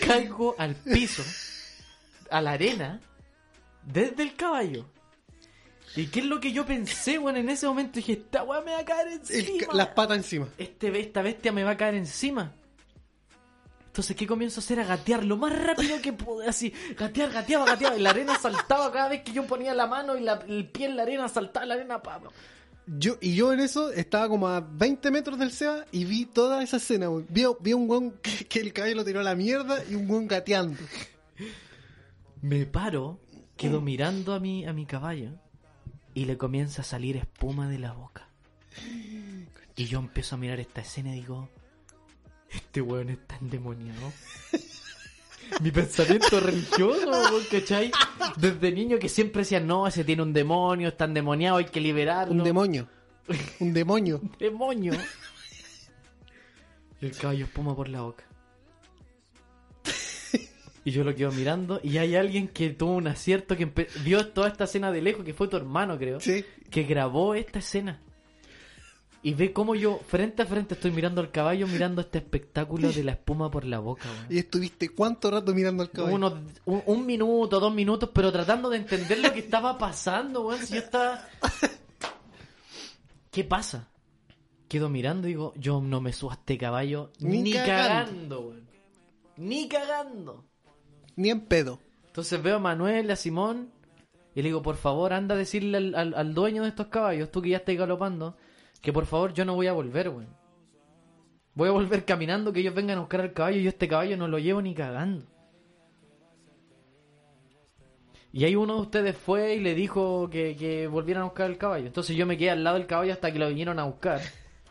Caigo 0.00 0.54
al 0.58 0.74
piso, 0.76 1.22
a 2.30 2.40
la 2.40 2.52
arena, 2.52 3.00
desde 3.82 4.22
el 4.22 4.34
caballo. 4.34 4.86
¿Y 5.94 6.06
qué 6.06 6.20
es 6.20 6.26
lo 6.26 6.40
que 6.40 6.52
yo 6.52 6.64
pensé, 6.64 7.18
weón? 7.18 7.36
En 7.36 7.50
ese 7.50 7.66
momento 7.66 7.96
dije, 7.96 8.12
esta 8.14 8.44
weá 8.44 8.62
me 8.62 8.72
va 8.72 8.78
a 8.78 8.84
caer 8.84 9.08
encima. 9.08 9.74
las 9.74 9.88
patas 9.88 10.16
encima. 10.16 10.48
este, 10.56 10.98
esta 10.98 11.20
bestia 11.20 11.52
me 11.52 11.64
va 11.64 11.72
a 11.72 11.76
caer 11.76 11.96
encima. 11.96 12.54
Entonces, 13.96 14.14
¿qué 14.14 14.26
comienzo 14.26 14.60
a 14.60 14.62
hacer? 14.62 14.78
A 14.78 14.84
gatear 14.84 15.24
lo 15.24 15.38
más 15.38 15.58
rápido 15.58 16.02
que 16.02 16.12
pude, 16.12 16.46
así. 16.46 16.70
Gatear, 16.98 17.32
gateaba, 17.32 17.64
gateaba. 17.64 17.96
Y 17.96 18.02
la 18.02 18.10
arena 18.10 18.38
saltaba 18.38 18.92
cada 18.92 19.08
vez 19.08 19.22
que 19.22 19.32
yo 19.32 19.46
ponía 19.46 19.72
la 19.72 19.86
mano 19.86 20.18
y 20.18 20.20
la- 20.20 20.44
el 20.46 20.68
pie 20.68 20.84
en 20.84 20.96
la 20.96 21.04
arena, 21.04 21.26
saltaba 21.30 21.64
la 21.64 21.74
arena. 21.76 22.02
pa, 22.02 22.20
pa. 22.20 22.28
Yo, 22.86 23.16
y 23.22 23.34
yo 23.34 23.54
en 23.54 23.60
eso 23.60 23.90
estaba 23.90 24.28
como 24.28 24.48
a 24.48 24.60
20 24.60 25.10
metros 25.10 25.38
del 25.38 25.50
Seba 25.50 25.86
y 25.92 26.04
vi 26.04 26.26
toda 26.26 26.62
esa 26.62 26.76
escena. 26.76 27.08
weón. 27.08 27.26
Vi, 27.30 27.44
vi 27.60 27.72
un 27.72 27.88
weón 27.88 28.12
que, 28.22 28.44
que 28.44 28.60
el 28.60 28.74
caballo 28.74 28.96
lo 28.96 29.04
tiró 29.06 29.20
a 29.20 29.22
la 29.22 29.34
mierda 29.34 29.82
y 29.90 29.94
un 29.94 30.10
weón 30.10 30.28
gateando. 30.28 30.76
Me 32.42 32.66
paro, 32.66 33.18
quedo 33.56 33.80
mirando 33.80 34.34
a 34.34 34.40
mi, 34.40 34.66
a 34.66 34.74
mi 34.74 34.84
caballo 34.84 35.30
y 36.12 36.26
le 36.26 36.36
comienza 36.36 36.82
a 36.82 36.84
salir 36.84 37.16
espuma 37.16 37.66
de 37.70 37.78
la 37.78 37.92
boca. 37.92 38.28
Y 39.74 39.86
yo 39.86 39.98
empiezo 40.00 40.34
a 40.34 40.38
mirar 40.38 40.60
esta 40.60 40.82
escena 40.82 41.12
y 41.16 41.20
digo, 41.20 41.48
este 42.50 42.80
weón 42.80 43.08
está 43.10 43.36
endemoniado. 43.40 44.12
Mi 45.60 45.70
pensamiento 45.70 46.40
religioso, 46.40 47.40
¿cachai? 47.50 47.90
Desde 48.36 48.72
niño 48.72 48.98
que 48.98 49.08
siempre 49.08 49.42
decían, 49.42 49.66
no, 49.66 49.86
ese 49.86 50.02
tiene 50.04 50.22
un 50.22 50.32
demonio, 50.32 50.88
está 50.88 51.04
endemoniado, 51.04 51.58
hay 51.58 51.66
que 51.66 51.80
liberarlo. 51.80 52.32
Un 52.34 52.42
demonio. 52.42 52.88
Un 53.60 53.72
demonio. 53.72 54.20
demonio. 54.38 54.92
Y 57.00 57.06
el 57.06 57.16
caballo 57.16 57.44
espuma 57.44 57.74
por 57.76 57.88
la 57.88 58.00
boca. 58.02 58.24
Y 60.84 60.92
yo 60.92 61.02
lo 61.02 61.12
quedo 61.16 61.32
mirando 61.32 61.80
y 61.82 61.98
hay 61.98 62.14
alguien 62.14 62.46
que 62.46 62.70
tuvo 62.70 62.92
un 62.92 63.08
acierto 63.08 63.56
que 63.56 63.66
vio 64.04 64.28
toda 64.28 64.46
esta 64.48 64.64
escena 64.64 64.92
de 64.92 65.02
lejos, 65.02 65.24
que 65.24 65.34
fue 65.34 65.48
tu 65.48 65.56
hermano, 65.56 65.98
creo, 65.98 66.20
Sí. 66.20 66.44
que 66.70 66.84
grabó 66.84 67.34
esta 67.34 67.58
escena. 67.58 68.00
Y 69.26 69.34
ve 69.34 69.52
cómo 69.52 69.74
yo 69.74 69.98
frente 70.06 70.42
a 70.42 70.46
frente 70.46 70.74
estoy 70.74 70.92
mirando 70.92 71.20
al 71.20 71.32
caballo, 71.32 71.66
mirando 71.66 72.00
este 72.00 72.18
espectáculo 72.18 72.92
de 72.92 73.02
la 73.02 73.10
espuma 73.12 73.50
por 73.50 73.64
la 73.64 73.80
boca. 73.80 74.04
Y 74.30 74.38
estuviste 74.38 74.90
cuánto 74.90 75.32
rato 75.32 75.52
mirando 75.52 75.82
al 75.82 75.90
caballo. 75.90 76.14
Unos- 76.14 76.34
un, 76.64 76.82
un 76.86 77.04
minuto, 77.06 77.58
dos 77.58 77.74
minutos, 77.74 78.10
pero 78.14 78.30
tratando 78.30 78.70
de 78.70 78.76
entender 78.76 79.18
lo 79.18 79.32
que 79.32 79.40
estaba 79.40 79.76
pasando, 79.78 80.46
weón. 80.46 80.64
Si 80.64 80.74
yo 80.74 80.78
estaba. 80.80 81.26
¿Qué 83.32 83.42
pasa? 83.42 83.88
Quedo 84.68 84.88
mirando 84.88 85.26
y 85.26 85.30
digo, 85.30 85.52
yo 85.56 85.80
no 85.80 86.00
me 86.00 86.12
subo 86.12 86.30
a 86.30 86.34
este 86.34 86.56
caballo 86.56 87.10
Ni 87.18 87.52
cagando, 87.52 88.40
weón. 88.42 88.68
Ni 89.36 89.68
cagando. 89.68 90.44
Ni 91.16 91.30
en 91.30 91.40
pedo. 91.42 91.80
Entonces 92.06 92.40
veo 92.42 92.56
a 92.56 92.60
Manuel, 92.60 93.10
a 93.10 93.16
Simón, 93.16 93.70
y 94.34 94.42
le 94.42 94.48
digo, 94.48 94.62
por 94.62 94.76
favor, 94.76 95.12
anda 95.12 95.34
a 95.34 95.38
decirle 95.38 95.78
al, 95.78 95.94
al- 95.94 96.14
al 96.14 96.32
dueño 96.34 96.62
de 96.62 96.68
estos 96.68 96.86
caballos, 96.86 97.30
tú 97.30 97.42
que 97.42 97.50
ya 97.50 97.56
estás 97.58 97.76
galopando, 97.76 98.36
que 98.80 98.92
por 98.92 99.06
favor 99.06 99.32
yo 99.32 99.44
no 99.44 99.54
voy 99.54 99.66
a 99.66 99.72
volver, 99.72 100.08
weón. 100.08 100.36
Voy 101.54 101.68
a 101.68 101.72
volver 101.72 102.04
caminando, 102.04 102.52
que 102.52 102.60
ellos 102.60 102.74
vengan 102.74 102.98
a 102.98 103.00
buscar 103.00 103.22
al 103.22 103.32
caballo 103.32 103.58
y 103.58 103.62
yo 103.62 103.70
este 103.70 103.88
caballo 103.88 104.16
no 104.16 104.28
lo 104.28 104.38
llevo 104.38 104.60
ni 104.60 104.74
cagando. 104.74 105.24
Y 108.32 108.44
ahí 108.44 108.54
uno 108.54 108.74
de 108.74 108.80
ustedes 108.82 109.16
fue 109.16 109.54
y 109.54 109.60
le 109.60 109.74
dijo 109.74 110.28
que, 110.28 110.54
que 110.56 110.86
volvieran 110.86 111.22
a 111.22 111.26
buscar 111.26 111.50
el 111.50 111.56
caballo. 111.56 111.86
Entonces 111.86 112.14
yo 112.14 112.26
me 112.26 112.36
quedé 112.36 112.50
al 112.50 112.62
lado 112.62 112.76
del 112.76 112.86
caballo 112.86 113.14
hasta 113.14 113.32
que 113.32 113.38
lo 113.38 113.48
vinieron 113.48 113.78
a 113.78 113.84
buscar. 113.84 114.20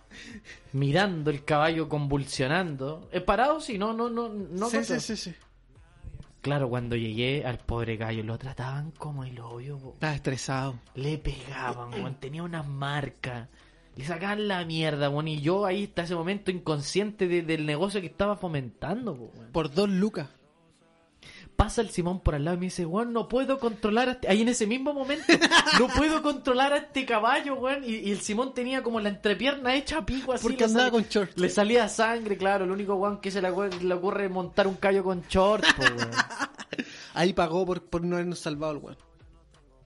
Mirando 0.74 1.32
el 1.32 1.44
caballo 1.44 1.90
convulsionando. 1.90 3.10
¿Es 3.12 3.24
parado? 3.24 3.60
Sí, 3.60 3.80
no, 3.80 3.92
no, 3.94 4.08
no, 4.10 4.30
no. 4.30 4.70
sí, 4.70 4.84
sí, 4.84 5.00
sí, 5.00 5.16
sí. 5.16 5.34
Claro, 6.42 6.70
cuando 6.70 6.96
llegué 6.96 7.44
al 7.44 7.58
pobre 7.58 7.98
gallo 7.98 8.22
lo 8.24 8.38
trataban 8.38 8.92
como 8.92 9.24
el 9.24 9.40
hoyo. 9.40 9.80
Estaba 9.94 10.14
estresado. 10.14 10.80
le 10.94 11.18
pegaban, 11.18 12.20
tenía 12.20 12.44
unas 12.44 12.68
marcas, 12.68 13.50
le 13.96 14.06
sacaban 14.06 14.48
la 14.48 14.64
mierda, 14.66 15.10
weón, 15.10 15.28
y 15.28 15.42
yo 15.42 15.66
ahí 15.66 15.86
hasta 15.86 16.04
ese 16.04 16.16
momento 16.16 16.52
inconsciente 16.52 17.28
de- 17.28 17.42
del 17.44 17.66
negocio 17.66 18.02
que 18.02 18.08
estaba 18.08 18.36
fomentando, 18.36 19.14
weón. 19.14 19.52
Por 19.52 19.74
dos 19.74 19.90
lucas. 19.90 20.28
Pasa 21.56 21.80
el 21.82 21.90
Simón 21.90 22.20
por 22.20 22.36
al 22.36 22.44
lado 22.44 22.58
y 22.58 22.60
me 22.60 22.66
dice, 22.66 22.86
weón, 22.86 23.14
no 23.14 23.30
puedo 23.30 23.60
controlar 23.60 24.10
a 24.10 24.12
este... 24.14 24.28
Ahí 24.28 24.42
en 24.42 24.50
ese 24.50 24.68
mismo 24.68 24.94
momento, 24.94 25.24
no 25.80 25.88
puedo 25.88 26.22
controlar 26.22 26.74
a 26.74 26.78
este 26.80 27.06
caballo, 27.06 27.56
weón, 27.56 27.86
y, 27.86 27.96
y 27.96 28.12
el 28.12 28.20
Simón 28.20 28.54
tenía 28.54 28.84
como 28.84 29.00
la 29.00 29.08
entrepierna 29.08 29.74
hecha 29.74 30.06
pico 30.06 30.34
así. 30.34 30.44
Porque 30.44 30.58
le 30.58 30.66
andaba 30.66 30.88
salía- 30.90 30.92
con 30.92 31.04
shorts. 31.10 31.38
Le 31.38 31.50
salía 31.50 31.88
sangre, 31.88 32.36
claro, 32.38 32.66
el 32.66 32.72
único 32.72 32.96
weón 32.96 33.22
que 33.22 33.32
se 33.32 33.42
le, 33.42 33.50
ocurre- 33.50 33.80
le 33.80 33.94
ocurre 33.94 34.28
montar 34.28 34.68
un 34.68 34.76
callo 34.76 35.02
con 35.06 35.22
shorts, 35.30 35.74
po, 35.76 35.84
weón. 35.84 36.12
Ahí 37.14 37.32
pagó 37.32 37.66
por, 37.66 37.82
por 37.86 38.04
no 38.04 38.18
habernos 38.18 38.40
salvado 38.40 38.74
el 38.74 38.80
weón. 38.80 38.98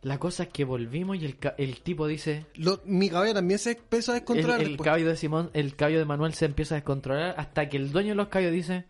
La 0.01 0.17
cosa 0.17 0.43
es 0.43 0.49
que 0.49 0.63
volvimos 0.63 1.17
y 1.17 1.26
el, 1.26 1.38
el 1.57 1.81
tipo 1.81 2.07
dice, 2.07 2.45
Lo- 2.55 2.81
mi 2.85 3.09
caballo 3.09 3.34
también 3.34 3.59
se 3.59 3.71
empezó 3.71 4.13
a 4.13 4.15
el, 4.15 4.21
descontrolar. 4.21 4.61
el 4.61 4.67
después. 4.69 4.85
caballo 4.85 5.07
de 5.09 5.15
Simón, 5.17 5.49
el 5.53 5.76
caballo 5.76 5.99
de 5.99 6.05
Manuel 6.05 6.34
se 6.34 6.45
empieza 6.45 6.76
a 6.76 6.77
descontrolar 6.77 7.35
hasta 7.38 7.67
que 7.67 7.76
el 7.77 7.91
dueño 7.91 8.09
de 8.09 8.15
los 8.15 8.30
caballos 8.30 8.53
dice, 8.53 8.85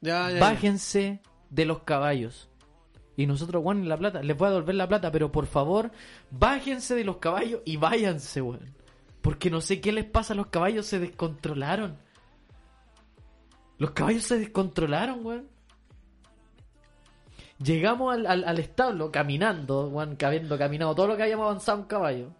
Ya, 0.00 0.28
ya, 0.30 0.34
ya. 0.36 0.40
bájense 0.40 1.20
de 1.50 1.64
los 1.66 1.82
caballos. 1.82 2.48
Y 3.16 3.26
nosotros, 3.26 3.62
weón, 3.64 3.88
la 3.88 3.96
plata, 3.98 4.22
les 4.22 4.36
voy 4.36 4.46
a 4.48 4.50
devolver 4.52 4.74
la 4.74 4.88
plata, 4.88 5.12
pero 5.12 5.30
por 5.30 5.46
favor, 5.46 5.92
bájense 6.30 6.94
de 6.94 7.04
los 7.04 7.18
caballos 7.18 7.60
y 7.66 7.76
váyanse, 7.76 8.40
weón. 8.40 8.74
Porque 9.20 9.50
no 9.50 9.60
sé 9.60 9.80
qué 9.80 9.92
les 9.92 10.04
pasa 10.06 10.32
a 10.32 10.36
los 10.36 10.46
caballos, 10.48 10.86
se 10.86 10.98
descontrolaron. 10.98 11.96
Los 13.78 13.90
caballos 13.90 14.24
se 14.24 14.38
descontrolaron, 14.38 15.24
weón. 15.26 15.48
Llegamos 17.64 18.14
al, 18.14 18.26
al- 18.26 18.44
al 18.44 18.58
establo 18.58 19.10
caminando, 19.10 19.90
que 20.18 20.26
habiendo 20.26 20.58
caminado 20.58 20.94
todo 20.94 21.08
lo 21.08 21.16
que 21.16 21.22
habíamos 21.22 21.46
avanzado 21.46 21.78
en 21.78 21.84
caballo. 21.84 22.30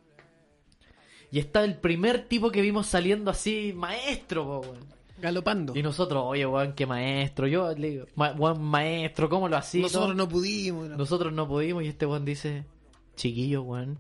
Y 1.31 1.39
está 1.39 1.65
el 1.65 1.77
primer 1.79 2.29
tipo 2.29 2.51
que 2.51 2.61
vimos 2.61 2.87
saliendo 2.87 3.31
así, 3.31 3.73
maestro, 3.75 4.45
po, 4.45 4.59
weón. 4.61 4.95
Galopando. 5.21 5.77
Y 5.77 5.83
nosotros, 5.83 6.23
oye, 6.27 6.45
weón, 6.47 6.75
qué 6.75 6.87
maestro. 6.87 7.47
Yo 7.47 7.73
le 7.75 7.91
digo, 7.91 8.07
"Ma- 8.15 8.33
weón, 8.33 8.63
maestro, 8.63 9.29
¿cómo 9.29 9.49
lo 9.49 9.57
hacía? 9.57 9.83
Nosotros 9.83 10.15
no 10.15 10.29
pudimos. 10.29 10.89
Nosotros 10.91 11.33
no 11.33 11.49
pudimos. 11.49 11.83
Y 11.85 11.89
este 11.89 12.05
weón 12.07 12.25
dice, 12.25 12.65
chiquillo, 13.17 13.63
weón. 13.63 13.99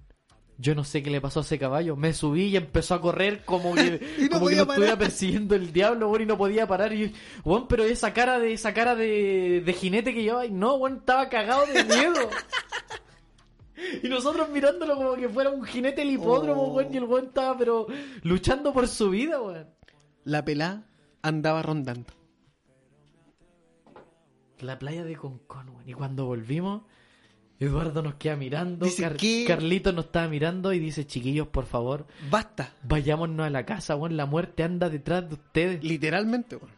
Yo 0.56 0.74
no 0.76 0.84
sé 0.84 1.02
qué 1.02 1.10
le 1.10 1.20
pasó 1.20 1.40
a 1.40 1.42
ese 1.42 1.58
caballo. 1.58 1.96
Me 1.96 2.12
subí 2.12 2.44
y 2.44 2.56
empezó 2.56 2.94
a 2.94 3.00
correr 3.00 3.44
como 3.44 3.74
que, 3.74 4.00
no 4.30 4.38
como 4.38 4.46
que 4.48 4.56
lo 4.56 4.62
estuviera 4.62 4.96
persiguiendo 4.96 5.54
el 5.56 5.72
diablo, 5.72 6.08
weón, 6.08 6.22
y 6.22 6.26
no 6.26 6.38
podía 6.38 6.66
parar. 6.66 6.92
Y 6.92 7.12
weón, 7.44 7.66
pero 7.66 7.82
esa 7.82 8.12
cara 8.14 8.38
de 8.38 8.52
esa 8.52 8.72
cara 8.72 8.94
de, 8.94 9.62
de 9.64 9.72
jinete 9.72 10.14
que 10.14 10.22
llevaba, 10.22 10.46
y 10.46 10.52
no, 10.52 10.74
weón, 10.76 10.98
estaba 10.98 11.28
cagado 11.28 11.66
de 11.66 11.84
miedo. 11.84 12.30
Y 14.02 14.08
nosotros 14.08 14.48
mirándolo 14.50 14.94
como 14.96 15.14
que 15.14 15.28
fuera 15.28 15.50
un 15.50 15.64
jinete 15.64 16.00
del 16.02 16.12
hipódromo, 16.12 16.62
Oh. 16.62 16.74
weón, 16.74 16.94
y 16.94 16.96
el 16.96 17.04
weón 17.04 17.26
estaba 17.26 17.58
pero 17.58 17.86
luchando 18.22 18.72
por 18.72 18.86
su 18.88 19.10
vida, 19.10 19.40
weón. 19.42 19.68
La 20.24 20.44
pelá 20.44 20.86
andaba 21.22 21.60
rondando. 21.62 22.12
La 24.60 24.78
playa 24.78 25.04
de 25.04 25.16
Concón, 25.16 25.68
weón. 25.70 25.88
Y 25.88 25.92
cuando 25.92 26.24
volvimos, 26.24 26.82
Eduardo 27.64 28.02
nos 28.02 28.14
queda 28.14 28.36
mirando, 28.36 28.84
Dice, 28.86 29.02
Car- 29.02 29.16
¿qué? 29.16 29.44
Carlito 29.46 29.92
nos 29.92 30.06
estaba 30.06 30.28
mirando 30.28 30.72
y 30.72 30.78
dice, 30.78 31.06
chiquillos, 31.06 31.48
por 31.48 31.66
favor, 31.66 32.06
Basta. 32.30 32.72
vayámonos 32.82 33.46
a 33.46 33.50
la 33.50 33.64
casa, 33.66 33.96
weón, 33.96 34.16
la 34.16 34.26
muerte 34.26 34.62
anda 34.62 34.88
detrás 34.90 35.28
de 35.28 35.34
ustedes. 35.34 35.82
Literalmente, 35.84 36.56
weón. 36.56 36.72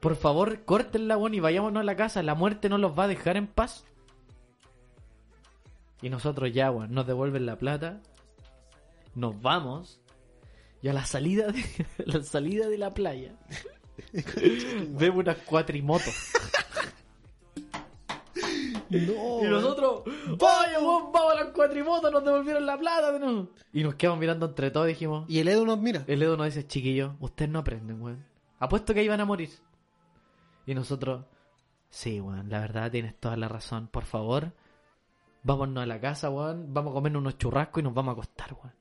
Por 0.00 0.16
favor, 0.16 0.64
córtenla, 0.64 1.16
weón, 1.18 1.34
y 1.34 1.40
vayámonos 1.40 1.80
a 1.80 1.84
la 1.84 1.96
casa. 1.96 2.22
La 2.22 2.34
muerte 2.34 2.68
no 2.68 2.78
los 2.78 2.98
va 2.98 3.04
a 3.04 3.08
dejar 3.08 3.36
en 3.36 3.46
paz. 3.46 3.84
Y 6.02 6.08
nosotros 6.08 6.50
ya, 6.52 6.70
weón, 6.70 6.92
nos 6.94 7.06
devuelven 7.06 7.44
la 7.46 7.56
plata. 7.56 8.00
Nos 9.14 9.40
vamos. 9.42 10.00
Y 10.82 10.88
a 10.88 10.94
la 10.94 11.04
salida 11.04 11.48
de, 11.48 11.60
a 12.06 12.18
la, 12.18 12.22
salida 12.22 12.68
de 12.68 12.78
la 12.78 12.94
playa 12.94 13.34
vemos 14.88 15.18
unas 15.18 15.36
cuatrimotos. 15.38 16.14
No. 18.90 19.44
Y 19.44 19.48
nosotros, 19.48 20.02
vaya, 20.38 20.80
weón, 20.80 21.12
vamos 21.12 21.32
a 21.32 21.44
las 21.44 21.52
cuatrimotos, 21.52 22.10
nos 22.12 22.24
devolvieron 22.24 22.66
la 22.66 22.76
plata. 22.76 23.18
¿no? 23.18 23.48
Y 23.72 23.82
nos 23.84 23.94
quedamos 23.94 24.18
mirando 24.18 24.46
entre 24.46 24.70
todos 24.70 24.86
dijimos, 24.88 25.24
Y 25.28 25.38
el 25.38 25.48
Edu 25.48 25.64
nos 25.64 25.78
mira. 25.78 26.04
el 26.06 26.22
Edo 26.22 26.36
nos 26.36 26.46
dice, 26.46 26.66
chiquillos, 26.66 27.12
ustedes 27.20 27.50
no 27.50 27.60
aprenden, 27.60 28.02
weón. 28.02 28.24
Apuesto 28.58 28.92
que 28.92 29.08
van 29.08 29.20
a 29.20 29.24
morir. 29.24 29.50
Y 30.66 30.74
nosotros, 30.74 31.24
sí, 31.88 32.20
weón, 32.20 32.48
la 32.50 32.60
verdad 32.60 32.90
tienes 32.90 33.14
toda 33.18 33.36
la 33.36 33.48
razón. 33.48 33.86
Por 33.88 34.04
favor, 34.04 34.52
vámonos 35.42 35.82
a 35.82 35.86
la 35.86 36.00
casa, 36.00 36.28
weón. 36.30 36.74
Vamos 36.74 36.90
a 36.90 36.94
comernos 36.94 37.20
unos 37.20 37.38
churrascos 37.38 37.80
y 37.80 37.84
nos 37.84 37.94
vamos 37.94 38.10
a 38.10 38.12
acostar, 38.14 38.52
weón. 38.54 38.74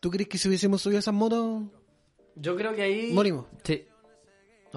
¿Tú 0.00 0.10
crees 0.10 0.28
que 0.28 0.38
si 0.38 0.48
hubiésemos 0.48 0.80
subido 0.82 1.00
esas 1.00 1.14
motos, 1.14 1.62
Yo 2.36 2.56
creo 2.56 2.74
que 2.74 2.82
ahí... 2.82 3.12
morimos? 3.12 3.46
Sí. 3.64 3.84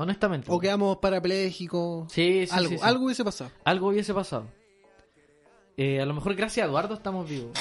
Honestamente. 0.02 0.48
O 0.52 0.60
quedamos 0.60 0.98
parapléjicos. 0.98 2.12
Sí, 2.12 2.46
sí, 2.48 2.54
algo, 2.56 2.70
sí, 2.72 2.78
sí. 2.78 2.84
algo 2.84 3.06
hubiese 3.06 3.24
pasado. 3.24 3.52
Algo 3.64 3.88
hubiese 3.90 4.14
pasado. 4.14 4.48
Eh, 5.78 6.02
a 6.02 6.06
lo 6.06 6.14
mejor 6.14 6.36
gracias 6.36 6.66
a 6.66 6.68
Eduardo 6.70 6.94
estamos 6.96 7.30
vivos. 7.30 7.52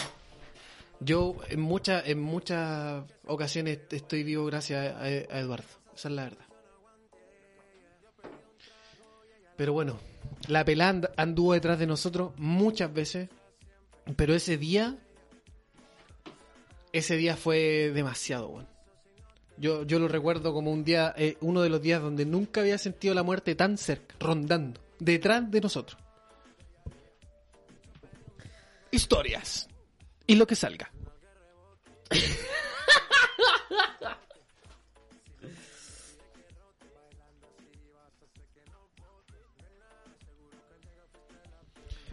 Yo 1.01 1.37
en 1.49 1.61
muchas 1.61 2.07
en 2.09 2.21
muchas 2.21 3.05
ocasiones 3.27 3.81
estoy 3.91 4.23
vivo 4.23 4.45
gracias 4.47 4.95
a, 4.95 5.01
a 5.03 5.09
Eduardo. 5.41 5.69
Esa 5.95 6.09
es 6.09 6.15
la 6.15 6.25
verdad. 6.25 6.45
Pero 9.57 9.73
bueno, 9.73 9.99
la 10.49 10.65
pelá 10.65 10.89
and- 10.89 11.11
anduvo 11.17 11.53
detrás 11.53 11.79
de 11.79 11.87
nosotros 11.87 12.33
muchas 12.37 12.93
veces. 12.93 13.29
Pero 14.17 14.35
ese 14.35 14.57
día, 14.57 14.99
ese 16.93 17.17
día 17.17 17.37
fue 17.37 17.91
demasiado 17.95 18.49
bueno. 18.49 18.69
Yo, 19.61 19.85
yo 19.85 19.99
lo 19.99 20.09
recuerdo 20.09 20.55
como 20.55 20.73
un 20.73 20.85
día, 20.85 21.13
eh, 21.19 21.37
uno 21.43 21.61
de 21.61 21.69
los 21.69 21.83
días 21.83 22.01
donde 22.01 22.25
nunca 22.25 22.63
había 22.63 22.79
sentido 22.79 23.13
la 23.13 23.23
muerte 23.23 23.55
tan 23.55 23.77
cerca, 23.77 24.15
rondando, 24.19 24.81
detrás 24.99 25.51
de 25.51 25.61
nosotros. 25.61 26.01
Historias. 28.91 29.69
Y 30.27 30.37
lo 30.37 30.47
que 30.47 30.57
salga. 30.57 30.91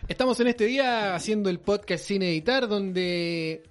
Estamos 0.10 0.38
en 0.42 0.48
este 0.48 0.66
día 0.66 1.16
haciendo 1.16 1.50
el 1.50 1.62
podcast 1.62 2.04
sin 2.04 2.24
editar, 2.24 2.68
donde 2.68 3.64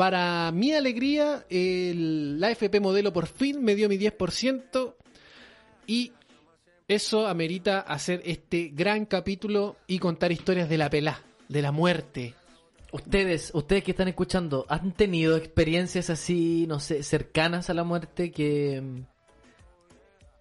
para 0.00 0.50
mi 0.50 0.72
alegría 0.72 1.44
el, 1.50 2.40
la 2.40 2.46
AFP 2.46 2.80
modelo 2.80 3.12
por 3.12 3.26
fin 3.26 3.62
me 3.62 3.74
dio 3.74 3.86
mi 3.86 3.98
10% 3.98 4.94
y 5.86 6.12
eso 6.88 7.26
amerita 7.26 7.80
hacer 7.80 8.22
este 8.24 8.70
gran 8.72 9.04
capítulo 9.04 9.76
y 9.86 9.98
contar 9.98 10.32
historias 10.32 10.70
de 10.70 10.78
la 10.78 10.88
pelá, 10.88 11.22
de 11.50 11.60
la 11.60 11.70
muerte, 11.70 12.34
Ustedes, 12.92 13.50
ustedes 13.52 13.84
que 13.84 13.90
están 13.90 14.08
escuchando, 14.08 14.64
¿han 14.70 14.92
tenido 14.92 15.36
experiencias 15.36 16.08
así, 16.08 16.64
no 16.66 16.80
sé, 16.80 17.02
cercanas 17.02 17.68
a 17.68 17.74
la 17.74 17.84
muerte 17.84 18.30
que... 18.32 18.80
mm, 18.80 19.02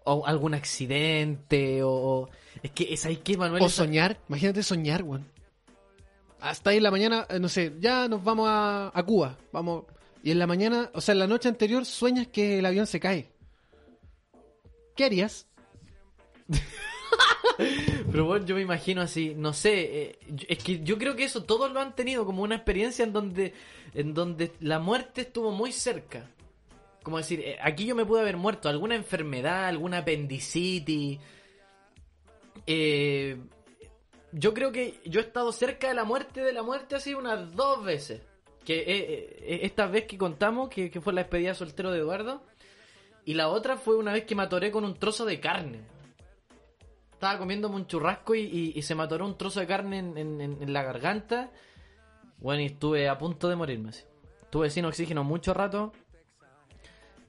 o 0.06 0.26
algún 0.26 0.53
accidente 0.53 1.81
o... 1.84 2.30
Es 2.64 2.72
que 2.72 2.94
es 2.94 3.06
ahí 3.06 3.18
que 3.18 3.36
Manuel... 3.36 3.61
O 3.61 3.68
soñar, 3.68 4.22
imagínate 4.30 4.64
soñar, 4.64 5.03
weón. 5.03 5.27
Hasta 6.41 6.70
ahí 6.70 6.78
en 6.78 6.84
la 6.84 6.91
mañana, 6.91 7.26
eh, 7.30 7.40
no 7.40 7.49
sé, 7.49 7.74
ya 7.80 8.07
nos 8.07 8.24
vamos 8.24 8.48
a, 8.49 8.91
a 8.94 9.03
Cuba, 9.03 9.38
vamos. 9.52 9.86
Y 10.24 10.32
en 10.32 10.40
la 10.40 10.48
mañana, 10.48 10.90
o 10.94 11.02
sea, 11.02 11.14
en 11.14 11.20
la 11.20 11.28
noche 11.28 11.49
anterior 11.49 11.86
sueñas 11.86 12.28
que 12.28 12.60
el 12.60 12.66
avión 12.66 12.88
se 12.88 12.99
cae. 12.99 13.30
¿Qué 14.95 15.06
harías? 15.06 15.48
Pero 18.11 18.26
bueno, 18.26 18.45
yo 18.45 18.56
me 18.56 18.61
imagino 18.61 19.02
así, 19.02 19.34
no 19.36 19.53
sé, 19.53 20.02
eh, 20.02 20.20
es 20.48 20.64
que 20.64 20.82
yo 20.82 20.98
creo 20.98 21.16
que 21.16 21.26
eso 21.26 21.44
todos 21.44 21.72
lo 21.72 21.80
han 21.80 21.95
tenido 21.95 22.26
como 22.26 22.44
una 22.44 22.56
experiencia 22.56 23.03
en 23.03 23.14
donde, 23.14 23.53
en 23.94 24.14
donde 24.14 24.53
la 24.61 24.80
muerte 24.80 25.22
estuvo 25.22 25.52
muy 25.52 25.72
cerca. 25.72 26.30
Como 27.03 27.18
decir, 27.18 27.41
eh, 27.41 27.57
aquí 27.61 27.86
yo 27.86 27.95
me 27.95 28.06
pude 28.06 28.22
haber 28.22 28.38
muerto, 28.38 28.70
alguna 28.70 28.95
enfermedad, 28.95 29.66
alguna 29.66 29.99
apendicitis. 29.99 31.20
Eh, 32.66 33.38
yo 34.31 34.53
creo 34.53 34.72
que 34.72 34.99
yo 35.06 35.19
he 35.19 35.23
estado 35.23 35.51
cerca 35.51 35.88
de 35.88 35.93
la 35.93 36.03
muerte, 36.03 36.41
de 36.41 36.53
la 36.53 36.64
muerte 36.64 36.95
así 36.95 37.14
unas 37.14 37.56
dos 37.56 37.84
veces. 37.84 38.22
Que 38.65 38.80
eh, 38.80 38.85
eh, 39.39 39.60
esta 39.64 39.88
vez 39.88 40.06
que 40.06 40.18
contamos, 40.18 40.69
que, 40.69 40.91
que 40.91 41.01
fue 41.01 41.14
la 41.14 41.22
despedida 41.22 41.53
soltero 41.56 41.91
de 41.91 41.99
Eduardo. 41.99 42.43
Y 43.26 43.34
la 43.34 43.47
otra 43.49 43.77
fue 43.77 43.95
una 43.97 44.14
vez 44.14 44.26
que 44.26 44.35
me 44.35 44.43
atoré 44.43 44.72
con 44.72 44.84
un 44.85 44.95
trozo 44.95 45.26
de 45.26 45.39
carne. 45.39 45.80
Estaba 47.11 47.38
comiéndome 47.38 47.76
un 47.76 47.85
churrasco 47.88 48.34
y, 48.35 48.73
y- 48.76 48.81
se 48.81 48.95
me 48.95 49.03
atoró 49.03 49.26
un 49.26 49.38
trozo 49.38 49.60
de 49.60 49.68
carne 49.68 49.99
en, 49.99 50.18
en- 50.41 50.73
la 50.73 50.84
garganta. 50.84 51.51
Bueno, 52.38 52.61
y 52.61 52.68
estuve 52.68 53.10
a 53.10 53.18
punto 53.18 53.49
de 53.49 53.56
morirme. 53.56 53.89
así. 53.89 54.03
Estuve 54.43 54.69
sin 54.69 54.85
oxígeno 54.85 55.23
mucho 55.23 55.53
rato. 55.53 55.91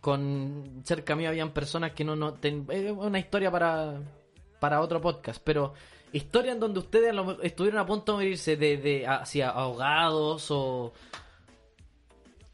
Con 0.01 0.83
cerca 0.85 1.15
mío 1.17 1.29
habían 1.29 1.51
personas 1.53 1.93
que 1.93 2.05
no... 2.05 2.17
no 2.17 2.37
es 2.43 2.93
una 2.93 3.19
historia 3.19 3.51
para, 3.51 4.01
para 4.59 4.81
otro 4.81 5.01
podcast. 5.01 5.43
Pero 5.45 5.75
historia 6.13 6.53
en 6.53 6.61
donde 6.61 6.81
ustedes 6.81 7.15
estuvieron 7.43 7.81
a 7.81 7.87
punto 7.87 8.13
de 8.13 8.17
morirse 8.25 8.57
de, 8.57 8.77
de 8.77 9.07
hacia 9.07 9.51
ahogados 9.51 10.47
o... 10.51 10.93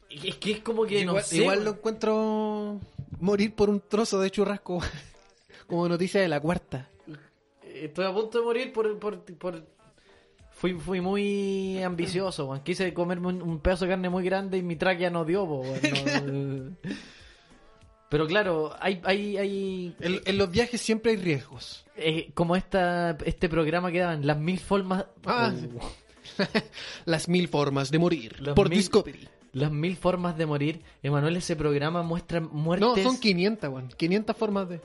Es 0.09 0.35
que 0.37 0.51
es 0.51 0.59
como 0.61 0.85
que 0.85 1.03
no 1.05 1.11
igual, 1.11 1.23
sé, 1.23 1.37
igual 1.37 1.63
lo 1.65 1.71
encuentro 1.71 2.79
morir 3.19 3.53
por 3.53 3.69
un 3.69 3.81
trozo 3.81 4.19
de 4.21 4.31
churrasco 4.31 4.79
como 5.67 5.87
noticia 5.89 6.21
de 6.21 6.27
la 6.29 6.39
cuarta. 6.39 6.89
Estoy 7.61 8.05
a 8.05 8.13
punto 8.13 8.39
de 8.39 8.43
morir 8.45 8.73
por... 8.73 8.97
por, 8.99 9.19
por- 9.35 9.77
Fui, 10.59 10.73
fui 10.73 11.01
muy 11.01 11.83
ambicioso. 11.83 12.59
Quise 12.63 12.91
comerme 12.91 13.27
un, 13.27 13.43
un 13.43 13.59
pedazo 13.59 13.85
de 13.85 13.91
carne 13.91 14.09
muy 14.09 14.23
grande 14.23 14.57
y 14.57 14.63
mi 14.63 14.75
tráquea 14.75 15.11
no 15.11 15.23
dio, 15.23 15.45
po. 15.45 15.63
No, 15.63 16.75
Pero 18.09 18.25
claro, 18.27 18.73
hay, 18.79 19.01
hay, 19.03 19.37
hay 19.37 19.95
En, 19.99 20.21
en 20.25 20.37
los 20.37 20.49
viajes 20.49 20.79
siempre 20.79 21.11
hay 21.11 21.17
riesgos. 21.17 21.85
eh, 21.97 22.31
como 22.33 22.55
esta, 22.55 23.17
este 23.25 23.49
programa 23.49 23.91
que 23.91 23.99
daban, 23.99 24.25
las 24.25 24.37
mil 24.37 24.59
formas... 24.59 25.05
Ah, 25.25 25.53
Oh. 25.79 25.91
Las 27.05 27.27
mil 27.29 27.47
formas 27.47 27.89
de 27.89 27.99
morir. 27.99 28.41
Las 28.41 28.53
por 28.53 28.69
mil- 28.69 28.77
Discovery. 28.79 29.27
Las 29.53 29.71
mil 29.71 29.95
formas 29.95 30.37
de 30.37 30.45
morir. 30.45 30.81
Emanuel, 31.01 31.37
ese 31.37 31.55
programa 31.55 32.03
muestra 32.03 32.41
muertes... 32.41 32.87
No, 32.97 33.11
son 33.11 33.19
500, 33.19 33.69
weón. 33.69 33.87
500 33.97 34.35
formas 34.37 34.69
de... 34.69 34.81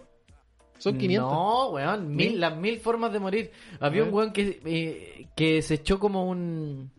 Son 0.79 0.97
500. 0.97 1.31
No, 1.31 1.69
weón, 1.71 2.09
mil, 2.15 2.31
¿Mil? 2.31 2.41
las 2.41 2.57
mil 2.57 2.79
formas 2.81 3.13
de 3.13 3.19
morir. 3.21 3.51
Había 3.81 4.05
un 4.05 4.15
weón 4.15 4.33
que, 4.33 4.61
eh, 4.65 5.27
que 5.37 5.61
se 5.63 5.75
echó 5.75 5.99
como 5.99 6.27
un... 6.29 6.91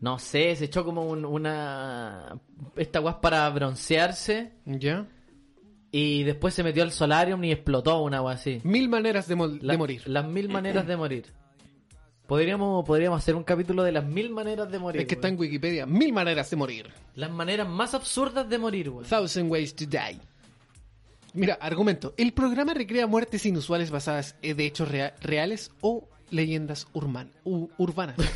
No 0.00 0.18
sé, 0.18 0.54
se 0.56 0.66
echó 0.66 0.84
como 0.84 1.02
un- 1.02 1.24
una... 1.24 2.38
Esta 2.76 2.98
es 3.08 3.14
para 3.16 3.48
broncearse. 3.50 4.52
¿Ya? 4.66 5.06
Y 5.90 6.22
después 6.24 6.52
se 6.52 6.62
metió 6.62 6.82
al 6.82 6.92
solarium 6.92 7.42
y 7.44 7.52
explotó 7.52 8.02
una 8.02 8.20
weá 8.20 8.34
así. 8.34 8.60
Mil 8.64 8.88
maneras 8.88 9.26
de, 9.28 9.36
mol- 9.36 9.58
La- 9.62 9.72
de 9.72 9.78
morir. 9.78 10.02
Las 10.06 10.26
mil 10.26 10.48
maneras 10.50 10.86
de 10.86 10.96
morir. 10.96 11.26
Podríamos, 12.26 12.84
podríamos 12.84 13.18
hacer 13.18 13.36
un 13.36 13.44
capítulo 13.44 13.84
de 13.84 13.92
las 13.92 14.04
mil 14.04 14.30
maneras 14.30 14.70
de 14.70 14.78
morir. 14.80 15.00
Es 15.02 15.06
que 15.08 15.14
está 15.14 15.28
en. 15.28 15.38
Wikipedia. 15.38 15.86
Mil 15.86 16.12
maneras 16.12 16.50
de 16.50 16.56
morir. 16.56 16.90
Las 17.14 17.30
maneras 17.30 17.68
más 17.68 17.94
absurdas 17.94 18.48
de 18.48 18.58
morir, 18.58 18.90
weón. 18.90 19.04
Thousand 19.04 19.50
Ways 19.50 19.74
to 19.76 19.86
Die. 19.86 20.18
Mira, 21.34 21.54
argumento. 21.60 22.14
El 22.16 22.32
programa 22.32 22.74
recrea 22.74 23.06
muertes 23.06 23.46
inusuales 23.46 23.90
basadas 23.90 24.36
de 24.42 24.66
hechos 24.66 24.88
rea- 24.90 25.14
reales 25.20 25.70
o 25.80 26.08
leyendas 26.30 26.88
urbanas. 26.92 28.16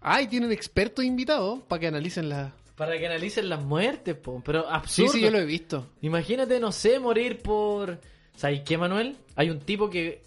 Ay, 0.00 0.26
tienen 0.26 0.50
expertos 0.52 1.04
invitados 1.04 1.60
para 1.68 1.80
que 1.80 1.86
analicen 1.86 2.28
la... 2.28 2.52
Para 2.76 2.98
que 2.98 3.06
analicen 3.06 3.48
las 3.48 3.62
muertes, 3.62 4.16
po. 4.16 4.42
Pero 4.44 4.62
Sí, 4.62 4.68
absurdo. 4.70 5.12
sí, 5.12 5.20
yo 5.20 5.30
lo 5.30 5.38
he 5.38 5.44
visto. 5.44 5.86
Imagínate, 6.00 6.58
no 6.58 6.72
sé, 6.72 6.98
morir 6.98 7.38
por... 7.42 8.00
¿Sabes 8.34 8.62
qué, 8.64 8.76
Manuel? 8.78 9.16
Hay 9.36 9.50
un 9.50 9.60
tipo 9.60 9.88
que... 9.90 10.22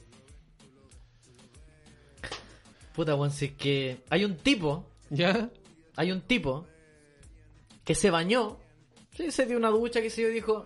Puta, 2.93 3.15
weón, 3.15 3.31
si 3.31 3.45
es 3.45 3.51
que 3.53 3.97
hay 4.09 4.23
un 4.23 4.37
tipo, 4.37 4.85
¿Ya? 5.09 5.49
hay 5.97 6.11
un 6.13 6.21
tipo 6.21 6.65
que 7.83 7.93
se 7.93 8.09
bañó, 8.09 8.57
sí, 9.17 9.31
se 9.31 9.45
dio 9.45 9.57
una 9.57 9.69
ducha, 9.69 10.01
que 10.01 10.09
se 10.09 10.21
yo, 10.21 10.29
dijo, 10.29 10.65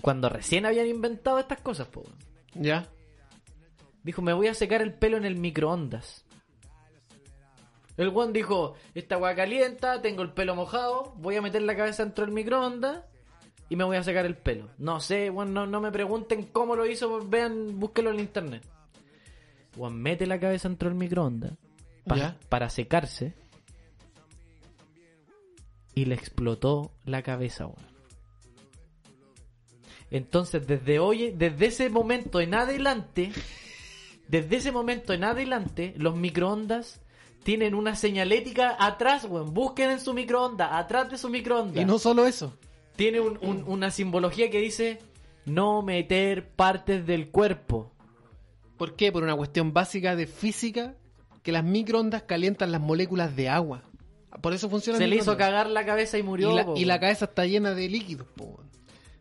cuando 0.00 0.28
recién 0.28 0.66
habían 0.66 0.86
inventado 0.88 1.38
estas 1.38 1.60
cosas, 1.60 1.86
po, 1.86 2.00
weón. 2.00 2.16
¿Ya? 2.54 2.88
Dijo, 4.02 4.22
me 4.22 4.32
voy 4.32 4.48
a 4.48 4.54
secar 4.54 4.82
el 4.82 4.92
pelo 4.92 5.18
en 5.18 5.24
el 5.24 5.36
microondas. 5.36 6.24
El 7.98 8.08
weón 8.08 8.32
dijo, 8.32 8.74
esta 8.94 9.16
agua 9.16 9.34
calienta, 9.34 10.00
tengo 10.00 10.22
el 10.22 10.32
pelo 10.32 10.54
mojado, 10.54 11.12
voy 11.18 11.36
a 11.36 11.42
meter 11.42 11.60
la 11.62 11.76
cabeza 11.76 12.04
dentro 12.04 12.24
del 12.24 12.32
microondas 12.32 13.04
y 13.68 13.76
me 13.76 13.84
voy 13.84 13.96
a 13.98 14.02
secar 14.02 14.24
el 14.24 14.36
pelo. 14.36 14.70
No 14.78 15.00
sé, 15.00 15.28
weón, 15.28 15.52
no, 15.52 15.66
no 15.66 15.80
me 15.82 15.90
pregunten 15.92 16.44
cómo 16.44 16.74
lo 16.76 16.86
hizo, 16.86 17.28
vean, 17.28 17.78
búsquelo 17.78 18.10
en 18.12 18.20
internet. 18.20 18.64
Weón, 19.76 20.00
mete 20.00 20.26
la 20.26 20.40
cabeza 20.40 20.68
dentro 20.68 20.88
del 20.88 20.96
microondas 20.96 21.52
pa- 22.06 22.16
Ya. 22.16 22.36
para 22.48 22.70
secarse 22.70 23.34
y 25.94 26.04
le 26.04 26.14
explotó 26.14 26.92
la 27.04 27.22
cabeza, 27.22 27.66
weón. 27.66 27.88
Entonces, 30.10 30.66
desde 30.66 31.00
hoy, 31.00 31.32
desde 31.32 31.66
ese 31.66 31.90
momento 31.90 32.40
en 32.40 32.54
adelante, 32.54 33.30
desde 34.28 34.56
ese 34.56 34.72
momento 34.72 35.12
en 35.12 35.24
adelante, 35.24 35.94
los 35.98 36.16
microondas 36.16 37.02
tienen 37.48 37.74
una 37.74 37.94
señalética 37.96 38.76
atrás, 38.78 39.24
weón. 39.24 39.54
Busquen 39.54 39.88
en 39.90 40.00
su 40.00 40.12
microondas, 40.12 40.68
atrás 40.70 41.10
de 41.10 41.16
su 41.16 41.30
microondas. 41.30 41.80
Y 41.82 41.86
no 41.86 41.98
solo 41.98 42.26
eso. 42.26 42.52
Tiene 42.94 43.20
un- 43.20 43.38
un- 43.40 43.64
una 43.66 43.90
simbología 43.90 44.50
que 44.50 44.60
dice 44.60 44.98
no 45.46 45.80
meter 45.80 46.50
partes 46.50 47.06
del 47.06 47.30
cuerpo. 47.30 47.90
¿Por 48.76 48.96
qué? 48.96 49.10
Por 49.12 49.22
una 49.22 49.34
cuestión 49.34 49.72
básica 49.72 50.14
de 50.14 50.26
física, 50.26 50.94
que 51.42 51.50
las 51.52 51.64
microondas 51.64 52.24
calientan 52.24 52.70
las 52.70 52.82
moléculas 52.82 53.34
de 53.34 53.48
agua. 53.48 53.82
Por 54.42 54.52
eso 54.52 54.68
funciona 54.68 54.98
Se 54.98 55.04
el 55.04 55.10
le 55.10 55.16
hizo 55.16 55.34
cagar 55.38 55.70
la 55.70 55.86
cabeza 55.86 56.18
y 56.18 56.22
murió. 56.22 56.50
Y 56.52 56.54
la, 56.54 56.66
po, 56.66 56.74
y 56.76 56.84
la 56.84 57.00
cabeza 57.00 57.24
está 57.24 57.46
llena 57.46 57.72
de 57.72 57.88
líquidos, 57.88 58.26
po. 58.36 58.60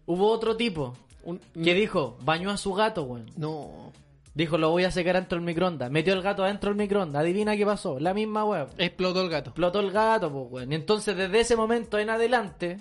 Hubo 0.06 0.30
otro 0.32 0.58
tipo 0.58 0.98
Un- 1.24 1.40
que 1.64 1.74
dijo, 1.74 2.18
bañó 2.26 2.52
a 2.52 2.58
su 2.58 2.74
gato, 2.74 3.04
weón. 3.04 3.32
No. 3.38 3.94
Dijo, 4.38 4.60
lo 4.60 4.70
voy 4.70 4.84
a 4.84 4.92
secar 4.92 5.16
dentro 5.16 5.40
del 5.40 5.48
microondas. 5.48 5.90
Metió 5.90 6.14
el 6.14 6.22
gato 6.22 6.44
adentro 6.44 6.70
del 6.70 6.78
microondas. 6.78 7.22
Adivina 7.22 7.58
qué 7.58 7.66
pasó. 7.66 8.00
La 8.00 8.14
misma 8.14 8.46
weón. 8.46 8.70
Explotó 8.78 9.22
el 9.22 9.30
gato. 9.30 9.50
Explotó 9.50 9.80
el 9.80 9.90
gato, 9.90 10.32
pues, 10.32 10.46
weón. 10.52 10.72
Y 10.72 10.76
entonces, 10.76 11.18
desde 11.18 11.40
ese 11.40 11.56
momento 11.56 11.98
en 11.98 12.12
adelante, 12.12 12.78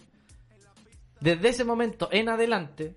desde 1.19 1.49
ese 1.49 1.65
momento 1.65 2.11
en 2.13 2.29
adelante, 2.29 2.95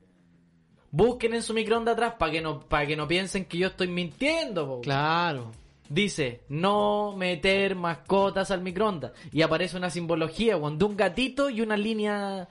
busquen 0.91 1.35
en 1.35 1.41
su 1.41 1.53
microondas 1.53 1.93
atrás 1.93 2.15
para 2.19 2.33
que 2.33 2.41
no, 2.41 2.59
para 2.59 2.85
que 2.85 2.97
no 2.97 3.07
piensen 3.07 3.45
que 3.45 3.59
yo 3.59 3.67
estoy 3.67 3.87
mintiendo, 3.87 4.65
po, 4.65 4.71
weón. 4.71 4.83
Claro. 4.83 5.51
Dice, 5.87 6.41
no 6.49 7.15
meter 7.15 7.77
mascotas 7.77 8.51
al 8.51 8.59
microondas. 8.59 9.13
Y 9.31 9.41
aparece 9.41 9.77
una 9.77 9.89
simbología, 9.89 10.57
weón, 10.57 10.77
de 10.77 10.83
un 10.83 10.97
gatito 10.97 11.49
y 11.49 11.61
una 11.61 11.77
línea 11.77 12.49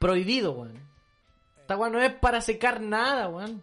prohibido, 0.00 0.50
weón. 0.50 0.80
Esta 1.60 1.76
weón 1.76 1.92
no 1.92 2.02
es 2.02 2.12
para 2.12 2.40
secar 2.40 2.80
nada, 2.80 3.28
weón. 3.28 3.62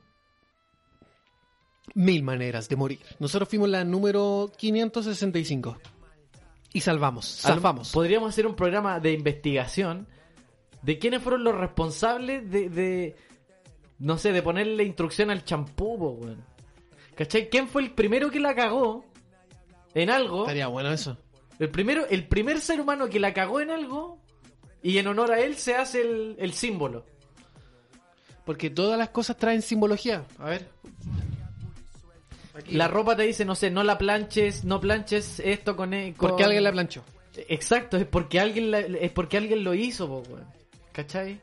Mil 1.93 2.23
maneras 2.23 2.69
de 2.69 2.75
morir. 2.75 2.99
Nosotros 3.19 3.49
fuimos 3.49 3.69
la 3.69 3.83
número 3.83 4.51
565. 4.57 5.77
Y 6.73 6.81
salvamos. 6.81 7.25
Salvamos. 7.25 7.91
Podríamos 7.91 8.29
hacer 8.29 8.47
un 8.47 8.55
programa 8.55 8.99
de 8.99 9.11
investigación 9.13 10.07
de 10.81 10.97
quiénes 10.99 11.21
fueron 11.21 11.43
los 11.43 11.55
responsables 11.55 12.49
de, 12.49 12.69
de 12.69 13.15
no 13.99 14.17
sé, 14.17 14.31
de 14.31 14.41
ponerle 14.41 14.83
instrucción 14.83 15.29
al 15.29 15.43
champú, 15.43 15.95
weón. 15.95 16.43
¿Cachai? 17.15 17.49
¿Quién 17.49 17.67
fue 17.67 17.83
el 17.83 17.91
primero 17.91 18.31
que 18.31 18.39
la 18.39 18.55
cagó 18.55 19.05
en 19.93 20.09
algo? 20.09 20.41
Estaría 20.41 20.67
bueno 20.67 20.91
eso. 20.91 21.17
El 21.59 21.69
primero, 21.69 22.07
el 22.07 22.27
primer 22.27 22.59
ser 22.59 22.81
humano 22.81 23.09
que 23.09 23.19
la 23.19 23.33
cagó 23.33 23.61
en 23.61 23.69
algo 23.69 24.17
y 24.81 24.97
en 24.97 25.07
honor 25.07 25.31
a 25.31 25.41
él 25.41 25.55
se 25.57 25.75
hace 25.75 26.01
el, 26.01 26.35
el 26.39 26.53
símbolo. 26.53 27.05
Porque 28.45 28.71
todas 28.71 28.97
las 28.97 29.09
cosas 29.09 29.37
traen 29.37 29.61
simbología. 29.61 30.25
A 30.39 30.45
ver. 30.45 30.67
Aquí. 32.53 32.75
La 32.75 32.87
ropa 32.87 33.15
te 33.15 33.23
dice, 33.23 33.45
no 33.45 33.55
sé, 33.55 33.71
no 33.71 33.83
la 33.83 33.97
planches, 33.97 34.63
no 34.65 34.79
planches 34.81 35.39
esto 35.39 35.75
con... 35.75 35.93
e- 35.93 36.13
con- 36.15 36.29
Porque 36.29 36.43
alguien 36.43 36.63
la 36.63 36.71
planchó. 36.71 37.03
Exacto, 37.47 37.95
es 37.97 38.05
porque 38.05 38.39
alguien 38.39 38.71
la- 38.71 38.79
es 38.79 39.11
porque 39.11 39.37
alguien 39.37 39.63
lo 39.63 39.73
hizo, 39.73 40.07
po, 40.07 40.23
weón. 40.29 40.45
¿Cachai? 40.91 41.39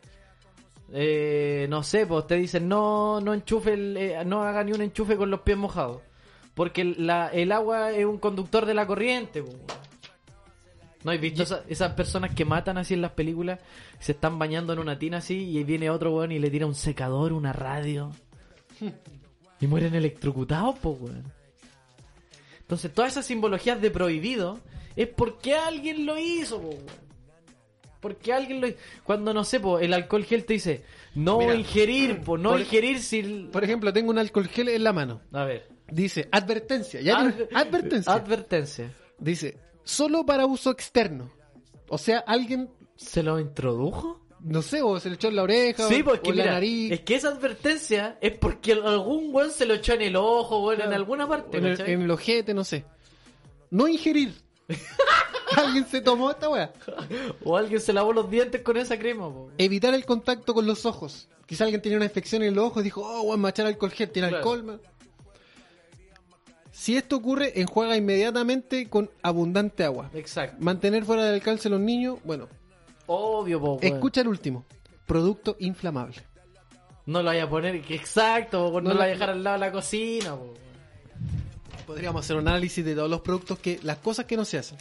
Eh, 0.92 1.66
no 1.70 1.82
sé, 1.82 2.06
pues 2.06 2.26
te 2.26 2.34
dicen 2.36 2.66
no 2.68 3.20
no 3.20 3.34
enchufe 3.34 3.74
el, 3.74 3.96
eh, 3.96 4.24
no 4.24 4.42
haga 4.42 4.64
ni 4.64 4.72
un 4.72 4.80
enchufe 4.80 5.16
con 5.16 5.30
los 5.30 5.40
pies 5.40 5.56
mojados, 5.58 6.00
porque 6.54 6.82
la, 6.84 7.28
el 7.28 7.52
agua 7.52 7.90
es 7.92 8.04
un 8.06 8.18
conductor 8.18 8.64
de 8.66 8.74
la 8.74 8.86
corriente. 8.86 9.42
po, 9.42 9.48
weón. 9.50 9.60
¿No 11.04 11.12
has 11.12 11.20
visto 11.20 11.42
esa- 11.44 11.62
esas 11.68 11.92
personas 11.92 12.34
que 12.34 12.44
matan 12.44 12.76
así 12.76 12.92
en 12.94 13.00
las 13.02 13.12
películas? 13.12 13.60
Se 14.00 14.12
están 14.12 14.38
bañando 14.38 14.72
en 14.74 14.78
una 14.80 14.98
tina 14.98 15.18
así 15.18 15.56
y 15.56 15.62
viene 15.64 15.88
otro 15.90 16.12
weón 16.14 16.32
y 16.32 16.38
le 16.38 16.50
tira 16.50 16.66
un 16.66 16.74
secador, 16.74 17.32
una 17.32 17.52
radio. 17.54 18.10
Y 19.60 19.66
mueren 19.66 19.94
electrocutados, 19.94 20.76
pues, 20.80 20.96
weón. 21.00 21.24
Entonces, 22.60 22.92
todas 22.92 23.12
esas 23.12 23.26
simbologías 23.26 23.80
de 23.80 23.90
prohibido 23.90 24.58
es 24.94 25.08
porque 25.08 25.54
alguien 25.54 26.04
lo 26.06 26.18
hizo, 26.18 26.60
po, 26.60 26.68
weón. 26.68 27.08
Porque 28.00 28.32
alguien 28.32 28.60
lo 28.60 28.68
hizo. 28.68 28.78
Cuando, 29.04 29.34
no 29.34 29.42
sé, 29.42 29.58
po, 29.58 29.78
el 29.80 29.92
alcohol 29.92 30.24
gel 30.24 30.44
te 30.44 30.52
dice, 30.54 30.84
no 31.14 31.38
Mira, 31.38 31.54
ingerir, 31.56 32.20
po, 32.20 32.38
no 32.38 32.50
por- 32.50 32.60
ingerir 32.60 33.00
si... 33.00 33.48
Por 33.50 33.64
ejemplo, 33.64 33.92
tengo 33.92 34.10
un 34.10 34.18
alcohol 34.18 34.46
gel 34.48 34.68
en 34.68 34.84
la 34.84 34.92
mano. 34.92 35.20
A 35.32 35.44
ver. 35.44 35.68
Dice, 35.90 36.28
advertencia. 36.30 37.00
Ya 37.00 37.16
Adver- 37.18 37.48
advertencia. 37.54 38.12
Advertencia. 38.12 38.92
Dice, 39.18 39.58
solo 39.82 40.24
para 40.24 40.46
uso 40.46 40.70
externo. 40.70 41.30
O 41.88 41.98
sea, 41.98 42.18
alguien, 42.20 42.68
¿Se 42.94 43.22
lo 43.22 43.40
introdujo? 43.40 44.20
No 44.40 44.62
sé, 44.62 44.82
o 44.82 44.98
se 45.00 45.08
le 45.08 45.16
echó 45.16 45.28
en 45.28 45.36
la 45.36 45.42
oreja, 45.42 45.88
Sí, 45.88 46.00
o, 46.00 46.04
porque 46.04 46.30
o 46.30 46.32
en 46.32 46.38
la 46.38 46.44
nariz, 46.46 46.92
es 46.92 47.00
que 47.00 47.14
esa 47.16 47.28
advertencia 47.28 48.18
es 48.20 48.32
porque 48.36 48.72
algún 48.72 49.34
weón 49.34 49.50
se 49.50 49.66
lo 49.66 49.74
echó 49.74 49.94
en 49.94 50.02
el 50.02 50.16
ojo, 50.16 50.64
weón, 50.66 50.80
en 50.80 50.92
alguna 50.92 51.26
parte, 51.28 51.58
en 51.58 51.66
el, 51.66 51.80
en 51.80 52.02
el 52.02 52.10
ojete, 52.10 52.54
no 52.54 52.64
sé. 52.64 52.84
No 53.70 53.86
ingerir. 53.88 54.34
alguien 55.56 55.86
se 55.86 56.00
tomó 56.00 56.30
esta 56.30 56.48
weá. 56.48 56.72
O 57.44 57.56
alguien 57.56 57.80
se 57.80 57.92
lavó 57.92 58.12
los 58.12 58.30
dientes 58.30 58.62
con 58.62 58.76
esa 58.76 58.98
crema, 58.98 59.24
po, 59.32 59.40
weón. 59.44 59.52
Evitar 59.58 59.94
el 59.94 60.04
contacto 60.04 60.54
con 60.54 60.66
los 60.66 60.86
ojos. 60.86 61.28
Quizá 61.46 61.64
alguien 61.64 61.80
tenía 61.80 61.96
una 61.96 62.04
infección 62.04 62.42
en 62.42 62.54
los 62.54 62.64
ojos 62.66 62.82
y 62.82 62.84
dijo, 62.84 63.00
oh, 63.02 63.32
a 63.32 63.36
machar 63.36 63.66
alcohol 63.66 63.90
gel, 63.90 64.10
tiene 64.10 64.28
Claro. 64.28 64.38
alcohol. 64.42 64.64
man. 64.64 64.80
Si 66.70 66.96
esto 66.96 67.16
ocurre, 67.16 67.60
enjuaga 67.60 67.96
inmediatamente 67.96 68.88
con 68.88 69.10
abundante 69.22 69.82
agua. 69.84 70.10
Exacto. 70.14 70.56
Mantener 70.60 71.04
fuera 71.04 71.24
del 71.24 71.34
alcance 71.34 71.68
a 71.68 71.70
los 71.72 71.80
niños, 71.80 72.18
bueno, 72.24 72.48
Obvio, 73.08 73.60
po, 73.60 73.72
weón. 73.74 73.94
escucha 73.94 74.20
el 74.20 74.28
último. 74.28 74.64
Producto 75.06 75.56
inflamable. 75.60 76.16
No 77.06 77.20
lo 77.22 77.26
vaya 77.30 77.44
a 77.44 77.48
poner, 77.50 77.80
que 77.82 77.94
exacto, 77.94 78.70
po, 78.70 78.80
no, 78.80 78.88
No 78.90 78.94
lo 78.94 79.00
vaya 79.00 79.12
a 79.12 79.14
dejar 79.14 79.30
al 79.30 79.42
lado 79.42 79.54
de 79.58 79.66
la 79.66 79.72
cocina, 79.72 80.36
po. 80.36 80.54
Podríamos 81.86 82.24
hacer 82.24 82.36
un 82.36 82.46
análisis 82.46 82.84
de 82.84 82.94
todos 82.94 83.08
los 83.10 83.22
productos 83.22 83.58
que, 83.58 83.80
las 83.82 83.96
cosas 83.98 84.26
que 84.26 84.36
no 84.36 84.44
se 84.44 84.58
hacen. 84.58 84.76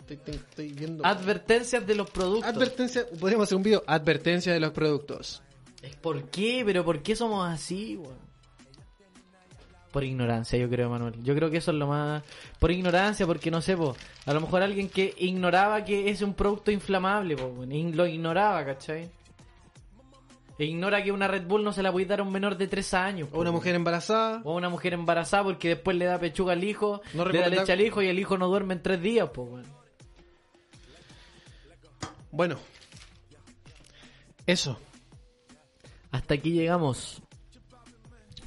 Estoy, 0.00 0.16
estoy- 0.16 0.34
estoy 0.34 0.72
viendo. 0.72 1.06
Advertencias 1.06 1.86
de 1.86 1.94
los 1.94 2.10
productos. 2.10 2.50
Advertencia, 2.52 3.06
podríamos 3.18 3.44
hacer 3.48 3.56
un 3.56 3.62
video. 3.62 3.82
Advertencia 3.86 4.52
de 4.52 4.60
los 4.60 4.72
productos. 4.72 5.42
¿Por 6.02 6.24
qué? 6.28 6.62
¿Pero 6.66 6.84
por 6.84 7.02
qué 7.02 7.16
somos 7.16 7.48
así, 7.48 7.96
weón? 7.96 8.29
Por 9.90 10.04
ignorancia, 10.04 10.58
yo 10.58 10.68
creo, 10.68 10.88
Manuel. 10.88 11.14
Yo 11.22 11.34
creo 11.34 11.50
que 11.50 11.56
eso 11.56 11.72
es 11.72 11.76
lo 11.76 11.88
más... 11.88 12.22
Por 12.58 12.70
ignorancia, 12.70 13.26
porque 13.26 13.50
no 13.50 13.60
sé, 13.60 13.76
po, 13.76 13.96
a 14.24 14.32
lo 14.32 14.40
mejor 14.40 14.62
alguien 14.62 14.88
que 14.88 15.14
ignoraba 15.18 15.84
que 15.84 16.10
es 16.10 16.22
un 16.22 16.34
producto 16.34 16.70
inflamable, 16.70 17.36
po, 17.36 17.52
lo 17.66 18.06
ignoraba, 18.06 18.64
¿cachai? 18.64 19.10
E 20.58 20.64
ignora 20.66 21.02
que 21.02 21.10
una 21.10 21.26
Red 21.26 21.46
Bull 21.46 21.64
no 21.64 21.72
se 21.72 21.82
la 21.82 21.90
puede 21.90 22.04
dar 22.04 22.20
a 22.20 22.22
un 22.22 22.30
menor 22.30 22.56
de 22.56 22.68
3 22.68 22.94
años. 22.94 23.28
po, 23.30 23.38
O 23.38 23.40
una 23.40 23.50
mujer 23.50 23.74
embarazada. 23.74 24.42
O 24.44 24.54
una 24.54 24.68
mujer 24.68 24.92
embarazada 24.92 25.42
porque 25.42 25.70
después 25.70 25.96
le 25.96 26.04
da 26.04 26.20
pechuga 26.20 26.52
al 26.52 26.62
hijo, 26.62 27.00
No 27.14 27.24
le 27.24 27.40
da 27.40 27.48
leche 27.48 27.72
al 27.72 27.80
hijo 27.80 28.02
y 28.02 28.08
el 28.08 28.18
hijo 28.18 28.36
no 28.36 28.46
duerme 28.46 28.74
en 28.74 28.82
3 28.82 29.00
días, 29.00 29.30
pues, 29.32 29.48
weón. 29.48 29.66
Bueno. 32.30 32.58
Eso. 34.46 34.78
Hasta 36.10 36.34
aquí 36.34 36.50
llegamos. 36.52 37.22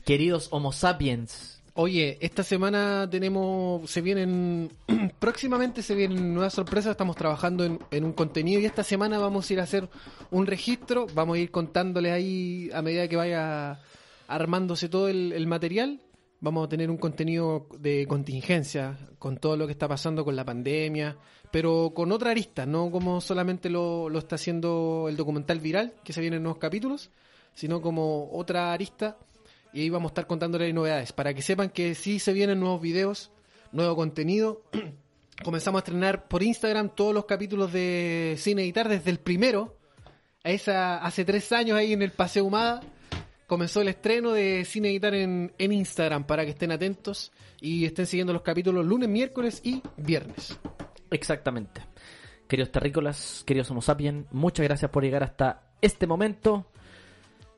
Queridos 0.04 0.50
Homo 0.52 0.74
sapiens. 0.74 1.62
Oye, 1.76 2.18
esta 2.20 2.44
semana 2.44 3.08
tenemos, 3.10 3.90
se 3.90 4.02
vienen, 4.02 4.70
próximamente 5.20 5.82
se 5.82 5.96
vienen 5.96 6.34
nuevas 6.34 6.54
sorpresas, 6.54 6.92
estamos 6.92 7.16
trabajando 7.16 7.64
en, 7.64 7.80
en 7.90 8.04
un 8.04 8.12
contenido 8.12 8.60
y 8.60 8.66
esta 8.66 8.84
semana 8.84 9.18
vamos 9.18 9.50
a 9.50 9.54
ir 9.54 9.60
a 9.62 9.64
hacer 9.64 9.90
un 10.30 10.46
registro, 10.46 11.08
vamos 11.16 11.38
a 11.38 11.40
ir 11.40 11.52
contándole 11.52 12.12
ahí 12.12 12.70
a 12.74 12.82
medida 12.82 13.08
que 13.08 13.16
vaya 13.16 13.80
armándose 14.28 14.90
todo 14.90 15.08
el, 15.08 15.32
el 15.32 15.48
material, 15.48 16.02
vamos 16.42 16.66
a 16.66 16.70
tener 16.70 16.92
un 16.92 16.98
contenido 16.98 17.68
de 17.80 18.06
contingencia 18.06 18.98
con 19.18 19.38
todo 19.38 19.56
lo 19.56 19.66
que 19.66 19.72
está 19.72 19.88
pasando 19.88 20.26
con 20.26 20.36
la 20.36 20.44
pandemia, 20.44 21.18
pero 21.50 21.94
con 21.96 22.12
otra 22.12 22.32
arista, 22.32 22.66
no 22.66 22.92
como 22.92 23.22
solamente 23.22 23.70
lo, 23.70 24.10
lo 24.10 24.20
está 24.20 24.36
haciendo 24.36 25.06
el 25.08 25.16
documental 25.16 25.62
viral, 25.62 25.94
que 26.04 26.12
se 26.12 26.20
vienen 26.20 26.44
nuevos 26.44 26.60
capítulos, 26.60 27.10
sino 27.54 27.82
como 27.82 28.30
otra 28.34 28.74
arista 28.74 29.18
y 29.74 29.82
ahí 29.82 29.90
vamos 29.90 30.10
a 30.10 30.12
estar 30.12 30.28
contándole 30.28 30.72
novedades 30.72 31.12
para 31.12 31.34
que 31.34 31.42
sepan 31.42 31.70
que 31.70 31.96
sí 31.96 32.20
se 32.20 32.32
vienen 32.32 32.60
nuevos 32.60 32.82
videos. 32.82 33.32
nuevo 33.72 33.96
contenido. 33.96 34.62
Comenzamos 35.44 35.80
a 35.80 35.84
estrenar 35.84 36.28
por 36.28 36.44
Instagram 36.44 36.90
todos 36.96 37.14
los 37.14 37.26
capítulos 37.26 37.74
de 37.74 38.36
Cine 38.38 38.64
Editar 38.64 38.88
desde 38.88 39.10
el 39.10 39.20
primero. 39.20 39.76
Esa, 40.44 40.98
hace 40.98 41.26
tres 41.26 41.52
años 41.52 41.78
ahí 41.78 41.94
en 41.94 42.04
el 42.04 42.12
Paseo 42.12 42.46
Humada 42.46 42.82
comenzó 43.48 43.82
el 43.82 43.88
estreno 43.88 44.32
de 44.32 44.64
Cine 44.66 44.90
Editar 44.90 45.16
en, 45.16 45.54
en 45.58 45.72
Instagram 45.72 46.26
para 46.26 46.44
que 46.46 46.52
estén 46.52 46.72
atentos 46.72 47.32
y 47.60 47.86
estén 47.86 48.06
siguiendo 48.06 48.34
los 48.34 48.42
capítulos 48.42 48.86
lunes, 48.86 49.10
miércoles 49.10 49.62
y 49.64 49.82
viernes. 49.98 50.60
Exactamente. 51.10 51.82
Queridos 52.48 52.72
terrícolas, 52.72 53.44
queridos 53.46 53.72
Homo 53.72 53.82
sapiens, 53.82 54.28
muchas 54.32 54.64
gracias 54.66 54.92
por 54.92 55.04
llegar 55.04 55.24
hasta 55.24 55.72
este 55.82 56.06
momento. 56.06 56.68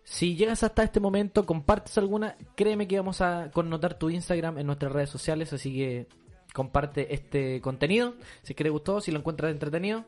Si 0.05 0.35
llegas 0.35 0.61
hasta 0.61 0.83
este 0.83 0.99
momento, 0.99 1.47
compartes 1.47 1.97
alguna, 1.97 2.37
créeme 2.55 2.87
que 2.87 2.95
vamos 2.95 3.21
a 3.21 3.49
connotar 3.51 3.95
tu 3.97 4.11
Instagram 4.11 4.59
en 4.59 4.67
nuestras 4.67 4.91
redes 4.91 5.09
sociales, 5.09 5.51
así 5.51 5.73
que 5.73 6.07
comparte 6.53 7.15
este 7.15 7.59
contenido. 7.59 8.13
Si 8.43 8.53
es 8.53 8.55
que 8.55 8.63
te 8.63 8.69
gustó, 8.69 9.01
si 9.01 9.11
lo 9.11 9.17
encuentras 9.17 9.51
entretenido. 9.51 10.05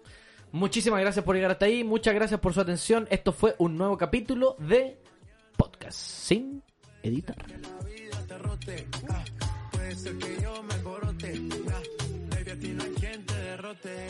Muchísimas 0.52 1.02
gracias 1.02 1.26
por 1.26 1.36
llegar 1.36 1.50
hasta 1.50 1.66
ahí, 1.66 1.84
muchas 1.84 2.14
gracias 2.14 2.40
por 2.40 2.54
su 2.54 2.62
atención. 2.62 3.08
Esto 3.10 3.34
fue 3.34 3.56
un 3.58 3.76
nuevo 3.76 3.98
capítulo 3.98 4.56
de 4.60 5.02
Podcast 5.58 5.98
sin 5.98 6.62
editar. 7.02 7.36
ah, 9.10 9.26
puede 9.72 9.96
ser 9.96 10.18
que 10.20 10.42
yo 10.44 10.64
me 10.64 10.76
ah, 10.76 11.82
baby, 12.30 12.52
a 12.52 12.56
ti 12.56 12.68
no 12.68 12.84
hay 12.84 12.92
quien 12.92 13.26
te 13.26 13.34
derrote. 13.34 14.08